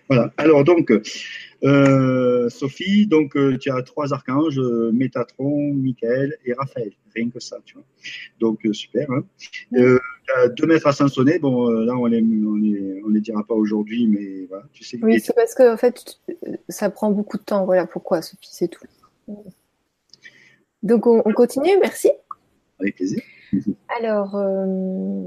voilà. 0.09 0.33
Alors 0.37 0.65
donc, 0.65 0.93
euh, 1.65 2.49
Sophie, 2.49 3.07
donc 3.07 3.37
euh, 3.37 3.59
tu 3.59 3.71
as 3.71 3.83
trois 3.83 4.13
archanges, 4.13 4.59
euh, 4.59 4.91
Métatron, 4.93 5.73
Michael 5.75 6.37
et 6.45 6.53
Raphaël. 6.53 6.93
Rien 7.15 7.31
que 7.31 7.41
ça, 7.41 7.59
tu 7.65 7.75
vois. 7.75 7.85
Donc 8.41 8.61
super. 8.73 9.11
Hein. 9.11 9.25
deux 9.73 10.67
maîtres 10.67 10.87
à 10.87 10.93
Sansonnet. 10.93 11.39
Bon, 11.39 11.69
là 11.69 11.95
on 11.95 12.07
les, 12.07 12.23
on 12.23 12.55
les, 12.55 13.03
on 13.05 13.09
les 13.09 13.21
dira 13.21 13.45
pas 13.45 13.55
aujourd'hui, 13.55 14.07
mais 14.07 14.47
voilà, 14.49 14.65
tu 14.73 14.85
sais. 14.85 14.99
Oui, 15.03 15.21
c'est 15.21 15.35
parce 15.35 15.55
que 15.55 15.73
en 15.73 15.77
fait, 15.77 16.21
ça 16.69 16.91
prend 16.91 17.11
beaucoup 17.11 17.39
de 17.39 17.43
temps. 17.43 17.65
Voilà 17.65 17.87
pourquoi, 17.87 18.23
Sophie, 18.23 18.51
c'est 18.53 18.69
tout. 18.69 18.85
Donc 20.83 21.07
on 21.07 21.23
continue. 21.33 21.77
Merci. 21.81 22.11
Avec 22.81 22.97
plaisir. 22.97 23.23
Alors, 23.99 24.37
euh, 24.37 25.27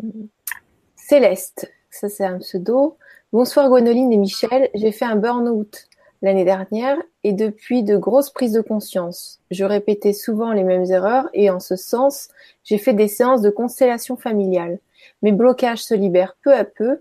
Céleste, 0.96 1.72
ça 1.90 2.10
c'est 2.10 2.26
un 2.26 2.40
pseudo. 2.40 2.98
Bonsoir 3.34 3.70
Gwenoline 3.70 4.12
et 4.12 4.18
Michel, 4.18 4.70
j'ai 4.74 4.92
fait 4.92 5.06
un 5.06 5.16
burn-out 5.16 5.88
l'année 6.22 6.46
dernière 6.46 6.98
et 7.24 7.34
depuis 7.34 7.84
de 7.84 7.98
grosses 7.98 8.30
prises 8.30 8.54
de 8.54 8.62
conscience. 8.62 9.40
Je 9.50 9.66
répétais 9.66 10.14
souvent 10.14 10.54
les 10.54 10.64
mêmes 10.64 10.86
erreurs 10.86 11.30
et 11.34 11.50
en 11.50 11.60
ce 11.60 11.76
sens, 11.76 12.30
j'ai 12.64 12.78
fait 12.78 12.94
des 12.94 13.08
séances 13.08 13.42
de 13.42 13.50
constellation 13.50 14.16
familiale. 14.16 14.80
Mes 15.22 15.32
blocages 15.32 15.84
se 15.84 15.94
libèrent 15.94 16.38
peu 16.44 16.54
à 16.54 16.64
peu. 16.64 17.00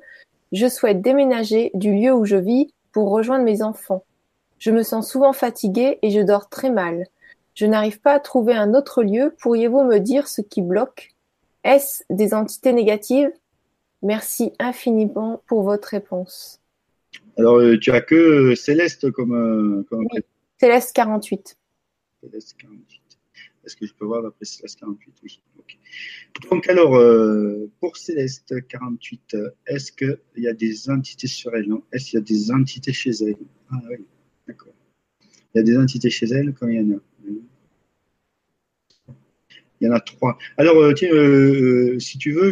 Je 0.53 0.69
souhaite 0.69 1.03
déménager 1.03 1.71
du 1.75 1.95
lieu 1.95 2.13
où 2.13 2.25
je 2.25 2.37
vis 2.37 2.73
pour 2.93 3.11
rejoindre 3.11 3.45
mes 3.45 3.63
enfants. 3.63 4.05
Je 4.59 4.71
me 4.71 4.83
sens 4.83 5.11
souvent 5.11 5.33
fatiguée 5.33 5.99
et 6.03 6.11
je 6.11 6.21
dors 6.21 6.49
très 6.49 6.71
mal. 6.71 7.07
Je 7.55 7.67
n'arrive 7.67 8.01
pas 8.01 8.15
à 8.15 8.21
trouver 8.21 8.55
un 8.55 8.75
autre 8.75 9.03
lieu. 9.03 9.35
Pourriez-vous 9.41 9.85
me 9.85 9.99
dire 9.99 10.29
ce 10.29 10.41
qui 10.41 10.63
bloque? 10.63 11.15
Est-ce 11.65 12.05
des 12.11 12.33
entités 12.33 12.73
négatives? 12.73 13.33
Merci 14.03 14.53
infiniment 14.59 15.43
pour 15.47 15.63
votre 15.63 15.89
réponse. 15.89 16.61
Alors, 17.37 17.59
euh, 17.59 17.79
tu 17.79 17.91
as 17.91 18.01
que 18.01 18.15
euh, 18.15 18.55
Céleste 18.55 19.11
comme, 19.11 19.35
euh. 19.35 19.85
Céleste 20.59 20.95
48. 20.95 21.59
Céleste 22.23 22.57
48. 22.59 23.01
Est-ce 23.65 23.77
que 23.77 23.87
je 23.87 23.93
peux 23.95 24.07
voir 24.07 24.23
d'après 24.23 24.45
Céleste 24.45 24.79
48 24.81 25.15
Oui. 25.23 25.41
Donc, 26.51 26.69
alors, 26.69 26.99
pour 27.81 27.97
Céleste 27.97 28.67
48, 28.69 29.37
est-ce 29.67 29.93
qu'il 29.93 30.19
y 30.37 30.49
a 30.49 30.55
des 30.55 30.89
entités 30.89 31.27
sur 31.27 31.55
elle? 31.55 31.69
Est-ce 31.93 32.11
qu'il 32.11 32.19
y 32.19 32.23
a 32.23 32.25
des 32.25 32.51
entités 32.53 32.93
chez 32.93 33.11
elle? 33.11 33.37
Ah 33.71 33.77
oui, 33.91 34.07
d'accord. 34.47 34.73
Il 35.55 35.59
y 35.59 35.61
a 35.61 35.63
des 35.63 35.77
entités 35.77 36.09
chez 36.09 36.27
elle, 36.27 36.55
comme 36.55 36.71
il 36.71 36.81
y 36.81 36.95
en 36.95 36.97
a 36.97 37.01
il 39.81 39.87
y 39.87 39.91
en 39.91 39.95
a 39.95 40.01
trois. 40.01 40.39
Alors, 40.57 40.77
euh, 40.77 40.93
tiens, 40.93 41.11
euh, 41.13 41.99
si 41.99 42.19
tu 42.19 42.33
veux, 42.33 42.51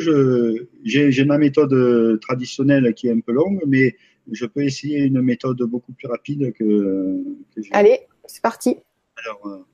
j'ai 0.84 1.24
ma 1.24 1.38
méthode 1.38 2.20
traditionnelle 2.20 2.94
qui 2.94 3.08
est 3.08 3.12
un 3.12 3.20
peu 3.20 3.32
longue, 3.32 3.60
mais 3.66 3.96
je 4.32 4.46
peux 4.46 4.62
essayer 4.62 5.00
une 5.00 5.22
méthode 5.22 5.62
beaucoup 5.62 5.92
plus 5.92 6.08
rapide 6.08 6.52
que. 6.52 7.22
que 7.54 7.60
Allez, 7.72 8.00
c'est 8.26 8.42
parti. 8.42 8.76
Alors, 9.16 9.66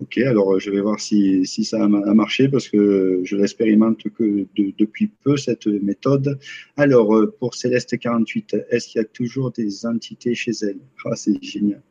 Ok, 0.00 0.18
alors 0.18 0.54
euh, 0.54 0.58
je 0.60 0.70
vais 0.70 0.80
voir 0.80 1.00
si, 1.00 1.44
si 1.44 1.64
ça 1.64 1.82
a 1.82 1.88
marché 1.88 2.48
parce 2.48 2.68
que 2.68 3.20
je 3.24 3.36
l'expérimente 3.36 4.08
que 4.10 4.46
depuis 4.56 5.08
peu 5.08 5.36
cette 5.36 5.66
méthode. 5.66 6.38
Alors 6.76 7.16
euh, 7.16 7.34
pour 7.40 7.56
Céleste 7.56 7.98
48, 7.98 8.56
est-ce 8.70 8.88
qu'il 8.88 9.00
y 9.00 9.04
a 9.04 9.08
toujours 9.08 9.50
des 9.50 9.86
entités 9.86 10.36
chez 10.36 10.52
elle? 10.62 10.78
Ah, 11.04 11.16
c'est 11.16 11.42
génial. 11.42 11.82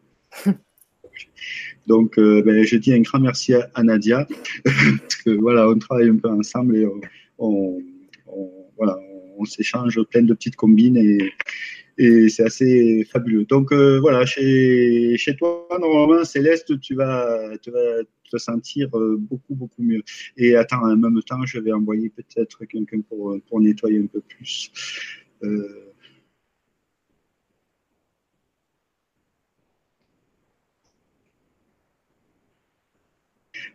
Donc, 1.87 2.17
euh, 2.17 2.41
ben, 2.43 2.63
je 2.63 2.77
dis 2.77 2.93
un 2.93 3.01
grand 3.01 3.19
merci 3.19 3.53
à, 3.53 3.83
Nadia 3.83 4.25
parce 4.63 5.15
que 5.25 5.31
voilà, 5.31 5.67
on 5.67 5.77
travaille 5.77 6.09
un 6.09 6.17
peu 6.17 6.29
ensemble 6.29 6.77
et 6.77 6.87
on, 7.39 7.81
voilà, 8.77 8.99
on 9.37 9.45
s'échange 9.45 10.01
plein 10.09 10.23
de 10.23 10.33
petites 10.33 10.55
combines 10.55 10.97
et, 10.97 11.33
c'est 12.29 12.43
assez 12.43 13.07
fabuleux. 13.11 13.45
Donc 13.45 13.71
euh, 13.71 13.99
voilà, 13.99 14.23
chez, 14.23 15.17
toi, 15.39 15.67
normalement, 15.81 16.23
Céleste, 16.23 16.79
tu 16.79 16.93
vas, 16.93 17.57
te 17.59 18.37
sentir 18.37 18.89
euh, 18.95 19.15
beaucoup, 19.17 19.55
beaucoup 19.55 19.81
mieux. 19.81 20.03
Et 20.35 20.55
attends, 20.55 20.83
en 20.83 20.95
même 20.95 21.19
temps, 21.23 21.43
je 21.45 21.59
vais 21.59 21.71
envoyer 21.71 22.09
peut-être 22.09 22.65
quelqu'un 22.65 23.01
pour, 23.01 23.35
pour 23.49 23.61
nettoyer 23.61 23.99
un 23.99 24.05
peu 24.05 24.21
plus. 24.21 24.71
Euh, 25.43 25.87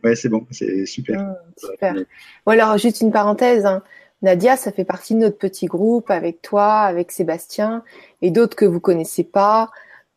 Ouais, 0.04 0.16
c'est 0.16 0.28
bon, 0.28 0.46
c'est 0.50 0.84
super. 0.86 1.20
Mmh, 1.20 1.36
super. 1.56 1.94
Bon, 2.44 2.52
alors, 2.52 2.76
juste 2.78 3.00
une 3.00 3.12
parenthèse. 3.12 3.64
Hein. 3.64 3.82
Nadia, 4.22 4.56
ça 4.56 4.70
fait 4.70 4.84
partie 4.84 5.14
de 5.14 5.20
notre 5.20 5.38
petit 5.38 5.66
groupe 5.66 6.10
avec 6.10 6.42
toi, 6.42 6.80
avec 6.80 7.10
Sébastien 7.10 7.82
et 8.22 8.30
d'autres 8.30 8.56
que 8.56 8.64
vous 8.64 8.80
connaissez 8.80 9.24
pas. 9.24 9.70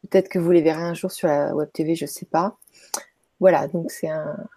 Peut-être 0.03 0.29
que 0.29 0.37
vous 0.37 0.51
les 0.51 0.61
verrez 0.61 0.83
un 0.83 0.93
jour 0.93 1.11
sur 1.11 1.27
la 1.27 1.55
web 1.55 1.69
TV, 1.73 1.95
je 1.95 2.05
sais 2.05 2.27
pas. 2.27 2.57
Voilà, 3.39 3.67
donc 3.67 3.91
c'est 3.91 4.07
un, 4.07 4.47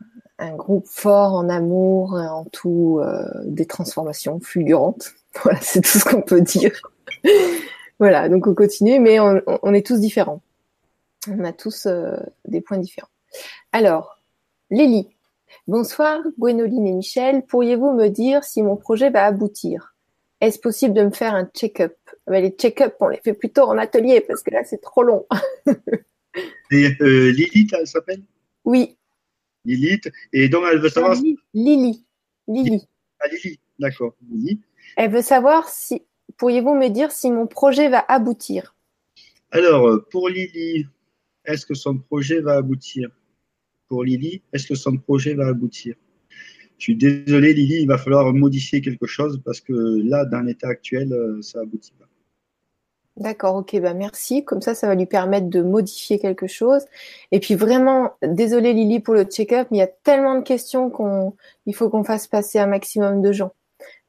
groupe 0.56 0.86
fort 0.86 1.34
en 1.34 1.48
amour, 1.48 2.12
en 2.12 2.44
tout, 2.44 3.00
euh, 3.02 3.24
des 3.44 3.66
transformations 3.66 4.40
fulgurantes. 4.40 5.12
Voilà, 5.42 5.60
c'est 5.60 5.82
tout 5.82 5.98
ce 5.98 6.04
qu'on 6.04 6.22
peut 6.22 6.40
dire. 6.40 6.72
voilà, 8.00 8.28
donc 8.28 8.46
on 8.46 8.54
continue, 8.54 8.98
mais 8.98 9.20
on, 9.20 9.74
est 9.74 9.86
tous 9.86 10.00
différents. 10.00 10.40
On 11.30 11.44
a 11.44 11.52
tous 11.52 11.86
euh, 11.86 12.16
des 12.46 12.60
points 12.60 12.78
différents. 12.78 13.10
Alors, 13.70 14.18
Lily. 14.70 15.06
Bonsoir, 15.68 16.22
Gwénoline 16.38 16.86
et 16.86 16.94
Michel. 16.94 17.44
Pourriez-vous 17.44 17.92
me 17.92 18.08
dire 18.08 18.42
si 18.42 18.62
mon 18.62 18.78
projet 18.78 19.10
va 19.10 19.26
aboutir? 19.26 19.94
Est-ce 20.40 20.58
possible 20.58 20.94
de 20.94 21.02
me 21.02 21.10
faire 21.10 21.34
un 21.34 21.44
check-up? 21.44 21.94
Les 22.26 22.52
check-up, 22.58 22.94
on 23.00 23.08
les 23.08 23.18
fait 23.18 23.34
plutôt 23.34 23.64
en 23.64 23.76
atelier 23.76 24.22
parce 24.22 24.42
que 24.42 24.50
là, 24.50 24.64
c'est 24.64 24.80
trop 24.80 25.02
long. 25.02 25.26
et 26.70 26.88
euh, 27.02 27.32
Lily, 27.32 27.68
elle 27.78 27.86
s'appelle? 27.86 28.22
Oui. 28.64 28.96
Lilith. 29.66 30.10
Et 30.32 30.48
donc, 30.48 30.64
elle 30.72 30.78
veut 30.78 30.88
savoir. 30.88 31.18
Lily. 31.52 32.02
Lily. 32.46 32.88
Ah, 33.20 33.28
Lily, 33.28 33.60
d'accord. 33.78 34.14
Lily. 34.30 34.62
Elle 34.96 35.10
veut 35.10 35.20
savoir 35.20 35.68
si. 35.68 36.02
Pourriez-vous 36.38 36.76
me 36.76 36.88
dire 36.88 37.12
si 37.12 37.30
mon 37.30 37.46
projet 37.46 37.90
va 37.90 38.02
aboutir? 38.08 38.74
Alors, 39.50 40.02
pour 40.10 40.30
Lily, 40.30 40.86
est-ce 41.44 41.66
que 41.66 41.74
son 41.74 41.98
projet 41.98 42.40
va 42.40 42.56
aboutir? 42.56 43.10
Pour 43.88 44.04
Lily, 44.04 44.42
est-ce 44.52 44.66
que 44.66 44.74
son 44.74 44.96
projet 44.96 45.34
va 45.34 45.46
aboutir? 45.48 45.94
Je 46.78 46.84
suis 46.84 46.96
désolé, 46.96 47.54
Lily, 47.54 47.82
il 47.82 47.88
va 47.88 47.98
falloir 47.98 48.32
modifier 48.32 48.80
quelque 48.80 49.06
chose 49.06 49.40
parce 49.44 49.60
que 49.60 49.72
là, 49.72 50.24
dans 50.24 50.40
l'état 50.40 50.68
actuel, 50.68 51.12
euh, 51.12 51.42
ça 51.42 51.60
aboutit 51.60 51.92
pas. 51.98 52.08
D'accord, 53.18 53.56
ok, 53.56 53.80
bah 53.80 53.94
merci. 53.94 54.44
Comme 54.44 54.62
ça, 54.62 54.76
ça 54.76 54.86
va 54.86 54.94
lui 54.94 55.06
permettre 55.06 55.48
de 55.48 55.60
modifier 55.60 56.20
quelque 56.20 56.46
chose. 56.46 56.82
Et 57.32 57.40
puis 57.40 57.56
vraiment, 57.56 58.12
désolé 58.22 58.72
Lily 58.72 59.00
pour 59.00 59.14
le 59.14 59.24
check-up, 59.24 59.66
mais 59.70 59.78
il 59.78 59.80
y 59.80 59.84
a 59.84 59.88
tellement 59.88 60.36
de 60.36 60.44
questions 60.44 60.88
qu'on, 60.88 61.34
faut 61.72 61.90
qu'on 61.90 62.04
fasse 62.04 62.28
passer 62.28 62.60
un 62.60 62.68
maximum 62.68 63.20
de 63.20 63.32
gens. 63.32 63.52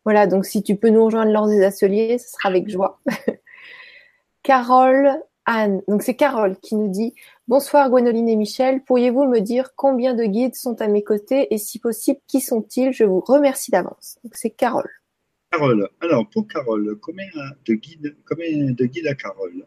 Voilà, 0.06 0.28
donc 0.28 0.46
si 0.46 0.62
tu 0.62 0.76
peux 0.76 0.90
nous 0.90 1.06
rejoindre 1.06 1.32
lors 1.32 1.48
des 1.48 1.64
ateliers, 1.64 2.20
ce 2.20 2.30
sera 2.30 2.50
avec 2.50 2.70
joie. 2.70 3.00
Carole 4.44 5.10
Anne, 5.46 5.82
donc 5.88 6.04
c'est 6.04 6.16
Carole 6.16 6.58
qui 6.62 6.76
nous 6.76 6.88
dit 6.88 7.16
Bonsoir 7.50 7.90
Gwénoline 7.90 8.30
et 8.30 8.36
Michel, 8.36 8.84
pourriez-vous 8.84 9.28
me 9.28 9.40
dire 9.40 9.74
combien 9.76 10.14
de 10.14 10.24
guides 10.24 10.54
sont 10.54 10.80
à 10.84 10.88
mes 10.88 11.02
côtés 11.02 11.52
et 11.52 11.58
si 11.58 11.80
possible, 11.80 12.20
qui 12.28 12.42
sont-ils? 12.42 12.94
Je 12.94 13.04
vous 13.04 13.22
remercie 13.22 13.72
d'avance. 13.72 14.20
Donc 14.24 14.36
c'est 14.36 14.52
Carole. 14.52 14.92
Carole. 15.50 15.90
Alors, 16.00 16.30
pour 16.30 16.48
Carole, 16.48 16.96
combien 17.02 17.26
de 17.66 17.74
guides, 17.74 18.16
combien 18.24 18.72
de 18.72 18.86
guides 18.86 19.08
à 19.08 19.16
Carole? 19.16 19.66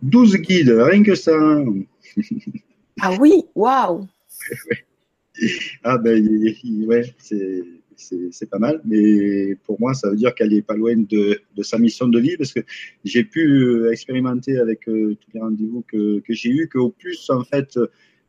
12 0.00 0.36
guides, 0.36 0.70
rien 0.70 1.02
que 1.02 1.14
ça. 1.14 1.36
ah 3.02 3.12
oui, 3.20 3.44
waouh 3.54 4.08
Ah 5.82 5.98
ben, 5.98 6.24
ouais, 6.86 7.14
c'est 7.96 8.50
pas 8.50 8.58
mal. 8.58 8.80
Mais 8.84 9.56
pour 9.64 9.80
moi, 9.80 9.94
ça 9.94 10.10
veut 10.10 10.16
dire 10.16 10.34
qu'elle 10.34 10.52
est 10.52 10.62
pas 10.62 10.76
loin 10.76 10.96
de, 10.96 11.40
sa 11.62 11.78
mission 11.78 12.08
de 12.08 12.18
vie 12.18 12.36
parce 12.36 12.52
que 12.52 12.60
j'ai 13.04 13.24
pu 13.24 13.40
euh, 13.40 13.92
expérimenter 13.92 14.58
avec 14.58 14.88
euh, 14.88 15.16
tous 15.20 15.30
les 15.34 15.40
rendez-vous 15.40 15.84
que, 15.88 16.20
que 16.20 16.34
j'ai 16.34 16.50
eu 16.50 16.68
qu'au 16.68 16.90
plus, 16.90 17.30
en 17.30 17.44
fait, 17.44 17.78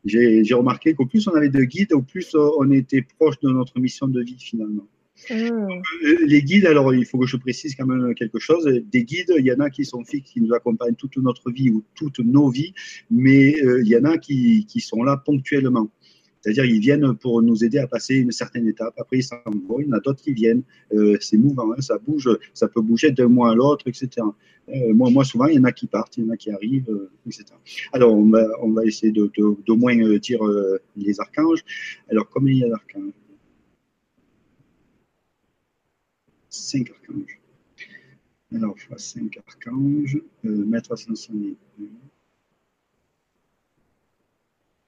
j'ai 0.03 0.53
remarqué 0.53 0.93
qu'au 0.93 1.05
plus 1.05 1.27
on 1.27 1.33
avait 1.33 1.49
de 1.49 1.63
guides, 1.63 1.93
au 1.93 2.01
plus 2.01 2.35
euh, 2.35 2.49
on 2.59 2.71
était 2.71 3.05
proche 3.17 3.39
de 3.39 3.49
notre 3.49 3.79
mission 3.79 4.07
de 4.07 4.21
vie 4.21 4.37
finalement. 4.39 4.87
Hmm. 5.29 5.81
Les 6.27 6.43
guides, 6.43 6.65
alors 6.65 6.93
il 6.93 7.05
faut 7.05 7.17
que 7.17 7.25
je 7.25 7.37
précise 7.37 7.73
quand 7.75 7.85
même 7.85 8.13
quelque 8.15 8.37
chose. 8.37 8.65
Des 8.91 9.05
guides, 9.05 9.33
il 9.37 9.45
y 9.45 9.51
en 9.51 9.61
a 9.61 9.69
qui 9.69 9.85
sont 9.85 10.03
fixes, 10.03 10.31
qui 10.31 10.41
nous 10.41 10.53
accompagnent 10.53 10.95
toute 10.95 11.15
notre 11.17 11.51
vie 11.51 11.69
ou 11.69 11.83
toutes 11.95 12.19
nos 12.19 12.49
vies, 12.49 12.73
mais 13.09 13.55
il 13.81 13.87
y 13.87 13.95
en 13.95 14.03
a 14.03 14.17
qui, 14.17 14.65
qui 14.65 14.81
sont 14.81 15.03
là 15.03 15.15
ponctuellement. 15.15 15.89
C'est-à-dire, 16.45 16.65
ils 16.65 16.79
viennent 16.79 17.15
pour 17.15 17.41
nous 17.41 17.63
aider 17.63 17.79
à 17.79 17.87
passer 17.87 18.17
une 18.17 18.31
certaine 18.31 18.67
étape. 18.67 18.93
Après, 18.99 19.17
ils 19.17 19.23
s'en 19.23 19.37
vont. 19.67 19.79
Il 19.79 19.87
y 19.87 19.89
en 19.89 19.93
a 19.93 19.99
d'autres 19.99 20.21
qui 20.21 20.31
viennent. 20.31 20.61
Euh, 20.93 21.17
c'est 21.19 21.37
mouvant, 21.37 21.71
hein, 21.71 21.81
ça 21.81 21.97
bouge, 21.97 22.29
ça 22.53 22.67
peut 22.67 22.81
bouger 22.81 23.09
d'un 23.09 23.29
mois 23.29 23.49
à 23.49 23.55
l'autre, 23.55 23.87
etc. 23.87 24.27
Euh, 24.69 24.93
moi, 24.93 25.25
souvent, 25.25 25.47
il 25.47 25.55
y 25.55 25.59
en 25.59 25.63
a 25.63 25.71
qui 25.71 25.87
partent, 25.87 26.17
il 26.17 26.25
y 26.25 26.27
en 26.27 26.33
a 26.33 26.37
qui 26.37 26.51
arrivent, 26.51 26.87
euh, 26.91 27.09
etc. 27.25 27.45
Alors, 27.93 28.13
on 28.13 28.29
va, 28.29 28.85
essayer 28.85 29.11
de, 29.11 29.31
de 29.35 29.73
moins 29.73 29.95
dire 30.19 30.39
les 30.95 31.19
archanges. 31.19 31.65
Alors, 32.11 32.29
combien 32.29 32.53
il 32.53 32.59
y 32.59 32.63
a 32.63 32.69
d'archanges? 32.69 33.13
Cinq 36.49 36.91
archanges. 36.91 37.39
Alors, 38.53 38.77
fois 38.77 38.99
cinq 38.99 39.39
archanges, 39.47 40.21
maître 40.43 40.91
ascensionné. 40.91 41.55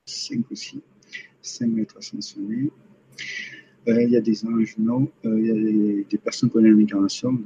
Cinq 0.05 0.51
aussi. 0.51 0.83
5 1.47 1.67
mètres 1.67 1.97
ascensionnés. 1.97 2.71
Euh, 3.87 4.03
il 4.03 4.09
y 4.09 4.17
a 4.17 4.21
des 4.21 4.45
anges, 4.45 4.75
non. 4.77 5.09
Euh, 5.25 5.39
il 5.39 5.45
y 5.45 5.51
a 5.51 6.03
des, 6.09 6.17
personnes 6.17 6.49
connues 6.49 6.73
en 6.73 6.79
incarnation. 6.79 7.39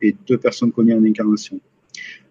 Et 0.00 0.16
deux 0.26 0.38
personnes 0.38 0.72
connues 0.72 0.94
en 0.94 1.04
incarnation. 1.04 1.60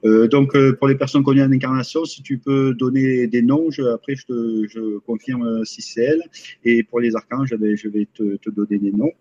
Euh, 0.03 0.27
donc, 0.27 0.57
pour 0.77 0.87
les 0.87 0.95
personnes 0.95 1.23
connues 1.23 1.43
en 1.43 1.51
incarnation, 1.51 2.03
si 2.03 2.21
tu 2.21 2.37
peux 2.37 2.73
donner 2.73 3.27
des 3.27 3.41
noms, 3.41 3.69
après 3.93 4.15
je, 4.15 4.97
confirme 4.99 5.63
si 5.63 5.81
c'est 5.81 6.03
elle. 6.03 6.23
Et 6.65 6.83
pour 6.83 6.99
les 6.99 7.15
archanges, 7.15 7.49
je 7.49 7.87
vais 7.87 8.07
te, 8.13 8.49
donner 8.49 8.77
des 8.77 8.91
noms. 8.91 9.13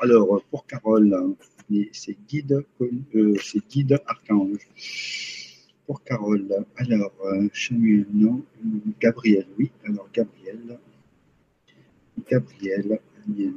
Alors, 0.00 0.42
pour 0.50 0.66
Carole, 0.66 1.14
c'est 1.92 2.16
guide, 2.28 2.64
c'est 3.42 3.68
guide 3.68 3.98
archange 4.06 4.58
pour 5.92 6.02
Carole. 6.04 6.48
Alors, 6.76 7.12
euh, 7.26 7.48
non. 8.14 8.42
Gabriel, 8.98 9.46
oui. 9.58 9.70
Alors, 9.84 10.08
Gabriel. 10.10 10.78
Gabriel, 12.30 12.98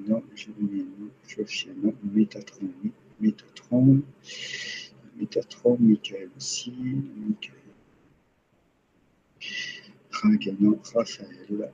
non. 0.05 0.21
Jérémie, 0.35 0.85
non. 1.81 1.93
Métatron, 2.13 2.67
oui. 2.83 2.91
Métatron. 3.21 4.01
Métatron, 5.17 5.77
Michael 5.79 6.29
aussi. 6.35 6.73
Michael. 7.25 7.53
Raganon, 10.11 10.77
Raphaël. 10.93 11.71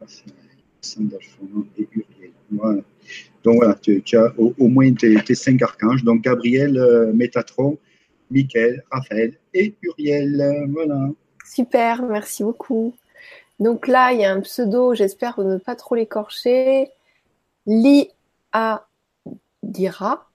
Raphaël, 0.00 0.34
Sandalphon 0.80 1.66
et 1.76 1.86
Uriel. 1.92 2.32
Voilà. 2.50 2.82
Donc 3.42 3.56
voilà, 3.56 3.74
tu, 3.74 4.02
as 4.16 4.32
au, 4.38 4.68
moins 4.68 4.90
tes, 4.94 5.34
cinq 5.34 5.60
archanges. 5.60 6.02
Donc 6.02 6.22
Gabriel, 6.22 6.78
euh, 6.78 7.12
Métatron, 7.12 7.78
Michael, 8.34 8.82
Raphaël 8.90 9.38
et 9.54 9.74
Uriel. 9.82 10.68
Voilà. 10.72 11.10
Super, 11.44 12.02
merci 12.02 12.42
beaucoup. 12.42 12.94
Donc 13.60 13.86
là, 13.86 14.12
il 14.12 14.20
y 14.20 14.24
a 14.24 14.32
un 14.32 14.40
pseudo, 14.40 14.94
j'espère 14.94 15.40
ne 15.40 15.58
pas 15.58 15.76
trop 15.76 15.94
l'écorcher. 15.94 16.90
Li 17.66 18.08
A 18.52 18.86
Dira, 19.62 20.28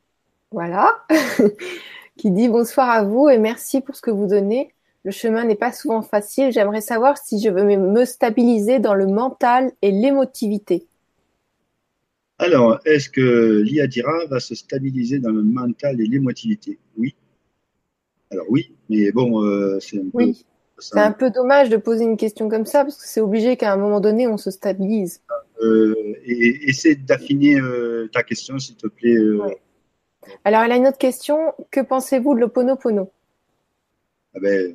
voilà, 0.51 1.05
qui 2.17 2.31
dit 2.31 2.47
bonsoir 2.47 2.89
à 2.89 3.03
vous 3.03 3.29
et 3.29 3.37
merci 3.37 3.81
pour 3.81 3.95
ce 3.95 4.01
que 4.01 4.11
vous 4.11 4.27
donnez. 4.27 4.73
Le 5.03 5.11
chemin 5.11 5.45
n'est 5.45 5.55
pas 5.55 5.71
souvent 5.71 6.01
facile. 6.01 6.51
J'aimerais 6.51 6.81
savoir 6.81 7.17
si 7.17 7.41
je 7.41 7.49
veux 7.49 7.63
me 7.63 8.05
stabiliser 8.05 8.79
dans 8.79 8.95
le 8.95 9.07
mental 9.07 9.71
et 9.81 9.91
l'émotivité. 9.91 10.87
Alors, 12.37 12.79
est-ce 12.85 13.09
que 13.09 13.61
l'IADIRA 13.61 14.25
va 14.29 14.39
se 14.39 14.55
stabiliser 14.55 15.19
dans 15.19 15.31
le 15.31 15.43
mental 15.43 15.99
et 15.99 16.07
l'émotivité? 16.07 16.79
Oui, 16.97 17.13
alors 18.31 18.45
oui, 18.49 18.75
mais 18.89 19.11
bon, 19.11 19.43
euh, 19.43 19.79
c'est 19.79 19.97
un, 19.97 20.05
oui. 20.13 20.45
C'est 20.77 20.99
un 20.99 21.11
peu 21.11 21.29
dommage 21.29 21.69
de 21.69 21.75
poser 21.75 22.05
une 22.05 22.15
question 22.15 22.47
comme 22.47 22.65
ça 22.65 22.83
parce 22.83 22.97
que 22.97 23.05
c'est 23.05 23.19
obligé 23.19 23.57
qu'à 23.57 23.73
un 23.73 23.77
moment 23.77 23.99
donné 23.99 24.27
on 24.27 24.37
se 24.37 24.49
stabilise. 24.49 25.21
Euh, 25.61 25.93
et 26.23 26.69
essaie 26.69 26.95
d'affiner 26.95 27.59
euh, 27.59 28.07
ta 28.13 28.23
question 28.23 28.57
s'il 28.59 28.77
te 28.77 28.87
plaît. 28.87 29.17
Alors 30.45 30.61
elle 30.61 30.71
a 30.71 30.77
une 30.77 30.87
autre 30.87 30.97
question. 30.97 31.53
Que 31.69 31.81
pensez-vous 31.81 32.33
de 32.33 32.39
l'Oponopono 32.39 33.11
ah 34.35 34.39
ben, 34.39 34.73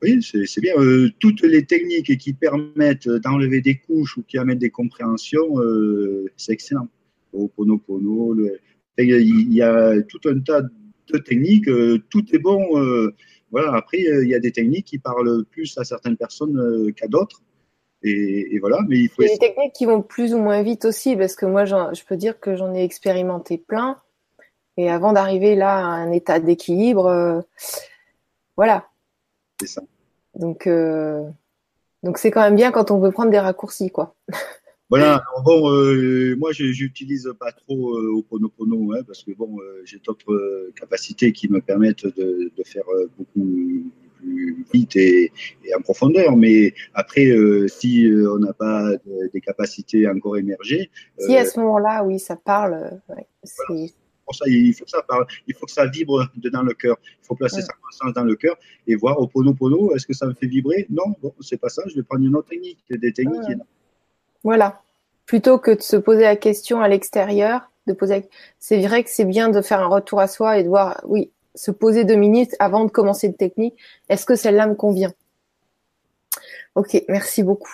Oui, 0.00 0.22
c'est 0.22 0.60
bien. 0.62 0.74
toutes 1.18 1.42
les 1.42 1.66
techniques 1.66 2.16
qui 2.16 2.32
permettent 2.32 3.08
d'enlever 3.08 3.60
des 3.60 3.76
couches 3.76 4.16
ou 4.16 4.22
qui 4.22 4.38
amènent 4.38 4.58
des 4.58 4.70
compréhensions, 4.70 5.56
c'est 6.38 6.52
excellent. 6.52 6.88
L'Oponopono, 7.34 8.32
le... 8.32 8.58
il 8.96 9.52
y 9.52 9.60
a 9.60 10.00
tout 10.02 10.20
un 10.30 10.38
tas 10.40 10.62
de 10.62 10.70
de 11.12 11.18
techniques, 11.18 11.68
euh, 11.68 12.02
tout 12.10 12.24
est 12.34 12.38
bon. 12.38 12.78
Euh, 12.78 13.14
voilà. 13.50 13.74
Après, 13.74 13.98
euh, 14.06 14.24
il 14.24 14.30
y 14.30 14.34
a 14.34 14.40
des 14.40 14.52
techniques 14.52 14.86
qui 14.86 14.98
parlent 14.98 15.44
plus 15.44 15.76
à 15.78 15.84
certaines 15.84 16.16
personnes 16.16 16.92
qu'à 16.94 17.06
d'autres. 17.06 17.42
Et, 18.02 18.58
voilà, 18.60 18.78
mais 18.88 18.98
il 18.98 19.08
faut. 19.08 19.22
Il 19.22 19.28
y 19.28 19.30
a 19.30 19.32
des 19.32 19.38
techniques 19.38 19.72
qui 19.72 19.86
vont 19.86 20.02
plus 20.02 20.34
ou 20.34 20.38
moins 20.38 20.62
vite 20.62 20.84
aussi, 20.84 21.16
parce 21.16 21.34
que 21.34 21.46
moi, 21.46 21.64
je 21.64 22.04
peux 22.06 22.16
dire 22.16 22.38
que 22.38 22.54
j'en 22.54 22.74
ai 22.74 22.84
expérimenté 22.84 23.58
plein. 23.58 24.00
Et 24.76 24.90
avant 24.90 25.12
d'arriver 25.12 25.54
là 25.54 25.76
à 25.76 25.80
un 25.80 26.12
état 26.12 26.38
d'équilibre, 26.38 27.06
euh, 27.06 27.40
voilà. 28.56 28.88
C'est 29.60 29.68
ça. 29.68 29.82
Donc, 30.34 30.66
euh, 30.66 31.24
donc 32.02 32.18
c'est 32.18 32.30
quand 32.30 32.42
même 32.42 32.56
bien 32.56 32.72
quand 32.72 32.90
on 32.90 32.98
veut 32.98 33.10
prendre 33.10 33.30
des 33.30 33.38
raccourcis, 33.38 33.90
quoi. 33.90 34.14
Voilà, 34.88 35.24
bon, 35.44 35.72
euh, 35.72 36.36
moi 36.38 36.52
j'utilise 36.52 37.28
pas 37.40 37.50
trop 37.50 37.96
euh, 37.96 38.18
Oponopono 38.18 38.92
hein, 38.92 39.02
parce 39.04 39.24
que 39.24 39.32
bon, 39.32 39.58
euh, 39.58 39.82
j'ai 39.84 39.98
d'autres 39.98 40.32
euh, 40.32 40.72
capacités 40.78 41.32
qui 41.32 41.50
me 41.50 41.60
permettent 41.60 42.06
de, 42.06 42.52
de 42.56 42.62
faire 42.64 42.84
beaucoup 43.18 43.84
plus 44.20 44.64
vite 44.72 44.94
et, 44.94 45.32
et, 45.64 45.74
en 45.74 45.80
profondeur. 45.80 46.36
Mais 46.36 46.72
après, 46.94 47.26
si 47.66 48.08
on 48.12 48.38
n'a 48.38 48.52
pas 48.52 48.92
des 49.32 49.40
capacités 49.40 50.08
encore 50.08 50.36
émergées. 50.36 50.90
Si 51.18 51.36
à 51.36 51.44
ce 51.44 51.58
moment-là, 51.60 52.04
oui, 52.04 52.20
ça 52.20 52.36
parle. 52.36 53.00
Ouais, 53.08 53.26
voilà. 53.68 53.86
Pour 54.24 54.34
ça, 54.34 54.44
il 54.48 54.72
faut 54.74 54.84
que 54.84 54.90
ça 54.90 55.02
parle, 55.02 55.26
il 55.46 55.54
faut 55.54 55.66
que 55.66 55.72
ça 55.72 55.86
vibre 55.86 56.28
dans 56.52 56.62
le 56.62 56.74
cœur. 56.74 56.96
Il 57.04 57.26
faut 57.26 57.36
placer 57.36 57.56
ouais. 57.56 57.62
sa 57.62 57.72
conscience 57.74 58.12
dans 58.12 58.24
le 58.24 58.34
cœur 58.34 58.56
et 58.86 58.96
voir 58.96 59.20
Oponopono, 59.20 59.94
est-ce 59.94 60.06
que 60.06 60.14
ça 60.14 60.26
me 60.26 60.34
fait 60.34 60.46
vibrer? 60.46 60.86
Non, 60.90 61.14
bon, 61.22 61.32
c'est 61.40 61.60
pas 61.60 61.68
ça. 61.68 61.82
Je 61.88 61.94
vais 61.96 62.02
prendre 62.02 62.24
une 62.24 62.34
autre 62.36 62.48
technique, 62.48 62.78
des 62.90 63.12
techniques. 63.12 63.48
Ouais. 63.48 63.56
Voilà. 64.46 64.80
Plutôt 65.24 65.58
que 65.58 65.72
de 65.72 65.82
se 65.82 65.96
poser 65.96 66.22
la 66.22 66.36
question 66.36 66.80
à 66.80 66.86
l'extérieur, 66.86 67.68
de 67.88 67.92
poser, 67.92 68.28
c'est 68.60 68.80
vrai 68.80 69.02
que 69.02 69.10
c'est 69.10 69.24
bien 69.24 69.48
de 69.48 69.60
faire 69.60 69.80
un 69.80 69.88
retour 69.88 70.20
à 70.20 70.28
soi 70.28 70.56
et 70.56 70.62
de 70.62 70.68
voir, 70.68 71.00
oui, 71.04 71.32
se 71.56 71.72
poser 71.72 72.04
deux 72.04 72.14
minutes 72.14 72.54
avant 72.60 72.84
de 72.84 72.90
commencer 72.92 73.26
une 73.26 73.34
technique. 73.34 73.74
Est-ce 74.08 74.24
que 74.24 74.36
celle-là 74.36 74.68
me 74.68 74.76
convient? 74.76 75.12
Ok, 76.76 77.02
merci 77.08 77.42
beaucoup. 77.42 77.72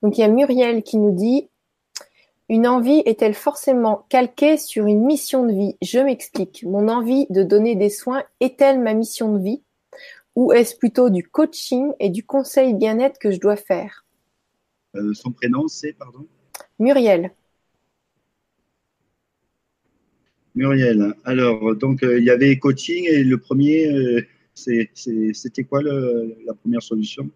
Donc 0.00 0.16
il 0.16 0.22
y 0.22 0.24
a 0.24 0.28
Muriel 0.28 0.82
qui 0.82 0.96
nous 0.96 1.12
dit 1.12 1.50
une 2.48 2.66
envie 2.66 3.02
est-elle 3.04 3.34
forcément 3.34 4.06
calquée 4.08 4.56
sur 4.56 4.86
une 4.86 5.04
mission 5.04 5.44
de 5.44 5.52
vie? 5.52 5.76
Je 5.82 5.98
m'explique. 5.98 6.64
Mon 6.64 6.88
envie 6.88 7.26
de 7.28 7.42
donner 7.42 7.74
des 7.74 7.90
soins 7.90 8.22
est-elle 8.40 8.80
ma 8.80 8.94
mission 8.94 9.34
de 9.34 9.42
vie? 9.42 9.62
Ou 10.36 10.52
est-ce 10.52 10.74
plutôt 10.74 11.10
du 11.10 11.28
coaching 11.28 11.92
et 12.00 12.08
du 12.08 12.24
conseil 12.24 12.72
bien-être 12.72 13.18
que 13.18 13.30
je 13.30 13.40
dois 13.40 13.56
faire? 13.56 14.06
Son 15.12 15.32
prénom, 15.32 15.68
c'est, 15.68 15.92
pardon? 15.92 16.26
Muriel. 16.78 17.32
Muriel. 20.54 21.14
Alors, 21.24 21.76
donc, 21.76 22.02
euh, 22.02 22.18
il 22.18 22.24
y 22.24 22.30
avait 22.30 22.58
coaching 22.58 23.06
et 23.08 23.22
le 23.22 23.38
premier, 23.38 23.86
euh, 23.92 24.26
c'était 24.54 25.64
quoi 25.64 25.82
le, 25.82 26.36
la 26.44 26.54
première 26.54 26.82
solution? 26.82 27.30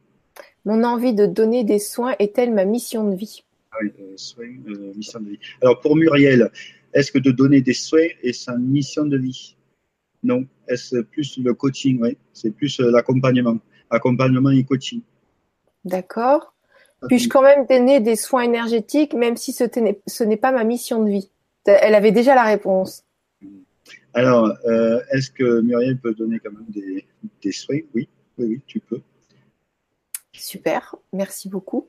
Mon 0.64 0.82
envie 0.82 1.14
de 1.14 1.26
donner 1.26 1.62
des 1.64 1.78
soins 1.78 2.14
est-elle 2.18 2.52
ma 2.52 2.64
mission 2.64 3.08
de 3.08 3.16
vie 3.16 3.44
ah 3.70 3.78
oui, 3.80 3.92
euh, 4.00 4.12
soins, 4.16 4.46
mission 4.94 5.20
de 5.20 5.30
vie. 5.30 5.38
Alors, 5.62 5.80
pour 5.80 5.96
Muriel, 5.96 6.50
est-ce 6.92 7.10
que 7.10 7.18
de 7.18 7.30
donner 7.30 7.62
des 7.62 7.72
soins 7.72 8.08
est 8.22 8.32
sa 8.32 8.56
mission 8.56 9.06
de 9.06 9.16
vie? 9.16 9.56
Non. 10.22 10.44
Est-ce 10.68 10.96
plus 11.02 11.38
le 11.38 11.54
coaching? 11.54 11.98
Oui, 12.02 12.18
c'est 12.32 12.50
plus 12.50 12.80
l'accompagnement. 12.80 13.58
Accompagnement 13.88 14.50
et 14.50 14.64
coaching. 14.64 15.00
D'accord. 15.84 16.51
Puis-je 17.08 17.28
quand 17.28 17.42
même 17.42 17.66
donner 17.66 18.00
des 18.00 18.16
soins 18.16 18.42
énergétiques, 18.42 19.14
même 19.14 19.36
si 19.36 19.52
ce 19.52 20.24
n'est 20.24 20.36
pas 20.36 20.52
ma 20.52 20.64
mission 20.64 21.02
de 21.02 21.10
vie 21.10 21.30
Elle 21.64 21.94
avait 21.94 22.12
déjà 22.12 22.34
la 22.34 22.44
réponse. 22.44 23.04
Alors, 24.14 24.52
euh, 24.66 25.00
est-ce 25.12 25.30
que 25.30 25.60
Muriel 25.62 25.98
peut 25.98 26.14
donner 26.14 26.38
quand 26.38 26.52
même 26.52 26.66
des, 26.68 27.06
des 27.42 27.52
soins? 27.52 27.78
Oui. 27.94 28.08
oui, 28.38 28.46
oui, 28.46 28.60
tu 28.66 28.80
peux. 28.80 29.00
Super, 30.32 30.96
merci 31.12 31.48
beaucoup. 31.48 31.88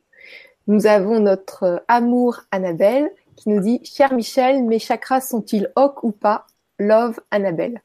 Nous 0.68 0.88
avons 0.88 1.20
notre 1.20 1.84
amour 1.88 2.42
Annabelle 2.52 3.10
qui 3.36 3.50
nous 3.50 3.60
dit 3.60 3.82
Cher 3.84 4.14
Michel, 4.14 4.64
mes 4.64 4.80
chakras 4.80 5.22
sont-ils 5.22 5.72
ok 5.76 6.04
ou 6.04 6.12
pas? 6.12 6.48
Love 6.80 7.20
Annabelle. 7.32 7.82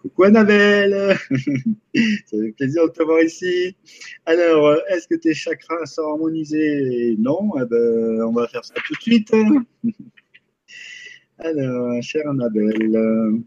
Coucou 0.00 0.24
Annabelle 0.24 1.16
Ça 1.94 2.38
fait 2.38 2.52
plaisir 2.52 2.86
de 2.86 2.92
te 2.92 3.02
voir 3.02 3.22
ici. 3.22 3.76
Alors, 4.24 4.76
est-ce 4.88 5.06
que 5.06 5.14
tes 5.14 5.34
chakras 5.34 5.86
sont 5.86 6.02
harmonisés? 6.02 7.16
Non, 7.18 7.50
eh 7.60 7.66
ben, 7.66 8.22
on 8.22 8.32
va 8.32 8.48
faire 8.48 8.64
ça 8.64 8.74
tout 8.86 8.94
de 8.94 9.00
suite. 9.00 9.30
Alors, 11.38 12.02
chère 12.02 12.28
Annabelle, 12.28 13.42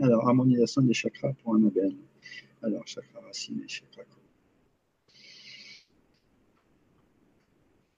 alors, 0.00 0.28
harmonisation 0.28 0.82
des 0.82 0.94
chakras 0.94 1.32
pour 1.42 1.56
Annabelle. 1.56 1.96
Alors, 2.62 2.86
chakra 2.86 3.20
racine 3.20 3.60
et 3.64 3.68
chakra 3.68 4.02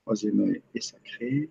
Troisième 0.04 0.40
œil 0.40 0.62
est 0.74 0.80
sacré. 0.80 1.50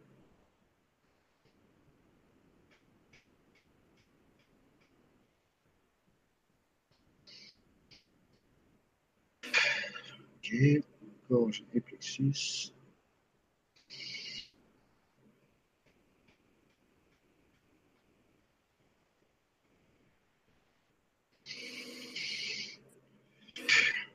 Ok, 10.52 10.84
gorge 11.30 11.64
et 11.76 11.80
plexus. 11.80 12.74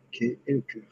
Ok, 0.09 0.23
et 0.23 0.41
le 0.49 0.61
cœur. 0.63 0.83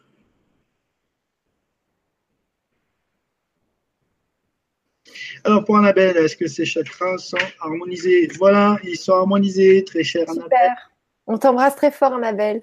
Alors 5.45 5.64
pour 5.64 5.76
Annabelle, 5.76 6.16
est-ce 6.18 6.36
que 6.36 6.47
ces 6.47 6.64
chakras 6.64 7.18
sont 7.18 7.36
harmonisés? 7.59 8.28
Voilà, 8.38 8.78
ils 8.84 8.97
sont 8.97 9.14
harmonisés, 9.14 9.82
très 9.84 10.05
cher 10.05 10.30
Annabelle. 10.30 10.45
Super. 10.45 10.93
On 11.26 11.38
t'embrasse 11.38 11.74
très 11.74 11.90
fort, 11.90 12.12
Annabelle. 12.12 12.62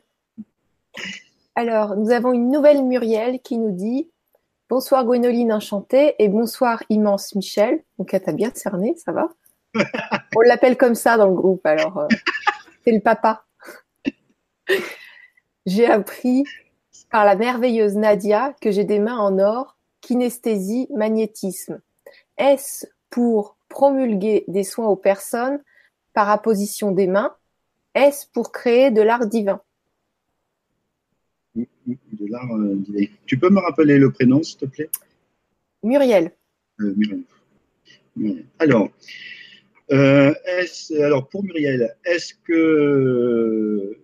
Alors, 1.59 1.97
nous 1.97 2.11
avons 2.11 2.31
une 2.31 2.49
nouvelle 2.49 2.85
Muriel 2.85 3.41
qui 3.41 3.57
nous 3.57 3.71
dit 3.71 4.09
Bonsoir 4.69 5.03
Gwénoline 5.03 5.51
enchantée 5.51 6.15
et 6.17 6.29
bonsoir 6.29 6.81
immense 6.87 7.35
Michel. 7.35 7.83
Donc, 7.97 8.13
elle 8.13 8.23
t'a 8.23 8.31
bien 8.31 8.49
cerné, 8.55 8.95
ça 8.95 9.11
va? 9.11 9.27
On 10.37 10.39
l'appelle 10.39 10.77
comme 10.77 10.95
ça 10.95 11.17
dans 11.17 11.27
le 11.27 11.33
groupe, 11.33 11.65
alors 11.65 11.97
euh, 11.97 12.07
c'est 12.85 12.93
le 12.93 13.01
papa. 13.01 13.43
j'ai 15.65 15.85
appris 15.85 16.45
par 17.11 17.25
la 17.25 17.35
merveilleuse 17.35 17.97
Nadia 17.97 18.55
que 18.61 18.71
j'ai 18.71 18.85
des 18.85 18.99
mains 18.99 19.17
en 19.17 19.37
or, 19.37 19.75
kinesthésie, 19.99 20.87
magnétisme. 20.95 21.81
Est-ce 22.37 22.87
pour 23.09 23.57
promulguer 23.67 24.45
des 24.47 24.63
soins 24.63 24.87
aux 24.87 24.95
personnes 24.95 25.61
par 26.13 26.29
apposition 26.29 26.93
des 26.93 27.07
mains? 27.07 27.35
Est-ce 27.95 28.27
pour 28.31 28.53
créer 28.53 28.91
de 28.91 29.01
l'art 29.01 29.25
divin? 29.25 29.59
De 32.13 32.27
l'art 32.27 32.51
euh. 32.55 32.77
Tu 33.25 33.37
peux 33.37 33.49
me 33.49 33.59
rappeler 33.59 33.97
le 33.97 34.11
prénom, 34.11 34.43
s'il 34.43 34.57
te 34.57 34.65
plaît? 34.65 34.89
Muriel. 35.83 36.31
Euh, 36.79 36.93
Muriel. 36.95 37.21
Muriel. 38.15 38.45
Alors, 38.59 38.89
euh, 39.91 40.33
alors, 40.99 41.27
pour 41.29 41.43
Muriel, 41.43 41.95
est-ce 42.05 42.33
que 42.43 43.97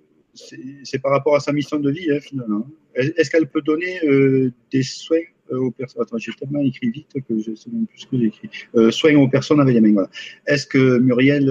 c'est 0.83 0.99
par 0.99 1.11
rapport 1.11 1.35
à 1.35 1.39
sa 1.39 1.53
mission 1.53 1.79
de 1.79 1.89
vie, 1.91 2.11
hein, 2.11 2.19
finalement 2.19 2.67
Est-ce 2.95 3.29
qu'elle 3.29 3.47
peut 3.47 3.61
donner 3.61 4.03
euh, 4.05 4.51
des 4.71 4.83
soins 4.83 5.17
aux 5.49 5.71
personnes 5.71 6.01
Attends, 6.01 6.17
j'ai 6.17 6.33
tellement 6.33 6.61
écrit 6.61 6.89
vite 6.89 7.13
que 7.27 7.39
je 7.39 7.51
ne 7.51 7.55
sais 7.55 7.69
même 7.71 7.85
plus 7.85 7.99
ce 7.99 8.07
que 8.07 8.17
j'ai 8.17 8.25
écrit. 8.25 8.49
soins 8.91 9.15
aux 9.15 9.29
personnes 9.29 9.61
avec 9.61 9.75
les 9.75 9.81
mains. 9.81 9.93
Voilà. 9.93 10.09
Est-ce 10.47 10.65
que 10.65 10.97
Muriel 10.97 11.49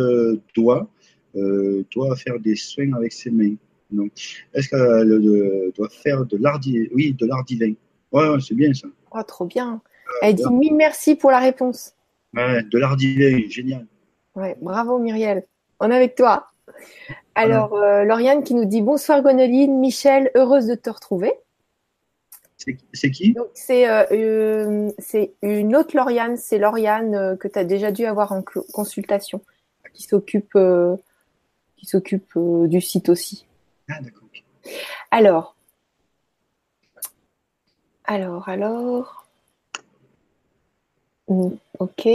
doit, 0.54 0.90
doit 1.34 2.16
faire 2.16 2.38
des 2.40 2.56
soins 2.56 2.92
avec 2.94 3.12
ses 3.12 3.30
mains? 3.30 3.54
Est-ce 4.54 4.68
qu'elle 4.68 5.12
euh, 5.12 5.72
doit 5.76 5.88
faire 5.88 6.24
de 6.24 6.36
l'art 6.36 6.60
Oui, 6.92 7.12
de 7.12 7.26
l'art 7.26 7.44
divin. 7.44 7.74
Ouais, 8.12 8.28
ouais 8.28 8.38
c'est 8.40 8.54
bien 8.54 8.72
ça. 8.72 8.88
Oh, 9.12 9.22
trop 9.22 9.46
bien. 9.46 9.80
Elle 10.22 10.34
dit 10.34 10.44
mille 10.50 10.74
merci 10.74 11.14
pour 11.14 11.30
la 11.30 11.38
réponse. 11.38 11.94
Ouais, 12.34 12.62
de 12.62 12.78
l'art 12.78 12.96
divin, 12.96 13.40
génial. 13.48 13.86
Ouais, 14.34 14.56
bravo 14.60 14.98
Muriel. 14.98 15.44
On 15.80 15.90
est 15.90 15.96
avec 15.96 16.14
toi. 16.14 16.48
Alors, 17.34 17.74
euh, 17.74 18.04
Lauriane 18.04 18.44
qui 18.44 18.54
nous 18.54 18.64
dit 18.64 18.80
bonsoir 18.80 19.22
Gonoline, 19.22 19.78
Michel, 19.78 20.30
heureuse 20.34 20.66
de 20.66 20.74
te 20.74 20.90
retrouver. 20.90 21.32
C'est 22.92 23.10
qui 23.10 23.36
C'est 23.52 23.88
euh, 23.88 24.90
une 25.42 25.76
autre 25.76 25.96
Lauriane, 25.96 26.36
c'est 26.36 26.58
Lauriane 26.58 27.14
euh, 27.14 27.36
que 27.36 27.48
tu 27.48 27.58
as 27.58 27.64
déjà 27.64 27.90
dû 27.90 28.06
avoir 28.06 28.32
en 28.32 28.42
consultation, 28.72 29.42
qui 29.92 30.04
s'occupe 30.04 30.54
euh, 30.56 30.96
qui 31.76 31.86
s'occupe 31.86 32.30
euh, 32.36 32.66
du 32.66 32.80
site 32.80 33.08
aussi. 33.08 33.46
Ah, 33.88 34.00
d'accord. 34.00 34.28
Alors, 35.10 35.54
alors, 38.04 38.48
alors. 38.48 39.26
Ok. 41.78 42.08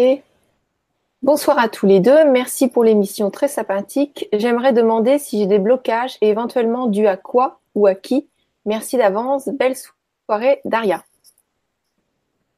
Bonsoir 1.21 1.59
à 1.59 1.67
tous 1.67 1.85
les 1.85 1.99
deux. 1.99 2.29
Merci 2.31 2.69
pour 2.69 2.83
l'émission 2.83 3.29
très 3.29 3.47
sympathique. 3.47 4.29
J'aimerais 4.33 4.73
demander 4.73 5.19
si 5.19 5.39
j'ai 5.39 5.47
des 5.47 5.59
blocages 5.59 6.17
et 6.21 6.29
éventuellement 6.29 6.87
dû 6.87 7.07
à 7.07 7.17
quoi 7.17 7.59
ou 7.75 7.87
à 7.87 7.95
qui. 7.95 8.27
Merci 8.65 8.97
d'avance. 8.97 9.49
Belle 9.49 9.75
soirée, 9.75 10.61
Daria. 10.65 11.03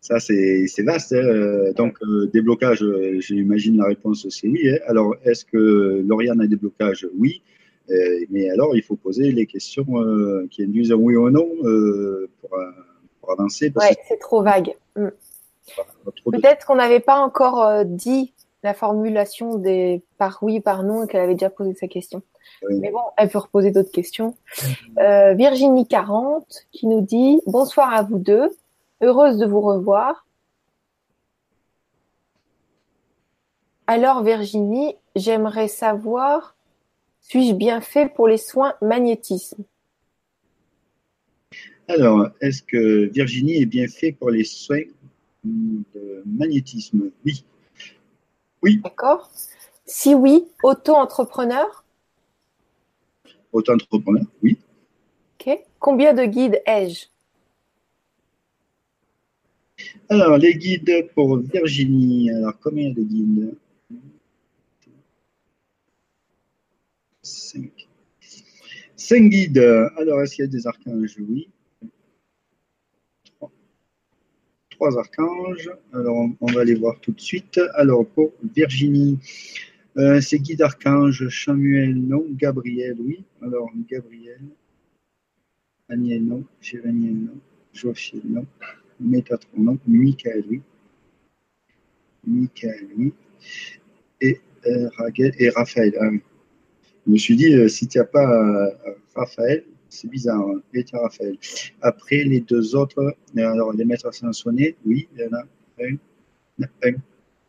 Ça, 0.02 0.20
c'est 0.20 0.68
vaste. 0.84 1.14
Hein. 1.14 1.72
Donc, 1.76 1.98
déblocage, 2.34 2.86
j'imagine 3.20 3.78
la 3.78 3.86
réponse, 3.86 4.28
c'est 4.30 4.48
oui. 4.48 4.70
Hein. 4.70 4.78
Alors, 4.88 5.16
est-ce 5.24 5.46
que 5.46 6.04
Lauriane 6.06 6.42
a 6.42 6.48
des 6.48 6.56
blocages? 6.56 7.08
Oui. 7.18 7.42
Mais 8.30 8.50
alors, 8.50 8.76
il 8.76 8.84
faut 8.84 8.96
poser 8.96 9.32
les 9.32 9.46
questions 9.46 9.86
qui 10.50 10.64
induisent 10.64 10.92
un 10.92 10.96
oui 10.96 11.16
ou 11.16 11.26
un 11.26 11.32
non 11.32 11.50
pour, 12.42 13.32
avancer. 13.32 13.72
Oui, 13.76 13.86
c'est 14.08 14.20
trop 14.20 14.44
vague. 14.44 14.76
Mm. 14.96 15.08
Peut-être 16.32 16.66
qu'on 16.66 16.76
n'avait 16.76 17.00
pas 17.00 17.20
encore 17.20 17.86
dit 17.86 18.34
la 18.64 18.74
formulation 18.74 19.56
des 19.56 20.04
par 20.18 20.40
oui, 20.42 20.60
par 20.60 20.84
non, 20.84 21.04
et 21.04 21.08
qu'elle 21.08 21.22
avait 21.22 21.36
déjà 21.36 21.50
posé 21.50 21.74
sa 21.76 21.88
question. 21.88 22.22
Mais 22.70 22.92
bon, 22.92 23.02
elle 23.18 23.30
peut 23.30 23.40
reposer 23.40 23.72
d'autres 23.72 23.92
questions. 23.92 24.36
Euh, 25.00 25.34
Virginie 25.34 25.88
40 25.88 26.46
qui 26.72 26.86
nous 26.88 27.02
dit 27.02 27.42
bonsoir 27.48 27.94
à 27.94 28.04
vous 28.04 28.20
deux, 28.20 28.56
heureuse 29.02 29.38
de 29.38 29.46
vous 29.46 29.62
revoir. 29.62 30.28
Alors 33.88 34.24
Virginie, 34.24 34.96
j'aimerais 35.16 35.68
savoir, 35.68 36.56
suis-je 37.22 37.54
bien 37.54 37.82
fait 37.82 38.10
pour 38.10 38.28
les 38.28 38.38
soins 38.38 38.74
magnétisme 38.82 39.64
Alors, 41.88 42.30
est-ce 42.42 42.62
que 42.64 43.10
Virginie 43.12 43.62
est 43.62 43.66
bien 43.66 43.88
fait 43.88 44.12
pour 44.12 44.30
les 44.30 44.44
soins 44.44 44.84
de 45.44 46.24
magnétisme? 46.26 47.12
Oui. 47.26 47.44
Oui. 48.62 48.82
D'accord. 48.84 49.32
Si 49.86 50.14
oui, 50.14 50.46
auto-entrepreneur? 50.64 51.84
Auto-entrepreneur, 53.52 54.26
oui. 54.44 54.58
Ok. 55.40 55.60
Combien 55.80 56.14
de 56.14 56.26
guides 56.26 56.62
ai-je? 56.66 57.08
Alors, 60.10 60.38
les 60.38 60.56
guides 60.56 61.10
pour 61.16 61.38
Virginie. 61.38 62.32
Alors, 62.32 62.54
combien 62.62 62.92
de 62.92 63.02
guides? 63.02 63.56
Cinq. 67.32 67.88
Cinq 68.96 69.30
guides. 69.30 69.58
Alors, 69.98 70.22
est-ce 70.22 70.36
qu'il 70.36 70.46
y 70.46 70.48
a 70.48 70.52
des 70.52 70.68
archanges? 70.68 71.18
Oui. 71.20 71.50
archanges. 74.98 75.70
Alors, 75.94 76.28
on 76.40 76.52
va 76.52 76.64
les 76.64 76.76
voir 76.76 77.00
tout 77.00 77.12
de 77.12 77.22
suite. 77.22 77.60
Alors, 77.76 78.06
pour 78.08 78.34
Virginie, 78.56 79.20
euh, 79.98 80.22
c'est 80.22 80.40
Guy 80.40 80.56
d'archange, 80.56 81.28
Samuel, 81.30 81.96
non, 81.96 82.26
Gabriel, 82.32 82.98
oui. 83.00 83.24
Alors, 83.42 83.70
Gabriel, 83.90 84.42
Aniel, 85.90 86.24
non, 86.24 86.44
Jéraniel, 86.62 87.14
non, 87.14 87.40
Joachim, 87.74 88.22
non, 88.26 88.46
Métatron, 89.00 89.62
non, 89.62 89.80
Michael, 89.88 90.44
oui. 90.50 90.62
Michael, 92.26 92.88
oui. 92.98 93.14
Et, 94.22 94.40
euh, 94.66 94.90
et 95.18 95.50
Raphaël. 95.50 95.96
Ah 96.00 96.10
Je 97.06 97.12
me 97.12 97.18
suis 97.18 97.36
dit, 97.36 97.54
euh, 97.54 97.68
si 97.68 97.88
tu 97.88 97.98
n'as 97.98 98.06
pas 98.06 98.72
Raphaël, 99.16 99.64
c'est 99.90 100.10
bizarre, 100.10 100.40
hein. 100.40 100.62
Raphaël. 100.94 101.38
Après, 101.82 102.24
les 102.24 102.42
deux 102.42 102.76
autres, 102.76 103.16
alors 103.36 103.74
les 103.74 103.86
maîtres 103.86 104.08
ascensionnés, 104.08 104.76
oui, 104.86 105.08
il 105.16 105.22
y 105.22 105.26
en 105.28 105.34
a 105.34 105.44
un, 105.84 105.96
un, 106.84 106.94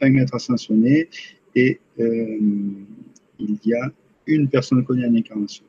un 0.01 0.11
maître 0.11 0.35
ascensionné, 0.35 1.09
et 1.55 1.79
euh, 2.01 2.39
il 3.39 3.59
y 3.65 3.75
a 3.75 3.93
une 4.27 4.49
personne 4.49 4.85
connue 4.85 5.07
en 5.07 5.15
incarnation. 5.15 5.65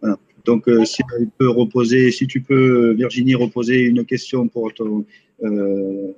Voilà. 0.00 0.18
Donc, 0.44 0.68
euh, 0.68 0.84
si 0.84 1.02
tu 1.02 1.28
peux 1.38 1.48
reposer, 1.50 2.10
si 2.10 2.26
tu 2.26 2.40
peux, 2.40 2.92
Virginie, 2.94 3.34
reposer 3.34 3.82
une 3.82 4.04
question 4.04 4.48
pour 4.48 4.72
ton, 4.72 5.04
euh, 5.44 6.12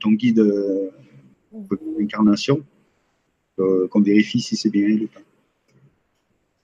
ton 0.00 0.12
guide 0.12 0.42
d'incarnation, 1.98 2.62
qu'on 3.56 4.00
vérifie 4.00 4.40
si 4.40 4.56
c'est 4.56 4.70
bien 4.70 4.88
ou 4.88 5.08
pas. 5.08 5.20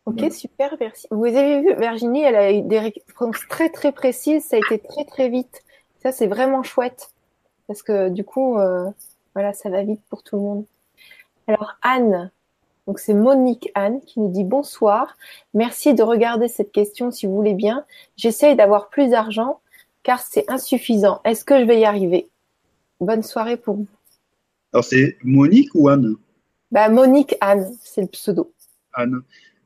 Ok, 0.05 0.33
super, 0.33 0.77
merci. 0.81 1.07
Vous 1.11 1.25
avez 1.25 1.61
vu, 1.61 1.75
Virginie, 1.77 2.23
elle 2.23 2.35
a 2.35 2.53
eu 2.53 2.63
des 2.63 2.81
réponses 2.81 3.39
très 3.49 3.69
très 3.69 3.93
précises, 3.93 4.45
ça 4.45 4.57
a 4.57 4.59
été 4.59 4.79
très 4.79 5.05
très 5.05 5.29
vite. 5.29 5.63
Ça, 6.03 6.11
c'est 6.11 6.27
vraiment 6.27 6.63
chouette. 6.63 7.13
Parce 7.69 7.83
que 7.83 8.09
du 8.09 8.25
coup, 8.25 8.59
euh, 8.59 8.91
voilà, 9.35 9.53
ça 9.53 9.71
va 9.71 9.85
vite 9.85 10.01
pour 10.11 10.23
tout 10.25 10.37
le 10.37 10.43
monde. 10.43 10.65
Alors, 11.47 11.77
Anne, 11.83 12.31
donc 12.87 12.99
c'est 12.99 13.15
Monique 13.15 13.71
Anne 13.75 14.01
qui 14.01 14.19
nous 14.19 14.29
dit 14.29 14.43
bonsoir. 14.43 15.17
Merci 15.55 15.95
de 15.95 16.03
regarder 16.03 16.49
cette 16.49 16.73
question 16.73 17.13
si 17.13 17.27
vous 17.27 17.37
voulez 17.37 17.55
bien. 17.55 17.85
J'essaye 18.17 18.57
d'avoir 18.57 18.89
plus 18.89 19.09
d'argent 19.09 19.61
car 20.03 20.21
c'est 20.21 20.51
insuffisant. 20.51 21.21
Est-ce 21.25 21.45
que 21.45 21.61
je 21.61 21.65
vais 21.65 21.79
y 21.79 21.85
arriver? 21.85 22.29
Bonne 23.01 23.23
soirée 23.23 23.57
pour 23.57 23.77
vous. 23.77 23.87
Alors, 24.73 24.85
c'est 24.85 25.17
Monique 25.23 25.71
ou 25.75 25.89
Anne? 25.89 26.17
Bah, 26.73 26.89
Monique 26.89 27.37
Anne, 27.41 27.73
c'est 27.85 28.01
le 28.01 28.09
pseudo. 28.09 28.53
Anne. 28.95 29.23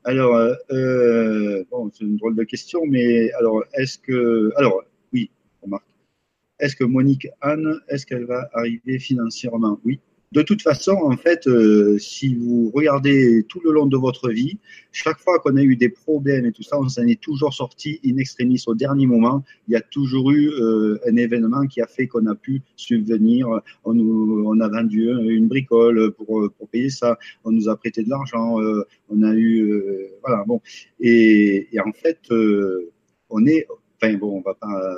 Alors, 0.07 0.37
euh, 0.37 0.55
euh, 0.71 1.65
bon, 1.69 1.91
c'est 1.93 2.05
une 2.05 2.15
drôle 2.15 2.37
de 2.37 2.45
question, 2.45 2.79
mais 2.87 3.29
alors, 3.33 3.65
est-ce 3.73 3.97
que, 3.97 4.53
alors, 4.55 4.81
oui, 5.11 5.29
remarque, 5.61 5.83
est-ce 6.61 6.77
que 6.77 6.85
Monique 6.85 7.27
Anne, 7.41 7.81
est-ce 7.89 8.05
qu'elle 8.05 8.23
va 8.23 8.49
arriver 8.53 8.99
financièrement? 8.99 9.77
Oui, 9.83 9.99
de 10.33 10.41
toute 10.41 10.61
façon, 10.61 10.91
en 10.91 11.15
fait, 11.15 11.47
euh, 11.47 11.97
si 11.99 12.35
vous 12.35 12.69
regardez 12.73 13.45
tout 13.47 13.61
le 13.63 13.71
long 13.71 13.85
de 13.85 13.95
votre 13.95 14.29
vie, 14.29 14.57
chaque 14.91 15.19
fois 15.19 15.39
qu'on 15.39 15.55
a 15.55 15.61
eu 15.61 15.77
des 15.77 15.87
problèmes 15.87 16.45
et 16.45 16.51
tout 16.51 16.63
ça, 16.63 16.77
on 16.77 16.89
s'en 16.89 17.07
est 17.07 17.21
toujours 17.21 17.53
sorti 17.53 18.01
in 18.05 18.17
extremis 18.17 18.61
au 18.67 18.75
dernier 18.75 19.05
moment. 19.05 19.45
Il 19.67 19.71
y 19.71 19.77
a 19.77 19.81
toujours 19.81 20.31
eu 20.31 20.49
euh, 20.49 20.99
un 21.07 21.15
événement 21.15 21.65
qui 21.67 21.81
a 21.81 21.87
fait 21.87 22.07
qu'on 22.07 22.25
a 22.25 22.35
pu 22.35 22.61
subvenir. 22.75 23.47
On, 23.85 24.59
a 24.59 24.67
vendu 24.67 25.09
une 25.29 25.47
bricole 25.47 26.11
pour, 26.11 26.49
pour, 26.57 26.67
payer 26.67 26.89
ça. 26.89 27.17
On 27.45 27.51
nous 27.51 27.69
a 27.69 27.77
prêté 27.77 28.03
de 28.03 28.09
l'argent. 28.09 28.59
Euh, 28.59 28.83
on 29.09 29.23
a 29.23 29.33
eu, 29.33 29.81
voilà, 30.21 30.43
bon. 30.45 30.61
Et, 30.99 31.69
et 31.71 31.79
en 31.79 31.93
fait, 31.93 32.19
on 33.29 33.45
est, 33.45 33.65
enfin 33.95 34.13
bon, 34.15 34.37
on 34.37 34.41
va 34.41 34.55
pas 34.55 34.93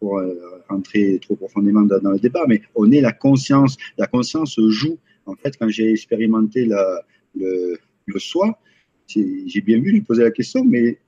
pour 0.00 0.18
euh, 0.18 0.34
rentrer 0.68 1.20
trop 1.20 1.36
profondément 1.36 1.82
dans, 1.82 2.10
le 2.10 2.18
débat, 2.18 2.44
mais 2.48 2.62
on 2.74 2.90
est 2.90 3.00
la 3.00 3.12
conscience. 3.12 3.76
La 3.98 4.06
conscience 4.06 4.58
joue. 4.68 4.98
En 5.26 5.36
fait, 5.36 5.56
quand 5.56 5.68
j'ai 5.68 5.92
expérimenté 5.92 6.64
la, 6.64 7.02
le, 7.36 7.78
le 8.06 8.18
soi, 8.18 8.58
j'ai 9.06 9.60
bien 9.60 9.80
vu 9.80 9.92
lui 9.92 10.00
poser 10.00 10.22
la 10.22 10.30
question, 10.30 10.64
mais 10.64 10.98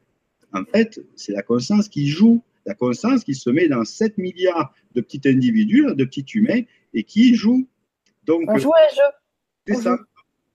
en 0.52 0.64
fait, 0.64 1.00
c'est 1.16 1.32
la 1.32 1.42
conscience 1.42 1.88
qui 1.88 2.06
joue. 2.08 2.42
La 2.66 2.74
conscience 2.74 3.24
qui 3.24 3.34
se 3.34 3.50
met 3.50 3.66
dans 3.66 3.84
7 3.84 4.18
milliards 4.18 4.72
de 4.94 5.00
petits 5.00 5.20
individus, 5.24 5.86
de 5.94 6.04
petits 6.04 6.26
humains, 6.34 6.62
et 6.94 7.02
qui 7.02 7.34
joue. 7.34 7.66
Donc, 8.24 8.42
on 8.46 8.56
joue 8.58 8.72
un 8.72 8.94
jeu. 8.94 9.12
C'est 9.66 9.82
ça. 9.82 9.98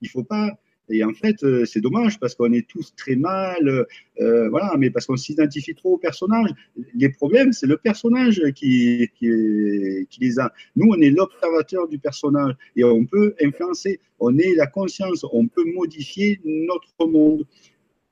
Il 0.00 0.06
ne 0.06 0.10
faut 0.10 0.24
pas 0.24 0.58
et 0.90 1.04
en 1.04 1.12
fait, 1.12 1.42
euh, 1.42 1.64
c'est 1.64 1.80
dommage 1.80 2.18
parce 2.18 2.34
qu'on 2.34 2.52
est 2.52 2.66
tous 2.66 2.94
très 2.96 3.16
mal, 3.16 3.86
euh, 4.20 4.48
voilà, 4.48 4.74
mais 4.78 4.90
parce 4.90 5.06
qu'on 5.06 5.16
s'identifie 5.16 5.74
trop 5.74 5.94
au 5.94 5.98
personnage. 5.98 6.50
Les 6.94 7.08
problèmes, 7.10 7.52
c'est 7.52 7.66
le 7.66 7.76
personnage 7.76 8.42
qui, 8.54 9.08
qui, 9.18 10.18
les 10.20 10.38
a. 10.38 10.52
Nous, 10.76 10.88
on 10.90 11.00
est 11.00 11.10
l'observateur 11.10 11.88
du 11.88 11.98
personnage 11.98 12.54
et 12.76 12.84
on 12.84 13.04
peut 13.04 13.34
influencer. 13.42 14.00
On 14.20 14.36
est 14.38 14.54
la 14.54 14.66
conscience, 14.66 15.24
on 15.32 15.46
peut 15.46 15.64
modifier 15.64 16.40
notre 16.44 17.06
monde. 17.06 17.46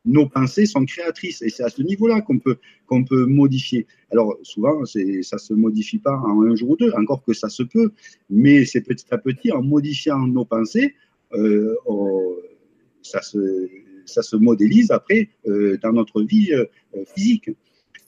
Nos 0.05 0.29
pensées 0.29 0.66
sont 0.66 0.85
créatrices 0.85 1.43
et 1.43 1.49
c'est 1.49 1.64
à 1.64 1.68
ce 1.68 1.83
niveau-là 1.83 2.20
qu'on 2.20 2.39
peut, 2.39 2.59
qu'on 2.87 3.03
peut 3.03 3.27
modifier. 3.27 3.87
Alors, 4.12 4.37
souvent, 4.43 4.85
ça 4.85 5.39
se 5.39 5.53
modifie 5.53 5.99
pas 5.99 6.16
en 6.16 6.43
un 6.43 6.55
jour 6.55 6.70
ou 6.70 6.77
deux, 6.77 6.93
encore 6.93 7.24
que 7.24 7.33
ça 7.33 7.49
se 7.49 7.64
peut, 7.64 7.91
mais 8.31 8.64
c'est 8.64 8.83
petit 8.83 9.07
à 9.11 9.18
petit, 9.18 9.51
en 9.51 9.62
modifiant 9.62 10.18
nos 10.18 10.45
pensées, 10.45 10.95
euh, 11.33 11.74
ça 13.07 13.22
se, 13.22 13.68
ça 14.04 14.22
se 14.22 14.36
modélise 14.36 14.90
après 14.90 15.28
euh, 15.46 15.78
dans 15.82 15.92
notre 15.92 16.22
vie 16.22 16.52
euh, 16.52 16.66
physique. 17.14 17.50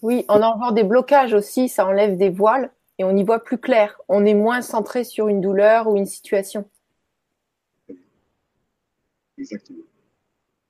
Oui, 0.02 0.24
en 0.28 0.42
enlevant 0.42 0.72
des 0.72 0.84
blocages 0.84 1.34
aussi, 1.34 1.68
ça 1.68 1.86
enlève 1.86 2.16
des 2.16 2.30
voiles 2.30 2.70
et 2.98 3.04
on 3.04 3.16
y 3.16 3.24
voit 3.24 3.42
plus 3.42 3.58
clair. 3.58 4.00
On 4.08 4.24
est 4.24 4.34
moins 4.34 4.62
centré 4.62 5.04
sur 5.04 5.28
une 5.28 5.40
douleur 5.40 5.88
ou 5.88 5.96
une 5.96 6.06
situation. 6.06 6.68
Exactement. 9.38 9.84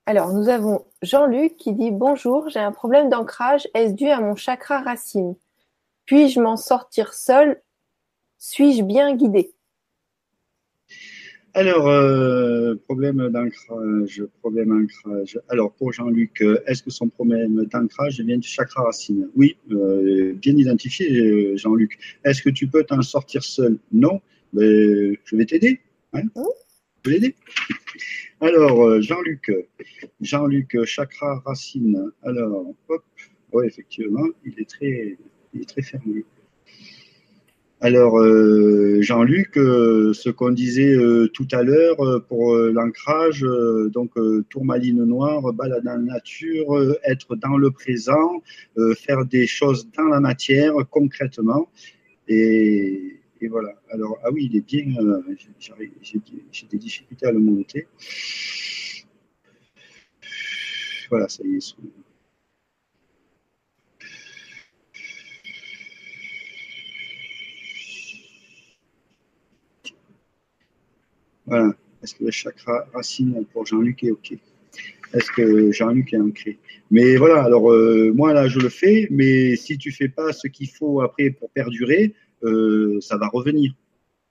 Alors, 0.07 0.33
nous 0.33 0.49
avons 0.49 0.87
Jean-Luc 1.03 1.57
qui 1.57 1.75
dit 1.75 1.91
Bonjour, 1.91 2.49
j'ai 2.49 2.61
un 2.61 2.73
problème 2.73 3.11
d'ancrage. 3.11 3.69
Est-ce 3.75 3.93
dû 3.93 4.09
à 4.09 4.21
mon 4.21 4.37
chakra 4.37 4.81
racine? 4.81 5.37
Puis-je 6.07 6.41
m'en 6.41 6.57
sortir 6.57 7.13
seul? 7.13 7.61
Suis-je 8.39 8.83
bien 8.83 9.15
guidé? 9.15 9.53
Alors, 11.55 11.89
euh, 11.89 12.75
problème 12.85 13.29
d'ancrage, 13.31 14.23
problème 14.41 14.69
d'ancrage. 14.69 15.41
Alors, 15.49 15.73
pour 15.73 15.93
Jean-Luc, 15.93 16.43
euh, 16.43 16.63
est-ce 16.67 16.83
que 16.83 16.91
son 16.91 17.09
problème 17.09 17.65
d'ancrage 17.65 18.21
vient 18.21 18.37
du 18.37 18.47
chakra 18.47 18.83
racine? 18.83 19.29
Oui, 19.35 19.57
euh, 19.73 20.35
bien 20.35 20.57
identifié, 20.57 21.57
Jean-Luc. 21.57 21.99
Est-ce 22.25 22.43
que 22.43 22.51
tu 22.51 22.69
peux 22.69 22.85
t'en 22.85 23.03
sortir 23.03 23.43
seul? 23.43 23.79
Non, 23.93 24.21
mais 24.53 25.15
je 25.25 25.37
vais 25.37 25.47
t'aider. 25.47 25.81
Hein? 26.13 26.23
Je 27.05 27.11
vais 27.11 27.17
l'aider. 27.19 27.35
Alors, 28.41 29.01
Jean-Luc, 29.01 29.51
Jean-Luc, 30.21 30.85
chakra 30.85 31.43
racine. 31.45 32.13
Alors, 32.23 32.75
hop, 32.89 33.05
oui, 33.53 33.67
effectivement, 33.67 34.27
il 34.45 34.61
est 34.61 34.69
très, 34.69 35.17
il 35.55 35.63
est 35.63 35.69
très 35.69 35.83
fermé. 35.83 36.25
Alors, 37.81 38.19
euh, 38.19 39.01
Jean-Luc, 39.03 39.57
euh, 39.57 40.13
ce 40.13 40.31
qu'on 40.31 40.51
disait 40.51 40.97
euh, 40.97 41.29
tout 41.29 41.47
à 41.53 41.63
l'heure 41.63 42.25
pour 42.27 42.57
l'ancrage, 42.57 43.47
donc 43.93 44.15
tourmaline 44.49 45.05
noire, 45.05 45.53
balade 45.53 45.85
dans 45.85 45.93
la 45.93 45.99
nature, 45.99 46.97
être 47.05 47.37
dans 47.37 47.57
le 47.57 47.71
présent, 47.71 48.43
faire 48.97 49.25
des 49.25 49.47
choses 49.47 49.89
dans 49.97 50.09
la 50.09 50.19
matière 50.19 50.75
concrètement. 50.91 51.69
Et, 52.27 53.21
voilà. 53.49 53.75
Alors, 53.91 54.19
ah 54.25 54.31
oui, 54.33 54.49
il 54.51 54.57
est 54.57 54.67
bien, 54.67 54.97
j'ai 56.03 56.67
des 56.69 56.79
difficultés 56.79 57.27
à 57.27 57.33
le 57.33 57.39
monter. 57.39 57.87
Voilà, 61.11 61.29
ça 61.29 61.45
y 61.45 61.57
est. 61.57 61.77
Voilà. 71.49 71.75
Est-ce 72.03 72.15
que 72.15 72.25
le 72.25 72.31
chakra 72.31 72.87
racine 72.93 73.45
pour 73.53 73.67
Jean-Luc 73.67 74.05
est 74.05 74.11
OK? 74.11 74.33
Est-ce 75.15 75.31
que 75.33 75.73
Jean-Luc 75.73 76.13
est 76.13 76.19
ancré? 76.19 76.59
Mais 76.91 77.17
voilà, 77.17 77.43
alors 77.43 77.73
euh, 77.73 78.13
moi 78.15 78.33
là 78.35 78.47
je 78.47 78.61
le 78.61 78.69
fais, 78.69 79.09
mais 79.11 79.57
si 79.57 79.79
tu 79.79 79.91
fais 79.91 80.09
pas 80.09 80.33
ce 80.33 80.49
qu'il 80.49 80.69
faut 80.69 81.01
après 81.01 81.31
pour 81.31 81.51
perdurer, 81.51 82.15
euh, 82.45 83.01
ça 83.01 83.17
va 83.17 83.29
revenir. 83.29 83.73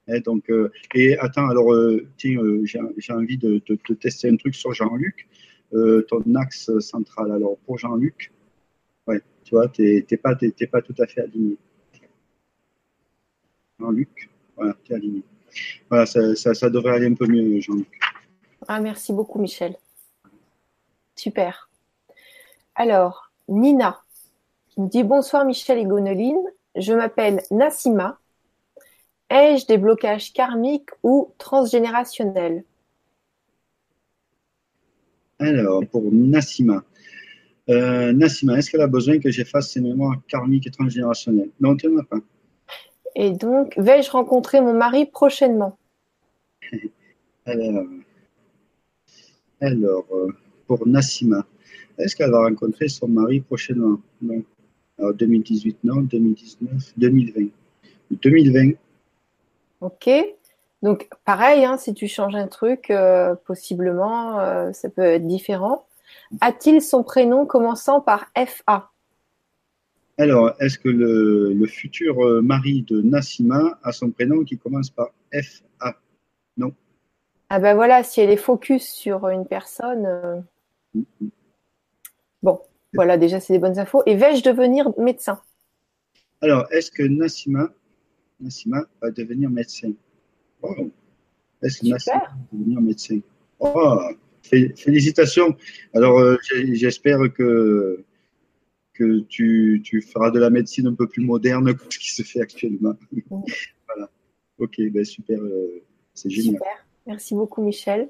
Hein, 0.07 0.19
donc, 0.23 0.49
euh, 0.49 0.69
et 0.93 1.17
attends, 1.17 1.49
alors 1.49 1.73
tiens, 2.17 2.39
j'ai 2.63 3.13
envie 3.13 3.37
de, 3.37 3.57
te 3.59 3.93
tester 3.93 4.29
un 4.29 4.37
truc 4.37 4.55
sur 4.55 4.73
Jean-Luc, 4.73 5.27
ton 5.71 6.35
axe 6.35 6.71
central. 6.79 7.31
Alors 7.31 7.57
pour 7.65 7.77
Jean-Luc, 7.79 8.31
ouais, 9.07 9.21
tu 9.43 9.55
vois, 9.55 9.67
tu 9.67 9.81
n'es 9.81 10.17
pas, 10.17 10.35
pas 10.35 10.81
tout 10.81 10.95
à 10.99 11.07
fait 11.07 11.21
aligné. 11.21 11.57
Jean-Luc, 13.79 14.29
voilà, 14.55 14.77
tu 14.83 14.93
es 14.93 14.95
aligné. 14.95 15.23
Voilà, 15.89 16.05
ça, 16.05 16.69
devrait 16.69 16.95
aller 16.95 17.07
un 17.07 17.13
peu 17.13 17.27
mieux, 17.27 17.59
Jean-Luc. 17.59 17.87
Ah, 18.67 18.79
merci 18.79 19.13
beaucoup, 19.13 19.39
Michel. 19.39 19.75
Super. 21.15 21.69
Alors, 22.75 23.31
Nina 23.47 24.01
qui 24.69 24.81
me 24.81 24.87
dit 24.87 25.03
Bonsoir, 25.03 25.45
Michel 25.45 25.79
et 25.79 25.85
Gonoline. 25.85 26.41
Je 26.75 26.93
m'appelle 26.93 27.41
Nassima. 27.49 28.19
Ai-je 29.29 29.65
des 29.65 29.77
blocages 29.77 30.31
karmiques 30.31 30.89
ou 31.03 31.33
transgénérationnels? 31.37 32.63
Alors, 35.39 35.83
pour 35.91 36.03
Nassima. 36.11 36.83
Euh, 37.69 38.13
Nassima, 38.13 38.57
est-ce 38.57 38.71
qu'elle 38.71 38.81
a 38.81 38.87
besoin 38.87 39.19
que 39.19 39.29
j'efface 39.29 39.71
ses 39.71 39.81
mémoires 39.81 40.15
karmiques 40.27 40.67
et 40.67 40.71
transgénérationnelles? 40.71 41.49
Non, 41.59 41.75
tu 41.75 41.87
n'en 41.87 41.99
as 41.99 42.03
pas. 42.03 42.19
Et 43.19 43.31
donc, 43.31 43.73
vais-je 43.77 44.11
rencontrer 44.11 44.61
mon 44.61 44.75
mari 44.75 45.07
prochainement? 45.07 45.75
Alors, 49.59 50.05
euh, 50.11 50.31
pour 50.67 50.87
Nassima, 50.87 51.43
est-ce 51.97 52.15
qu'elle 52.15 52.29
va 52.29 52.43
rencontrer 52.43 52.87
son 52.89 53.07
mari 53.07 53.39
prochainement? 53.41 53.97
Non. 54.21 54.43
Alors, 54.99 55.15
2018, 55.15 55.79
non. 55.83 56.01
2019, 56.01 56.93
2020. 56.95 57.47
2020. 58.11 58.73
Ok. 59.81 60.09
Donc, 60.83 61.09
pareil, 61.25 61.65
hein, 61.65 61.77
si 61.77 61.95
tu 61.95 62.07
changes 62.07 62.35
un 62.35 62.47
truc, 62.47 62.91
euh, 62.91 63.33
possiblement, 63.47 64.39
euh, 64.39 64.71
ça 64.73 64.89
peut 64.89 65.01
être 65.01 65.25
différent. 65.25 65.87
A-t-il 66.39 66.83
son 66.83 67.01
prénom 67.01 67.47
commençant 67.47 67.99
par 67.99 68.27
FA 68.35 68.91
alors, 70.17 70.55
est-ce 70.59 70.79
que 70.79 70.89
le, 70.89 71.65
futur 71.67 72.25
euh, 72.25 72.41
mari 72.41 72.83
de 72.83 73.01
Nassima 73.01 73.79
a 73.83 73.91
son 73.91 74.09
prénom 74.09 74.43
qui 74.43 74.57
commence 74.57 74.89
par 74.89 75.09
F-A 75.31 75.95
Non? 76.57 76.73
Ah 77.49 77.59
ben 77.59 77.75
voilà, 77.75 78.03
si 78.03 78.19
elle 78.19 78.31
est 78.31 78.37
focus 78.37 78.89
sur 78.89 79.29
une 79.29 79.45
personne. 79.45 80.05
Euh, 80.05 80.41
bon, 82.41 82.59
voilà, 82.93 83.17
déjà, 83.17 83.39
c'est 83.39 83.53
des 83.53 83.59
bonnes 83.59 83.79
infos. 83.79 84.01
Et 84.05 84.15
vais-je 84.15 84.43
devenir 84.43 84.91
médecin? 84.97 85.39
Alors, 86.41 86.65
est-ce 86.71 86.91
que 86.91 87.03
Nassima, 87.03 87.69
Nassima 88.39 88.85
va 89.01 89.11
devenir 89.11 89.49
médecin? 89.49 89.93
Est-ce 91.61 91.81
que 91.81 91.87
Nassima 91.87 92.17
va 92.17 92.37
devenir 92.51 92.81
médecin? 92.81 93.19
Oh, 93.59 93.99
Félicitations. 94.41 95.55
Alors, 95.93 96.19
euh, 96.19 96.37
j'espère 96.73 97.19
que 97.33 98.03
que 98.97 99.19
tu, 99.21 99.81
tu, 99.83 100.01
feras 100.01 100.31
de 100.31 100.39
la 100.39 100.49
médecine 100.49 100.87
un 100.87 100.93
peu 100.93 101.07
plus 101.07 101.23
moderne 101.23 101.75
que 101.75 101.93
ce 101.93 101.99
qui 101.99 102.11
se 102.11 102.23
fait 102.23 102.41
actuellement. 102.41 102.93
voilà. 103.29 104.09
Ok, 104.59 104.81
ben 104.91 105.05
super, 105.05 105.39
euh, 105.39 105.83
c'est 106.13 106.29
génial. 106.29 106.55
Super, 106.55 106.85
merci 107.05 107.35
beaucoup 107.35 107.61
Michel. 107.61 108.09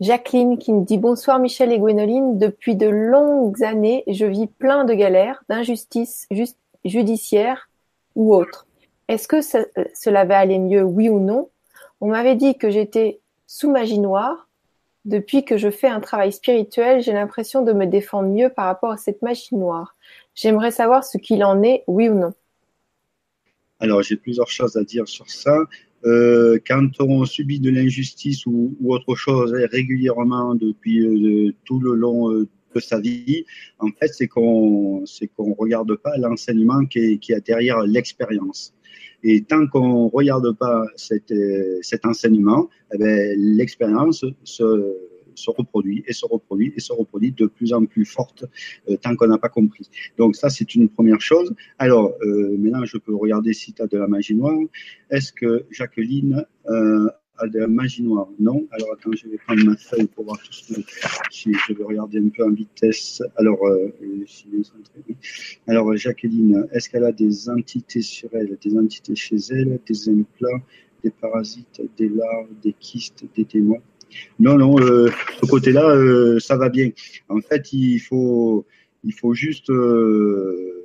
Jacqueline 0.00 0.58
qui 0.58 0.72
me 0.72 0.84
dit 0.84 0.98
bonsoir 0.98 1.38
Michel 1.38 1.72
et 1.72 1.78
Gwénoline. 1.78 2.38
Depuis 2.38 2.76
de 2.76 2.86
longues 2.86 3.62
années, 3.62 4.04
je 4.06 4.26
vis 4.26 4.46
plein 4.46 4.84
de 4.84 4.94
galères, 4.94 5.42
d'injustices 5.48 6.28
judiciaires 6.84 7.68
ou 8.14 8.34
autres. 8.34 8.66
Est-ce 9.08 9.28
que 9.28 9.40
cela 9.40 10.24
va 10.24 10.38
aller 10.38 10.58
mieux, 10.58 10.82
oui 10.82 11.08
ou 11.08 11.20
non? 11.20 11.48
On 12.00 12.08
m'avait 12.08 12.34
dit 12.34 12.56
que 12.56 12.70
j'étais 12.70 13.20
sous 13.46 13.70
magie 13.70 13.98
noire. 13.98 14.45
Depuis 15.06 15.44
que 15.44 15.56
je 15.56 15.70
fais 15.70 15.86
un 15.86 16.00
travail 16.00 16.32
spirituel, 16.32 17.00
j'ai 17.00 17.12
l'impression 17.12 17.62
de 17.62 17.72
me 17.72 17.86
défendre 17.86 18.28
mieux 18.28 18.48
par 18.48 18.64
rapport 18.64 18.90
à 18.90 18.96
cette 18.96 19.22
magie 19.22 19.54
noire. 19.54 19.94
J'aimerais 20.34 20.72
savoir 20.72 21.04
ce 21.04 21.16
qu'il 21.16 21.44
en 21.44 21.62
est, 21.62 21.84
oui 21.86 22.08
ou 22.08 22.14
non. 22.14 22.32
Alors, 23.78 24.02
j'ai 24.02 24.16
plusieurs 24.16 24.48
choses 24.48 24.76
à 24.76 24.82
dire 24.82 25.06
sur 25.06 25.30
ça. 25.30 25.60
Euh, 26.04 26.58
quand 26.66 27.00
on 27.00 27.24
subit 27.24 27.60
de 27.60 27.70
l'injustice 27.70 28.46
ou, 28.46 28.76
autre 28.84 29.14
chose 29.14 29.52
régulièrement 29.70 30.56
depuis 30.56 30.98
euh, 30.98 31.54
tout 31.64 31.78
le 31.78 31.94
long 31.94 32.32
euh, 32.32 32.48
de 32.74 32.80
sa 32.80 32.98
vie, 32.98 33.44
en 33.78 33.90
fait, 33.92 34.08
c'est 34.08 34.26
qu'on 34.26 35.04
qu'on 35.36 35.54
regarde 35.54 35.94
pas 35.94 36.16
l'enseignement 36.18 36.84
qui 36.84 36.98
est 36.98 37.46
derrière 37.46 37.82
l'expérience. 37.82 38.74
Et 39.28 39.42
tant 39.42 39.66
qu'on 39.66 40.04
ne 40.04 40.10
regarde 40.10 40.56
pas 40.56 40.84
cet, 40.94 41.32
cet 41.82 42.06
enseignement, 42.06 42.68
eh 42.94 42.98
ben, 42.98 43.34
l'expérience 43.36 44.24
se, 44.44 44.94
se 45.38 45.50
reproduit 45.50 46.04
et 46.06 46.12
se 46.12 46.26
reproduit 46.26 46.72
et 46.76 46.80
se 46.80 46.92
reproduit 46.92 47.32
de 47.32 47.46
plus 47.46 47.72
en 47.72 47.84
plus 47.84 48.04
forte 48.04 48.44
euh, 48.88 48.96
tant 48.96 49.14
qu'on 49.16 49.28
n'a 49.28 49.38
pas 49.38 49.48
compris. 49.48 49.88
Donc 50.18 50.36
ça, 50.36 50.48
c'est 50.50 50.74
une 50.74 50.88
première 50.88 51.20
chose. 51.20 51.54
Alors, 51.78 52.14
euh, 52.22 52.56
maintenant, 52.58 52.84
je 52.84 52.98
peux 52.98 53.14
regarder 53.14 53.52
si 53.52 53.72
tu 53.72 53.82
as 53.82 53.86
de 53.86 53.98
la 53.98 54.08
magie 54.08 54.34
noire. 54.34 54.58
Est-ce 55.10 55.32
que 55.32 55.66
Jacqueline 55.70 56.44
euh, 56.68 57.08
a 57.38 57.46
de 57.46 57.58
la 57.58 57.66
magie 57.66 58.02
noire 58.02 58.28
Non. 58.38 58.66
Alors, 58.70 58.92
attends, 58.92 59.12
je 59.12 59.28
vais 59.28 59.38
prendre 59.38 59.64
ma 59.64 59.76
feuille 59.76 60.06
pour 60.06 60.24
voir 60.24 60.38
tout 60.38 60.52
ce 60.52 60.74
que 60.74 60.80
si 61.30 61.52
je 61.52 61.74
vais 61.74 61.84
regarder 61.84 62.18
un 62.18 62.28
peu 62.28 62.44
en 62.44 62.50
vitesse. 62.50 63.22
Alors, 63.36 63.58
Alors, 65.66 65.96
Jacqueline, 65.96 66.66
est-ce 66.72 66.88
qu'elle 66.88 67.04
a 67.04 67.12
des 67.12 67.48
entités 67.48 68.02
sur 68.02 68.28
elle, 68.32 68.56
des 68.62 68.76
entités 68.76 69.14
chez 69.14 69.36
elle, 69.50 69.78
des 69.86 70.08
implants, 70.08 70.60
des 71.04 71.10
parasites, 71.10 71.82
des 71.96 72.08
larves, 72.08 72.48
des 72.62 72.72
kystes, 72.72 73.24
des 73.36 73.44
démons? 73.44 73.82
Non, 74.38 74.56
non, 74.56 74.78
euh, 74.80 75.10
ce 75.40 75.46
côté-là, 75.46 75.88
euh, 75.90 76.38
ça 76.38 76.56
va 76.56 76.68
bien. 76.68 76.90
En 77.28 77.40
fait, 77.40 77.72
il 77.72 77.98
faut, 77.98 78.66
il 79.04 79.12
faut 79.12 79.34
juste 79.34 79.70
euh, 79.70 80.76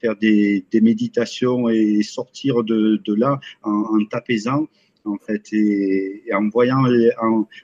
faire 0.00 0.16
des, 0.16 0.64
méditations 0.82 1.68
et 1.68 2.02
sortir 2.02 2.62
de, 2.62 3.00
là 3.14 3.40
en, 3.62 4.04
t'apaisant, 4.10 4.68
en 5.04 5.18
fait, 5.18 5.52
et, 5.52 6.22
en 6.34 6.48
voyant, 6.48 6.84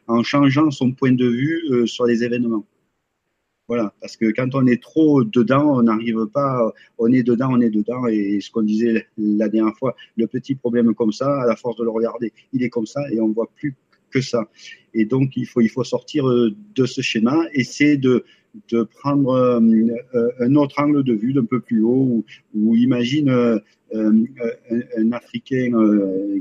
en, 0.07 0.23
changeant 0.23 0.71
son 0.71 0.93
point 0.93 1.13
de 1.13 1.27
vue 1.27 1.87
sur 1.87 2.07
les 2.07 2.23
événements. 2.25 2.65
Voilà, 3.71 3.95
parce 4.01 4.17
que 4.17 4.33
quand 4.33 4.57
on 4.57 4.67
est 4.67 4.83
trop 4.83 5.23
dedans, 5.23 5.79
on 5.79 5.83
n'arrive 5.83 6.27
pas, 6.27 6.73
on 6.99 7.13
est 7.13 7.23
dedans, 7.23 7.51
on 7.53 7.61
est 7.61 7.71
dedans, 7.71 8.09
et 8.09 8.41
ce 8.41 8.51
qu'on 8.51 8.63
disait 8.63 9.07
la 9.17 9.49
dernière 9.49 9.77
fois, 9.77 9.95
le 10.17 10.27
petit 10.27 10.57
problème 10.57 10.93
comme 10.93 11.13
ça, 11.13 11.43
à 11.43 11.47
la 11.47 11.55
force 11.55 11.77
de 11.77 11.85
le 11.85 11.91
regarder, 11.91 12.33
il 12.53 12.65
est 12.65 12.69
comme 12.69 12.87
ça, 12.87 13.01
et 13.13 13.21
on 13.21 13.29
voit 13.29 13.49
plus 13.55 13.77
que 14.11 14.21
ça. 14.21 14.49
Et 14.93 15.05
donc, 15.05 15.37
il 15.37 15.47
faut, 15.47 15.61
il 15.61 15.69
faut 15.69 15.85
sortir 15.85 16.29
euh, 16.29 16.53
de 16.75 16.85
ce 16.85 17.01
schéma, 17.01 17.37
essayer 17.53 17.97
de, 17.97 18.25
de 18.71 18.83
prendre 18.83 19.33
euh, 19.33 19.61
euh, 20.15 20.31
un 20.41 20.55
autre 20.57 20.81
angle 20.81 21.03
de 21.05 21.15
vue 21.15 21.33
d'un 21.33 21.45
peu 21.45 21.61
plus 21.61 21.83
haut, 21.83 22.25
ou, 22.55 22.77
imagine 22.77 23.31
un, 23.93 25.13
Africain 25.13 25.73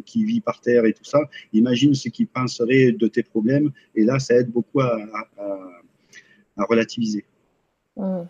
qui 0.05 0.23
vit 0.23 0.41
par 0.41 0.61
terre 0.61 0.85
et 0.85 0.93
tout 0.93 1.03
ça, 1.03 1.19
imagine 1.53 1.93
ce 1.95 2.09
qu'il 2.09 2.27
penserait 2.27 2.91
de 2.91 3.07
tes 3.07 3.23
problèmes, 3.23 3.71
et 3.95 4.03
là, 4.03 4.19
ça 4.19 4.35
aide 4.35 4.51
beaucoup 4.51 4.81
à, 4.81 4.99
à, 5.37 6.63
relativiser. 6.65 7.25
Mmh. 7.97 8.21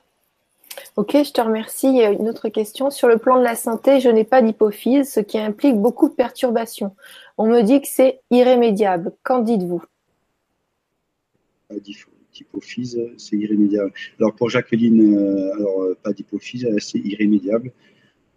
Ok, 0.95 1.11
je 1.11 1.31
te 1.31 1.41
remercie. 1.41 1.87
Il 1.87 1.95
y 1.95 2.03
a 2.03 2.11
une 2.11 2.29
autre 2.29 2.49
question. 2.49 2.91
Sur 2.91 3.07
le 3.07 3.17
plan 3.17 3.37
de 3.39 3.43
la 3.43 3.55
santé, 3.55 3.99
je 3.99 4.09
n'ai 4.09 4.23
pas 4.23 4.41
d'hypophyse, 4.41 5.11
ce 5.11 5.19
qui 5.19 5.39
implique 5.39 5.75
beaucoup 5.75 6.09
de 6.09 6.13
perturbations. 6.13 6.95
On 7.37 7.47
me 7.47 7.61
dit 7.61 7.81
que 7.81 7.87
c'est 7.87 8.21
irrémédiable. 8.31 9.13
Qu'en 9.23 9.39
dites-vous? 9.39 9.83
D'hypophyse, 12.39 12.97
c'est 13.17 13.35
irrémédiable. 13.35 13.91
Alors 14.17 14.33
pour 14.33 14.49
Jacqueline, 14.49 15.13
euh, 15.13 15.53
alors 15.55 15.83
euh, 15.83 15.97
pas 16.01 16.13
d'hypophyse, 16.13 16.65
c'est 16.79 16.99
irrémédiable. 16.99 17.73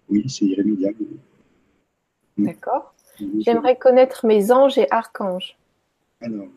Oui, 0.08 0.24
c'est 0.28 0.44
irrémédiable. 0.44 1.06
D'accord. 2.36 2.94
J'aimerais 3.38 3.76
connaître 3.76 4.26
mes 4.26 4.50
anges 4.50 4.76
et 4.76 4.90
archanges. 4.90 5.56
Alors, 6.20 6.48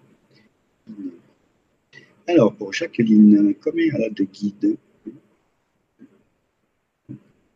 alors 2.28 2.56
pour 2.56 2.74
Jacqueline, 2.74 3.54
combien 3.64 3.94
elle 3.94 4.04
a 4.06 4.10
de 4.10 4.24
guides 4.24 4.78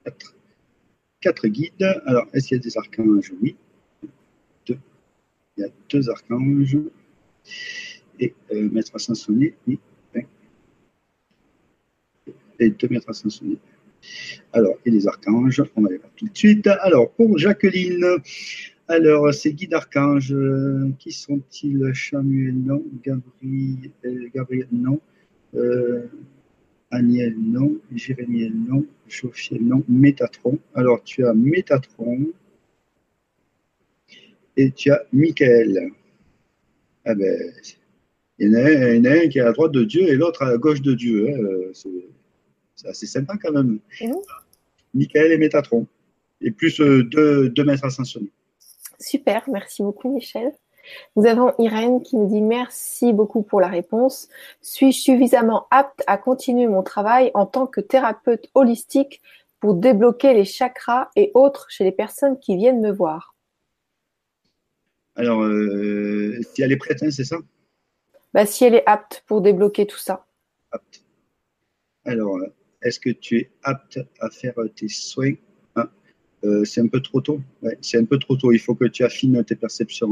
Quatre. 0.03 0.35
Quatre 1.19 1.47
guides. 1.47 2.01
Alors, 2.05 2.27
est-ce 2.33 2.49
qu'il 2.49 2.57
y 2.57 2.59
a 2.59 2.63
des 2.63 2.77
archanges? 2.77 3.33
Oui. 3.41 3.55
Deux. 4.67 4.77
Il 5.57 5.61
y 5.61 5.65
a 5.65 5.69
deux 5.89 6.09
archanges. 6.11 6.77
Et 8.19 8.33
euh, 8.51 8.69
maître 8.71 8.95
ascensionné, 8.95 9.55
oui. 9.67 9.79
Et 12.61 12.71
deux 12.71 12.89
maîtres 12.89 13.09
ascensionnés. 13.09 13.57
Alors, 14.51 14.75
et 14.85 14.91
les 14.91 15.07
archanges, 15.07 15.63
on 15.75 15.81
va 15.81 15.89
les 15.89 15.97
voir 15.97 16.11
tout 16.15 16.27
de 16.27 16.37
suite. 16.37 16.67
Alors, 16.67 17.09
pour 17.11 17.37
Jacqueline, 17.37 18.05
alors, 18.87 19.33
ces 19.33 19.53
guides 19.53 19.73
archanges, 19.73 20.33
euh, 20.33 20.91
qui 20.97 21.11
sont-ils? 21.11 21.91
Samuel, 21.93 22.55
non. 22.55 22.83
Gabriel, 23.03 23.91
euh, 24.05 24.29
Gabriel 24.33 24.67
non. 24.71 24.99
Euh, 25.55 26.07
Aniel, 26.91 27.35
non. 27.37 27.77
Jérémiel, 27.93 28.53
non. 28.53 28.85
Jophiel, 29.07 29.63
non. 29.63 29.83
Métatron. 29.87 30.57
Alors, 30.73 31.03
tu 31.03 31.25
as 31.25 31.33
Métatron. 31.33 32.31
Et 34.57 34.71
tu 34.71 34.91
as 34.91 35.03
Michael. 35.13 35.91
Ah 37.05 37.15
ben, 37.15 37.53
il 38.39 38.51
y, 38.51 38.55
en 38.55 39.05
a, 39.05 39.23
un 39.23 39.27
qui 39.27 39.39
est 39.39 39.41
à 39.41 39.51
droite 39.51 39.71
de 39.71 39.83
Dieu 39.83 40.07
et 40.07 40.15
l'autre 40.15 40.43
à 40.43 40.57
gauche 40.57 40.81
de 40.81 40.93
Dieu. 40.93 41.29
Hein. 41.29 41.71
C'est 42.75 42.87
assez 42.87 43.05
sympa 43.05 43.35
quand 43.41 43.51
même. 43.51 43.79
Michael 44.93 45.33
et 45.33 45.37
Métatron. 45.37 45.85
Et 46.41 46.51
plus 46.51 46.79
deux, 46.79 47.49
deux 47.49 47.63
maîtres 47.65 47.85
ascensionnés. 47.85 48.31
Super, 48.99 49.43
merci 49.49 49.83
beaucoup 49.83 50.13
Michel. 50.13 50.53
Nous 51.15 51.25
avons 51.25 51.53
Irène 51.59 52.01
qui 52.01 52.15
nous 52.15 52.27
dit 52.27 52.41
merci 52.41 53.13
beaucoup 53.13 53.43
pour 53.43 53.61
la 53.61 53.67
réponse. 53.67 54.29
Suis-je 54.61 54.99
suffisamment 54.99 55.67
apte 55.71 56.03
à 56.07 56.17
continuer 56.17 56.67
mon 56.67 56.83
travail 56.83 57.31
en 57.33 57.45
tant 57.45 57.67
que 57.67 57.81
thérapeute 57.81 58.49
holistique 58.55 59.21
pour 59.59 59.75
débloquer 59.75 60.33
les 60.33 60.45
chakras 60.45 61.09
et 61.15 61.31
autres 61.33 61.67
chez 61.69 61.83
les 61.83 61.91
personnes 61.91 62.39
qui 62.39 62.55
viennent 62.55 62.81
me 62.81 62.91
voir? 62.91 63.35
Alors, 65.15 65.43
euh, 65.43 66.39
si 66.53 66.61
elle 66.61 66.71
est 66.71 66.77
prête, 66.77 67.03
hein, 67.03 67.11
c'est 67.11 67.25
ça? 67.25 67.37
Bah, 68.33 68.45
Si 68.45 68.65
elle 68.65 68.75
est 68.75 68.87
apte 68.87 69.23
pour 69.27 69.41
débloquer 69.41 69.85
tout 69.85 69.97
ça. 69.97 70.25
Apte. 70.71 71.03
Alors, 72.05 72.39
est-ce 72.81 72.99
que 72.99 73.09
tu 73.09 73.37
es 73.37 73.51
apte 73.63 73.99
à 74.19 74.29
faire 74.29 74.55
tes 74.75 74.87
soins 74.87 75.35
euh, 76.45 76.63
c'est 76.63 76.81
un 76.81 76.87
peu 76.87 77.01
trop 77.01 77.21
tôt. 77.21 77.41
c'est 77.81 77.97
un 77.97 78.05
peu 78.05 78.17
trop 78.17 78.35
tôt. 78.35 78.51
Il 78.51 78.59
faut 78.59 78.75
que 78.75 78.85
tu 78.85 79.03
affines 79.03 79.43
tes 79.43 79.55
perceptions. 79.55 80.09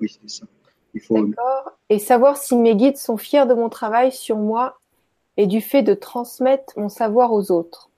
Oui, 0.00 0.08
c'est 0.08 0.28
ça. 0.28 0.46
Il 0.94 1.00
faut... 1.00 1.24
D'accord. 1.26 1.78
Et 1.88 1.98
savoir 1.98 2.36
si 2.36 2.56
mes 2.56 2.76
guides 2.76 2.96
sont 2.96 3.16
fiers 3.16 3.46
de 3.46 3.54
mon 3.54 3.68
travail 3.68 4.12
sur 4.12 4.36
moi 4.36 4.78
et 5.36 5.46
du 5.46 5.60
fait 5.60 5.82
de 5.82 5.94
transmettre 5.94 6.78
mon 6.78 6.88
savoir 6.88 7.32
aux 7.32 7.50
autres. 7.50 7.90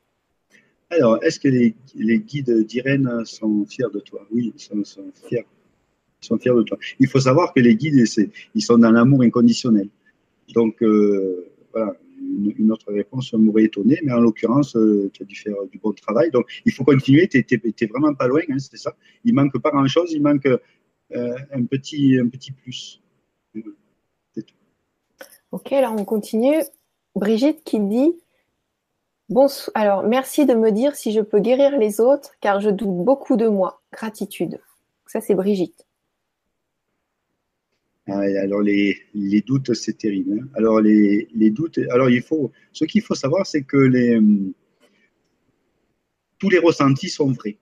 Alors, 0.91 1.23
est-ce 1.25 1.41
que 1.41 1.49
les, 1.49 1.75
guides 2.21 2.67
d'Irène 2.67 3.25
sont 3.25 3.65
fiers 3.67 3.91
de 3.93 4.01
toi? 4.01 4.27
Oui, 4.31 4.53
ils 4.55 4.85
sont, 4.85 5.11
fiers. 5.27 5.47
Ils 6.23 6.27
sont 6.27 6.39
fiers 6.39 6.55
de 6.55 6.63
toi. 6.63 6.79
Il 7.01 7.09
faut 7.09 7.21
savoir 7.21 7.53
que 7.53 7.61
les 7.61 7.75
guides, 7.75 8.05
ils 8.55 8.63
sont 8.63 8.79
dans 8.79 8.91
l'amour 8.91 9.23
inconditionnel. 9.23 9.89
Donc, 10.55 10.83
euh, 10.83 11.53
voilà, 11.73 11.97
une, 12.59 12.71
autre 12.71 12.93
réponse 12.93 13.33
m'aurait 13.33 13.65
étonné, 13.65 13.99
mais 14.05 14.13
en 14.13 14.21
l'occurrence, 14.21 14.77
euh, 14.77 15.11
tu 15.13 15.23
as 15.23 15.27
dû 15.27 15.35
faire 15.35 15.57
du 15.71 15.79
bon 15.79 15.93
travail. 15.93 16.31
Donc, 16.31 16.47
il 16.65 16.73
faut 16.73 16.85
continuer, 16.85 17.29
tu 17.29 17.39
n'es 17.39 17.87
vraiment 17.89 18.15
pas 18.15 18.29
loin, 18.29 18.43
hein, 18.49 18.59
c'est 18.59 18.77
ça. 18.77 18.95
Il 19.25 19.35
manque 19.35 19.59
pas 19.59 19.71
grand-chose, 19.71 20.13
il 20.13 20.23
manque 20.23 20.47
euh, 20.47 21.37
un, 21.53 21.65
petit, 21.65 22.19
un 22.19 22.29
petit 22.29 22.53
plus. 22.53 23.01
Ok, 25.51 25.73
alors 25.73 25.95
on 25.99 26.05
continue. 26.05 26.63
Brigitte 27.15 27.63
qui 27.65 27.79
dit 27.79 28.15
Bon, 29.29 29.49
alors 29.75 30.03
merci 30.03 30.47
de 30.47 30.55
me 30.55 30.71
dire 30.73 30.95
si 30.95 31.13
je 31.13 31.21
peux 31.21 31.41
guérir 31.41 31.79
les 31.79 32.01
autres, 32.01 32.33
car 32.41 32.61
je 32.61 32.71
doute 32.71 33.05
beaucoup 33.05 33.37
de 33.37 33.49
moi. 33.49 33.83
Gratitude. 33.93 34.61
Ça, 35.07 35.21
c'est 35.21 35.35
Brigitte. 35.35 35.87
Ah, 38.09 38.21
alors 38.41 38.63
les, 38.63 38.97
doutes, 39.47 39.75
c'est 39.75 39.97
terrible. 39.97 40.41
Hein. 40.41 40.49
Alors 40.55 40.81
les, 40.81 41.51
doutes, 41.51 41.79
alors 41.91 42.11
il 42.11 42.23
faut, 42.23 42.51
ce 42.73 42.85
qu'il 42.85 43.03
faut 43.03 43.15
savoir, 43.15 43.47
c'est 43.47 43.63
que 43.63 43.77
les, 43.77 44.19
tous 46.39 46.51
les 46.51 46.59
ressentis 46.59 47.09
sont 47.09 47.31
vrais. 47.31 47.59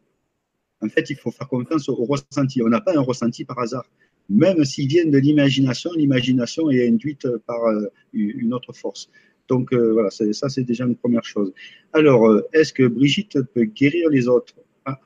En 0.81 0.89
fait, 0.89 1.11
il 1.11 1.17
faut 1.17 1.31
faire 1.31 1.49
confiance 1.49 1.89
aux 1.91 2.05
ressentis. 2.07 2.63
On 2.63 2.69
n'a 2.69 2.81
pas 2.81 2.97
un 2.97 3.03
ressenti 3.03 3.45
par 3.45 3.59
hasard. 3.59 3.85
Même 4.31 4.65
s'ils 4.65 4.89
viennent 4.89 5.11
de 5.11 5.19
l'imagination, 5.19 5.91
l'imagination 5.93 6.71
est 6.71 6.89
induite 6.89 7.29
par 7.47 7.63
euh, 7.65 7.89
une 8.15 8.55
autre 8.55 8.73
force. 8.73 9.11
Donc 9.49 9.73
euh, 9.75 9.93
voilà, 9.93 10.11
ça 10.11 10.49
c'est 10.49 10.63
déjà 10.63 10.85
une 10.85 10.97
première 10.97 11.25
chose. 11.25 11.53
Alors, 11.93 12.27
euh, 12.27 12.49
est-ce 12.55 12.73
que 12.73 12.87
Brigitte 12.87 13.43
peut 13.53 13.65
guérir 13.65 14.09
les 14.09 14.29
autres? 14.29 14.55
Ah. 14.87 14.99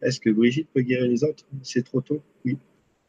Est-ce 0.00 0.20
que 0.20 0.30
Brigitte 0.30 0.68
peut 0.72 0.82
guérir 0.82 1.10
les 1.10 1.24
autres? 1.24 1.44
C'est 1.62 1.84
trop 1.84 2.00
tôt? 2.00 2.22
Oui 2.46 2.56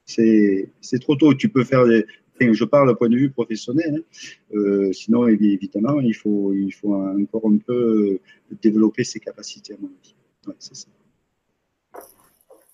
c'est 0.06 0.99
trop 0.99 1.16
tôt. 1.16 1.34
Tu 1.34 1.49
peux 1.49 1.64
faire 1.64 1.86
des, 1.86 2.06
je 2.39 2.66
parle 2.66 2.88
d'un 2.88 2.95
point 2.95 3.10
de 3.10 3.16
vue 3.16 3.30
professionnel. 3.30 3.97
Hein. 3.97 4.56
Euh, 4.56 4.91
sinon, 4.93 5.28
évidemment, 5.28 5.99
il 5.99 6.14
faut, 6.14 6.54
il 6.54 6.72
faut 6.72 6.93
encore 6.95 7.45
un 7.45 7.58
peu 7.58 8.20
développer 8.62 9.04
ses 9.04 9.20
capacités, 9.20 9.74
à 9.74 9.78
mon 9.80 9.88
avis. 9.88 10.16
c'est 10.60 10.76
ça. 10.76 10.88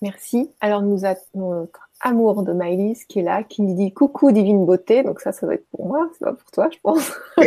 Merci. 0.01 0.49
Alors, 0.61 0.84
nous 0.84 1.05
avons 1.05 1.61
notre 1.61 1.89
amour 2.01 2.43
de 2.43 2.53
Maëlys 2.53 3.05
qui 3.05 3.19
est 3.19 3.23
là, 3.23 3.43
qui 3.43 3.61
nous 3.63 3.75
dit 3.75 3.91
coucou 3.93 4.32
divine 4.32 4.65
beauté. 4.65 5.03
Donc 5.03 5.19
ça, 5.19 5.32
ça 5.32 5.45
doit 5.47 5.55
être 5.55 5.67
pour 5.71 5.88
moi, 5.88 6.09
c'est 6.13 6.25
pas 6.25 6.34
pour 6.34 6.51
toi, 6.51 6.69
je 6.71 6.78
pense. 6.82 7.13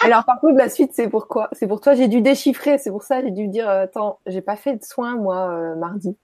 Alors 0.00 0.24
par 0.24 0.40
contre, 0.40 0.56
la 0.56 0.70
suite, 0.70 0.92
c'est 0.94 1.08
pourquoi 1.08 1.50
C'est 1.52 1.66
pour 1.66 1.82
toi, 1.82 1.94
j'ai 1.94 2.08
dû 2.08 2.22
déchiffrer. 2.22 2.78
C'est 2.78 2.90
pour 2.90 3.02
ça, 3.02 3.22
j'ai 3.22 3.30
dû 3.30 3.48
dire, 3.48 3.68
attends, 3.68 4.20
j'ai 4.26 4.40
pas 4.40 4.56
fait 4.56 4.76
de 4.76 4.82
soins 4.82 5.16
moi 5.16 5.50
euh, 5.50 5.74
mardi. 5.76 6.16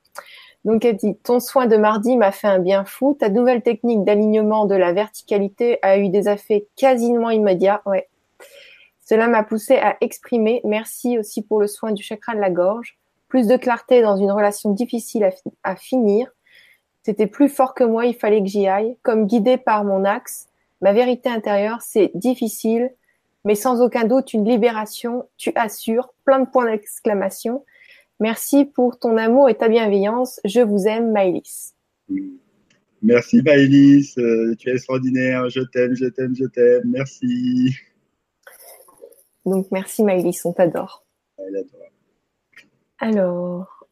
Donc 0.65 0.85
elle 0.85 0.97
dit 0.97 1.17
ton 1.17 1.41
soin 1.41 1.67
de 1.67 1.77
mardi 1.77 2.17
m'a 2.17 2.33
fait 2.33 2.47
un 2.47 2.59
bien 2.59 2.85
fou. 2.85 3.17
Ta 3.19 3.29
nouvelle 3.29 3.63
technique 3.63 4.05
d'alignement 4.05 4.67
de 4.67 4.75
la 4.75 4.93
verticalité 4.93 5.79
a 5.83 5.99
eu 5.99 6.09
des 6.09 6.29
effets 6.29 6.67
quasiment 6.77 7.31
immédiats. 7.31 7.83
Ouais. 7.87 8.09
Cela 9.05 9.27
m'a 9.29 9.43
poussé 9.43 9.77
à 9.77 9.97
exprimer. 10.01 10.61
Merci 10.65 11.19
aussi 11.19 11.43
pour 11.43 11.61
le 11.61 11.67
soin 11.67 11.93
du 11.93 12.03
chakra 12.03 12.35
de 12.35 12.41
la 12.41 12.51
gorge. 12.51 12.99
Plus 13.29 13.47
de 13.47 13.57
clarté 13.57 14.03
dans 14.03 14.17
une 14.17 14.33
relation 14.33 14.71
difficile 14.71 15.25
à, 15.25 15.31
à 15.63 15.77
finir. 15.77 16.31
C'était 17.03 17.27
plus 17.27 17.49
fort 17.49 17.75
que 17.75 17.85
moi, 17.85 18.07
il 18.07 18.15
fallait 18.15 18.41
que 18.41 18.49
j'y 18.49 18.69
aille. 18.69 18.97
Comme 19.03 19.27
guidé 19.27 19.57
par 19.57 19.85
mon 19.85 20.05
axe, 20.05 20.49
ma 20.81 20.93
vérité 20.93 21.29
intérieure, 21.29 21.81
c'est 21.81 22.11
difficile, 22.15 22.93
mais 23.45 23.55
sans 23.55 23.81
aucun 23.81 24.05
doute 24.05 24.35
une 24.35 24.45
libération, 24.45 25.27
tu 25.39 25.53
assures, 25.55 26.13
plein 26.25 26.41
de 26.41 26.47
points 26.47 26.67
d'exclamation. 26.67 27.65
Merci 28.21 28.67
pour 28.67 28.99
ton 28.99 29.17
amour 29.17 29.49
et 29.49 29.55
ta 29.55 29.69
bienveillance. 29.71 30.41
Je 30.45 30.61
vous 30.61 30.87
aime, 30.87 31.11
Maëlys. 31.11 31.75
Merci, 33.01 33.41
Maëlys. 33.41 34.19
Euh, 34.19 34.55
tu 34.59 34.69
es 34.69 34.75
extraordinaire. 34.75 35.49
Je 35.49 35.61
t'aime, 35.61 35.95
je 35.95 36.05
t'aime, 36.05 36.37
je 36.37 36.45
t'aime. 36.45 36.83
Merci. 36.85 37.75
Donc, 39.47 39.69
merci, 39.71 40.05
Maëlys. 40.05 40.45
On 40.45 40.53
t'adore. 40.53 41.07
Elle 41.39 41.57
adore. 41.57 41.89
Alors, 42.99 43.87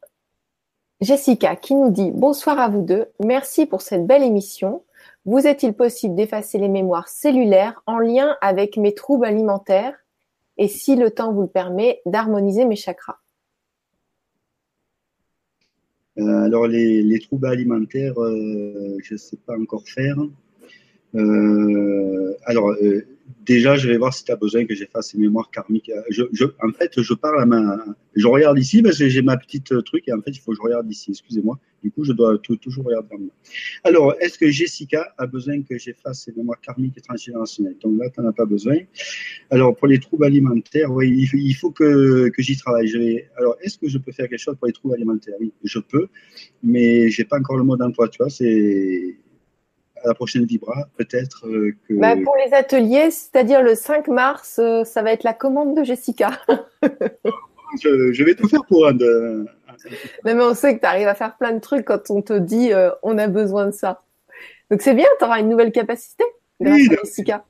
Jessica 1.01 1.55
qui 1.55 1.73
nous 1.73 1.89
dit 1.89 2.11
Bonsoir 2.11 2.59
à 2.59 2.69
vous 2.69 2.83
deux. 2.83 3.07
Merci 3.19 3.65
pour 3.65 3.81
cette 3.81 4.05
belle 4.05 4.21
émission. 4.21 4.83
Vous 5.25 5.47
est-il 5.47 5.73
possible 5.73 6.13
d'effacer 6.13 6.59
les 6.59 6.69
mémoires 6.69 7.09
cellulaires 7.09 7.81
en 7.87 7.97
lien 7.97 8.37
avec 8.41 8.77
mes 8.77 8.93
troubles 8.93 9.25
alimentaires? 9.25 9.97
Et 10.57 10.67
si 10.67 10.95
le 10.95 11.09
temps 11.09 11.33
vous 11.33 11.41
le 11.41 11.47
permet, 11.47 12.01
d'harmoniser 12.05 12.65
mes 12.65 12.75
chakras 12.75 13.17
alors 16.27 16.67
les, 16.67 17.19
troubles 17.19 17.47
alimentaires, 17.47 18.19
euh, 18.21 18.97
je 19.03 19.13
ne 19.13 19.17
sais 19.17 19.37
pas 19.45 19.57
encore 19.57 19.87
faire. 19.87 20.17
Euh, 21.15 22.33
alors 22.45 22.75
déjà, 23.45 23.75
je 23.75 23.87
vais 23.87 23.97
voir 23.97 24.13
si 24.13 24.23
tu 24.23 24.31
as 24.31 24.35
besoin 24.35 24.65
que 24.65 24.75
j'efface 24.75 25.11
ces 25.11 25.17
mémoires 25.17 25.49
karmiques. 25.51 25.91
Je, 26.09 26.45
en 26.63 26.71
fait, 26.71 27.01
je 27.01 27.13
parle 27.13 27.41
à 27.41 27.45
ma. 27.45 27.83
Je 28.15 28.27
regarde 28.27 28.57
ici 28.57 28.81
parce 28.81 28.97
que 28.97 29.07
j'ai 29.07 29.21
ma 29.21 29.37
petite 29.37 29.73
truc 29.83 30.07
et 30.07 30.13
en 30.13 30.21
fait, 30.21 30.31
il 30.31 30.39
faut 30.39 30.51
que 30.51 30.57
je 30.57 30.61
regarde 30.61 30.89
ici. 30.91 31.11
Excusez-moi. 31.11 31.59
Du 31.81 31.91
coup, 31.91 32.03
je 32.03 32.11
dois 32.11 32.37
toujours 32.37 32.85
regarder 32.85 33.15
moi. 33.17 33.31
Alors, 33.83 34.13
est-ce 34.19 34.37
que 34.37 34.49
Jessica 34.49 35.13
a 35.17 35.25
besoin 35.25 35.61
que 35.61 35.77
j'efface 35.77 36.23
ces 36.25 36.33
mémoires 36.33 36.59
karmiques 36.59 36.97
et 36.97 37.01
transgénérationnelles? 37.01 37.77
Donc 37.81 37.97
là, 37.99 38.09
tu 38.09 38.19
n'en 38.19 38.27
as 38.27 38.33
pas 38.33 38.45
besoin. 38.45 38.77
Alors, 39.49 39.75
pour 39.75 39.87
les 39.87 39.99
troubles 39.99 40.25
alimentaires, 40.25 40.91
oui, 40.91 41.29
il 41.33 41.53
faut 41.53 41.71
que, 41.71 42.29
que 42.29 42.41
j'y 42.41 42.57
travaille. 42.57 42.91
Alors, 43.37 43.55
est-ce 43.61 43.77
que 43.77 43.87
je 43.87 43.97
peux 43.97 44.11
faire 44.11 44.27
quelque 44.27 44.41
chose 44.41 44.57
pour 44.57 44.67
les 44.67 44.73
troubles 44.73 44.95
alimentaires? 44.95 45.35
Oui, 45.39 45.53
je 45.63 45.79
peux, 45.79 46.07
mais 46.61 47.09
j'ai 47.09 47.23
pas 47.23 47.39
encore 47.39 47.57
le 47.57 47.63
mot 47.63 47.77
d'emploi. 47.77 48.09
Tu 48.09 48.17
vois, 48.17 48.29
c'est 48.29 49.15
à 50.03 50.07
la 50.09 50.13
prochaine 50.13 50.45
Vibra, 50.45 50.87
peut-être 50.97 51.47
euh, 51.47 51.75
que. 51.87 51.93
Bah 51.93 52.15
pour 52.23 52.35
les 52.45 52.53
ateliers, 52.53 53.11
c'est-à-dire 53.11 53.61
le 53.61 53.75
5 53.75 54.07
mars, 54.07 54.59
euh, 54.59 54.83
ça 54.83 55.01
va 55.01 55.11
être 55.11 55.23
la 55.23 55.33
commande 55.33 55.75
de 55.77 55.83
Jessica. 55.83 56.41
je, 57.81 58.23
vais 58.23 58.35
tout 58.35 58.47
faire 58.47 58.63
pour 58.67 58.87
un 58.87 58.93
de. 58.93 59.45
mais 60.23 60.33
on 60.35 60.53
sait 60.53 60.75
que 60.75 60.81
tu 60.81 60.85
arrives 60.85 61.07
à 61.07 61.15
faire 61.15 61.37
plein 61.37 61.53
de 61.53 61.59
trucs 61.59 61.85
quand 61.85 62.09
on 62.09 62.21
te 62.21 62.37
dit 62.37 62.71
on 63.03 63.17
a 63.17 63.27
besoin 63.27 63.67
de 63.67 63.71
ça. 63.71 64.03
Donc 64.71 64.81
c'est 64.81 64.93
bien, 64.93 65.07
tu 65.17 65.25
auras 65.25 65.39
une 65.39 65.49
nouvelle 65.49 65.71
capacité 65.71 66.23
grâce 66.59 66.81
à 66.91 66.95
Jessica. 67.03 67.45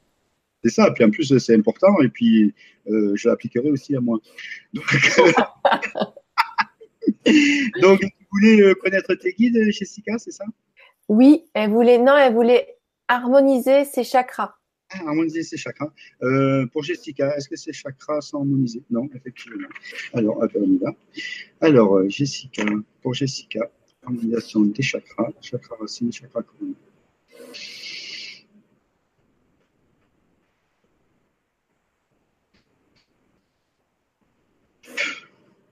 C'est 0.63 0.71
ça, 0.71 0.91
puis 0.91 1.03
en 1.05 1.09
plus 1.09 1.37
c'est 1.37 1.55
important, 1.55 2.01
et 2.01 2.09
puis 2.09 2.53
je 2.87 3.29
l'appliquerai 3.29 3.69
aussi 3.69 3.95
à 3.95 3.99
moi. 3.99 4.19
Donc, 4.73 4.85
Donc 7.81 7.99
tu 7.99 8.25
voulais 8.31 8.73
connaître 8.75 9.13
tes 9.15 9.33
guides, 9.33 9.71
Jessica, 9.71 10.17
c'est 10.17 10.31
ça? 10.31 10.45
Oui, 11.09 11.49
elle 11.55 11.71
voulait, 11.71 11.97
non, 11.97 12.15
elle 12.15 12.35
voulait 12.35 12.77
harmoniser 13.07 13.83
ses 13.83 14.03
chakras. 14.03 14.53
Harmoniser 14.91 15.41
ses 15.41 15.57
chakras. 15.57 15.91
Euh, 16.21 16.67
pour 16.67 16.83
Jessica, 16.83 17.35
est-ce 17.35 17.49
que 17.49 17.55
ses 17.55 17.73
chakras 17.73 18.21
sont 18.21 18.37
harmonisés? 18.37 18.83
Non, 18.91 19.09
effectivement. 19.15 19.67
Alors, 20.13 20.37
on. 20.37 20.95
Alors, 21.61 21.97
euh, 21.97 22.09
Jessica, 22.09 22.63
pour 23.01 23.15
Jessica, 23.15 23.71
harmonisation 24.03 24.61
des 24.61 24.83
chakras, 24.83 25.31
chakra 25.41 25.77
racine, 25.77 26.11
chakra 26.11 26.43
couronne. 26.43 26.75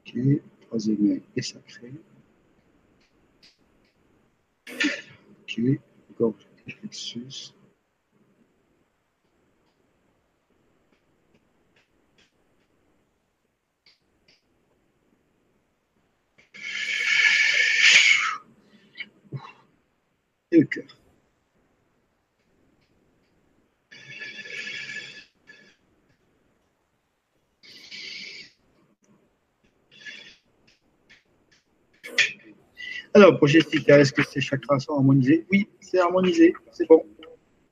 Ok, 0.08 0.42
troisième 0.68 1.12
œil 1.12 1.22
est 1.36 1.42
sacré. 1.44 1.94
Ok, 5.58 5.80
gorge 6.20 6.48
plexus. 6.66 7.54
Et 20.52 20.60
le 20.60 20.66
cœur. 20.66 20.97
Alors, 33.18 33.40
pour 33.40 33.48
Jessica, 33.48 33.98
est-ce 33.98 34.14
que 34.14 34.22
ces 34.22 34.40
chakras 34.40 34.78
sont 34.78 34.94
harmonisés 34.94 35.48
Oui, 35.52 35.68
c'est 35.80 35.98
harmonisé, 35.98 36.54
c'est 36.72 36.88
bon. 36.88 37.04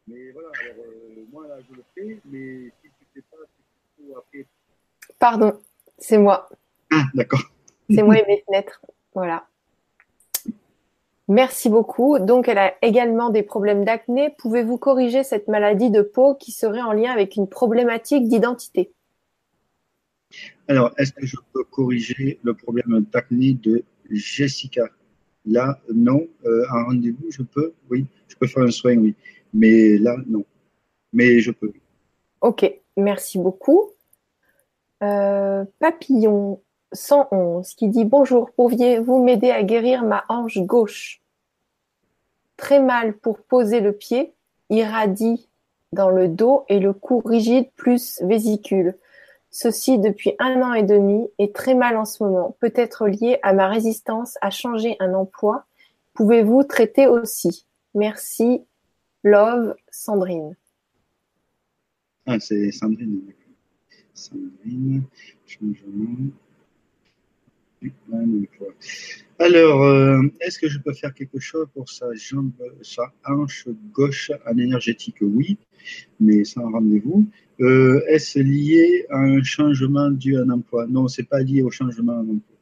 Mais 0.07 0.31
voilà, 0.31 0.49
alors, 0.59 0.85
euh, 0.88 1.23
moi, 1.31 1.47
là, 1.47 1.57
je 1.69 1.76
le 1.76 1.84
fais, 1.93 2.19
mais 2.26 2.72
si 2.81 2.89
tu 2.89 3.05
ne 3.05 3.22
fais 3.22 3.27
pas, 3.30 3.38
c'est 3.45 4.03
faut 4.07 4.17
après. 4.17 4.47
Pardon, 5.19 5.53
c'est 5.99 6.17
moi. 6.17 6.49
Ah, 6.91 7.03
d'accord. 7.13 7.43
C'est 7.91 8.01
moi 8.01 8.17
et 8.17 8.26
mes 8.26 8.43
fenêtres. 8.47 8.81
Voilà. 9.13 9.47
Merci 11.27 11.69
beaucoup. 11.69 12.17
Donc, 12.17 12.47
elle 12.47 12.57
a 12.57 12.73
également 12.81 13.30
des 13.30 13.43
problèmes 13.43 13.85
d'acné. 13.85 14.34
Pouvez-vous 14.39 14.80
corriger 14.80 15.23
cette 15.23 15.47
maladie 15.47 15.91
de 15.91 16.01
peau 16.01 16.34
qui 16.34 16.53
serait 16.53 16.81
en 16.81 16.91
lien 16.91 17.11
avec 17.11 17.35
une 17.35 17.47
problématique 17.47 18.27
d'identité? 18.27 18.91
Alors, 20.67 20.91
est-ce 20.97 21.13
que 21.13 21.27
je 21.27 21.38
peux 21.53 21.63
corriger 21.65 22.39
le 22.41 22.55
problème 22.55 23.05
d'acné 23.11 23.53
de 23.53 23.84
Jessica? 24.09 24.89
Là, 25.45 25.80
non. 25.93 26.26
Euh, 26.45 26.63
un 26.72 26.84
rendez-vous, 26.85 27.30
je 27.30 27.43
peux, 27.43 27.73
oui. 27.89 28.05
Je 28.27 28.35
peux 28.35 28.47
faire 28.47 28.63
un 28.63 28.72
soin, 28.72 28.97
oui. 28.97 29.15
Mais 29.53 29.97
là, 29.97 30.15
non. 30.27 30.43
Mais 31.13 31.39
je 31.39 31.51
peux. 31.51 31.72
Ok, 32.41 32.72
merci 32.97 33.38
beaucoup. 33.38 33.89
Euh, 35.03 35.65
papillon 35.80 36.61
111 36.93 37.73
qui 37.76 37.89
dit 37.89 38.05
Bonjour, 38.05 38.51
pourriez-vous 38.51 39.23
m'aider 39.23 39.51
à 39.51 39.63
guérir 39.63 40.03
ma 40.03 40.23
hanche 40.30 40.59
gauche? 40.59 41.22
Très 42.57 42.80
mal 42.80 43.13
pour 43.13 43.39
poser 43.39 43.81
le 43.81 43.91
pied, 43.91 44.34
irradie 44.69 45.49
dans 45.91 46.09
le 46.09 46.27
dos 46.27 46.65
et 46.69 46.80
le 46.80 46.93
cou 46.93 47.22
rigide 47.23 47.69
plus 47.76 48.22
vésicule. 48.22 48.95
Ceci 49.57 49.99
depuis 49.99 50.34
un 50.38 50.61
an 50.64 50.73
et 50.73 50.84
demi 50.84 51.30
et 51.40 51.53
très 51.53 51.76
mal 51.76 51.95
en 51.95 52.03
ce 52.03 52.22
moment, 52.22 52.57
peut-être 52.60 53.07
lié 53.07 53.40
à 53.41 53.53
ma 53.53 53.69
résistance 53.69 54.38
à 54.41 54.49
changer 54.49 54.98
un 54.99 55.14
emploi. 55.14 55.64
Pouvez-vous 56.14 56.64
traiter 56.64 57.07
aussi? 57.07 57.65
Merci. 57.94 58.65
Love, 59.23 59.73
Sandrine. 59.90 60.57
Ah, 62.26 62.38
c'est 62.38 62.69
Sandrine. 62.73 63.32
Sandrine. 64.14 65.03
Alors, 69.38 69.84
euh, 69.84 70.22
est-ce 70.40 70.57
que 70.57 70.70
je 70.70 70.80
peux 70.80 70.94
faire 70.94 71.14
quelque 71.14 71.40
chose 71.40 71.68
pour 71.74 71.90
sa 71.90 72.14
jambe, 72.14 72.52
sa 72.82 73.12
hanche 73.26 73.68
gauche 73.94 74.32
en 74.48 74.57
énergétique? 74.57 75.18
Oui, 75.22 75.57
mais 76.20 76.45
sans 76.45 76.72
rendez-vous. 76.72 77.26
Euh, 77.60 78.02
est-ce 78.07 78.40
lié 78.40 79.06
à 79.10 79.20
un 79.20 79.44
changement 79.44 80.10
dû 80.10 80.38
à 80.38 80.41
un 80.41 80.49
emploi? 80.49 80.88
Non, 80.88 81.07
c'est 81.07 81.28
pas 81.28 81.41
lié 81.41 81.62
au 81.62 81.70
changement 81.70 82.24
d'emploi. 82.24 82.57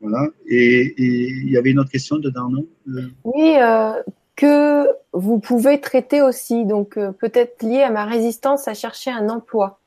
Voilà. 0.00 0.28
Et 0.46 0.94
il 0.96 1.50
y 1.50 1.56
avait 1.56 1.70
une 1.70 1.80
autre 1.80 1.90
question 1.90 2.18
dedans, 2.18 2.48
non? 2.48 2.66
Euh, 2.88 3.08
Oui, 3.24 3.54
que 4.36 4.86
vous 5.12 5.38
pouvez 5.40 5.80
traiter 5.80 6.22
aussi, 6.22 6.64
donc 6.64 6.94
peut-être 6.94 7.62
lié 7.62 7.82
à 7.82 7.90
ma 7.90 8.04
résistance 8.04 8.68
à 8.68 8.74
chercher 8.74 9.10
un 9.10 9.28
emploi. 9.28 9.80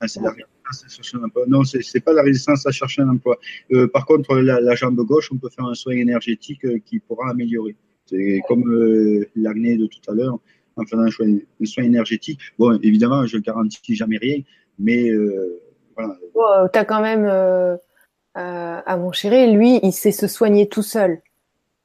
Ah, 0.00 0.08
c'est 0.08 0.20
résistance 0.64 0.84
à 0.84 1.02
chercher. 1.02 1.18
Non, 1.48 1.64
ce 1.64 1.78
n'est 1.78 2.00
pas 2.00 2.12
la 2.12 2.22
résistance 2.22 2.66
à 2.66 2.70
chercher 2.70 3.02
un 3.02 3.10
emploi. 3.10 3.38
Euh, 3.72 3.86
par 3.88 4.06
contre, 4.06 4.36
la, 4.36 4.74
jambe 4.74 5.00
gauche, 5.00 5.30
on 5.32 5.36
peut 5.36 5.50
faire 5.50 5.66
un 5.66 5.74
soin 5.74 5.94
énergétique 5.94 6.64
euh, 6.64 6.78
qui 6.84 6.98
pourra 6.98 7.30
améliorer. 7.30 7.76
C'est 8.06 8.40
comme 8.48 8.68
euh, 8.68 9.28
l'acné 9.34 9.76
de 9.76 9.86
tout 9.86 10.10
à 10.10 10.14
l'heure, 10.14 10.38
en 10.76 10.84
faisant 10.84 11.02
un 11.02 11.10
soin, 11.10 11.84
énergétique. 11.84 12.40
Bon, 12.58 12.78
évidemment, 12.82 13.26
je 13.26 13.36
ne 13.36 13.42
garantis 13.42 13.94
jamais 13.94 14.18
rien, 14.18 14.38
mais 14.78 15.10
voilà. 15.96 16.68
tu 16.72 16.78
as 16.78 16.84
quand 16.84 17.00
même, 17.00 17.26
à 18.34 18.96
mon 18.98 19.12
chéri, 19.12 19.52
lui, 19.52 19.80
il 19.82 19.92
sait 19.92 20.12
se 20.12 20.26
soigner 20.26 20.68
tout 20.68 20.82
seul. 20.82 21.22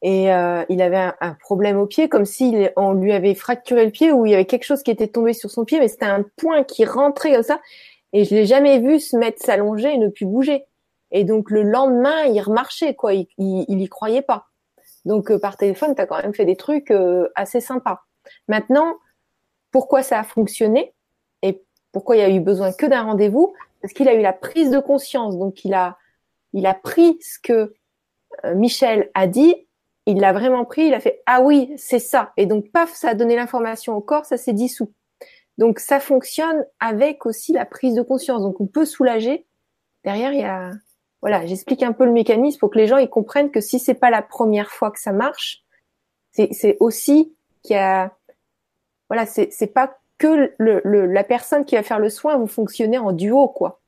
Et 0.01 0.23
il 0.23 0.81
avait 0.81 1.11
un, 1.21 1.37
problème 1.39 1.77
au 1.77 1.85
pied, 1.85 2.09
comme 2.09 2.25
si 2.25 2.67
on 2.75 2.93
lui 2.93 3.13
avait 3.13 3.35
fracturé 3.35 3.85
le 3.85 3.91
pied 3.91 4.11
ou 4.11 4.25
il 4.25 4.31
y 4.31 4.33
avait 4.33 4.45
quelque 4.45 4.65
chose 4.65 4.83
qui 4.83 4.91
était 4.91 5.07
tombé 5.07 5.31
sur 5.31 5.51
son 5.51 5.63
pied, 5.63 5.79
mais 5.79 5.87
c'était 5.87 6.05
un 6.05 6.25
point 6.35 6.65
qui 6.65 6.83
rentrait 6.83 7.31
comme 7.31 7.43
ça. 7.43 7.61
Et 8.13 8.25
je 8.25 8.33
l'ai 8.33 8.45
jamais 8.45 8.79
vu 8.79 8.99
se 8.99 9.15
mettre 9.15 9.41
s'allonger 9.41 9.93
et 9.93 9.97
ne 9.97 10.07
plus 10.07 10.25
bouger. 10.25 10.65
Et 11.11 11.23
donc 11.23 11.49
le 11.51 11.63
lendemain, 11.63 12.25
il 12.25 12.39
remarchait 12.41 12.95
quoi. 12.95 13.13
Il, 13.13 13.27
il, 13.37 13.81
y 13.81 13.89
croyait 13.89 14.21
pas. 14.21 14.47
Donc 15.05 15.31
euh, 15.31 15.39
par 15.39 15.57
téléphone, 15.57 15.95
tu 15.95 16.01
as 16.01 16.05
quand 16.05 16.21
même 16.21 16.33
fait 16.33 16.45
des 16.45 16.55
trucs 16.55 16.91
euh, 16.91 17.29
assez 17.35 17.61
sympas. 17.61 18.01
Maintenant, 18.47 18.95
pourquoi 19.71 20.03
ça 20.03 20.19
a 20.19 20.23
fonctionné 20.23 20.93
et 21.41 21.63
pourquoi 21.91 22.15
il 22.15 22.19
y 22.19 22.23
a 22.23 22.29
eu 22.29 22.39
besoin 22.39 22.71
que 22.73 22.85
d'un 22.85 23.03
rendez-vous? 23.03 23.53
Parce 23.81 23.93
qu'il 23.93 24.07
a 24.07 24.13
eu 24.13 24.21
la 24.21 24.33
prise 24.33 24.71
de 24.71 24.79
conscience. 24.79 25.37
Donc 25.37 25.63
il 25.65 25.73
a 25.73 25.97
il 26.53 26.65
a 26.65 26.73
pris 26.73 27.17
ce 27.21 27.39
que 27.41 27.73
euh, 28.45 28.55
Michel 28.55 29.09
a 29.13 29.27
dit. 29.27 29.55
Il 30.05 30.19
l'a 30.19 30.33
vraiment 30.33 30.65
pris. 30.65 30.87
Il 30.87 30.93
a 30.93 30.99
fait 30.99 31.21
ah 31.25 31.41
oui 31.41 31.73
c'est 31.77 31.99
ça. 31.99 32.33
Et 32.37 32.45
donc 32.45 32.71
paf, 32.71 32.93
ça 32.93 33.09
a 33.09 33.13
donné 33.13 33.35
l'information 33.35 33.95
au 33.95 34.01
corps. 34.01 34.25
Ça 34.25 34.37
s'est 34.37 34.53
dissous. 34.53 34.91
Donc 35.59 35.79
ça 35.79 35.99
fonctionne 35.99 36.65
avec 36.79 37.25
aussi 37.25 37.51
la 37.51 37.65
prise 37.65 37.93
de 37.93 38.01
conscience. 38.01 38.41
Donc 38.41 38.61
on 38.61 38.65
peut 38.65 38.85
soulager. 38.85 39.45
Derrière, 40.05 40.31
il 40.31 40.39
y 40.39 40.45
a 40.45 40.71
voilà, 41.21 41.45
j'explique 41.45 41.83
un 41.83 41.91
peu 41.91 42.05
le 42.05 42.13
mécanisme 42.13 42.59
pour 42.59 42.71
que 42.71 42.77
les 42.77 42.87
gens 42.87 42.95
ils 42.95 43.09
comprennent 43.09 43.51
que 43.51 43.59
si 43.59 43.77
c'est 43.77 43.93
pas 43.93 44.09
la 44.09 44.21
première 44.21 44.71
fois 44.71 44.89
que 44.89 45.01
ça 45.01 45.11
marche, 45.11 45.65
c'est 46.31 46.77
aussi 46.79 47.35
qu'il 47.61 47.75
y 47.75 47.77
a 47.77 48.17
voilà, 49.09 49.25
c'est 49.25 49.73
pas 49.73 49.99
que 50.17 50.53
la 50.57 51.23
personne 51.25 51.65
qui 51.65 51.75
va 51.75 51.83
faire 51.83 51.99
le 51.99 52.09
soin, 52.09 52.37
vous 52.37 52.47
fonctionnez 52.47 52.97
en 52.97 53.11
duo 53.11 53.49
quoi. 53.49 53.81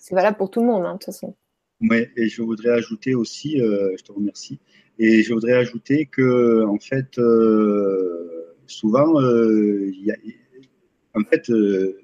C'est 0.00 0.14
valable 0.14 0.38
pour 0.38 0.50
tout 0.50 0.60
le 0.60 0.66
monde 0.66 0.86
hein, 0.86 0.94
de 0.94 0.98
toute 0.98 1.06
façon. 1.06 1.36
Oui, 1.82 2.06
et 2.16 2.28
je 2.28 2.40
voudrais 2.40 2.70
ajouter 2.70 3.14
aussi, 3.14 3.60
euh, 3.60 3.94
je 3.98 4.02
te 4.02 4.12
remercie, 4.12 4.58
et 4.98 5.22
je 5.22 5.34
voudrais 5.34 5.52
ajouter 5.52 6.06
que 6.06 6.64
en 6.64 6.78
fait. 6.78 7.18
Euh, 7.18 8.37
souvent, 8.68 9.20
euh, 9.20 9.90
en 11.14 11.24
fait, 11.24 11.50
euh, 11.50 11.98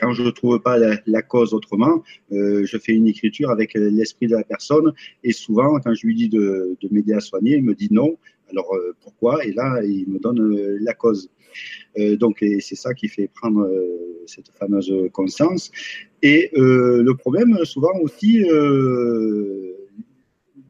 quand 0.00 0.12
je 0.14 0.22
ne 0.24 0.30
trouve 0.30 0.58
pas 0.58 0.76
la, 0.78 1.22
cause 1.22 1.54
autrement, 1.54 2.02
euh, 2.32 2.66
je 2.66 2.76
fais 2.76 2.92
une 2.92 3.06
écriture 3.06 3.50
avec 3.50 3.74
l'esprit 3.74 4.26
de 4.26 4.34
la 4.34 4.42
personne. 4.42 4.92
Et 5.22 5.32
souvent, 5.32 5.78
quand 5.78 5.94
je 5.94 6.06
lui 6.06 6.16
dis 6.16 6.28
de, 6.28 6.76
de 6.80 6.88
m'aider 6.90 7.12
à 7.12 7.20
soigner, 7.20 7.56
il 7.56 7.62
me 7.62 7.74
dit 7.74 7.88
non. 7.92 8.18
Alors 8.50 8.74
pourquoi? 9.02 9.44
Et 9.44 9.52
là, 9.52 9.80
il 9.84 10.08
me 10.08 10.18
donne 10.18 10.78
la 10.80 10.94
cause. 10.94 11.30
Donc, 11.96 12.38
c'est 12.40 12.74
ça 12.74 12.94
qui 12.94 13.08
fait 13.08 13.28
prendre 13.28 13.70
cette 14.26 14.48
fameuse 14.58 14.92
conscience. 15.12 15.70
Et 16.22 16.50
le 16.54 17.12
problème, 17.12 17.58
souvent 17.64 17.96
aussi, 18.00 18.42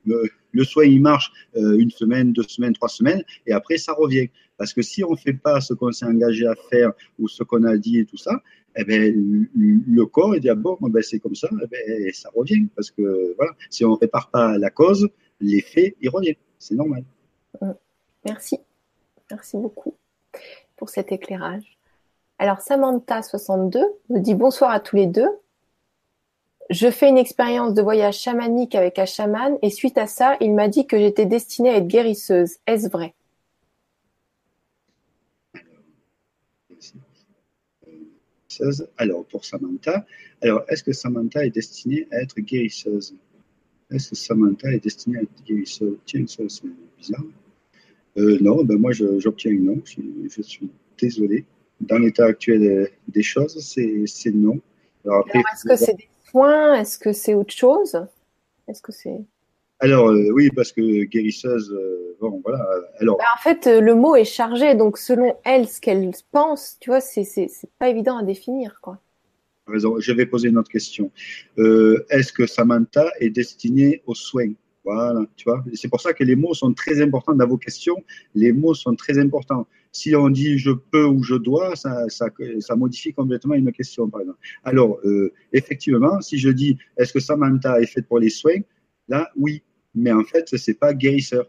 le 0.04 0.64
soin, 0.64 0.84
il 0.84 1.00
marche 1.00 1.32
une 1.54 1.90
semaine, 1.90 2.32
deux 2.32 2.42
semaines, 2.42 2.72
trois 2.72 2.88
semaines, 2.88 3.22
et 3.46 3.52
après, 3.52 3.78
ça 3.78 3.92
revient. 3.92 4.28
Parce 4.58 4.74
que 4.74 4.82
si 4.82 5.04
on 5.04 5.12
ne 5.12 5.16
fait 5.16 5.32
pas 5.32 5.60
ce 5.60 5.72
qu'on 5.72 5.92
s'est 5.92 6.04
engagé 6.04 6.46
à 6.46 6.54
faire 6.68 6.92
ou 7.18 7.28
ce 7.28 7.42
qu'on 7.44 7.62
a 7.64 7.76
dit 7.76 8.00
et 8.00 8.04
tout 8.04 8.16
ça, 8.16 8.42
eh 8.76 8.84
ben, 8.84 9.46
le 9.56 10.04
corps 10.06 10.34
il 10.34 10.40
dit 10.40 10.50
ah 10.50 10.54
bon, 10.54 10.76
c'est 11.00 11.20
comme 11.20 11.34
ça, 11.34 11.48
eh 11.62 11.66
ben, 11.66 12.12
ça 12.12 12.28
revient. 12.34 12.66
Parce 12.74 12.90
que 12.90 13.34
voilà, 13.36 13.52
si 13.70 13.84
on 13.84 13.92
ne 13.92 13.96
répare 13.96 14.30
pas 14.30 14.58
la 14.58 14.70
cause, 14.70 15.08
l'effet, 15.40 15.96
il 16.00 16.10
revient. 16.10 16.36
C'est 16.58 16.74
normal. 16.74 17.04
Merci. 18.24 18.58
Merci 19.30 19.56
beaucoup 19.56 19.94
pour 20.76 20.88
cet 20.90 21.12
éclairage. 21.12 21.78
Alors, 22.38 22.58
Samantha62 22.58 23.82
nous 24.10 24.20
dit 24.20 24.34
bonsoir 24.34 24.70
à 24.70 24.80
tous 24.80 24.96
les 24.96 25.06
deux. 25.06 25.28
Je 26.70 26.90
fais 26.90 27.08
une 27.08 27.18
expérience 27.18 27.74
de 27.74 27.82
voyage 27.82 28.18
chamanique 28.18 28.74
avec 28.74 28.98
un 28.98 29.06
chaman 29.06 29.56
et 29.62 29.70
suite 29.70 29.98
à 29.98 30.06
ça, 30.06 30.36
il 30.40 30.54
m'a 30.54 30.68
dit 30.68 30.86
que 30.86 30.98
j'étais 30.98 31.26
destinée 31.26 31.70
à 31.70 31.76
être 31.76 31.88
guérisseuse. 31.88 32.56
Est-ce 32.66 32.88
vrai? 32.88 33.14
Alors, 38.96 39.24
pour 39.26 39.44
Samantha, 39.44 40.06
alors 40.40 40.64
est-ce 40.68 40.82
que 40.82 40.92
Samantha 40.92 41.44
est 41.44 41.50
destinée 41.50 42.06
à 42.10 42.20
être 42.22 42.40
guérisseuse? 42.40 43.14
Est-ce 43.90 44.10
que 44.10 44.16
Samantha 44.16 44.72
est 44.72 44.82
destinée 44.82 45.18
à 45.18 45.22
être 45.22 45.44
guérisseuse? 45.44 45.96
Tiens, 46.04 46.26
ça 46.26 46.42
c'est 46.48 46.68
bizarre. 46.98 47.24
Euh, 48.16 48.38
non, 48.40 48.64
ben 48.64 48.78
moi 48.78 48.92
j'obtiens 48.92 49.52
non. 49.52 49.80
Je, 49.84 50.42
suis 50.42 50.70
désolé. 50.98 51.44
Dans 51.80 51.98
l'état 51.98 52.26
actuel 52.26 52.90
des 53.06 53.22
choses, 53.22 53.58
c'est 53.60 54.34
non. 54.34 54.60
Alors, 55.04 55.26
est-ce 55.32 55.64
que 55.64 55.76
c'est 55.76 55.94
des 55.94 56.08
soins? 56.28 56.74
Est-ce 56.74 56.98
que 56.98 57.12
c'est 57.12 57.34
autre 57.34 57.54
chose? 57.54 57.96
Est-ce 58.66 58.82
que 58.82 58.92
c'est 58.92 59.24
alors 59.80 60.10
euh, 60.10 60.30
oui, 60.32 60.50
parce 60.50 60.72
que 60.72 61.04
guérisseuse, 61.04 61.72
euh, 61.72 62.16
bon 62.20 62.40
voilà. 62.44 62.66
Alors. 63.00 63.16
Bah, 63.18 63.24
en 63.36 63.40
fait, 63.40 63.66
le 63.66 63.94
mot 63.94 64.16
est 64.16 64.24
chargé, 64.24 64.74
donc 64.74 64.98
selon 64.98 65.36
elle, 65.44 65.68
ce 65.68 65.80
qu'elle 65.80 66.10
pense, 66.32 66.76
tu 66.80 66.90
vois, 66.90 67.00
c'est 67.00 67.24
c'est 67.24 67.48
pas 67.78 67.88
évident 67.88 68.16
à 68.16 68.22
définir, 68.22 68.80
quoi. 68.82 68.98
Raison. 69.66 70.00
Je 70.00 70.12
vais 70.12 70.26
poser 70.26 70.48
une 70.48 70.58
autre 70.58 70.70
question. 70.70 71.12
Est-ce 71.58 72.32
que 72.32 72.46
Samantha 72.46 73.10
est 73.20 73.30
destinée 73.30 74.02
aux 74.06 74.14
soins? 74.14 74.52
Voilà, 74.88 75.20
tu 75.36 75.44
vois. 75.44 75.62
C'est 75.74 75.88
pour 75.88 76.00
ça 76.00 76.14
que 76.14 76.24
les 76.24 76.34
mots 76.34 76.54
sont 76.54 76.72
très 76.72 77.02
importants 77.02 77.34
dans 77.34 77.46
vos 77.46 77.58
questions. 77.58 78.02
Les 78.34 78.52
mots 78.52 78.72
sont 78.72 78.94
très 78.94 79.18
importants. 79.18 79.66
Si 79.92 80.16
on 80.16 80.30
dit 80.30 80.56
je 80.56 80.70
peux 80.70 81.04
ou 81.04 81.22
je 81.22 81.34
dois, 81.34 81.76
ça, 81.76 82.08
ça, 82.08 82.30
ça 82.60 82.74
modifie 82.74 83.12
complètement 83.12 83.52
une 83.54 83.70
question, 83.70 84.08
par 84.08 84.22
exemple. 84.22 84.38
Alors, 84.64 84.98
euh, 85.04 85.34
effectivement, 85.52 86.22
si 86.22 86.38
je 86.38 86.48
dis 86.48 86.78
est-ce 86.96 87.12
que 87.12 87.20
Samantha 87.20 87.78
est 87.80 87.86
faite 87.86 88.06
pour 88.06 88.18
les 88.18 88.30
soins, 88.30 88.60
là, 89.08 89.30
oui. 89.36 89.62
Mais 89.98 90.12
en 90.12 90.24
fait, 90.24 90.56
c'est 90.56 90.78
pas 90.78 90.94
guérisseur. 90.94 91.48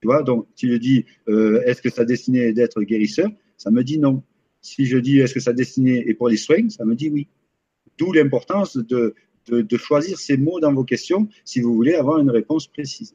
Tu 0.00 0.08
vois, 0.08 0.22
donc, 0.22 0.46
si 0.54 0.70
je 0.70 0.76
dis 0.76 1.06
euh, 1.28 1.62
est-ce 1.64 1.80
que 1.80 1.90
sa 1.90 2.04
destinée 2.04 2.40
est 2.40 2.52
d'être 2.52 2.82
guérisseur, 2.82 3.30
ça 3.56 3.70
me 3.70 3.82
dit 3.82 3.98
non. 3.98 4.22
Si 4.60 4.84
je 4.86 4.98
dis 4.98 5.20
est-ce 5.20 5.34
que 5.34 5.40
sa 5.40 5.52
destinée 5.52 6.08
est 6.08 6.14
pour 6.14 6.28
les 6.28 6.36
soins, 6.36 6.68
ça 6.68 6.84
me 6.84 6.94
dit 6.94 7.08
oui. 7.08 7.28
D'où 7.98 8.12
l'importance 8.12 8.76
de, 8.76 9.14
de, 9.48 9.76
choisir 9.76 10.18
ces 10.18 10.36
mots 10.36 10.60
dans 10.60 10.72
vos 10.72 10.84
questions 10.84 11.28
si 11.44 11.60
vous 11.60 11.74
voulez 11.74 11.94
avoir 11.94 12.18
une 12.18 12.30
réponse 12.30 12.66
précise. 12.66 13.14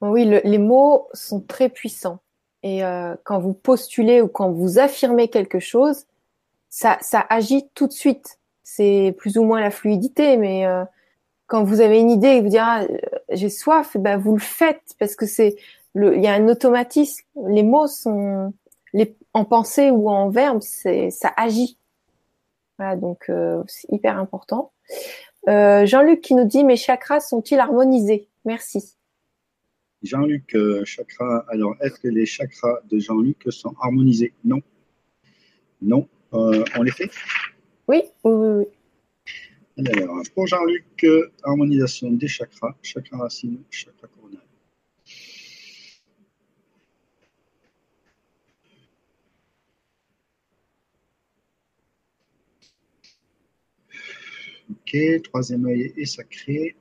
Oui, 0.00 0.24
les 0.24 0.58
mots 0.58 1.08
sont 1.12 1.40
très 1.40 1.68
puissants. 1.68 2.20
Et 2.62 2.84
euh, 2.84 3.14
quand 3.24 3.38
vous 3.38 3.54
postulez 3.54 4.20
ou 4.20 4.28
quand 4.28 4.50
vous 4.50 4.78
affirmez 4.78 5.28
quelque 5.28 5.60
chose, 5.60 6.06
ça, 6.68 6.98
ça 7.00 7.24
agit 7.28 7.64
tout 7.74 7.86
de 7.86 7.92
suite. 7.92 8.38
C'est 8.62 9.14
plus 9.18 9.36
ou 9.38 9.44
moins 9.44 9.60
la 9.60 9.70
fluidité, 9.70 10.36
mais 10.36 10.66
euh, 10.66 10.84
quand 11.50 11.64
vous 11.64 11.80
avez 11.80 11.98
une 11.98 12.10
idée 12.10 12.28
et 12.28 12.40
vous 12.40 12.48
dites 12.48 12.60
ah, 12.62 12.86
j'ai 13.28 13.50
soif, 13.50 13.96
ben 13.96 14.16
vous 14.16 14.34
le 14.34 14.40
faites 14.40 14.94
parce 15.00 15.16
que 15.16 15.26
c'est 15.26 15.56
le, 15.94 16.16
il 16.16 16.22
y 16.22 16.28
a 16.28 16.34
un 16.34 16.46
automatisme. 16.48 17.26
Les 17.48 17.64
mots 17.64 17.88
sont 17.88 18.54
les, 18.92 19.16
en 19.34 19.44
pensée 19.44 19.90
ou 19.90 20.08
en 20.08 20.30
verbe, 20.30 20.60
c'est 20.62 21.10
ça 21.10 21.32
agit. 21.36 21.76
Voilà, 22.78 22.94
donc 22.94 23.28
euh, 23.28 23.64
c'est 23.66 23.90
hyper 23.90 24.16
important. 24.16 24.70
Euh, 25.48 25.86
Jean-Luc 25.86 26.20
qui 26.20 26.34
nous 26.34 26.44
dit 26.44 26.62
Mes 26.62 26.76
chakras 26.76 27.18
sont-ils 27.18 27.58
harmonisés? 27.58 28.28
Merci. 28.44 28.96
Jean-Luc, 30.02 30.54
euh, 30.54 30.84
chakra. 30.84 31.44
Alors, 31.48 31.74
est-ce 31.80 31.98
que 31.98 32.08
les 32.08 32.26
chakras 32.26 32.78
de 32.88 33.00
Jean-Luc 33.00 33.42
sont 33.50 33.74
harmonisés? 33.82 34.32
Non. 34.44 34.60
Non. 35.82 36.08
Euh, 36.32 36.64
on 36.78 36.82
les 36.82 36.92
fait? 36.92 37.10
Oui, 37.88 38.04
oui, 38.22 38.32
oui. 38.32 38.64
Alors, 39.86 40.22
pour 40.34 40.46
Jean-Luc, 40.46 41.06
harmonisation 41.42 42.10
des 42.12 42.28
chakras, 42.28 42.74
chakra 42.82 43.16
racine, 43.18 43.62
chakra 43.70 44.08
coronal. 44.08 44.42
Ok, 54.70 55.22
troisième 55.22 55.66
œil 55.66 55.94
est 55.96 56.04
sacré. 56.04 56.76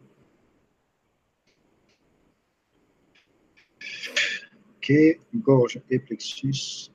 Ok, 4.76 4.92
gorge 5.36 5.80
et 5.90 6.00
plexus. 6.00 6.92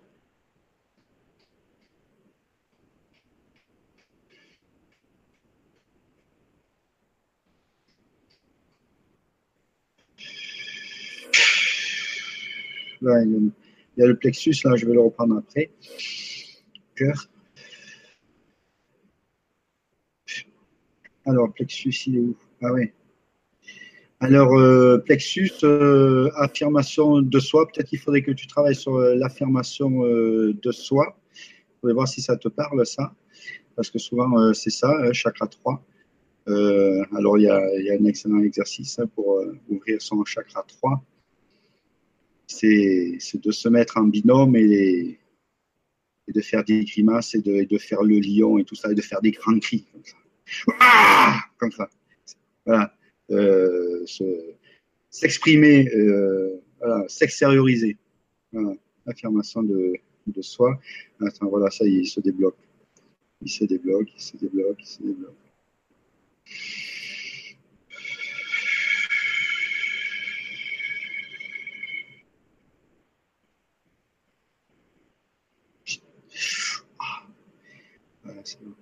Il 13.06 13.52
y 13.98 14.02
a 14.02 14.06
le 14.06 14.16
plexus, 14.16 14.56
là, 14.64 14.76
je 14.76 14.86
vais 14.86 14.94
le 14.94 15.00
reprendre 15.00 15.36
après. 15.36 15.70
Cœur. 16.94 17.28
Alors, 21.26 21.52
plexus, 21.52 21.94
il 22.06 22.16
est 22.16 22.20
où? 22.20 22.36
Ah 22.62 22.72
oui. 22.72 22.90
Alors, 24.20 24.54
euh, 24.58 24.98
plexus, 24.98 25.52
euh, 25.64 26.30
affirmation 26.36 27.20
de 27.20 27.38
soi. 27.38 27.66
Peut-être 27.66 27.88
qu'il 27.88 27.98
faudrait 27.98 28.22
que 28.22 28.32
tu 28.32 28.46
travailles 28.46 28.74
sur 28.74 28.96
euh, 28.96 29.14
l'affirmation 29.14 29.90
de 30.02 30.72
soi. 30.72 31.16
Il 31.34 31.80
faudrait 31.80 31.94
voir 31.94 32.08
si 32.08 32.22
ça 32.22 32.36
te 32.36 32.48
parle, 32.48 32.84
ça. 32.86 33.14
Parce 33.76 33.90
que 33.90 33.98
souvent, 33.98 34.52
c'est 34.54 34.70
ça, 34.70 34.90
hein, 34.90 35.12
chakra 35.12 35.46
3. 35.46 35.84
alors, 36.46 37.38
il 37.38 37.42
y, 37.42 37.48
a, 37.48 37.58
un 37.58 38.04
excellent 38.04 38.40
exercice 38.42 38.98
hein, 38.98 39.06
pour 39.14 39.42
ouvrir 39.68 40.00
son 40.00 40.24
chakra 40.24 40.64
3. 40.66 41.02
C'est 42.58 43.18
de 43.42 43.50
se 43.50 43.68
mettre 43.68 43.96
en 43.96 44.04
binôme 44.04 44.56
et, 44.56 45.18
de 46.28 46.40
faire 46.40 46.64
des 46.64 46.84
grimaces 46.84 47.34
et 47.34 47.40
de, 47.40 47.78
faire 47.78 48.02
le 48.02 48.18
lion 48.18 48.58
et 48.58 48.64
tout 48.64 48.74
ça, 48.74 48.90
et 48.90 48.94
de 48.94 49.02
faire 49.02 49.20
des 49.20 49.32
grands 49.32 49.58
cris. 49.58 49.84
Comme 49.92 50.04
ça. 50.04 50.16
Ah 50.80 51.38
comme 51.58 51.72
ça. 51.72 51.88
Voilà. 52.66 52.94
Euh, 53.30 54.04
s'exprimer, 55.10 55.88
euh, 55.94 56.60
s'extérioriser. 57.08 57.96
Voilà. 58.52 58.74
Affirmation 59.06 59.62
de 59.62 60.42
soi. 60.42 60.80
Attends, 61.20 61.48
voilà, 61.48 61.70
ça 61.70 61.84
il 61.84 62.06
se 62.06 62.20
débloque. 62.20 62.56
Il 63.42 63.50
se 63.50 63.64
débloque, 63.64 64.08
il 64.16 64.22
se 64.22 64.36
débloque, 64.38 64.78
il 64.80 64.86
se 64.86 65.02
débloque. 65.02 65.34
Ah. 76.98 77.26
Voilà, 78.22 78.40
c'est 78.44 78.62
bon. 78.62 78.74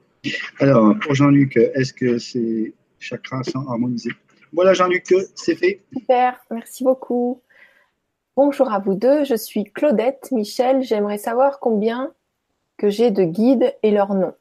Alors, 0.63 0.97
pour 1.01 1.17
Jean-Luc, 1.17 1.57
est-ce 1.57 1.93
que 1.93 2.19
ces 2.19 2.73
chakras 3.01 3.43
sont 3.43 3.67
harmonisés? 3.67 4.13
Voilà, 4.53 4.75
Jean-Luc, 4.75 5.13
c'est 5.35 5.57
fait. 5.57 5.83
Super, 5.93 6.39
merci 6.53 6.85
beaucoup. 6.85 7.43
Bonjour 8.37 8.71
à 8.71 8.79
vous 8.79 8.95
deux, 8.95 9.25
je 9.25 9.35
suis 9.35 9.65
Claudette 9.65 10.31
Michel. 10.31 10.85
J'aimerais 10.85 11.19
savoir 11.19 11.59
combien 11.59 12.15
que 12.77 12.91
j'ai 12.91 13.11
de 13.11 13.25
guides 13.25 13.75
et 13.83 13.91
leur 13.91 14.15
nom. 14.15 14.35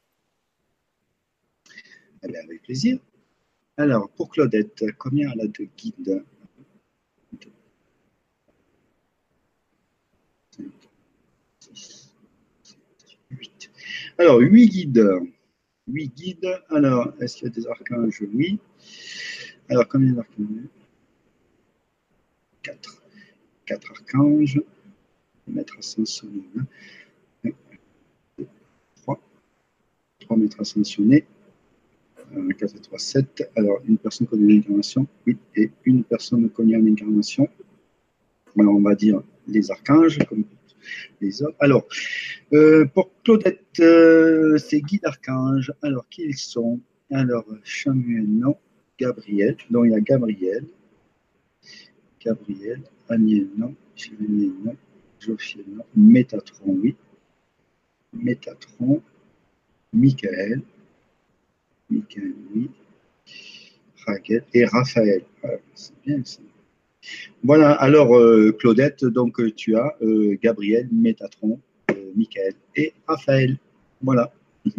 Eh 2.21 2.37
avec 2.37 2.61
plaisir. 2.61 2.99
Alors, 3.77 4.07
pour 4.11 4.29
Claudette, 4.29 4.85
combien 4.99 5.31
elle 5.33 5.41
a 5.41 5.47
de 5.47 5.67
guides? 5.75 6.23
Alors, 14.19 14.37
huit 14.37 14.69
guides. 14.69 15.09
8 15.91 16.15
guides. 16.15 16.61
Alors, 16.69 17.13
est-ce 17.19 17.37
qu'il 17.37 17.47
y 17.47 17.51
a 17.51 17.53
des 17.53 17.67
archanges? 17.67 18.23
Oui. 18.33 18.59
Alors, 19.69 19.87
combien 19.87 20.13
d'archanges? 20.13 20.69
4. 22.63 23.03
4 23.65 23.91
archanges. 23.91 24.61
Maître 25.47 25.75
ascensionné. 25.77 26.43
3. 29.03 29.19
3 30.19 30.37
maîtres 30.37 30.61
ascensionnés. 30.61 31.25
4 32.57 32.81
3, 32.81 32.99
7. 32.99 33.51
Alors, 33.55 33.81
une 33.85 33.97
personne 33.97 34.27
connue 34.27 34.47
l'incarnation. 34.47 35.05
Oui, 35.27 35.37
et 35.55 35.71
une 35.85 36.03
personne 36.03 36.49
connue 36.49 36.77
en 36.77 36.85
incarnation? 36.85 37.49
Alors, 38.57 38.75
on 38.75 38.81
va 38.81 38.95
dire 38.95 39.21
les 39.47 39.71
archanges, 39.71 40.19
comme 40.29 40.45
Alors, 41.59 41.87
euh, 42.53 42.85
pour 42.85 43.11
Claudette, 43.23 43.79
euh, 43.79 44.57
c'est 44.57 44.81
Guy 44.81 44.99
d'Archange. 44.99 45.71
Alors, 45.81 46.07
qui 46.09 46.23
ils 46.23 46.37
sont? 46.37 46.79
Alors, 47.11 47.45
Samuel, 47.63 48.25
non. 48.27 48.57
Gabriel, 48.99 49.57
donc 49.69 49.85
il 49.85 49.91
y 49.91 49.95
a 49.95 49.99
Gabriel. 49.99 50.65
Gabriel, 52.23 52.81
Aniel, 53.09 53.47
non. 53.57 53.75
Chevalier, 53.95 54.51
non. 54.63 54.75
Non. 55.67 55.85
Métatron, 55.95 56.79
oui. 56.81 56.95
Métatron. 58.13 59.01
Michael. 59.93 60.61
Michael, 61.89 62.33
oui. 62.53 62.69
Raquel 64.05 64.43
et 64.53 64.65
Raphaël. 64.65 65.23
C'est 65.75 65.93
bien. 66.03 66.21
Voilà, 67.43 67.71
alors 67.71 68.15
euh, 68.15 68.51
Claudette, 68.51 69.05
donc 69.05 69.39
euh, 69.39 69.51
tu 69.51 69.75
as 69.75 69.95
euh, 70.01 70.37
Gabriel, 70.41 70.87
Métatron, 70.91 71.59
Michael 72.15 72.53
et 72.75 72.93
Raphaël. 73.07 73.57
Voilà. 74.01 74.31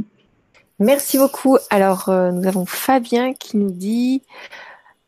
Merci 0.78 1.18
beaucoup. 1.18 1.58
Alors, 1.70 2.10
nous 2.10 2.46
avons 2.46 2.66
Fabien 2.66 3.34
qui 3.34 3.56
nous 3.56 3.70
dit 3.70 4.22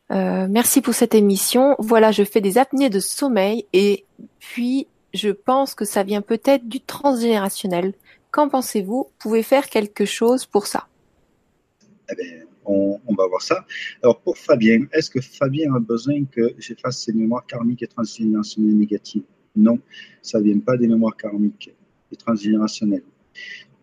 Merci 0.09 0.81
pour 0.81 0.93
cette 0.93 1.15
émission. 1.15 1.75
Voilà, 1.79 2.11
je 2.11 2.23
fais 2.23 2.39
des 2.39 2.57
apnées 2.57 2.89
de 2.89 2.99
sommeil 2.99 3.65
et 3.73 4.05
puis 4.39 4.87
je 5.13 5.29
pense 5.29 5.75
que 5.75 5.83
ça 5.83 6.03
vient 6.03 6.21
peut-être 6.21 6.67
du 6.67 6.79
transgénérationnel. 6.79 7.93
Qu'en 8.31 8.47
pensez-vous? 8.47 9.09
Pouvez 9.19 9.43
faire 9.43 9.69
quelque 9.69 10.05
chose 10.05 10.45
pour 10.45 10.67
ça? 10.67 10.87
Eh 12.09 12.15
bien, 12.15 12.45
on, 12.65 12.99
va 13.15 13.27
voir 13.27 13.41
ça. 13.41 13.65
Alors 14.03 14.19
pour 14.21 14.37
Fabien, 14.37 14.85
est-ce 14.91 15.09
que 15.09 15.21
Fabien 15.21 15.73
a 15.75 15.79
besoin 15.79 16.25
que 16.25 16.53
j'efface 16.57 16.99
ses 16.99 17.13
mémoires 17.13 17.45
karmiques 17.45 17.83
et 17.83 17.87
transgénérationnelles 17.87 18.77
négatives? 18.77 19.23
Non, 19.55 19.79
ça 20.21 20.39
ne 20.39 20.43
vient 20.45 20.59
pas 20.59 20.77
des 20.77 20.87
mémoires 20.87 21.15
karmiques 21.15 21.73
et 22.11 22.15
transgénérationnelles. 22.15 23.03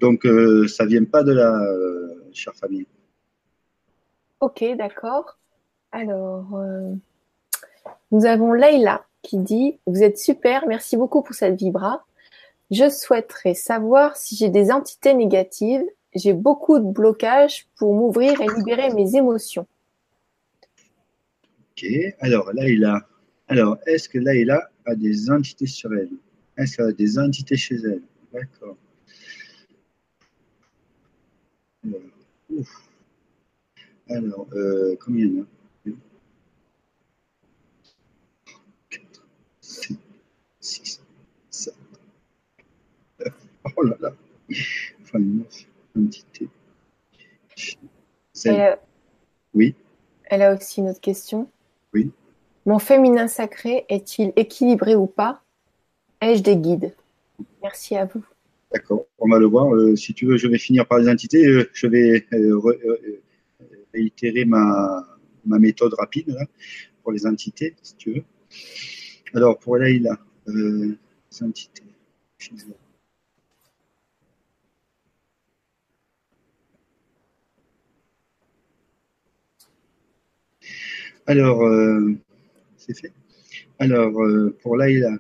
Donc 0.00 0.26
euh, 0.26 0.66
ça 0.68 0.84
ne 0.84 0.90
vient 0.90 1.04
pas 1.04 1.22
de 1.22 1.32
la 1.32 1.54
euh, 1.62 2.24
chère 2.32 2.54
Fabien. 2.54 2.84
Ok, 4.40 4.64
d'accord. 4.76 5.38
Alors, 5.92 6.56
euh, 6.56 6.94
nous 8.10 8.24
avons 8.24 8.52
Leïla 8.52 9.04
qui 9.22 9.38
dit 9.38 9.78
Vous 9.86 10.02
êtes 10.02 10.18
super, 10.18 10.66
merci 10.66 10.96
beaucoup 10.96 11.22
pour 11.22 11.34
cette 11.34 11.56
vibra. 11.56 12.04
Je 12.70 12.88
souhaiterais 12.88 13.54
savoir 13.54 14.16
si 14.16 14.34
j'ai 14.34 14.48
des 14.48 14.72
entités 14.72 15.14
négatives 15.14 15.84
j'ai 16.14 16.32
beaucoup 16.32 16.78
de 16.78 16.84
blocages 16.84 17.66
pour 17.76 17.94
m'ouvrir 17.94 18.40
et 18.40 18.47
libérer 18.56 18.93
mes 18.93 19.16
émotions. 19.16 19.66
Ok, 21.70 21.86
alors 22.20 22.52
là, 22.52 22.68
il 22.68 22.84
a. 22.84 23.06
Alors, 23.48 23.78
est-ce 23.86 24.09
que 24.09 24.18
il 24.18 24.51
a, 24.51 24.70
des 24.94 25.30
entités 25.30 25.66
sur 25.66 25.93
elle? 25.94 26.10
Est-ce 26.56 26.76
qu'elle 26.76 26.86
a 26.86 26.93
des 26.93 27.18
entités 27.18 27.56
chez 27.56 27.76
elle? 27.76 28.02
D'accord. 28.32 28.76
Alors, 34.09 34.47
euh, 34.52 34.97
combien 35.01 35.26
il 35.26 35.36
y 35.36 35.40
en 35.40 35.43
a? 35.43 35.47
4, 38.90 39.26
5, 39.60 39.98
6, 40.60 41.01
7, 41.51 41.74
9. 43.18 43.28
Oh 43.76 43.82
là 43.82 43.97
là. 44.01 44.12
Enfin, 45.02 45.18
9 45.18 45.72
Elle 48.44 48.78
Oui. 49.55 49.74
Elle 50.24 50.43
a 50.43 50.55
aussi 50.55 50.81
une 50.81 50.89
autre 50.89 51.01
question. 51.01 51.48
Oui. 51.93 52.10
Mon 52.64 52.78
féminin 52.78 53.28
sacré 53.28 53.85
est-il 53.89 54.32
équilibré 54.36 54.94
ou 54.94 55.06
pas? 55.06 55.43
Ai-je 56.20 56.43
des 56.43 56.56
guides? 56.56 56.94
Merci 57.62 57.97
à 57.97 58.06
vous. 58.06 58.24
D'accord, 58.73 59.05
on 59.19 59.28
va 59.28 59.39
le 59.39 59.47
voir. 59.47 59.74
Euh, 59.74 59.97
si 59.97 60.14
tu 60.14 60.27
veux, 60.27 60.36
je 60.39 60.48
vais 60.48 60.59
finir 60.59 60.86
par 60.86 60.98
les 60.98 61.09
entités. 61.09 61.47
Euh, 61.47 61.69
je 61.74 61.86
vais 61.86 62.24
euh, 62.32 63.20
réitérer 63.93 64.44
ma, 64.44 65.06
ma, 65.44 65.59
méthode 65.59 65.93
rapide 65.94 66.35
pour 67.02 67.12
les 67.12 67.27
entités, 67.27 67.74
si 67.82 67.97
tu 67.97 68.12
veux. 68.12 68.23
Alors, 69.35 69.59
pour 69.59 69.77
Laïla, 69.77 70.16
les 70.47 70.97
entités. 71.43 71.82
Alors, 81.27 81.62
euh, 81.65 82.15
c'est 82.77 82.99
fait. 82.99 83.12
Alors, 83.78 84.20
euh, 84.23 84.57
pour 84.62 84.77
Laïla, 84.77 85.12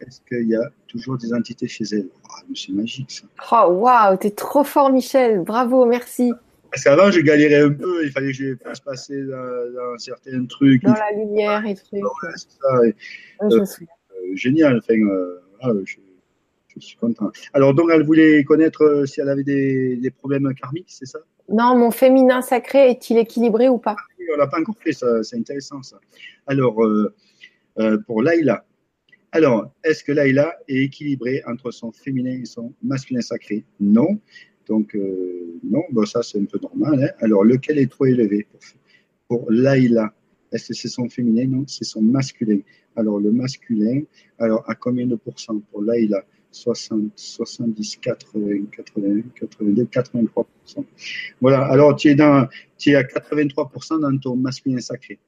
est-ce 0.00 0.20
qu'il 0.28 0.48
y 0.48 0.56
a 0.56 0.70
toujours 0.88 1.16
des 1.16 1.32
entités 1.32 1.68
chez 1.68 1.84
elle? 1.92 2.08
Ah, 2.28 2.42
C'est 2.54 2.72
magique 2.72 3.10
ça. 3.10 3.24
Oh, 3.52 3.72
waouh, 3.72 4.16
t'es 4.16 4.30
trop 4.30 4.64
fort, 4.64 4.90
Michel. 4.90 5.40
Bravo, 5.40 5.86
merci. 5.86 6.32
Parce 6.70 6.84
qu'avant, 6.84 7.10
je 7.10 7.20
galérais 7.20 7.62
un 7.62 7.70
peu. 7.70 8.04
Il 8.04 8.10
fallait 8.10 8.32
que 8.32 8.32
je 8.32 8.56
fasse 8.56 8.80
passer 8.80 9.22
dans, 9.22 9.98
certains 9.98 10.44
trucs. 10.46 10.82
Dans 10.82 10.92
la 10.92 11.12
lumière 11.12 11.64
et 11.66 11.74
trucs. 11.74 12.02
c'est 12.36 12.50
ça. 12.60 12.80
Euh, 13.44 14.34
génial. 14.34 14.78
Enfin, 14.78 15.72
je, 15.84 16.80
suis 16.80 16.96
content. 16.96 17.30
Alors, 17.52 17.74
donc, 17.74 17.90
elle 17.92 18.02
voulait 18.02 18.42
connaître 18.42 19.04
si 19.06 19.20
elle 19.20 19.28
avait 19.28 19.44
des, 19.44 19.96
des 19.96 20.10
problèmes 20.10 20.52
karmiques, 20.54 20.88
c'est 20.88 21.06
ça? 21.06 21.20
Non, 21.48 21.76
mon 21.76 21.90
féminin 21.90 22.42
sacré 22.42 22.90
est-il 22.90 23.18
équilibré 23.18 23.68
ou 23.68 23.78
pas? 23.78 23.96
On 24.32 24.36
l'a 24.36 24.46
pas 24.46 24.60
encore 24.60 24.76
fait, 24.78 24.92
c'est 24.92 25.36
intéressant 25.36 25.82
ça. 25.82 25.98
Alors, 26.46 26.84
euh, 26.84 27.14
euh, 27.78 27.98
pour 28.06 28.22
Laïla, 28.22 28.64
alors, 29.32 29.72
est-ce 29.82 30.04
que 30.04 30.12
Laïla 30.12 30.56
est 30.68 30.84
équilibrée 30.84 31.42
entre 31.46 31.72
son 31.72 31.90
féminin 31.90 32.38
et 32.40 32.44
son 32.44 32.72
masculin 32.82 33.20
sacré? 33.20 33.64
Non. 33.80 34.20
Donc, 34.68 34.94
euh, 34.94 35.58
non, 35.64 35.82
bon, 35.90 36.06
ça 36.06 36.22
c'est 36.22 36.38
un 36.38 36.44
peu 36.44 36.60
normal. 36.62 37.02
Hein. 37.02 37.10
Alors, 37.18 37.42
lequel 37.44 37.78
est 37.78 37.90
trop 37.90 38.06
élevé 38.06 38.46
pour, 38.50 38.60
pour 39.26 39.50
Laïla? 39.50 40.14
Est-ce 40.52 40.68
que 40.68 40.74
c'est 40.74 40.88
son 40.88 41.08
féminin? 41.08 41.46
Non, 41.48 41.64
c'est 41.66 41.84
son 41.84 42.00
masculin. 42.00 42.60
Alors, 42.94 43.18
le 43.18 43.32
masculin, 43.32 44.02
alors 44.38 44.62
à 44.70 44.76
combien 44.76 45.06
de 45.06 45.16
pourcents 45.16 45.58
pour 45.72 45.82
Laïla? 45.82 46.24
60, 46.54 47.12
70, 47.16 47.96
80, 47.96 48.66
81, 48.70 49.22
82, 49.34 49.84
83%. 49.84 50.84
Voilà, 51.40 51.64
alors 51.66 51.96
tu 51.96 52.08
es, 52.08 52.16
tu 52.78 52.90
es 52.90 52.94
à 52.94 53.02
83% 53.02 54.00
dans 54.00 54.18
ton 54.18 54.36
masculin 54.36 54.80
sacré. 54.80 55.18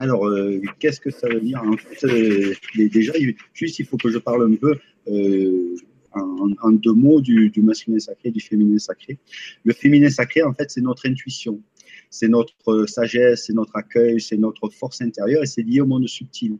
Alors, 0.00 0.26
euh, 0.26 0.60
qu'est-ce 0.78 0.98
que 0.98 1.10
ça 1.10 1.28
veut 1.28 1.40
dire? 1.40 1.62
En 1.62 1.76
fait, 1.76 2.04
euh, 2.06 2.54
déjà, 2.74 3.12
juste 3.52 3.78
il 3.78 3.86
faut 3.86 3.98
que 3.98 4.10
je 4.10 4.18
parle 4.18 4.50
un 4.50 4.56
peu 4.56 4.78
euh, 5.08 5.76
en, 6.12 6.70
deux 6.72 6.94
mots 6.94 7.20
du, 7.20 7.50
du 7.50 7.60
masculin 7.60 7.98
sacré, 7.98 8.30
du 8.30 8.40
féminin 8.40 8.78
sacré. 8.78 9.18
Le 9.62 9.74
féminin 9.74 10.08
sacré, 10.08 10.42
en 10.42 10.54
fait, 10.54 10.70
c'est 10.70 10.80
notre 10.80 11.06
intuition, 11.06 11.60
c'est 12.08 12.28
notre 12.28 12.86
sagesse, 12.86 13.44
c'est 13.46 13.52
notre 13.52 13.76
accueil, 13.76 14.20
c'est 14.20 14.38
notre 14.38 14.70
force 14.70 15.02
intérieure 15.02 15.42
et 15.42 15.46
c'est 15.46 15.62
lié 15.62 15.82
au 15.82 15.86
monde 15.86 16.08
subtil. 16.08 16.56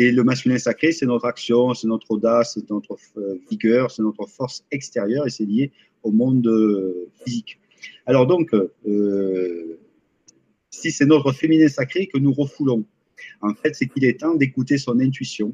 Et 0.00 0.12
le 0.12 0.22
masculin 0.22 0.58
sacré, 0.58 0.92
c'est 0.92 1.06
notre 1.06 1.24
action, 1.26 1.74
c'est 1.74 1.88
notre 1.88 2.08
audace, 2.12 2.52
c'est 2.54 2.70
notre 2.70 2.96
euh, 3.16 3.34
vigueur, 3.50 3.90
c'est 3.90 4.00
notre 4.00 4.26
force 4.26 4.64
extérieure 4.70 5.26
et 5.26 5.30
c'est 5.30 5.44
lié 5.44 5.72
au 6.04 6.12
monde 6.12 6.46
euh, 6.46 7.10
physique. 7.24 7.58
Alors 8.06 8.28
donc, 8.28 8.54
euh, 8.54 9.80
si 10.70 10.92
c'est 10.92 11.04
notre 11.04 11.32
féminin 11.32 11.66
sacré 11.66 12.06
que 12.06 12.16
nous 12.16 12.32
refoulons, 12.32 12.84
en 13.42 13.52
fait, 13.54 13.74
c'est 13.74 13.88
qu'il 13.88 14.04
est 14.04 14.20
temps 14.20 14.36
d'écouter 14.36 14.78
son 14.78 15.00
intuition, 15.00 15.52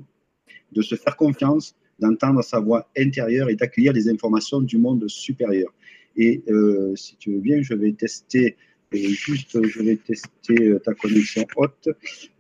de 0.73 0.83
se 0.83 0.95
faire 0.95 1.17
confiance, 1.17 1.75
d'entendre 1.99 2.45
sa 2.45 2.61
voix 2.61 2.87
intérieure 2.99 3.49
et 3.49 3.57
d'accueillir 3.57 3.95
les 3.95 4.11
informations 4.11 4.61
du 4.61 4.77
monde 4.77 5.09
supérieur. 5.09 5.73
Et 6.17 6.43
si 6.97 7.17
tu 7.17 7.33
veux 7.33 7.41
bien, 7.41 7.63
je 7.63 7.73
vais 7.75 7.93
tester 7.93 8.57
juste, 8.97 9.63
je 9.67 9.83
vais 9.83 9.97
tester 9.97 10.69
euh, 10.69 10.79
ta 10.79 10.95
connexion 10.95 11.47
haute. 11.57 11.89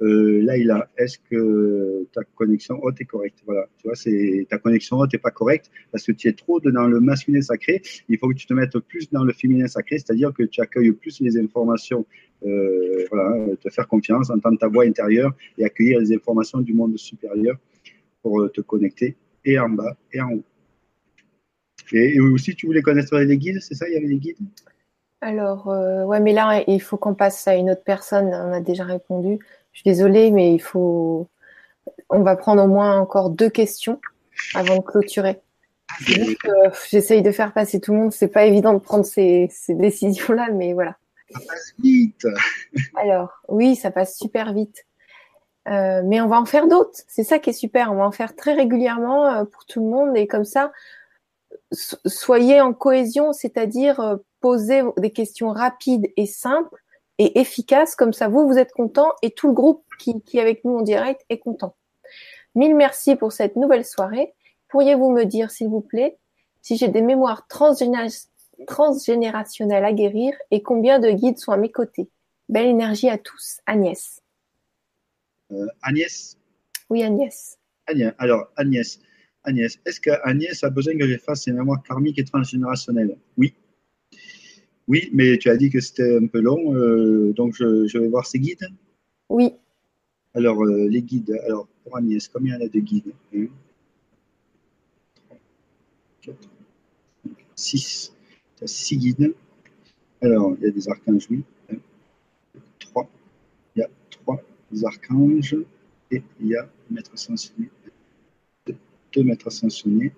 Euh, 0.01 0.43
Laïla, 0.43 0.91
est-ce 0.97 1.19
que 1.19 2.07
ta 2.13 2.23
connexion 2.35 2.83
haute 2.83 3.01
est 3.01 3.05
correcte? 3.05 3.39
Voilà, 3.47 3.69
tu 3.79 3.89
vois, 3.89 3.97
c'est 3.97 4.47
ta 4.49 4.59
connexion 4.59 4.99
haute 4.99 5.13
n'est 5.13 5.19
pas 5.19 5.31
correcte 5.31 5.71
parce 5.91 6.05
que 6.05 6.13
tu 6.13 6.29
es 6.29 6.33
trop 6.33 6.61
dans 6.61 6.87
le 6.87 7.01
masculin 7.01 7.41
sacré. 7.41 7.83
Il 8.09 8.19
faut 8.19 8.29
que 8.29 8.35
tu 8.35 8.47
te 8.47 8.55
mettes 8.55 8.79
plus 8.79 9.11
dans 9.11 9.25
le 9.25 9.33
féminin 9.33 9.67
sacré, 9.67 9.99
c'est-à-dire 9.99 10.33
que 10.33 10.43
tu 10.43 10.61
accueilles 10.61 10.93
plus 10.93 11.21
les 11.21 11.37
informations. 11.39 12.07
Euh, 12.45 13.07
voilà, 13.11 13.57
te 13.57 13.71
faire 13.71 13.89
confiance, 13.89 14.29
entendre 14.29 14.59
ta 14.59 14.69
voix 14.69 14.85
intérieure 14.85 15.33
et 15.57 15.65
accueillir 15.65 16.01
les 16.01 16.13
informations 16.15 16.61
du 16.61 16.75
monde 16.75 16.99
supérieur 16.99 17.57
pour 18.21 18.43
euh, 18.43 18.49
te 18.51 18.61
connecter 18.61 19.17
et 19.47 19.59
en 19.59 19.71
bas 19.71 19.97
et 20.13 20.21
en 20.21 20.33
haut. 20.33 20.45
Et, 21.93 22.17
et 22.17 22.21
aussi, 22.21 22.55
tu 22.55 22.67
voulais 22.67 22.83
connaître 22.83 23.19
les 23.19 23.39
guides, 23.39 23.61
c'est 23.61 23.75
ça? 23.75 23.89
Il 23.89 23.95
y 23.95 23.97
avait 23.97 24.09
des 24.09 24.19
guides? 24.19 24.37
Alors, 25.25 25.71
euh, 25.71 26.05
ouais, 26.05 26.21
mais 26.21 26.35
là, 26.35 26.63
il 26.67 26.83
faut 26.83 26.99
qu'on 26.99 27.15
passe 27.15 27.49
à 27.49 27.55
une 27.55 27.71
autre 27.71 27.83
personne. 27.83 28.27
On 28.27 28.53
a 28.53 28.61
déjà 28.61 28.85
répondu. 28.85 29.39
Je 29.73 29.81
suis 29.81 29.89
désolée, 29.89 30.31
mais 30.31 30.53
il 30.53 30.59
faut. 30.61 31.29
On 32.11 32.21
va 32.21 32.37
prendre 32.37 32.63
au 32.63 32.67
moins 32.67 33.01
encore 33.01 33.31
deux 33.31 33.49
questions 33.49 34.01
avant 34.55 34.77
de 34.77 34.83
clôturer. 34.83 35.41
J'essaye 36.91 37.23
de 37.23 37.33
faire 37.33 37.55
passer 37.55 37.81
tout 37.81 37.93
le 37.93 38.01
monde. 38.01 38.13
C'est 38.13 38.29
pas 38.29 38.45
évident 38.45 38.75
de 38.75 38.79
prendre 38.79 39.07
ces, 39.07 39.49
décisions-là, 39.71 40.49
mais 40.53 40.75
voilà. 40.75 40.97
Ça 41.31 41.41
passe 41.49 41.73
vite. 41.79 42.27
Alors, 42.95 43.41
oui, 43.49 43.77
ça 43.77 43.91
passe 43.91 44.19
super 44.19 44.53
vite. 44.53 44.85
Euh, 45.69 46.03
mais 46.05 46.21
on 46.21 46.29
va 46.29 46.39
en 46.39 46.45
faire 46.45 46.69
d'autres. 46.69 47.01
C'est 47.09 47.25
ça 47.25 47.39
qui 47.39 47.49
est 47.49 47.55
super. 47.55 47.91
On 47.91 47.97
va 47.97 48.05
en 48.05 48.13
faire 48.13 48.37
très 48.37 48.53
régulièrement 48.53 49.27
euh, 49.27 49.45
pour 49.47 49.65
tout 49.65 49.81
le 49.81 49.89
monde. 49.89 50.15
Et 50.19 50.27
comme 50.27 50.45
ça, 50.45 50.71
soyez 51.73 52.61
en 52.61 52.75
cohésion, 52.75 53.33
c'est-à-dire 53.33 54.01
euh, 54.01 54.17
poser 54.45 54.83
des 54.99 55.11
questions 55.11 55.49
rapides 55.49 56.13
et 56.19 56.27
simples 56.27 56.83
et 57.17 57.41
efficaces. 57.41 57.97
Comme 57.97 58.13
ça, 58.13 58.29
vous, 58.29 58.47
vous 58.47 58.59
êtes 58.59 58.73
content 58.73 59.15
et 59.23 59.31
tout 59.31 59.49
le 59.49 59.55
groupe 59.55 59.83
qui, 59.99 60.21
qui 60.21 60.37
est 60.37 60.43
avec 60.43 60.67
nous 60.67 60.77
en 60.77 60.83
direct 60.83 61.25
est 61.31 61.39
content. 61.39 61.75
Mille 62.55 62.77
merci 62.77 63.17
pour 63.17 63.33
cette 63.33 63.57
nouvelle 63.57 63.87
soirée. 63.87 64.35
Pourriez-vous 64.69 65.09
me 65.09 65.25
dire, 65.25 65.51
s'il 65.51 65.69
vous 65.69 65.81
plaît, 65.81 66.19
si 66.61 66.77
j'ai 66.77 66.89
des 66.89 67.01
mémoires 67.01 67.49
transgénérationnelles 67.49 69.87
à 69.87 69.95
guérir 69.95 70.35
et 70.51 70.63
combien 70.63 70.99
de 70.99 71.09
guides 71.09 71.39
sont 71.39 71.53
à 71.53 71.57
mes 71.57 71.73
côtés? 71.73 72.11
Belle 72.51 72.67
énergie 72.67 73.09
à 73.09 73.17
tous. 73.17 73.63
Agnès. 73.65 74.21
Euh, 75.53 75.69
Agnès? 75.81 76.37
Oui, 76.91 77.03
Agnès. 77.03 77.57
Agnès. 77.87 78.13
Alors, 78.19 78.49
Agnès. 78.57 79.01
Agnès, 79.43 79.79
est-ce 79.87 80.03
qu'Agnès 80.03 80.63
a 80.63 80.69
besoin 80.69 80.99
que 80.99 81.09
je 81.09 81.17
fasse 81.17 81.45
ses 81.45 81.53
mémoires 81.53 81.83
karmiques 81.83 82.19
et 82.19 82.25
transgénérationnelles? 82.25 83.17
Oui. 83.39 83.55
Oui, 84.87 85.09
mais 85.13 85.39
tu 85.39 85.49
as 85.49 85.57
dit 85.57 85.71
que 85.71 85.81
c'était 85.81 86.17
un 86.17 86.27
peu 86.27 86.41
long, 86.41 86.75
euh, 86.75 87.33
donc 87.33 87.55
je, 87.55 87.99
vais 87.99 88.09
voir 88.09 88.27
ses 88.27 88.39
guides. 88.39 88.69
Oui. 89.31 89.51
Alors, 90.35 90.63
euh, 90.63 90.89
les 90.89 91.01
guides. 91.01 91.39
Alors, 91.47 91.67
pour 91.83 91.97
Agnès, 91.97 92.29
combien 92.29 92.57
elle 92.57 92.63
a 92.63 92.69
de 92.69 92.81
guides? 92.81 93.13
1, 93.35 93.47
3, 95.27 95.39
4, 96.23 96.39
6. 97.55 98.13
Tu 98.57 98.65
as 98.65 98.67
6 98.67 98.97
guides. 98.99 99.35
Alors, 100.21 100.55
il 100.59 100.65
y 100.65 100.67
a 100.67 100.71
des 100.71 100.89
archanges, 100.89 101.29
oui. 101.31 101.43
1, 101.71 101.77
3. 102.81 103.11
Il 103.77 103.79
y 103.81 103.83
a 103.83 103.89
3 104.11 104.43
archanges 104.85 105.57
et 106.11 106.23
il 106.41 106.49
y 106.49 106.57
a 106.57 106.69
maître 106.91 107.13
ascensionné, 107.15 107.71
deux 108.67 109.23
maîtres 109.23 109.47
ascensionnés, 109.47 110.13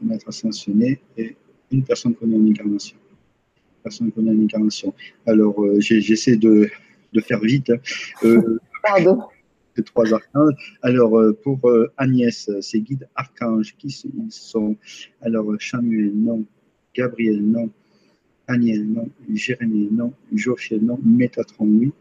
deux 0.00 0.08
maîtres 0.08 0.28
ascensionnés 0.28 1.00
et 1.16 1.36
une 1.70 1.84
personne 1.84 2.14
a 2.20 2.24
en 2.24 2.50
incarnation. 2.50 2.96
Personne 3.82 4.12
qu'on 4.12 4.26
a 4.26 4.30
en 4.30 4.42
incarnation. 4.42 4.94
Alors, 5.26 5.62
euh, 5.62 5.80
j'essaie 5.80 6.36
de, 6.36 6.68
de, 7.12 7.20
faire 7.20 7.40
vite. 7.40 7.72
Euh, 8.24 8.58
Pardon. 8.82 9.22
trois 9.84 10.12
archanges. 10.12 10.54
Alors, 10.82 11.18
euh, 11.18 11.32
pour 11.32 11.60
Agnès, 11.96 12.50
ses 12.60 12.80
guides 12.80 13.08
archanges, 13.14 13.74
qui 13.78 13.90
sont 14.30 14.76
Alors, 15.20 15.46
Samuel, 15.60 16.12
non. 16.14 16.44
Gabriel, 16.94 17.42
non. 17.42 17.70
Aniel, 18.48 18.84
non. 18.86 19.08
Jérémie, 19.32 19.88
non. 19.90 20.12
Jophiel, 20.32 20.84
non. 20.84 20.98
Métatron, 21.04 21.66
oui 21.66 21.92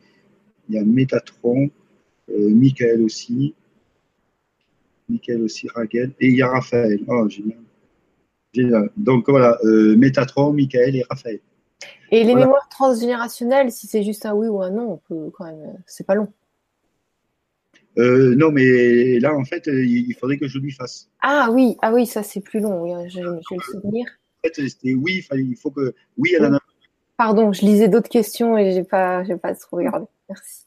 il 0.72 0.76
y 0.76 0.78
a 0.78 0.86
Métatron, 0.86 1.70
euh, 2.30 2.50
Michael 2.50 3.02
aussi, 3.02 3.54
Michael 5.10 5.44
aussi, 5.44 5.68
Raquel, 5.68 6.14
et 6.20 6.28
il 6.30 6.36
y 6.36 6.42
a 6.42 6.48
Raphaël. 6.48 7.02
Oh, 7.08 7.28
génial. 7.28 8.90
Donc 8.96 9.30
voilà, 9.30 9.58
euh, 9.66 9.96
Métatron, 9.98 10.54
Michael 10.54 10.96
et 10.96 11.04
Raphaël. 11.10 11.40
Et 12.12 12.24
les 12.24 12.36
mémoires 12.36 12.68
transgénérationnelles, 12.70 13.72
si 13.72 13.88
c'est 13.88 14.04
juste 14.04 14.26
un 14.26 14.34
oui 14.34 14.48
ou 14.48 14.62
un 14.62 14.70
non, 14.70 14.94
on 14.94 14.98
peut 14.98 15.32
quand 15.34 15.46
même. 15.46 15.78
C'est 15.86 16.06
pas 16.06 16.16
long. 16.16 16.28
Euh, 17.98 18.36
non, 18.36 18.52
mais 18.52 19.20
là, 19.20 19.36
en 19.36 19.44
fait, 19.44 19.68
il 19.68 20.14
faudrait 20.20 20.38
que 20.38 20.48
je 20.48 20.60
lui 20.60 20.72
fasse. 20.72 21.10
Ah 21.22 21.50
oui, 21.52 21.78
ah 21.82 21.94
oui, 21.94 22.06
ça 22.06 22.24
c'est 22.24 22.42
plus 22.42 22.60
long. 22.60 22.82
Oui, 22.82 23.10
je, 23.10 23.20
vais 23.20 23.26
le 23.26 23.62
souvenir. 23.62 24.06
En 24.44 24.48
fait, 24.48 24.68
c'était 24.70 24.94
oui, 24.94 25.26
il 25.34 25.56
faut 25.56 25.72
que 25.72 25.94
oui, 26.18 26.34
elle 26.36 26.46
en 26.46 26.54
a. 26.54 26.60
Pardon, 27.18 27.54
je 27.54 27.62
lisais 27.62 27.88
d'autres 27.88 28.10
questions 28.10 28.58
et 28.58 28.72
j'ai 28.72 28.84
pas, 28.84 29.24
j'ai 29.24 29.36
pas 29.36 29.54
trop 29.56 29.78
regardé. 29.78 30.06
Merci. 30.30 30.66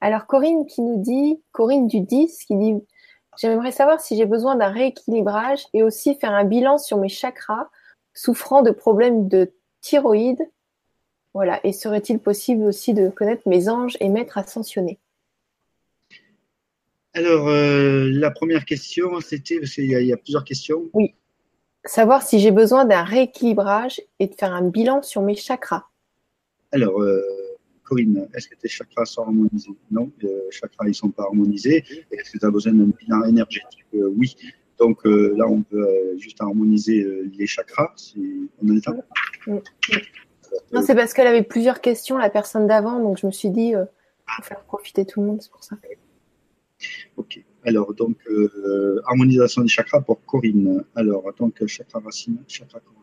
Alors 0.00 0.26
Corinne 0.26 0.66
qui 0.66 0.82
nous 0.82 1.02
dit, 1.02 1.42
Corinne 1.52 1.88
du 1.88 2.00
10 2.00 2.44
qui 2.44 2.56
dit, 2.56 2.74
j'aimerais 3.38 3.72
savoir 3.72 4.00
si 4.00 4.16
j'ai 4.16 4.26
besoin 4.26 4.54
d'un 4.54 4.68
rééquilibrage 4.68 5.66
et 5.74 5.82
aussi 5.82 6.14
faire 6.14 6.32
un 6.32 6.44
bilan 6.44 6.78
sur 6.78 6.98
mes 6.98 7.08
chakras 7.08 7.68
souffrant 8.14 8.62
de 8.62 8.70
problèmes 8.70 9.28
de 9.28 9.52
thyroïde. 9.80 10.48
Voilà. 11.34 11.60
Et 11.64 11.72
serait-il 11.72 12.18
possible 12.18 12.64
aussi 12.64 12.94
de 12.94 13.08
connaître 13.08 13.48
mes 13.48 13.68
anges 13.68 13.96
et 14.00 14.08
maîtres 14.08 14.38
ascensionnés? 14.38 14.98
Alors, 17.14 17.48
euh, 17.48 18.08
la 18.12 18.30
première 18.30 18.64
question, 18.64 19.20
c'était, 19.20 19.58
parce 19.58 19.72
qu'il 19.72 19.86
y, 19.86 20.12
a 20.12 20.16
plusieurs 20.16 20.44
questions. 20.44 20.88
Oui. 20.92 21.14
Savoir 21.84 22.22
si 22.22 22.38
j'ai 22.38 22.50
besoin 22.50 22.84
d'un 22.84 23.02
rééquilibrage 23.02 24.00
et 24.18 24.26
de 24.26 24.34
faire 24.34 24.52
un 24.52 24.62
bilan 24.62 25.02
sur 25.02 25.22
mes 25.22 25.34
chakras. 25.34 25.86
Alors, 26.70 27.00
euh, 27.00 27.22
Corinne, 27.82 28.28
est-ce 28.34 28.48
que 28.48 28.54
tes 28.56 28.68
chakras 28.68 29.06
sont 29.06 29.22
harmonisés? 29.22 29.70
Non, 29.90 30.12
les 30.20 30.50
chakras 30.50 30.86
ils 30.86 30.94
sont 30.94 31.10
pas 31.10 31.24
harmonisés. 31.24 31.84
Est-ce 32.10 32.32
que 32.32 32.38
tu 32.38 32.46
as 32.46 32.50
besoin 32.50 32.72
d'un 32.72 32.90
bilan 33.00 33.24
énergétique? 33.24 33.86
Euh, 33.94 34.12
Oui. 34.16 34.36
Donc 34.78 35.04
euh, 35.06 35.34
là, 35.36 35.46
on 35.48 35.62
peut 35.62 35.80
euh, 35.80 36.16
juste 36.18 36.40
harmoniser 36.40 37.06
les 37.36 37.46
chakras. 37.46 37.92
Si 37.96 38.48
on. 38.62 38.66
Non, 40.72 40.82
c'est 40.82 40.94
parce 40.94 41.12
qu'elle 41.12 41.26
avait 41.26 41.42
plusieurs 41.42 41.80
questions, 41.80 42.16
la 42.16 42.30
personne 42.30 42.66
d'avant, 42.66 43.00
donc 43.00 43.18
je 43.18 43.26
me 43.26 43.32
suis 43.32 43.50
dit, 43.50 43.74
pour 44.36 44.44
faire 44.44 44.60
profiter 44.64 45.04
tout 45.04 45.20
le 45.20 45.26
monde, 45.26 45.42
c'est 45.42 45.50
pour 45.50 45.62
ça. 45.62 45.76
Ok. 47.16 47.44
Alors, 47.66 47.92
donc, 47.92 48.16
harmonisation 49.06 49.62
des 49.62 49.68
chakras 49.68 50.00
pour 50.00 50.24
Corinne. 50.24 50.84
Alors, 50.94 51.24
donc, 51.38 51.64
chakra 51.66 52.00
racine, 52.00 52.38
chakra 52.48 52.80
Corinne. 52.80 52.98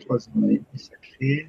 troisième 0.00 0.44
année 0.44 0.62
sacrée. 0.74 1.48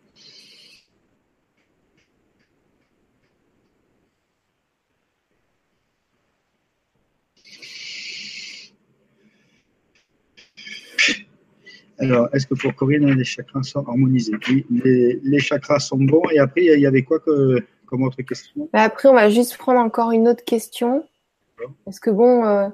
Alors, 12.01 12.27
est-ce 12.33 12.47
que 12.47 12.55
pour 12.55 12.73
Corinne, 12.75 13.05
les 13.11 13.23
chakras 13.23 13.63
sont 13.63 13.87
harmonisés? 13.87 14.33
Oui, 14.49 14.65
les, 15.23 15.39
chakras 15.39 15.79
sont 15.79 15.97
bons. 15.97 16.23
Et 16.33 16.39
après, 16.39 16.65
il 16.65 16.79
y 16.79 16.87
avait 16.87 17.03
quoi 17.03 17.19
comme 17.19 18.03
autre 18.03 18.21
question? 18.23 18.69
Bah, 18.73 18.81
Après, 18.81 19.07
on 19.07 19.13
va 19.13 19.29
juste 19.29 19.57
prendre 19.57 19.79
encore 19.79 20.11
une 20.11 20.27
autre 20.27 20.43
question. 20.43 21.05
Parce 21.85 21.99
que 21.99 22.09
bon, 22.09 22.43
euh, 22.43 22.69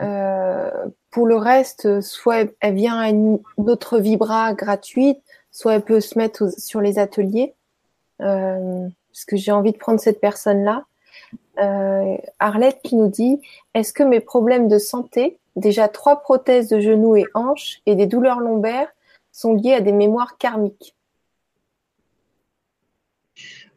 euh, 0.00 0.70
pour 1.10 1.26
le 1.26 1.36
reste, 1.36 2.00
soit 2.02 2.50
elle 2.60 2.74
vient 2.74 2.98
à 2.98 3.08
une 3.08 3.38
autre 3.56 3.98
vibra 3.98 4.52
gratuite, 4.52 5.18
soit 5.50 5.74
elle 5.74 5.82
peut 5.82 6.00
se 6.00 6.18
mettre 6.18 6.52
sur 6.60 6.80
les 6.80 6.98
ateliers. 6.98 7.54
Euh, 8.20 8.88
parce 9.10 9.24
que 9.24 9.36
j'ai 9.36 9.52
envie 9.52 9.72
de 9.72 9.78
prendre 9.78 10.00
cette 10.00 10.20
personne-là. 10.20 10.84
Arlette 12.38 12.80
qui 12.82 12.96
nous 12.96 13.08
dit, 13.08 13.40
est-ce 13.74 13.92
que 13.92 14.02
mes 14.02 14.20
problèmes 14.20 14.68
de 14.68 14.78
santé 14.78 15.38
Déjà 15.56 15.88
trois 15.88 16.20
prothèses 16.20 16.68
de 16.68 16.80
genoux 16.80 17.16
et 17.16 17.26
hanches 17.34 17.80
et 17.86 17.96
des 17.96 18.06
douleurs 18.06 18.40
lombaires 18.40 18.88
sont 19.32 19.54
liées 19.54 19.74
à 19.74 19.80
des 19.80 19.92
mémoires 19.92 20.38
karmiques? 20.38 20.94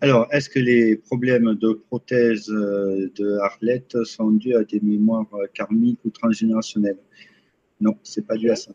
Alors, 0.04 0.28
est-ce 0.32 0.50
que 0.50 0.60
les 0.60 0.96
problèmes 0.96 1.54
de 1.54 1.74
prothèses 1.74 2.50
euh, 2.50 3.12
de 3.16 3.38
Arlette 3.38 4.04
sont 4.04 4.32
dus 4.32 4.56
à 4.56 4.64
des 4.64 4.80
mémoires 4.82 5.28
karmiques 5.54 6.00
ou 6.04 6.10
transgénérationnelles? 6.10 6.98
Non, 7.80 7.96
c'est 8.02 8.26
pas 8.26 8.36
dû 8.36 8.50
à 8.50 8.56
ça. 8.56 8.72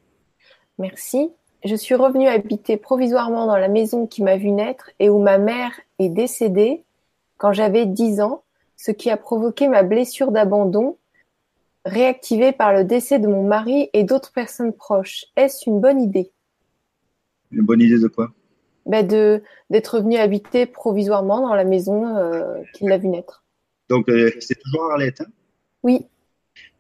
Merci. 0.79 1.31
Je 1.65 1.75
suis 1.75 1.97
revenue 1.97 2.29
habiter 2.29 2.77
provisoirement 2.77 3.47
dans 3.47 3.57
la 3.57 3.69
maison 3.69 4.07
qui 4.07 4.23
m'a 4.23 4.37
vu 4.37 4.53
naître 4.53 4.91
et 5.01 5.09
où 5.09 5.19
ma 5.19 5.39
mère 5.39 5.73
est 5.99 6.11
décédée 6.11 6.85
quand 7.39 7.53
j'avais 7.53 7.87
10 7.87 8.21
ans, 8.21 8.45
ce 8.77 8.91
qui 8.91 9.11
a 9.11 9.17
provoqué 9.17 9.69
ma 9.69 9.83
blessure 9.83 10.31
d'abandon 10.31 10.99
réactivé 11.87 12.53
par 12.53 12.73
le 12.73 12.85
décès 12.85 13.19
de 13.19 13.29
mon 13.29 13.45
mari 13.45 13.89
et 13.93 14.05
d'autres 14.05 14.33
personnes 14.33 14.73
proches. 14.73 15.27
Est-ce 15.37 15.71
une 15.71 15.81
bonne 15.81 16.01
idée? 16.01 16.33
Une 17.53 17.63
bonne 17.63 17.81
idée 17.81 17.99
de 17.99 18.09
quoi? 18.09 18.33
Ben 18.87 19.07
de 19.07 19.43
D'être 19.71 20.01
venu 20.01 20.17
habiter 20.17 20.67
provisoirement 20.67 21.41
dans 21.41 21.55
la 21.55 21.65
maison 21.65 22.17
euh, 22.17 22.63
qu'il 22.75 22.91
a 22.93 22.99
vu 22.99 23.09
naître. 23.09 23.45
Donc, 23.89 24.09
euh, 24.09 24.31
c'est 24.41 24.59
toujours 24.61 24.91
Arlette 24.91 25.21
hein? 25.21 25.27
Oui. 25.83 26.07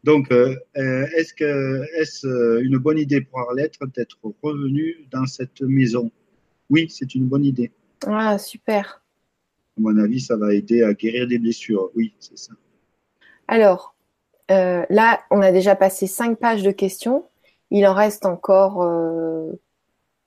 Donc, 0.02 0.30
euh, 0.32 0.54
est-ce 0.74 1.34
que 1.34 1.82
est-ce 2.00 2.60
une 2.62 2.78
bonne 2.78 2.98
idée 2.98 3.20
pour 3.20 3.40
Arlette 3.40 3.74
d'être 3.96 4.18
revenue 4.42 5.06
dans 5.10 5.26
cette 5.26 5.60
maison? 5.62 6.10
Oui, 6.70 6.88
c'est 6.90 7.14
une 7.14 7.26
bonne 7.26 7.44
idée. 7.44 7.72
Ah, 8.06 8.38
super. 8.38 9.02
À 9.76 9.80
mon 9.80 9.96
avis, 9.98 10.20
ça 10.20 10.36
va 10.36 10.54
aider 10.54 10.82
à 10.82 10.94
guérir 10.94 11.26
des 11.26 11.38
blessures. 11.38 11.90
Oui, 11.94 12.14
c'est 12.18 12.38
ça. 12.38 12.54
Alors, 13.46 13.94
euh, 14.50 14.84
là, 14.90 15.20
on 15.30 15.42
a 15.42 15.52
déjà 15.52 15.76
passé 15.76 16.06
cinq 16.06 16.38
pages 16.38 16.62
de 16.62 16.70
questions. 16.70 17.24
Il 17.70 17.86
en 17.86 17.94
reste 17.94 18.26
encore, 18.26 18.82
euh, 18.82 19.52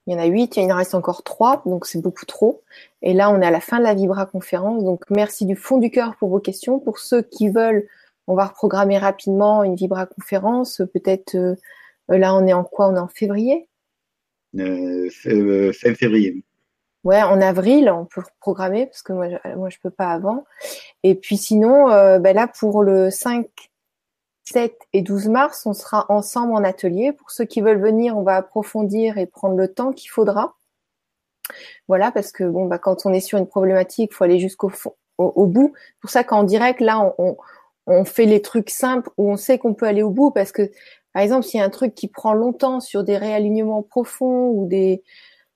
il 0.06 0.14
y 0.14 0.16
en 0.16 0.20
a 0.20 0.26
huit, 0.26 0.58
il 0.58 0.72
en 0.72 0.76
reste 0.76 0.94
encore 0.94 1.24
trois, 1.24 1.64
donc 1.66 1.86
c'est 1.86 2.02
beaucoup 2.02 2.26
trop. 2.26 2.62
Et 3.02 3.14
là, 3.14 3.32
on 3.32 3.42
est 3.42 3.46
à 3.46 3.52
la 3.52 3.62
fin 3.62 3.80
de 3.80 3.84
la 3.84 3.94
Vibra 3.94 4.26
conférence. 4.26 4.84
Donc, 4.84 5.06
merci 5.10 5.46
du 5.46 5.56
fond 5.56 5.78
du 5.78 5.90
cœur 5.90 6.16
pour 6.18 6.30
vos 6.30 6.40
questions. 6.40 6.80
Pour 6.80 7.00
ceux 7.00 7.22
qui 7.22 7.50
veulent, 7.50 7.88
on 8.28 8.36
va 8.36 8.46
reprogrammer 8.46 8.98
rapidement 8.98 9.64
une 9.64 9.76
Vibra 9.76 10.06
conférence. 10.06 10.82
Peut-être, 10.94 11.36
euh, 11.36 11.56
là, 12.10 12.36
on 12.36 12.46
est 12.46 12.54
en 12.54 12.64
quoi? 12.64 12.90
On 12.90 12.96
est 12.96 13.00
en 13.00 13.08
février? 13.08 13.68
Fin 14.54 15.94
février. 15.96 16.44
Ouais, 17.06 17.22
en 17.24 17.40
avril, 17.40 17.90
on 17.90 18.06
peut 18.06 18.22
programmer 18.40 18.86
parce 18.86 19.02
que 19.02 19.14
moi, 19.14 19.30
je, 19.30 19.56
moi, 19.56 19.70
je 19.70 19.78
peux 19.82 19.90
pas 19.90 20.10
avant. 20.10 20.44
Et 21.04 21.16
puis 21.16 21.38
sinon, 21.38 21.90
euh, 21.90 22.20
ben 22.20 22.36
là, 22.36 22.48
pour 22.48 22.84
le 22.84 23.10
5, 23.10 23.48
7 24.44 24.76
et 24.94 25.02
12 25.02 25.30
mars, 25.30 25.66
on 25.66 25.74
sera 25.74 26.06
ensemble 26.10 26.54
en 26.54 26.64
atelier. 26.64 27.14
Pour 27.14 27.32
ceux 27.32 27.46
qui 27.46 27.62
veulent 27.62 27.82
venir, 27.82 28.18
on 28.18 28.24
va 28.24 28.36
approfondir 28.36 29.18
et 29.18 29.28
prendre 29.28 29.56
le 29.56 29.74
temps 29.74 29.94
qu'il 29.94 30.10
faudra. 30.10 30.56
Voilà, 31.88 32.12
parce 32.12 32.32
que 32.32 32.44
bon, 32.44 32.66
bah, 32.66 32.80
quand 32.80 33.06
on 33.06 33.14
est 33.14 33.22
sur 33.22 33.38
une 33.38 33.48
problématique, 33.48 34.12
il 34.12 34.16
faut 34.16 34.24
aller 34.26 34.40
jusqu'au 34.40 34.70
fond, 34.70 34.94
au, 35.18 35.48
bout. 35.48 35.74
Pour 36.02 36.10
ça 36.10 36.24
qu'en 36.24 36.44
direct, 36.44 36.82
là, 36.82 37.14
on, 37.18 37.38
on, 37.88 38.06
fait 38.06 38.26
les 38.26 38.42
trucs 38.42 38.70
simples 38.70 39.10
où 39.18 39.32
on 39.32 39.38
sait 39.38 39.58
qu'on 39.58 39.74
peut 39.74 39.88
aller 39.88 40.04
au 40.04 40.12
bout, 40.12 40.32
parce 40.32 40.52
que 40.52 40.70
par 41.14 41.24
exemple, 41.24 41.46
s'il 41.46 41.60
y 41.60 41.64
a 41.64 41.66
un 41.66 41.70
truc 41.70 41.96
qui 41.96 42.08
prend 42.08 42.34
longtemps 42.34 42.80
sur 42.80 43.04
des 43.04 43.18
réalignements 43.18 43.82
profonds 43.84 44.50
ou 44.50 44.68
des 44.68 45.04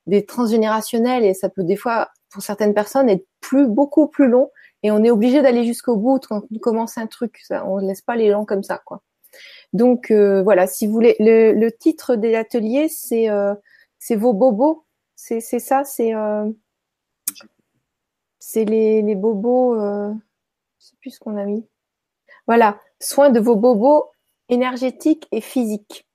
des 0.07 0.25
transgénérationnels 0.25 1.23
et 1.23 1.33
ça 1.33 1.49
peut 1.49 1.63
des 1.63 1.75
fois, 1.75 2.09
pour 2.29 2.41
certaines 2.41 2.73
personnes, 2.73 3.09
être 3.09 3.25
plus 3.41 3.67
beaucoup 3.67 4.07
plus 4.07 4.27
long 4.27 4.49
et 4.83 4.91
on 4.91 5.03
est 5.03 5.09
obligé 5.11 5.41
d'aller 5.41 5.63
jusqu'au 5.63 5.95
bout 5.95 6.19
quand 6.19 6.43
on 6.53 6.59
commence 6.59 6.97
un 6.97 7.07
truc. 7.07 7.39
Ça, 7.43 7.65
on 7.65 7.81
ne 7.81 7.87
laisse 7.87 8.01
pas 8.01 8.15
les 8.15 8.31
gens 8.31 8.45
comme 8.45 8.63
ça, 8.63 8.81
quoi. 8.85 9.01
Donc 9.71 10.11
euh, 10.11 10.43
voilà, 10.43 10.67
si 10.67 10.85
vous 10.85 10.93
voulez, 10.93 11.15
le, 11.19 11.69
titre 11.69 12.15
de 12.15 12.27
l'atelier, 12.27 12.87
c'est 12.89 13.29
euh, 13.29 13.55
c'est 13.97 14.15
vos 14.15 14.33
bobos, 14.33 14.85
c'est 15.15 15.39
c'est 15.39 15.59
ça, 15.59 15.83
c'est 15.83 16.13
euh, 16.13 16.47
c'est 18.39 18.65
les, 18.65 19.01
les 19.01 19.15
bobos, 19.15 19.75
euh, 19.79 20.13
je 20.79 20.85
sais 20.85 20.95
plus 20.99 21.11
ce 21.11 21.19
qu'on 21.19 21.37
a 21.37 21.45
mis. 21.45 21.65
Voilà, 22.45 22.77
soin 22.99 23.29
de 23.29 23.39
vos 23.39 23.55
bobos 23.55 24.11
énergétiques 24.49 25.27
et 25.31 25.41
physiques. 25.41 26.05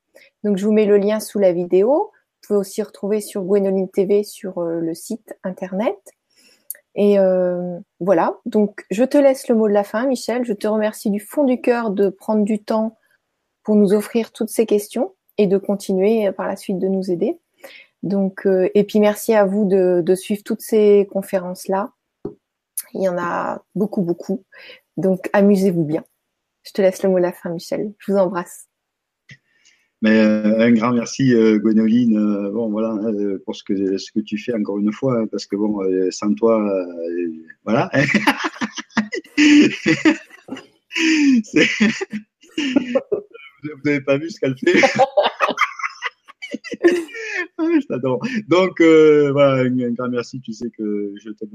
Donc 0.45 0.59
je 0.59 0.67
vous 0.67 0.73
mets 0.73 0.85
le 0.85 0.99
lien 0.99 1.21
sous 1.21 1.39
la 1.39 1.53
vidéo 1.53 2.13
aussi 2.55 2.83
retrouver 2.83 3.21
sur 3.21 3.43
Gwenoline 3.43 3.91
TV 3.91 4.25
sur 4.25 4.59
euh, 4.59 4.81
le 4.81 4.95
site 4.95 5.39
internet. 5.45 5.97
Et 6.95 7.19
euh, 7.19 7.79
voilà, 8.01 8.39
donc 8.45 8.85
je 8.91 9.05
te 9.05 9.19
laisse 9.19 9.49
le 9.49 9.55
mot 9.55 9.69
de 9.69 9.73
la 9.73 9.85
fin, 9.85 10.07
Michel. 10.07 10.45
Je 10.45 10.53
te 10.53 10.67
remercie 10.67 11.11
du 11.11 11.21
fond 11.21 11.45
du 11.45 11.61
cœur 11.61 11.91
de 11.91 12.09
prendre 12.09 12.45
du 12.45 12.63
temps 12.63 12.97
pour 13.63 13.77
nous 13.77 13.93
offrir 13.93 14.33
toutes 14.33 14.49
ces 14.49 14.67
questions 14.67 15.15
et 15.37 15.47
de 15.47 15.59
continuer 15.59 16.33
par 16.33 16.49
la 16.49 16.57
suite 16.57 16.79
de 16.79 16.89
nous 16.89 17.11
aider. 17.11 17.39
Donc, 18.03 18.47
euh, 18.47 18.69
et 18.75 18.85
puis 18.85 19.01
merci 19.01 19.35
à 19.35 19.45
vous 19.45 19.65
de, 19.65 20.03
de 20.05 20.15
suivre 20.15 20.43
toutes 20.45 20.61
ces 20.61 21.09
conférences-là. 21.13 21.93
Il 22.95 23.03
y 23.03 23.09
en 23.09 23.19
a 23.19 23.63
beaucoup, 23.75 24.03
beaucoup. 24.03 24.45
Donc, 24.97 25.29
amusez-vous 25.33 25.85
bien. 25.85 26.05
Je 26.63 26.73
te 26.73 26.83
laisse 26.83 27.03
le 27.03 27.11
mot 27.11 27.19
de 27.19 27.23
la 27.23 27.33
fin, 27.33 27.51
Michel. 27.51 27.93
Je 27.99 28.13
vous 28.13 28.19
embrasse. 28.19 28.69
Mais 30.01 30.21
euh, 30.21 30.61
un 30.61 30.71
grand 30.73 30.93
merci, 30.93 31.35
euh, 31.35 31.59
Gwénoline, 31.59 32.17
euh, 32.17 32.53
bon, 32.53 32.71
voilà, 32.71 32.91
hein, 32.91 33.13
pour 33.45 33.57
ce 33.57 33.65
que, 33.65 33.99
ce 33.99 34.13
que 34.13 34.21
tu 34.21 34.39
fais 34.39 34.55
encore 34.55 34.79
une 34.79 34.93
fois, 34.93 35.19
hein, 35.19 35.27
parce 35.27 35.45
que 35.47 35.57
bon, 35.57 35.81
sans 36.11 36.33
toi, 36.35 36.65
voilà. 37.65 37.91
Vous 43.61 43.81
n'avez 43.85 44.01
pas 44.01 44.19
vu 44.19 44.31
ce 44.31 44.39
qu'elle 44.39 44.57
fait 44.57 44.81
ah, 47.59 47.65
Je 47.81 47.87
t'adore. 47.87 48.21
Donc, 48.47 48.81
voilà, 48.81 49.63
un, 49.63 49.93
grand 49.93 50.09
merci. 50.09 50.41
Tu 50.41 50.53
sais 50.53 50.71
que 50.71 51.13
je 51.21 51.31
t'aime 51.31 51.51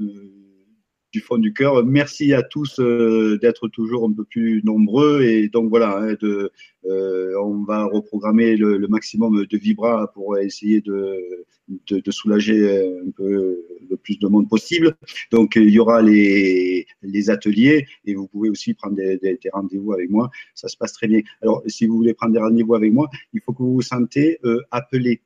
du 1.14 1.20
fond 1.20 1.38
du 1.38 1.52
cœur. 1.52 1.86
Merci 1.86 2.32
à 2.32 2.42
tous 2.42 2.80
euh, 2.80 3.38
d'être 3.40 3.68
toujours 3.68 4.04
un 4.04 4.12
peu 4.12 4.24
plus 4.24 4.62
nombreux 4.64 5.22
et 5.22 5.48
donc 5.48 5.68
voilà, 5.68 5.96
hein, 5.96 6.16
de, 6.20 6.50
euh, 6.86 7.40
on 7.40 7.62
va 7.62 7.84
reprogrammer 7.84 8.56
le, 8.56 8.88
maximum 8.88 9.46
de 9.46 9.56
vibra 9.56 10.10
pour 10.12 10.36
essayer 10.38 10.80
de, 10.80 11.46
de, 11.86 12.10
soulager 12.10 12.58
un 13.06 13.12
peu 13.12 13.64
le 13.88 13.96
plus 13.96 14.18
de 14.18 14.26
monde 14.26 14.48
possible. 14.48 14.96
Donc 15.30 15.54
il 15.54 15.70
y 15.70 15.78
aura 15.78 16.02
les, 16.02 16.84
ateliers 17.28 17.86
et 18.04 18.16
vous 18.16 18.26
pouvez 18.26 18.50
aussi 18.50 18.74
prendre 18.74 18.96
des, 18.96 19.38
rendez-vous 19.52 19.92
avec 19.92 20.10
moi. 20.10 20.30
Ça 20.56 20.66
se 20.66 20.76
passe 20.76 20.94
très 20.94 21.06
bien. 21.06 21.20
Alors 21.42 21.62
si 21.68 21.86
vous 21.86 21.96
voulez 21.96 22.14
prendre 22.14 22.32
des 22.32 22.40
rendez-vous 22.40 22.74
avec 22.74 22.92
moi, 22.92 23.08
il 23.32 23.40
faut 23.40 23.52
que 23.52 23.62
vous 23.62 23.74
vous 23.74 23.82
sentez 23.82 24.40
euh, 24.44 24.62
appelé 24.72 25.20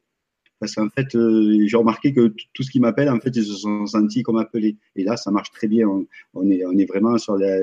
parce 0.60 0.74
qu'en 0.74 0.88
fait, 0.88 1.14
euh, 1.14 1.66
j'ai 1.66 1.76
remarqué 1.76 2.12
que 2.12 2.34
tout 2.52 2.62
ce 2.62 2.70
qui 2.70 2.80
m'appelle, 2.80 3.08
en 3.08 3.20
fait, 3.20 3.34
ils 3.34 3.44
se 3.44 3.54
sont 3.54 3.86
sentis 3.86 4.22
comme 4.22 4.38
appelés. 4.38 4.76
Et 4.96 5.04
là, 5.04 5.16
ça 5.16 5.30
marche 5.30 5.50
très 5.52 5.68
bien. 5.68 5.88
On, 6.34 6.50
est, 6.50 6.84
vraiment 6.86 7.16
sur 7.18 7.36
la, 7.36 7.60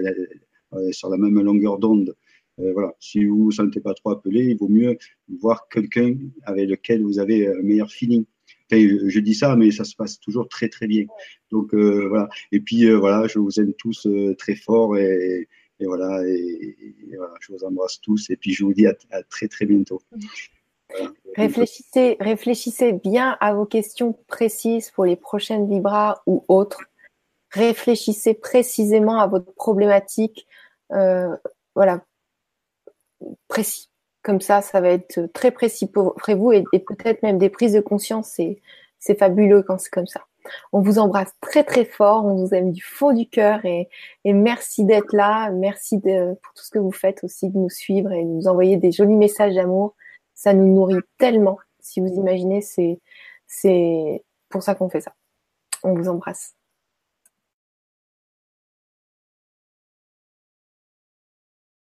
euh, 0.74 0.92
sur 0.92 1.10
la 1.10 1.18
même 1.18 1.40
longueur 1.42 1.78
d'onde. 1.78 2.16
Euh, 2.60 2.72
voilà. 2.72 2.94
Si 3.00 3.26
vous 3.26 3.46
vous 3.46 3.52
sentez 3.52 3.82
pas 3.82 3.94
trop 3.94 4.12
appelé, 4.12 4.46
il 4.46 4.58
vaut 4.58 4.70
mieux 4.70 4.98
voir 5.42 5.68
quelqu'un 5.70 6.16
avec 6.44 6.70
lequel 6.70 7.04
vous 7.04 7.20
avez 7.20 7.48
un 7.48 7.62
meilleur 7.62 7.92
feeling. 7.92 8.26
je 8.72 9.20
dis 9.20 9.36
ça, 9.36 9.58
mais 9.58 9.72
ça 9.72 9.84
se 9.84 9.96
passe 9.96 10.20
toujours 10.20 10.48
très 10.48 10.70
très 10.70 10.88
bien. 10.88 11.06
Donc 11.52 11.74
voilà. 11.74 12.30
Et 12.54 12.62
puis 12.62 12.90
voilà, 12.92 13.28
je 13.28 13.40
vous 13.40 13.60
aime 13.60 13.74
tous 13.74 14.08
très 14.38 14.56
fort 14.56 14.96
et, 14.98 15.50
voilà, 15.82 16.26
et, 16.26 16.78
voilà. 17.18 17.34
Je 17.42 17.52
vous 17.52 17.64
embrasse 17.66 18.00
tous 18.00 18.30
et 18.30 18.38
puis 18.38 18.54
je 18.54 18.64
vous 18.64 18.74
dis 18.74 18.88
à 18.88 19.24
très 19.24 19.50
très 19.50 19.66
bientôt. 19.66 20.02
Réfléchissez, 21.36 22.18
réfléchissez 22.20 22.94
bien 22.94 23.38
à 23.42 23.54
vos 23.54 23.66
questions 23.66 24.18
précises 24.28 24.92
pour 24.92 25.06
les 25.06 25.16
prochaines 25.16 25.68
vibras 25.70 26.22
ou 26.26 26.46
autres. 26.48 26.82
Réfléchissez 27.52 28.34
précisément 28.34 29.20
à 29.20 29.28
votre 29.28 29.54
problématique. 29.54 30.48
Euh, 30.94 31.36
voilà, 31.76 32.02
précis. 33.48 33.90
Comme 34.24 34.42
ça, 34.42 34.62
ça 34.62 34.82
va 34.82 34.90
être 34.90 35.28
très 35.34 35.52
précis 35.52 35.88
pour 35.88 36.16
vous 36.28 36.52
et, 36.52 36.64
peut-être 36.74 37.22
même 37.22 37.38
des 37.38 37.50
prises 37.50 37.74
de 37.74 37.82
conscience. 37.82 38.28
C'est, 38.36 38.62
fabuleux 39.20 39.62
quand 39.62 39.80
c'est 39.80 39.92
comme 39.92 40.08
ça. 40.08 40.22
On 40.74 40.82
vous 40.82 40.98
embrasse 40.98 41.32
très 41.42 41.64
très 41.64 41.86
fort, 41.86 42.26
on 42.26 42.36
vous 42.36 42.56
aime 42.56 42.72
du 42.72 42.82
fond 42.82 43.12
du 43.12 43.28
cœur 43.28 43.64
et, 43.66 43.88
merci 44.26 44.84
d'être 44.84 45.14
là, 45.14 45.52
merci 45.52 46.00
pour 46.00 46.54
tout 46.56 46.64
ce 46.64 46.72
que 46.72 46.80
vous 46.80 46.92
faites 46.92 47.24
aussi, 47.24 47.50
de 47.50 47.58
nous 47.58 47.70
suivre 47.70 48.12
et 48.12 48.24
de 48.24 48.30
nous 48.30 48.48
envoyer 48.48 48.78
des 48.78 48.92
jolis 48.92 49.16
messages 49.16 49.54
d'amour 49.54 49.96
ça 50.36 50.54
nous 50.54 50.68
nourrit 50.68 51.02
tellement. 51.18 51.58
Si 51.80 52.00
vous 52.00 52.08
imaginez, 52.08 52.62
c'est, 52.62 53.00
pour 54.50 54.62
ça 54.62 54.76
qu'on 54.76 54.90
fait 54.90 55.02
ça. 55.02 55.16
On 55.84 55.94
vous 55.96 56.08
embrasse. 56.08 56.54